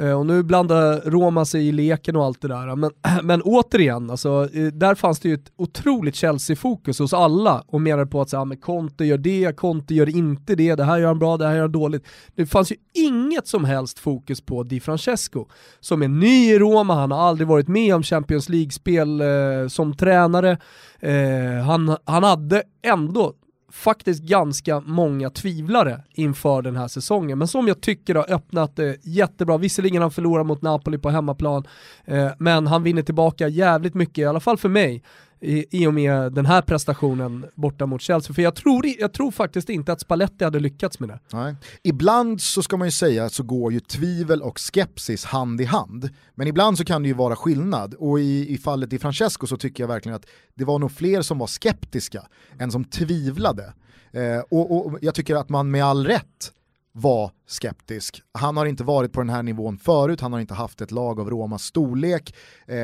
Eh, 0.00 0.12
och 0.12 0.26
nu 0.26 0.42
blandar 0.42 1.00
Roma 1.10 1.44
sig 1.44 1.68
i 1.68 1.72
leken 1.72 2.16
och 2.16 2.24
allt 2.24 2.40
det 2.40 2.48
där. 2.48 2.76
Men, 2.76 2.90
men 3.22 3.42
återigen, 3.42 4.10
alltså, 4.10 4.48
eh, 4.52 4.66
där 4.66 4.94
fanns 4.94 5.20
det 5.20 5.28
ju 5.28 5.34
ett 5.34 5.52
otroligt 5.56 6.14
Chelsea-fokus 6.14 6.98
hos 6.98 7.12
alla 7.12 7.64
och 7.66 7.80
menade 7.80 8.06
på 8.06 8.20
att 8.20 8.30
så, 8.30 8.38
ah, 8.38 8.44
men 8.44 8.56
Conte 8.56 9.04
gör 9.04 9.18
det, 9.18 9.56
Conte 9.56 9.94
gör 9.94 10.08
inte 10.08 10.54
det, 10.54 10.74
det 10.74 10.84
här 10.84 10.98
gör 10.98 11.06
han 11.06 11.18
bra, 11.18 11.36
det 11.36 11.46
här 11.46 11.54
gör 11.54 11.60
han 11.60 11.72
dåligt. 11.72 12.06
Det 12.34 12.46
fanns 12.46 12.72
ju 12.72 12.76
inget 12.94 13.46
som 13.46 13.64
helst 13.64 13.98
fokus 13.98 14.40
på 14.40 14.62
Di 14.62 14.80
Francesco, 14.80 15.46
som 15.80 16.02
är 16.02 16.08
ny 16.08 16.52
i 16.52 16.58
Roma, 16.58 16.94
han 16.94 17.10
har 17.10 17.18
aldrig 17.28 17.48
varit 17.48 17.68
med 17.68 17.94
om 17.94 18.02
Champions 18.02 18.48
League-spel 18.48 19.20
eh, 19.20 19.68
som 19.68 19.96
tränare. 19.96 20.58
Eh, 21.00 21.64
han, 21.66 21.96
han 22.04 22.22
hade 22.22 22.62
ändå 22.82 23.32
faktiskt 23.72 24.22
ganska 24.22 24.80
många 24.80 25.30
tvivlare 25.30 26.00
inför 26.10 26.62
den 26.62 26.76
här 26.76 26.88
säsongen, 26.88 27.38
men 27.38 27.48
som 27.48 27.68
jag 27.68 27.80
tycker 27.80 28.14
har 28.14 28.32
öppnat 28.32 28.78
eh, 28.78 28.92
jättebra. 29.02 29.58
Visserligen 29.58 30.02
han 30.02 30.10
förlorar 30.10 30.44
mot 30.44 30.62
Napoli 30.62 30.98
på 30.98 31.10
hemmaplan, 31.10 31.66
eh, 32.04 32.30
men 32.38 32.66
han 32.66 32.82
vinner 32.82 33.02
tillbaka 33.02 33.48
jävligt 33.48 33.94
mycket, 33.94 34.18
i 34.18 34.24
alla 34.24 34.40
fall 34.40 34.58
för 34.58 34.68
mig, 34.68 35.02
i, 35.42 35.66
i 35.70 35.86
och 35.86 35.94
med 35.94 36.32
den 36.32 36.46
här 36.46 36.62
prestationen 36.62 37.46
borta 37.54 37.86
mot 37.86 38.02
Chelsea. 38.02 38.34
För 38.34 38.42
jag 38.42 38.54
tror, 38.54 38.86
jag 38.98 39.12
tror 39.12 39.30
faktiskt 39.30 39.68
inte 39.68 39.92
att 39.92 40.00
Spalletti 40.00 40.44
hade 40.44 40.60
lyckats 40.60 41.00
med 41.00 41.08
det. 41.08 41.18
Nej. 41.32 41.56
Ibland 41.82 42.40
så 42.40 42.62
ska 42.62 42.76
man 42.76 42.88
ju 42.88 42.92
säga 42.92 43.28
så 43.28 43.42
går 43.42 43.72
ju 43.72 43.80
tvivel 43.80 44.42
och 44.42 44.58
skepsis 44.58 45.24
hand 45.24 45.60
i 45.60 45.64
hand. 45.64 46.10
Men 46.34 46.46
ibland 46.46 46.78
så 46.78 46.84
kan 46.84 47.02
det 47.02 47.08
ju 47.08 47.14
vara 47.14 47.36
skillnad. 47.36 47.94
Och 47.94 48.20
i, 48.20 48.54
i 48.54 48.58
fallet 48.58 48.92
i 48.92 48.98
Francesco 48.98 49.46
så 49.46 49.56
tycker 49.56 49.82
jag 49.82 49.88
verkligen 49.88 50.16
att 50.16 50.26
det 50.54 50.64
var 50.64 50.78
nog 50.78 50.92
fler 50.92 51.22
som 51.22 51.38
var 51.38 51.46
skeptiska 51.46 52.26
än 52.58 52.72
som 52.72 52.84
tvivlade. 52.84 53.72
Eh, 54.12 54.38
och, 54.50 54.86
och 54.86 54.98
jag 55.00 55.14
tycker 55.14 55.36
att 55.36 55.48
man 55.48 55.70
med 55.70 55.84
all 55.84 56.06
rätt 56.06 56.52
var 56.92 57.30
skeptisk. 57.46 58.22
Han 58.32 58.56
har 58.56 58.66
inte 58.66 58.84
varit 58.84 59.12
på 59.12 59.20
den 59.20 59.30
här 59.30 59.42
nivån 59.42 59.78
förut, 59.78 60.20
han 60.20 60.32
har 60.32 60.40
inte 60.40 60.54
haft 60.54 60.80
ett 60.80 60.90
lag 60.90 61.20
av 61.20 61.30
Romas 61.30 61.62
storlek. 61.62 62.34
Eh, 62.66 62.76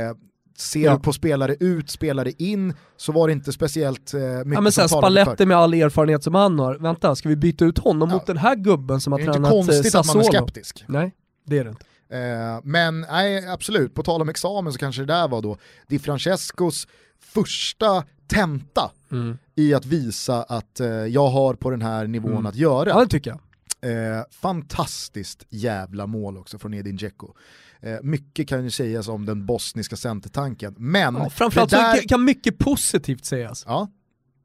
ser 0.61 0.85
ja. 0.85 0.99
på 0.99 1.13
spelare 1.13 1.57
ut, 1.61 1.91
spelare 1.91 2.31
in, 2.31 2.75
så 2.97 3.13
var 3.13 3.29
det 3.29 3.33
inte 3.33 3.53
speciellt 3.53 4.15
eh, 4.15 4.21
mycket 4.21 4.55
ja, 4.55 4.61
men 4.61 4.73
som 4.73 4.89
Spalletti 4.89 5.47
med 5.47 5.57
all 5.57 5.75
erfarenhet 5.75 6.25
som 6.25 6.35
han 6.35 6.59
har, 6.59 6.75
vänta, 6.75 7.17
ska 7.17 7.29
vi 7.29 7.37
byta 7.37 7.65
ut 7.65 7.79
honom 7.79 8.09
ja. 8.09 8.15
mot 8.15 8.27
den 8.27 8.37
här 8.37 8.57
gubben 8.57 9.01
som 9.01 9.13
har 9.13 9.21
tränat 9.21 9.35
Sassolo? 9.35 9.53
Det 9.53 9.57
är 9.57 9.61
inte 9.61 9.73
konstigt 9.73 9.95
att 9.95 10.07
man 10.07 10.19
är 10.19 10.25
skeptisk. 10.25 10.85
Nej, 10.89 11.15
det 11.47 11.59
är 11.59 11.65
det 11.65 11.71
inte. 11.71 11.85
Eh, 12.11 12.61
men 12.65 13.01
nej, 13.01 13.49
absolut, 13.49 13.95
på 13.95 14.03
tal 14.03 14.23
om 14.23 14.29
examen 14.29 14.73
så 14.73 14.79
kanske 14.79 15.03
det 15.03 15.07
där 15.07 15.29
var 15.29 15.43
då 15.43 15.57
Di 15.87 15.99
Francescos 15.99 16.89
första 17.21 18.05
tenta 18.27 18.91
mm. 19.13 19.39
i 19.55 19.75
att 19.75 19.87
visa 19.87 20.43
att 20.43 20.81
eh, 20.81 20.89
jag 20.89 21.29
har 21.29 21.55
på 21.55 21.71
den 21.71 21.83
här 21.83 22.07
nivån 22.07 22.33
mm. 22.33 22.47
att 22.47 22.57
göra. 22.57 22.89
Ja 22.89 23.01
det 23.01 23.09
tycker 23.09 23.31
jag. 23.31 23.41
Eh, 23.81 24.23
fantastiskt 24.31 25.47
jävla 25.49 26.07
mål 26.07 26.39
också 26.39 26.59
från 26.59 26.75
Edin 26.75 26.97
Dzeko. 26.97 27.35
Eh, 27.81 27.97
mycket 28.03 28.49
kan 28.49 28.65
ju 28.65 28.71
sägas 28.71 29.09
om 29.09 29.27
den 29.27 29.47
bosniska 29.47 29.97
centertanken, 29.97 30.75
men... 30.79 31.15
Ja, 31.15 31.31
framförallt 31.31 31.71
där... 31.71 31.97
så 31.97 32.09
kan 32.09 32.25
mycket 32.25 32.59
positivt 32.59 33.25
sägas. 33.25 33.65
Ja, 33.67 33.89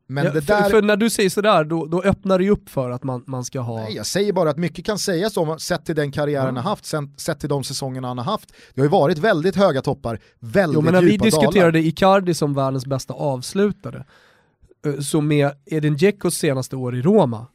men 0.08 0.26
ja, 0.26 0.32
där... 0.32 0.42
för, 0.42 0.70
för, 0.70 0.82
när 0.82 0.98
du 0.98 1.10
säger 1.10 1.30
sådär, 1.30 1.64
då, 1.64 1.86
då 1.86 2.02
öppnar 2.02 2.38
det 2.38 2.44
ju 2.44 2.50
upp 2.50 2.70
för 2.70 2.92
att 2.92 3.04
man, 3.04 3.24
man 3.28 3.46
ska 3.46 3.60
ha... 3.60 3.84
Nej, 3.84 3.96
jag 3.96 4.06
säger 4.06 4.34
bara 4.34 4.50
att 4.50 4.58
mycket 4.58 4.86
kan 4.86 5.00
sägas 5.00 5.38
om, 5.38 5.60
sett 5.60 5.86
till 5.86 5.96
den 5.96 6.12
karriären 6.12 6.44
mm. 6.44 6.56
han 6.56 6.64
har 6.64 6.72
haft, 6.72 6.86
sen, 6.86 7.14
sett 7.18 7.40
till 7.40 7.50
de 7.50 7.64
säsongerna 7.64 8.08
han 8.08 8.18
har 8.18 8.26
haft. 8.26 8.54
Det 8.74 8.82
har 8.82 8.86
ju 8.86 8.92
varit 8.92 9.18
väldigt 9.18 9.56
höga 9.56 9.82
toppar, 9.82 10.20
väldigt 10.40 10.76
jo, 10.76 10.82
men 10.82 10.94
när 10.94 11.02
vi 11.02 11.18
diskuterade 11.18 11.72
dalar. 11.72 11.88
Icardi 11.88 12.34
som 12.34 12.54
världens 12.54 12.86
bästa 12.86 13.14
avslutare, 13.14 14.06
eh, 14.86 15.00
så 15.00 15.22
med 15.22 15.52
Edin 15.66 15.96
Dzekos 15.96 16.36
senaste 16.36 16.76
år 16.76 16.96
i 16.96 17.02
Roma, 17.02 17.48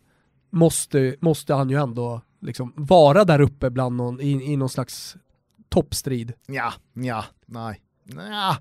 måste, 0.50 1.16
måste 1.20 1.54
han 1.54 1.70
ju 1.70 1.82
ändå 1.82 2.20
liksom 2.40 2.72
vara 2.76 3.24
där 3.24 3.40
uppe 3.40 3.70
bland 3.70 3.96
någon, 3.96 4.20
i, 4.20 4.52
i 4.52 4.56
någon 4.56 4.68
slags 4.68 5.16
toppstrid. 5.68 6.32
Ja, 6.46 6.72
ja, 6.94 7.24
nej. 7.46 7.80
Ja. 8.16 8.56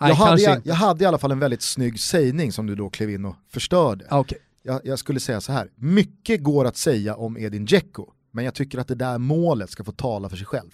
Jag, 0.00 0.14
hade, 0.14 0.42
jag, 0.42 0.60
jag, 0.64 0.74
hade 0.74 1.04
i 1.04 1.06
alla 1.06 1.18
fall 1.18 1.32
en 1.32 1.38
väldigt 1.38 1.62
snygg 1.62 2.00
sägning 2.00 2.52
som 2.52 2.66
du 2.66 2.74
då 2.74 2.90
klev 2.90 3.10
in 3.10 3.24
och 3.24 3.36
förstörde. 3.48 4.06
Ah, 4.10 4.18
okay. 4.18 4.38
jag, 4.62 4.80
jag, 4.84 4.98
skulle 4.98 5.20
säga 5.20 5.40
så 5.40 5.52
här, 5.52 5.70
mycket 5.74 6.42
går 6.42 6.64
att 6.64 6.76
säga 6.76 7.16
om 7.16 7.38
Edin 7.38 7.64
Dzeko, 7.64 8.06
men 8.30 8.44
jag 8.44 8.54
tycker 8.54 8.78
att 8.78 8.88
det 8.88 8.94
där 8.94 9.18
målet 9.18 9.70
ska 9.70 9.84
få 9.84 9.92
tala 9.92 10.28
för 10.28 10.36
sig 10.36 10.46
själv. 10.46 10.70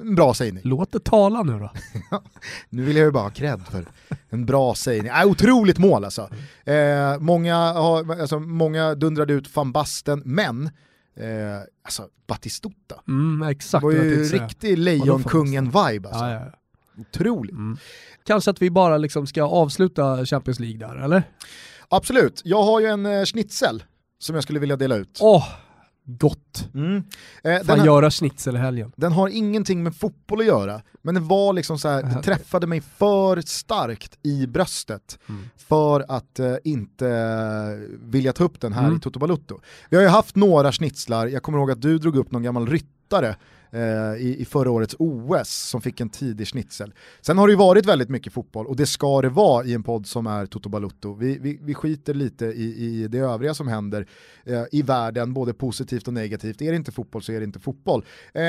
En 0.00 0.14
bra 0.14 0.34
sägning. 0.34 0.62
Låt 0.64 0.92
det 0.92 1.04
tala 1.04 1.42
nu 1.42 1.58
då. 1.58 1.70
nu 2.68 2.84
vill 2.84 2.96
jag 2.96 3.04
ju 3.04 3.10
bara 3.10 3.22
ha 3.22 3.30
cred 3.30 3.66
för 3.70 3.86
en 4.28 4.46
bra 4.46 4.74
sägning. 4.74 5.12
Äh, 5.12 5.26
otroligt 5.26 5.78
mål 5.78 6.04
alltså. 6.04 6.30
Eh, 6.64 7.18
många, 7.18 7.56
har, 7.56 8.20
alltså. 8.20 8.38
Många 8.38 8.94
dundrade 8.94 9.32
ut 9.32 9.56
van 9.56 9.72
Basten, 9.72 10.22
men 10.24 10.70
Eh, 11.20 11.60
alltså 11.82 12.08
Batistuta. 12.26 13.00
Mm, 13.08 13.48
exakt 13.48 13.82
det 13.82 13.86
var 13.86 13.92
ju 13.92 14.24
riktig 14.24 14.78
Lejonkungen-vibe 14.78 16.06
alltså. 16.08 16.24
Ja, 16.24 16.30
ja. 16.30 16.52
Otroligt. 17.00 17.52
Mm. 17.52 17.76
Kanske 18.24 18.50
att 18.50 18.62
vi 18.62 18.70
bara 18.70 18.98
liksom 18.98 19.26
ska 19.26 19.42
avsluta 19.42 20.26
Champions 20.26 20.60
League 20.60 20.78
där, 20.78 20.96
eller? 20.96 21.22
Absolut. 21.88 22.42
Jag 22.44 22.62
har 22.62 22.80
ju 22.80 22.86
en 22.86 23.06
eh, 23.06 23.24
schnitzel 23.24 23.84
som 24.18 24.34
jag 24.34 24.44
skulle 24.44 24.58
vilja 24.58 24.76
dela 24.76 24.96
ut. 24.96 25.18
Oh, 25.20 25.44
gott. 26.08 26.68
Mm. 26.74 27.02
Eh, 27.44 27.62
Fan, 27.64 27.84
göra 27.84 28.10
schnitzel 28.10 28.56
i 28.56 28.58
helgen. 28.58 28.92
Den 28.96 29.12
har 29.12 29.28
ingenting 29.28 29.82
med 29.82 29.96
fotboll 29.96 30.40
att 30.40 30.46
göra, 30.46 30.82
men 31.02 31.14
det 31.14 31.20
var 31.20 31.52
liksom 31.52 31.78
så 31.78 31.88
här, 31.88 32.02
det 32.02 32.22
träffade 32.22 32.66
mig 32.66 32.80
för 32.80 33.40
starkt 33.40 34.18
i 34.22 34.46
bröstet 34.46 35.18
mm. 35.28 35.48
för 35.56 36.04
att 36.08 36.38
eh, 36.38 36.54
inte 36.64 37.08
vilja 38.00 38.32
ta 38.32 38.44
upp 38.44 38.60
den 38.60 38.72
här 38.72 38.84
mm. 38.84 38.96
i 38.96 39.00
Toto 39.00 39.18
Balutto. 39.18 39.60
Vi 39.90 39.96
har 39.96 40.04
ju 40.04 40.08
haft 40.08 40.36
några 40.36 40.72
schnitzlar, 40.72 41.26
jag 41.26 41.42
kommer 41.42 41.58
ihåg 41.58 41.70
att 41.70 41.82
du 41.82 41.98
drog 41.98 42.16
upp 42.16 42.30
någon 42.30 42.42
gammal 42.42 42.66
ryttare 42.66 43.28
eh, 43.28 43.34
i, 44.18 44.36
i 44.38 44.44
förra 44.44 44.70
årets 44.70 44.96
OS 44.98 45.48
som 45.48 45.80
fick 45.80 46.00
en 46.00 46.10
tidig 46.10 46.46
schnitzel. 46.46 46.92
Sen 47.20 47.38
har 47.38 47.46
det 47.46 47.52
ju 47.52 47.58
varit 47.58 47.86
väldigt 47.86 48.08
mycket 48.08 48.32
fotboll 48.32 48.66
och 48.66 48.76
det 48.76 48.86
ska 48.86 49.22
det 49.22 49.28
vara 49.28 49.64
i 49.64 49.74
en 49.74 49.82
podd 49.82 50.06
som 50.06 50.26
är 50.26 50.46
Toto 50.46 50.68
Balutto. 50.68 51.14
Vi, 51.14 51.38
vi, 51.38 51.58
vi 51.62 51.74
skiter 51.74 52.14
lite 52.14 52.46
i, 52.46 53.02
i 53.02 53.08
det 53.08 53.18
övriga 53.18 53.54
som 53.54 53.68
händer 53.68 54.06
eh, 54.44 54.64
i 54.72 54.82
världen, 54.82 55.34
både 55.34 55.54
positivt 55.54 56.08
och 56.08 56.14
negativt. 56.14 56.62
Är 56.62 56.70
det 56.70 56.76
inte 56.76 56.92
fotboll 56.92 57.22
så 57.22 57.32
är 57.32 57.40
det 57.40 57.44
inte 57.44 57.60
fotboll. 57.60 58.04
Eh, 58.32 58.42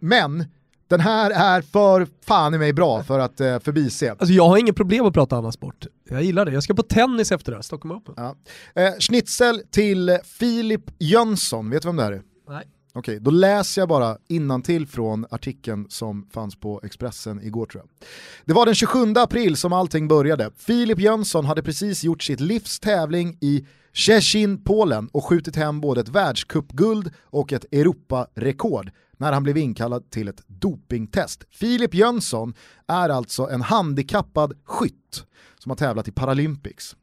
men 0.00 0.44
den 0.88 1.00
här 1.00 1.30
är 1.30 1.62
för 1.62 2.06
fan 2.26 2.54
i 2.54 2.58
mig 2.58 2.72
bra 2.72 3.02
för 3.02 3.18
att 3.18 3.40
eh, 3.40 3.58
förbise. 3.58 4.10
Alltså 4.10 4.32
jag 4.32 4.48
har 4.48 4.58
inget 4.58 4.76
problem 4.76 5.06
att 5.06 5.14
prata 5.14 5.36
annan 5.36 5.52
sport. 5.52 5.86
Jag 6.08 6.22
gillar 6.22 6.44
det. 6.44 6.52
Jag 6.52 6.62
ska 6.62 6.74
på 6.74 6.82
tennis 6.82 7.32
efter 7.32 7.52
det 7.52 7.58
här, 7.58 7.62
Stockholm 7.62 7.96
Open. 7.96 8.14
Ja. 8.16 8.36
Eh, 8.74 8.92
schnitzel 8.98 9.62
till 9.70 10.18
Filip 10.24 10.90
Jönsson, 10.98 11.70
vet 11.70 11.82
du 11.82 11.88
vem 11.88 11.96
det 11.96 12.02
här 12.02 12.12
är? 12.12 12.22
Nej. 12.48 12.64
Okej, 12.94 13.20
då 13.20 13.30
läser 13.30 13.80
jag 13.80 13.88
bara 13.88 14.18
innantill 14.28 14.86
från 14.86 15.26
artikeln 15.30 15.86
som 15.88 16.28
fanns 16.30 16.56
på 16.56 16.80
Expressen 16.84 17.42
igår 17.42 17.66
tror 17.66 17.82
jag. 17.84 18.08
Det 18.44 18.52
var 18.52 18.66
den 18.66 18.74
27 18.74 18.98
april 19.16 19.56
som 19.56 19.72
allting 19.72 20.08
började. 20.08 20.50
Filip 20.56 20.98
Jönsson 20.98 21.44
hade 21.44 21.62
precis 21.62 22.04
gjort 22.04 22.22
sitt 22.22 22.40
livs 22.40 22.80
tävling 22.80 23.38
i 23.40 23.66
Szczecin, 23.92 24.64
Polen 24.64 25.08
och 25.08 25.24
skjutit 25.24 25.56
hem 25.56 25.80
både 25.80 26.00
ett 26.00 26.08
världscupguld 26.08 27.10
och 27.22 27.52
ett 27.52 27.64
Europarekord 27.72 28.90
när 29.16 29.32
han 29.32 29.42
blev 29.42 29.58
inkallad 29.58 30.10
till 30.10 30.28
ett 30.28 30.42
dopingtest. 30.46 31.44
Filip 31.50 31.94
Jönsson 31.94 32.54
är 32.88 33.08
alltså 33.08 33.48
en 33.48 33.62
handikappad 33.62 34.52
skytt 34.64 35.24
som 35.58 35.70
har 35.70 35.76
tävlat 35.76 36.08
i 36.08 36.12
Paralympics. 36.12 36.96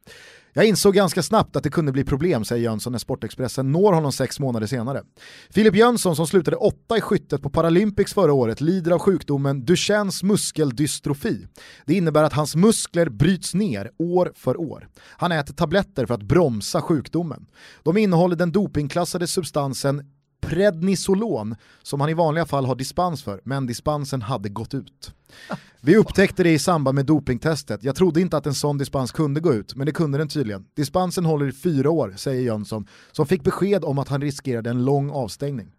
Jag 0.52 0.64
insåg 0.64 0.94
ganska 0.94 1.22
snabbt 1.22 1.56
att 1.56 1.62
det 1.62 1.70
kunde 1.70 1.92
bli 1.92 2.04
problem, 2.04 2.44
säger 2.44 2.62
Jönsson 2.62 2.92
när 2.92 2.98
Sportexpressen 2.98 3.72
når 3.72 3.92
honom 3.92 4.12
sex 4.12 4.40
månader 4.40 4.66
senare. 4.66 5.02
Filip 5.50 5.74
Jönsson 5.74 6.16
som 6.16 6.26
slutade 6.26 6.56
åtta 6.56 6.96
i 6.96 7.00
skyttet 7.00 7.42
på 7.42 7.50
Paralympics 7.50 8.14
förra 8.14 8.32
året 8.32 8.60
lider 8.60 8.90
av 8.90 8.98
sjukdomen 8.98 9.64
Duchennes 9.64 10.22
muskeldystrofi. 10.22 11.46
Det 11.86 11.94
innebär 11.94 12.24
att 12.24 12.32
hans 12.32 12.56
muskler 12.56 13.08
bryts 13.08 13.54
ner 13.54 13.90
år 13.98 14.32
för 14.36 14.60
år. 14.60 14.88
Han 15.00 15.32
äter 15.32 15.54
tabletter 15.54 16.06
för 16.06 16.14
att 16.14 16.22
bromsa 16.22 16.82
sjukdomen. 16.82 17.46
De 17.82 17.96
innehåller 17.96 18.36
den 18.36 18.52
dopingklassade 18.52 19.26
substansen 19.26 20.04
prednisolon 20.40 21.56
som 21.82 22.00
han 22.00 22.10
i 22.10 22.14
vanliga 22.14 22.46
fall 22.46 22.66
har 22.66 22.74
dispens 22.74 23.22
för, 23.22 23.40
men 23.44 23.66
dispensen 23.66 24.22
hade 24.22 24.48
gått 24.48 24.74
ut. 24.74 25.14
Vi 25.80 25.96
upptäckte 25.96 26.42
det 26.42 26.50
i 26.50 26.58
samband 26.58 26.94
med 26.94 27.06
dopingtestet. 27.06 27.84
Jag 27.84 27.96
trodde 27.96 28.20
inte 28.20 28.36
att 28.36 28.46
en 28.46 28.54
sån 28.54 28.78
dispens 28.78 29.12
kunde 29.12 29.40
gå 29.40 29.54
ut, 29.54 29.74
men 29.74 29.86
det 29.86 29.92
kunde 29.92 30.18
den 30.18 30.28
tydligen. 30.28 30.64
Dispensen 30.76 31.24
håller 31.24 31.48
i 31.48 31.52
fyra 31.52 31.90
år, 31.90 32.14
säger 32.16 32.42
Jönsson, 32.42 32.86
som 33.12 33.26
fick 33.26 33.44
besked 33.44 33.84
om 33.84 33.98
att 33.98 34.08
han 34.08 34.20
riskerade 34.20 34.70
en 34.70 34.84
lång 34.84 35.10
avstängning. 35.10 35.72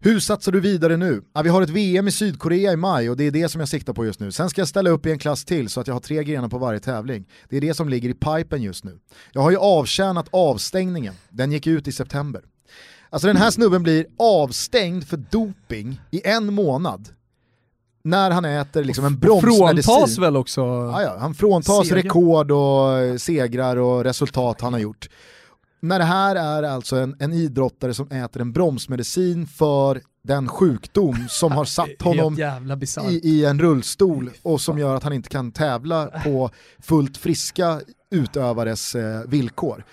Hur 0.00 0.20
satsar 0.20 0.52
du 0.52 0.60
vidare 0.60 0.96
nu? 0.96 1.22
Ja, 1.34 1.42
vi 1.42 1.48
har 1.48 1.62
ett 1.62 1.70
VM 1.70 2.08
i 2.08 2.12
Sydkorea 2.12 2.72
i 2.72 2.76
maj 2.76 3.10
och 3.10 3.16
det 3.16 3.24
är 3.24 3.30
det 3.30 3.48
som 3.48 3.60
jag 3.60 3.68
siktar 3.68 3.92
på 3.92 4.04
just 4.04 4.20
nu. 4.20 4.32
Sen 4.32 4.50
ska 4.50 4.60
jag 4.60 4.68
ställa 4.68 4.90
upp 4.90 5.06
i 5.06 5.10
en 5.10 5.18
klass 5.18 5.44
till 5.44 5.68
så 5.68 5.80
att 5.80 5.86
jag 5.86 5.94
har 5.94 6.00
tre 6.00 6.24
grenar 6.24 6.48
på 6.48 6.58
varje 6.58 6.80
tävling. 6.80 7.24
Det 7.48 7.56
är 7.56 7.60
det 7.60 7.74
som 7.74 7.88
ligger 7.88 8.08
i 8.08 8.14
pipen 8.14 8.62
just 8.62 8.84
nu. 8.84 8.98
Jag 9.32 9.40
har 9.42 9.50
ju 9.50 9.56
avtjänat 9.56 10.28
avstängningen, 10.30 11.14
den 11.30 11.52
gick 11.52 11.66
ut 11.66 11.88
i 11.88 11.92
september. 11.92 12.42
Alltså 13.10 13.26
den 13.26 13.36
här 13.36 13.50
snubben 13.50 13.82
blir 13.82 14.06
avstängd 14.18 15.06
för 15.08 15.16
doping 15.16 16.00
i 16.10 16.20
en 16.24 16.54
månad 16.54 17.08
när 18.04 18.30
han 18.30 18.44
äter 18.44 18.84
liksom 18.84 19.04
en 19.04 19.18
bromsmedicin. 19.18 19.82
Fråntas 19.82 20.18
väl 20.18 20.36
också? 20.36 20.60
Ja, 20.60 21.02
ja, 21.02 21.16
han 21.20 21.34
fråntas 21.34 21.88
Seger. 21.88 22.02
rekord 22.02 22.50
och 22.50 23.20
segrar 23.20 23.76
och 23.76 24.04
resultat 24.04 24.60
han 24.60 24.72
har 24.72 24.80
gjort. 24.80 25.08
När 25.80 25.98
det 25.98 26.04
här 26.04 26.36
är 26.36 26.62
alltså 26.62 26.96
en, 26.96 27.16
en 27.18 27.32
idrottare 27.32 27.94
som 27.94 28.10
äter 28.10 28.40
en 28.42 28.52
bromsmedicin 28.52 29.46
för 29.46 30.00
den 30.22 30.48
sjukdom 30.48 31.26
som 31.28 31.52
har 31.52 31.64
satt 31.64 31.88
honom 32.02 32.38
i, 33.08 33.20
i, 33.22 33.44
en 33.44 33.58
rullstol 33.58 34.30
och 34.42 34.60
som 34.60 34.78
gör 34.78 34.94
att 34.94 35.02
han 35.02 35.12
inte 35.12 35.28
kan 35.28 35.52
tävla 35.52 36.06
på 36.06 36.50
fullt 36.78 37.16
friska 37.16 37.80
utövares 38.10 38.94
eh, 38.94 39.22
villkor. 39.28 39.84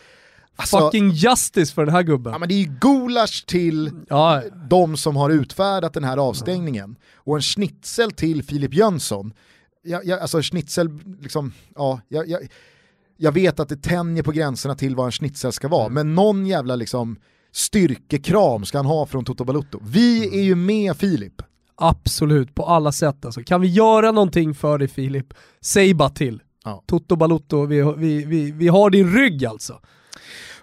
Alltså, 0.55 0.79
Fucking 0.79 1.09
justice 1.09 1.73
för 1.73 1.85
den 1.85 1.95
här 1.95 2.03
gubben. 2.03 2.33
Ja, 2.33 2.39
men 2.39 2.49
det 2.49 2.55
är 2.55 2.59
ju 2.59 2.75
gulasch 2.81 3.45
till 3.45 3.91
ja. 4.09 4.41
de 4.69 4.97
som 4.97 5.15
har 5.15 5.29
utfärdat 5.29 5.93
den 5.93 6.03
här 6.03 6.17
avstängningen. 6.17 6.95
Och 7.15 7.35
en 7.35 7.41
schnitzel 7.41 8.11
till 8.11 8.43
Filip 8.43 8.73
Jönsson. 8.73 9.33
Jag, 9.83 10.05
jag, 10.05 10.19
alltså 10.19 10.41
schnitzel, 10.41 10.99
liksom, 11.21 11.53
ja, 11.75 12.01
jag, 12.07 12.29
jag, 12.29 12.41
jag 13.23 13.31
vet 13.31 13.59
att 13.59 13.69
det 13.69 13.81
tänjer 13.81 14.23
på 14.23 14.31
gränserna 14.31 14.75
till 14.75 14.95
vad 14.95 15.05
en 15.05 15.11
schnitzel 15.11 15.51
ska 15.51 15.67
vara, 15.67 15.85
mm. 15.85 15.93
men 15.93 16.15
någon 16.15 16.45
jävla 16.45 16.75
liksom 16.75 17.17
styrkekram 17.51 18.65
ska 18.65 18.77
han 18.77 18.85
ha 18.85 19.05
från 19.05 19.25
Toto 19.25 19.43
Balutto. 19.43 19.79
Vi 19.83 20.27
mm. 20.27 20.39
är 20.39 20.43
ju 20.43 20.55
med 20.55 20.97
Filip. 20.97 21.41
Absolut, 21.75 22.55
på 22.55 22.65
alla 22.65 22.91
sätt 22.91 23.25
alltså. 23.25 23.43
Kan 23.43 23.61
vi 23.61 23.67
göra 23.67 24.11
någonting 24.11 24.55
för 24.55 24.77
dig 24.77 24.87
Filip, 24.87 25.33
säg 25.61 25.93
bara 25.93 26.09
till. 26.09 26.41
Ja. 26.63 26.83
Toto 26.85 27.15
Balutto, 27.15 27.65
vi, 27.65 27.93
vi, 27.97 28.25
vi, 28.25 28.51
vi 28.51 28.67
har 28.67 28.89
din 28.89 29.13
rygg 29.13 29.45
alltså. 29.45 29.79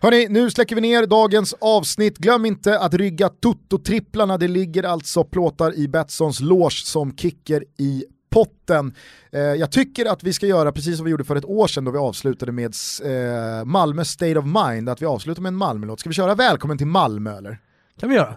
Hörni, 0.01 0.27
nu 0.29 0.51
släcker 0.51 0.75
vi 0.75 0.81
ner 0.81 1.07
dagens 1.07 1.55
avsnitt. 1.61 2.19
Glöm 2.19 2.45
inte 2.47 2.79
att 2.79 2.95
rygga 2.95 3.29
Toto-tripplarna. 3.29 4.39
Det 4.39 4.49
ligger 4.49 4.83
alltså 4.83 5.25
plåtar 5.25 5.75
i 5.75 5.89
Betssons 5.89 6.41
loge 6.41 6.83
som 6.85 7.17
kicker 7.17 7.65
i 7.79 8.05
potten. 8.31 8.95
Eh, 9.33 9.41
jag 9.41 9.73
tycker 9.73 10.07
att 10.07 10.25
vi 10.25 10.33
ska 10.33 10.47
göra 10.47 10.73
precis 10.73 10.97
som 10.97 11.05
vi 11.05 11.11
gjorde 11.11 11.25
för 11.25 11.37
ett 11.37 11.45
år 11.45 11.67
sedan 11.67 11.85
då 11.85 11.91
vi 11.91 11.99
avslutade 11.99 12.53
med 12.53 12.75
eh, 13.05 13.65
Malmö 13.65 14.05
State 14.05 14.39
of 14.39 14.45
Mind, 14.45 14.89
att 14.89 15.03
vi 15.03 15.07
avslutar 15.07 15.43
med 15.43 15.49
en 15.49 15.57
Malmö-låt. 15.57 16.01
Ska 16.01 16.09
vi 16.09 16.15
köra 16.15 16.35
Välkommen 16.35 16.79
till 16.79 16.87
Malmö 16.87 17.37
eller? 17.37 17.59
kan 18.01 18.09
vi 18.09 18.15
göra. 18.15 18.37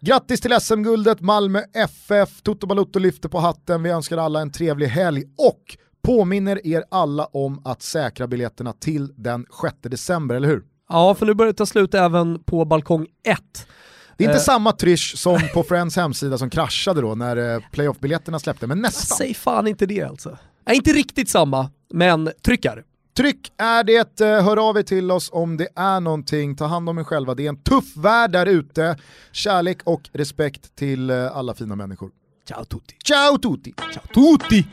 Grattis 0.00 0.40
till 0.40 0.60
SM-guldet, 0.60 1.20
Malmö 1.20 1.62
FF, 1.72 2.42
Toto 2.42 2.66
Balutto 2.66 2.98
lyfter 2.98 3.28
på 3.28 3.38
hatten, 3.38 3.82
vi 3.82 3.90
önskar 3.90 4.18
alla 4.18 4.40
en 4.40 4.52
trevlig 4.52 4.86
helg 4.86 5.22
och 5.38 5.76
påminner 6.02 6.66
er 6.66 6.84
alla 6.90 7.24
om 7.24 7.62
att 7.64 7.82
säkra 7.82 8.26
biljetterna 8.26 8.72
till 8.72 9.12
den 9.16 9.46
6 9.62 9.74
december, 9.80 10.34
eller 10.34 10.48
hur? 10.48 10.64
Ja, 10.88 11.14
för 11.14 11.26
nu 11.26 11.34
börjar 11.34 11.52
det 11.52 11.56
ta 11.56 11.66
slut 11.66 11.94
även 11.94 12.42
på 12.44 12.64
balkong 12.64 13.06
1. 13.28 13.38
Det 14.16 14.24
är 14.24 14.28
inte 14.28 14.38
eh. 14.38 14.44
samma 14.44 14.72
trysch 14.72 15.18
som 15.18 15.40
på 15.54 15.62
Friends 15.62 15.96
hemsida 15.96 16.38
som 16.38 16.50
kraschade 16.50 17.00
då 17.00 17.14
när 17.14 17.54
eh, 17.54 17.62
playoff-biljetterna 17.72 18.38
släppte, 18.38 18.66
men 18.66 18.80
nästan. 18.80 19.16
Säg 19.16 19.34
fan 19.34 19.66
inte 19.66 19.86
det 19.86 20.02
alltså. 20.02 20.38
Nej, 20.66 20.76
inte 20.76 20.92
riktigt 20.92 21.28
samma, 21.28 21.70
men 21.92 22.30
tryckar. 22.44 22.84
Tryck 23.16 23.52
är 23.56 23.84
det, 23.84 24.20
eh, 24.20 24.44
hör 24.44 24.68
av 24.68 24.78
er 24.78 24.82
till 24.82 25.10
oss 25.10 25.30
om 25.32 25.56
det 25.56 25.68
är 25.76 26.00
någonting, 26.00 26.56
ta 26.56 26.66
hand 26.66 26.88
om 26.88 26.98
er 26.98 27.04
själva. 27.04 27.34
Det 27.34 27.44
är 27.44 27.48
en 27.48 27.62
tuff 27.62 27.96
värld 27.96 28.30
där 28.30 28.46
ute. 28.46 28.96
Kärlek 29.32 29.78
och 29.84 30.08
respekt 30.12 30.76
till 30.76 31.10
alla 31.10 31.54
fina 31.54 31.76
människor. 31.76 32.10
Ciao 32.48 32.64
tutti. 32.64 32.94
Ciao 33.04 33.38
tutti. 33.38 33.74
Ciao 33.92 34.38
tutti. 34.38 34.66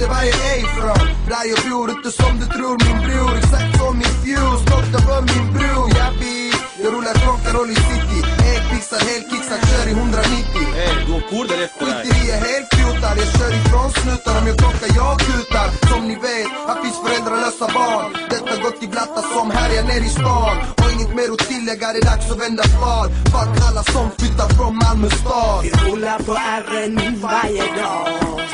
Stad, 0.00 0.08
jag 0.08 0.08
visste 0.08 0.08
var 0.08 0.22
jag 0.22 0.52
är 0.52 0.58
ifrån 0.58 1.08
Där 1.28 1.44
jag 1.50 1.72
bor, 1.72 1.90
inte 1.90 2.10
som 2.10 2.38
du 2.40 2.46
tror 2.46 2.76
min 2.84 2.98
bror 3.06 3.36
Exakt 3.38 3.78
som 3.78 3.98
min 3.98 4.14
fuse, 4.22 4.62
stolt 4.66 4.94
över 4.94 5.20
min 5.20 5.52
bror 5.52 5.90
Jag 5.98 6.12
bil, 6.20 6.49
jag 6.84 6.92
rullar 6.94 7.14
från 7.24 7.38
Caroli 7.44 7.74
City. 7.74 8.18
Elpixad, 8.52 9.02
helkicksad, 9.10 9.60
kör 9.68 9.86
i 9.90 9.92
190 9.92 10.60
Ey, 10.84 10.94
du 11.06 11.12
har 11.12 11.22
kor 11.30 11.44
där 11.50 11.60
efter 11.66 11.86
dig 11.86 11.94
Skiter 12.04 12.38
helfjutad, 12.46 13.14
jag 13.20 13.28
kör 13.36 13.52
ifrån 13.60 13.88
snutar. 14.00 14.34
Om 14.40 14.46
jag 14.50 14.56
krockar, 14.60 14.90
jag 15.02 15.14
kutar. 15.26 15.68
Som 15.90 16.02
ni 16.08 16.16
vet, 16.26 16.50
här 16.68 16.78
finns 16.82 16.98
föräldralösa 17.04 17.66
barn. 17.76 18.08
Detta 18.32 18.54
gått 18.64 18.82
i 18.86 18.88
blatta 18.94 19.22
som 19.34 19.46
härjar 19.56 19.84
ner 19.90 20.02
i 20.08 20.10
stan. 20.18 20.54
Och 20.80 20.88
inget 20.94 21.12
mer 21.18 21.28
att 21.34 21.44
tillägga, 21.50 21.86
det 21.92 22.00
är 22.02 22.08
dags 22.12 22.26
att 22.32 22.40
vända 22.44 22.64
svar 22.74 23.04
Fuck 23.32 23.52
alla 23.68 23.82
som 23.94 24.06
flyttar 24.18 24.48
från 24.56 24.72
Malmö 24.82 25.08
stad. 25.20 25.58
Vi 25.64 25.70
rullar 25.84 26.18
på 26.28 26.32
RN 26.68 26.96
varje 27.28 27.66
dag. 27.80 28.06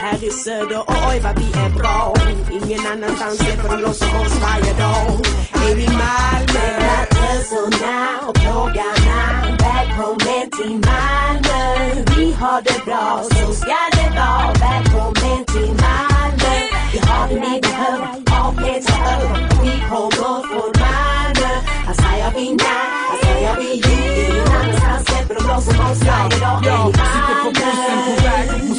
Här 0.03 0.19
i 0.29 0.31
söder, 0.31 0.83
oj 1.09 1.17
vad 1.25 1.35
vi 1.41 1.49
är 1.65 1.71
bra. 1.81 2.15
Ingen 2.59 2.83
annanstans 2.93 3.37
släpper 3.39 3.69
de 3.73 3.77
loss 3.83 4.01
om 4.07 4.21
oss 4.21 4.37
varje 4.47 4.73
dag. 4.85 5.09
Är 5.67 5.75
vi 5.81 5.87
Malmö? 6.01 7.16
Töserna 7.27 8.21
och 8.29 8.35
plågarna 8.35 9.57
Välkommen 9.59 10.51
till 10.51 10.71
Malmö 10.71 11.95
Vi 12.17 12.33
har 12.33 12.63
det 12.63 12.85
bra, 12.85 13.23
så 13.23 13.53
ska 13.53 13.77
det 13.93 14.11
vara 14.17 14.53
Välkommen 14.53 15.45
till 15.45 15.69
Malmö 15.69 16.57
Vi 16.93 16.99
har 16.99 17.29
det 17.29 17.35
ni 17.35 17.61
behöver, 17.61 18.07
avleta 18.07 18.07
över 18.07 18.15
Vi 18.15 18.25
kommer 18.25 18.26
från 19.89 20.11
Malmö 20.81 21.53
säger 21.95 22.31
vi 22.35 22.57
säger 23.23 23.57
vi 23.59 23.83
släpper 25.07 25.39
oss 25.57 25.67
varje 25.79 26.41
dag 26.41 26.63
Malmö? 26.67 26.93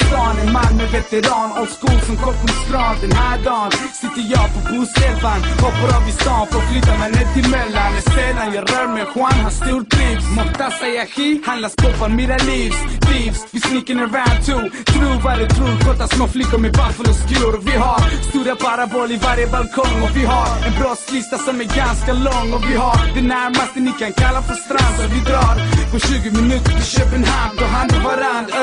stan 0.07 0.39
En 0.39 0.51
veteran 0.91 1.51
old 1.59 1.69
school 1.69 1.99
som 2.07 2.17
Kockums 2.17 2.57
strand. 2.65 2.97
Den 3.01 3.11
här 3.11 3.37
dagen 3.43 3.71
sitter 4.01 4.23
jag 4.33 4.47
på 4.53 4.59
busselvan 4.71 5.39
Hoppar 5.63 5.89
av 5.97 6.09
i 6.09 6.11
stan 6.11 6.47
för 6.47 6.57
att 6.59 6.69
flytta 6.71 6.93
mig 7.01 7.11
ner 7.11 7.27
till 7.33 7.49
mellan 7.51 7.91
Är 7.99 8.05
sällan 8.15 8.53
jag 8.55 8.63
rör 8.71 8.87
mig, 8.87 9.05
Juan 9.15 9.37
han 9.43 9.51
stortrivs 9.51 10.25
Mortasa 10.35 10.87
Yahi 10.97 11.41
handlas 11.45 11.75
på 11.75 12.09
mira 12.09 12.37
Livs 12.37 12.79
Thieves, 13.07 13.41
vi 13.51 13.59
sneaking 13.59 13.99
around 13.99 14.37
too 14.45 14.63
Tro 14.93 15.09
vad 15.23 15.39
du 15.39 15.47
tror, 15.47 15.73
korta 15.85 16.07
små 16.07 16.27
flickor 16.27 16.57
med 16.57 16.71
buffalo-skor. 16.71 17.59
Vi 17.65 17.77
har 17.77 17.99
stora 18.29 18.55
parabol 18.55 19.11
i 19.11 19.17
varje 19.17 19.47
balkong 19.57 20.01
Och 20.03 20.13
vi 20.17 20.25
har 20.25 20.47
en 20.65 20.73
brottslista 20.79 21.37
som 21.37 21.61
är 21.61 21.69
ganska 21.83 22.13
lång. 22.13 22.47
Och 22.55 22.63
vi 22.69 22.75
har 22.75 22.97
det 23.15 23.21
närmaste 23.21 23.79
ni 23.79 23.91
kan 24.01 24.13
kalla 24.13 24.41
för 24.41 24.57
strand. 24.65 24.93
Så 24.97 25.03
vi 25.15 25.19
drar 25.29 25.53
på 25.91 25.97
20 25.99 26.31
minuter 26.39 26.71
till 26.77 26.89
Köpenhamn. 26.95 27.53
Då 27.59 27.65
hand 27.75 27.91
i 27.91 27.97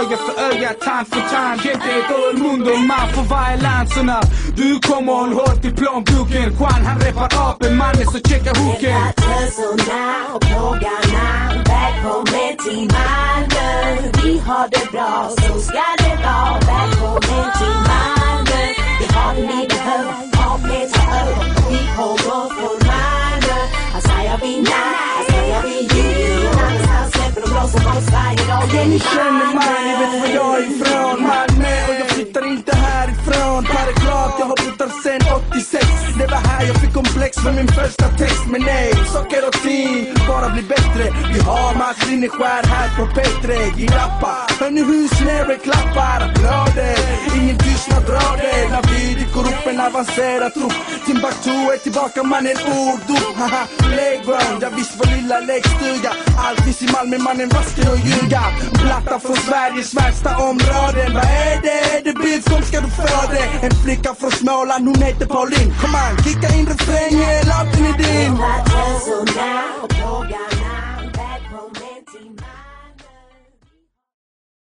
öga 0.00 0.16
för 0.24 0.34
öga, 0.48 0.70
tand 0.84 1.06
för 1.08 1.22
tand. 1.30 1.44
Hand 1.48 1.60
Gente 1.64 1.90
todo 2.08 2.26
el 2.30 2.38
mundo, 2.44 2.70
man 2.90 3.08
för 3.14 3.24
varje 3.34 3.56
land. 3.66 3.88
Så 3.94 4.02
när 4.02 4.22
du 4.56 4.68
kommer 4.88 5.12
håll 5.12 5.32
hårt 5.32 5.64
i 5.64 5.70
plånboken 5.78 6.48
Juan 6.58 6.80
han 6.88 6.98
repar 7.00 7.28
apen, 7.46 7.76
mannen 7.76 8.06
så 8.12 8.18
checka 8.28 8.52
hooken 8.60 9.02
Töserna 9.24 10.02
och 10.34 10.40
plågarna 10.40 11.26
Välkommen 11.72 12.52
till 12.64 12.82
Malmö. 12.96 13.70
Vi 14.22 14.38
har 14.46 14.68
det 14.74 14.86
bra, 14.92 15.28
så 15.28 15.60
ska 15.66 15.86
det 16.02 16.16
vara. 16.24 16.58
Välkommen 16.72 17.46
till 17.58 17.76
Malmö. 17.90 18.62
Vi 19.00 19.06
har 19.14 19.34
det 19.34 19.42
ni 19.42 19.66
behöver, 19.66 20.33
avleta 20.74 21.00
över 21.20 21.70
Vi 21.70 21.78
kommer 21.96 22.48
från 22.48 22.86
Malmö 22.86 23.60
Här 23.92 24.00
säger 24.00 24.38
vi 24.42 24.62
nej, 24.62 24.72
här 24.72 25.24
säger 25.30 25.62
vi 25.62 25.80
ju 25.80 26.48
Annanstans 26.48 26.83
släpper 27.34 27.48
de 27.48 27.54
loss 27.54 27.74
om 27.74 27.96
oss 27.96 28.10
varje 28.12 28.44
dag 28.48 28.62
Ja, 28.74 28.84
ni 28.84 28.98
känner 28.98 29.54
mig, 29.54 29.80
ni 29.86 29.92
vet 30.00 30.20
var 30.20 30.34
jag 30.34 30.58
är 30.58 30.70
ifrån 30.70 31.22
Malmö 31.22 31.74
och 31.88 31.94
jag 32.00 32.08
flyttar 32.08 32.46
inte 32.46 32.76
härifrån. 32.76 33.64
Paragraf, 33.64 34.34
jag 34.38 34.46
har 34.46 34.56
bott 34.64 34.80
här 34.80 34.90
sen 35.02 35.20
86 35.52 35.86
Det 36.18 36.26
var 36.26 36.42
här 36.48 36.66
jag 36.66 36.76
fick 36.76 36.92
komplex 36.92 37.44
med 37.44 37.54
min 37.54 37.68
första 37.68 38.08
text 38.08 38.44
Men 38.46 38.60
nej, 38.62 38.92
saker 39.12 39.46
och 39.48 39.56
ting 39.66 40.14
bara 40.28 40.48
blir 40.54 40.68
bättre. 40.76 41.04
Vi 41.32 41.40
har 41.40 41.74
Mats 41.78 42.10
Linneskär 42.10 42.62
här 42.74 42.88
på 42.96 43.04
P3 43.14 43.48
Girappa, 43.78 44.34
hör 44.60 44.70
ni 44.70 44.82
hur 44.82 45.08
snäret 45.08 45.62
klappar? 45.62 46.20
Applåder, 46.26 46.98
ingen 47.36 47.58
tystnad 47.58 48.02
drar 48.06 48.36
det. 48.36 48.68
När 48.74 48.82
vi 48.90 49.14
dyker 49.14 49.40
upp 49.50 49.66
en 49.66 49.80
avancerad 49.80 50.54
trupp 50.54 50.78
Timbuktu 51.06 51.50
är 51.74 51.78
tillbaka 51.78 52.22
mannen, 52.22 52.56
orddop 52.80 53.36
Haha, 53.36 53.62
playground, 53.78 54.62
jag 54.62 54.70
visst 54.70 54.94
vår 54.98 55.08
lilla 55.16 55.40
lekstuga. 55.40 56.12
Allt 56.44 56.60
finns 56.64 56.82
i 56.82 56.88
Malmö 56.92 57.18
mannen, 57.24 57.48
vad 57.54 57.64
ska 57.64 57.82
jag 57.82 57.98
ljuga? 57.98 58.42
Platta 58.72 59.20
från 59.20 59.36
Sveriges 59.36 59.94
värsta 59.94 60.30
områden 60.36 61.10
Vad 61.14 61.24
är 61.24 61.56
det? 61.62 61.80
Är 61.96 62.04
det 62.04 62.14
bild? 62.22 62.44
som 62.44 62.62
ska 62.62 62.80
du 62.80 62.90
få 62.90 63.32
det? 63.34 63.66
En 63.66 63.74
flicka 63.84 64.14
från 64.14 64.30
Småland, 64.30 64.86
hon 64.88 65.02
heter 65.02 65.26
Pauline 65.26 65.72
Kom 65.80 65.94
an, 65.94 66.14
kicka 66.24 66.48
in 66.56 66.66
refrängen, 66.66 67.40
låten 67.50 67.84
är 67.90 67.96
din 67.98 68.34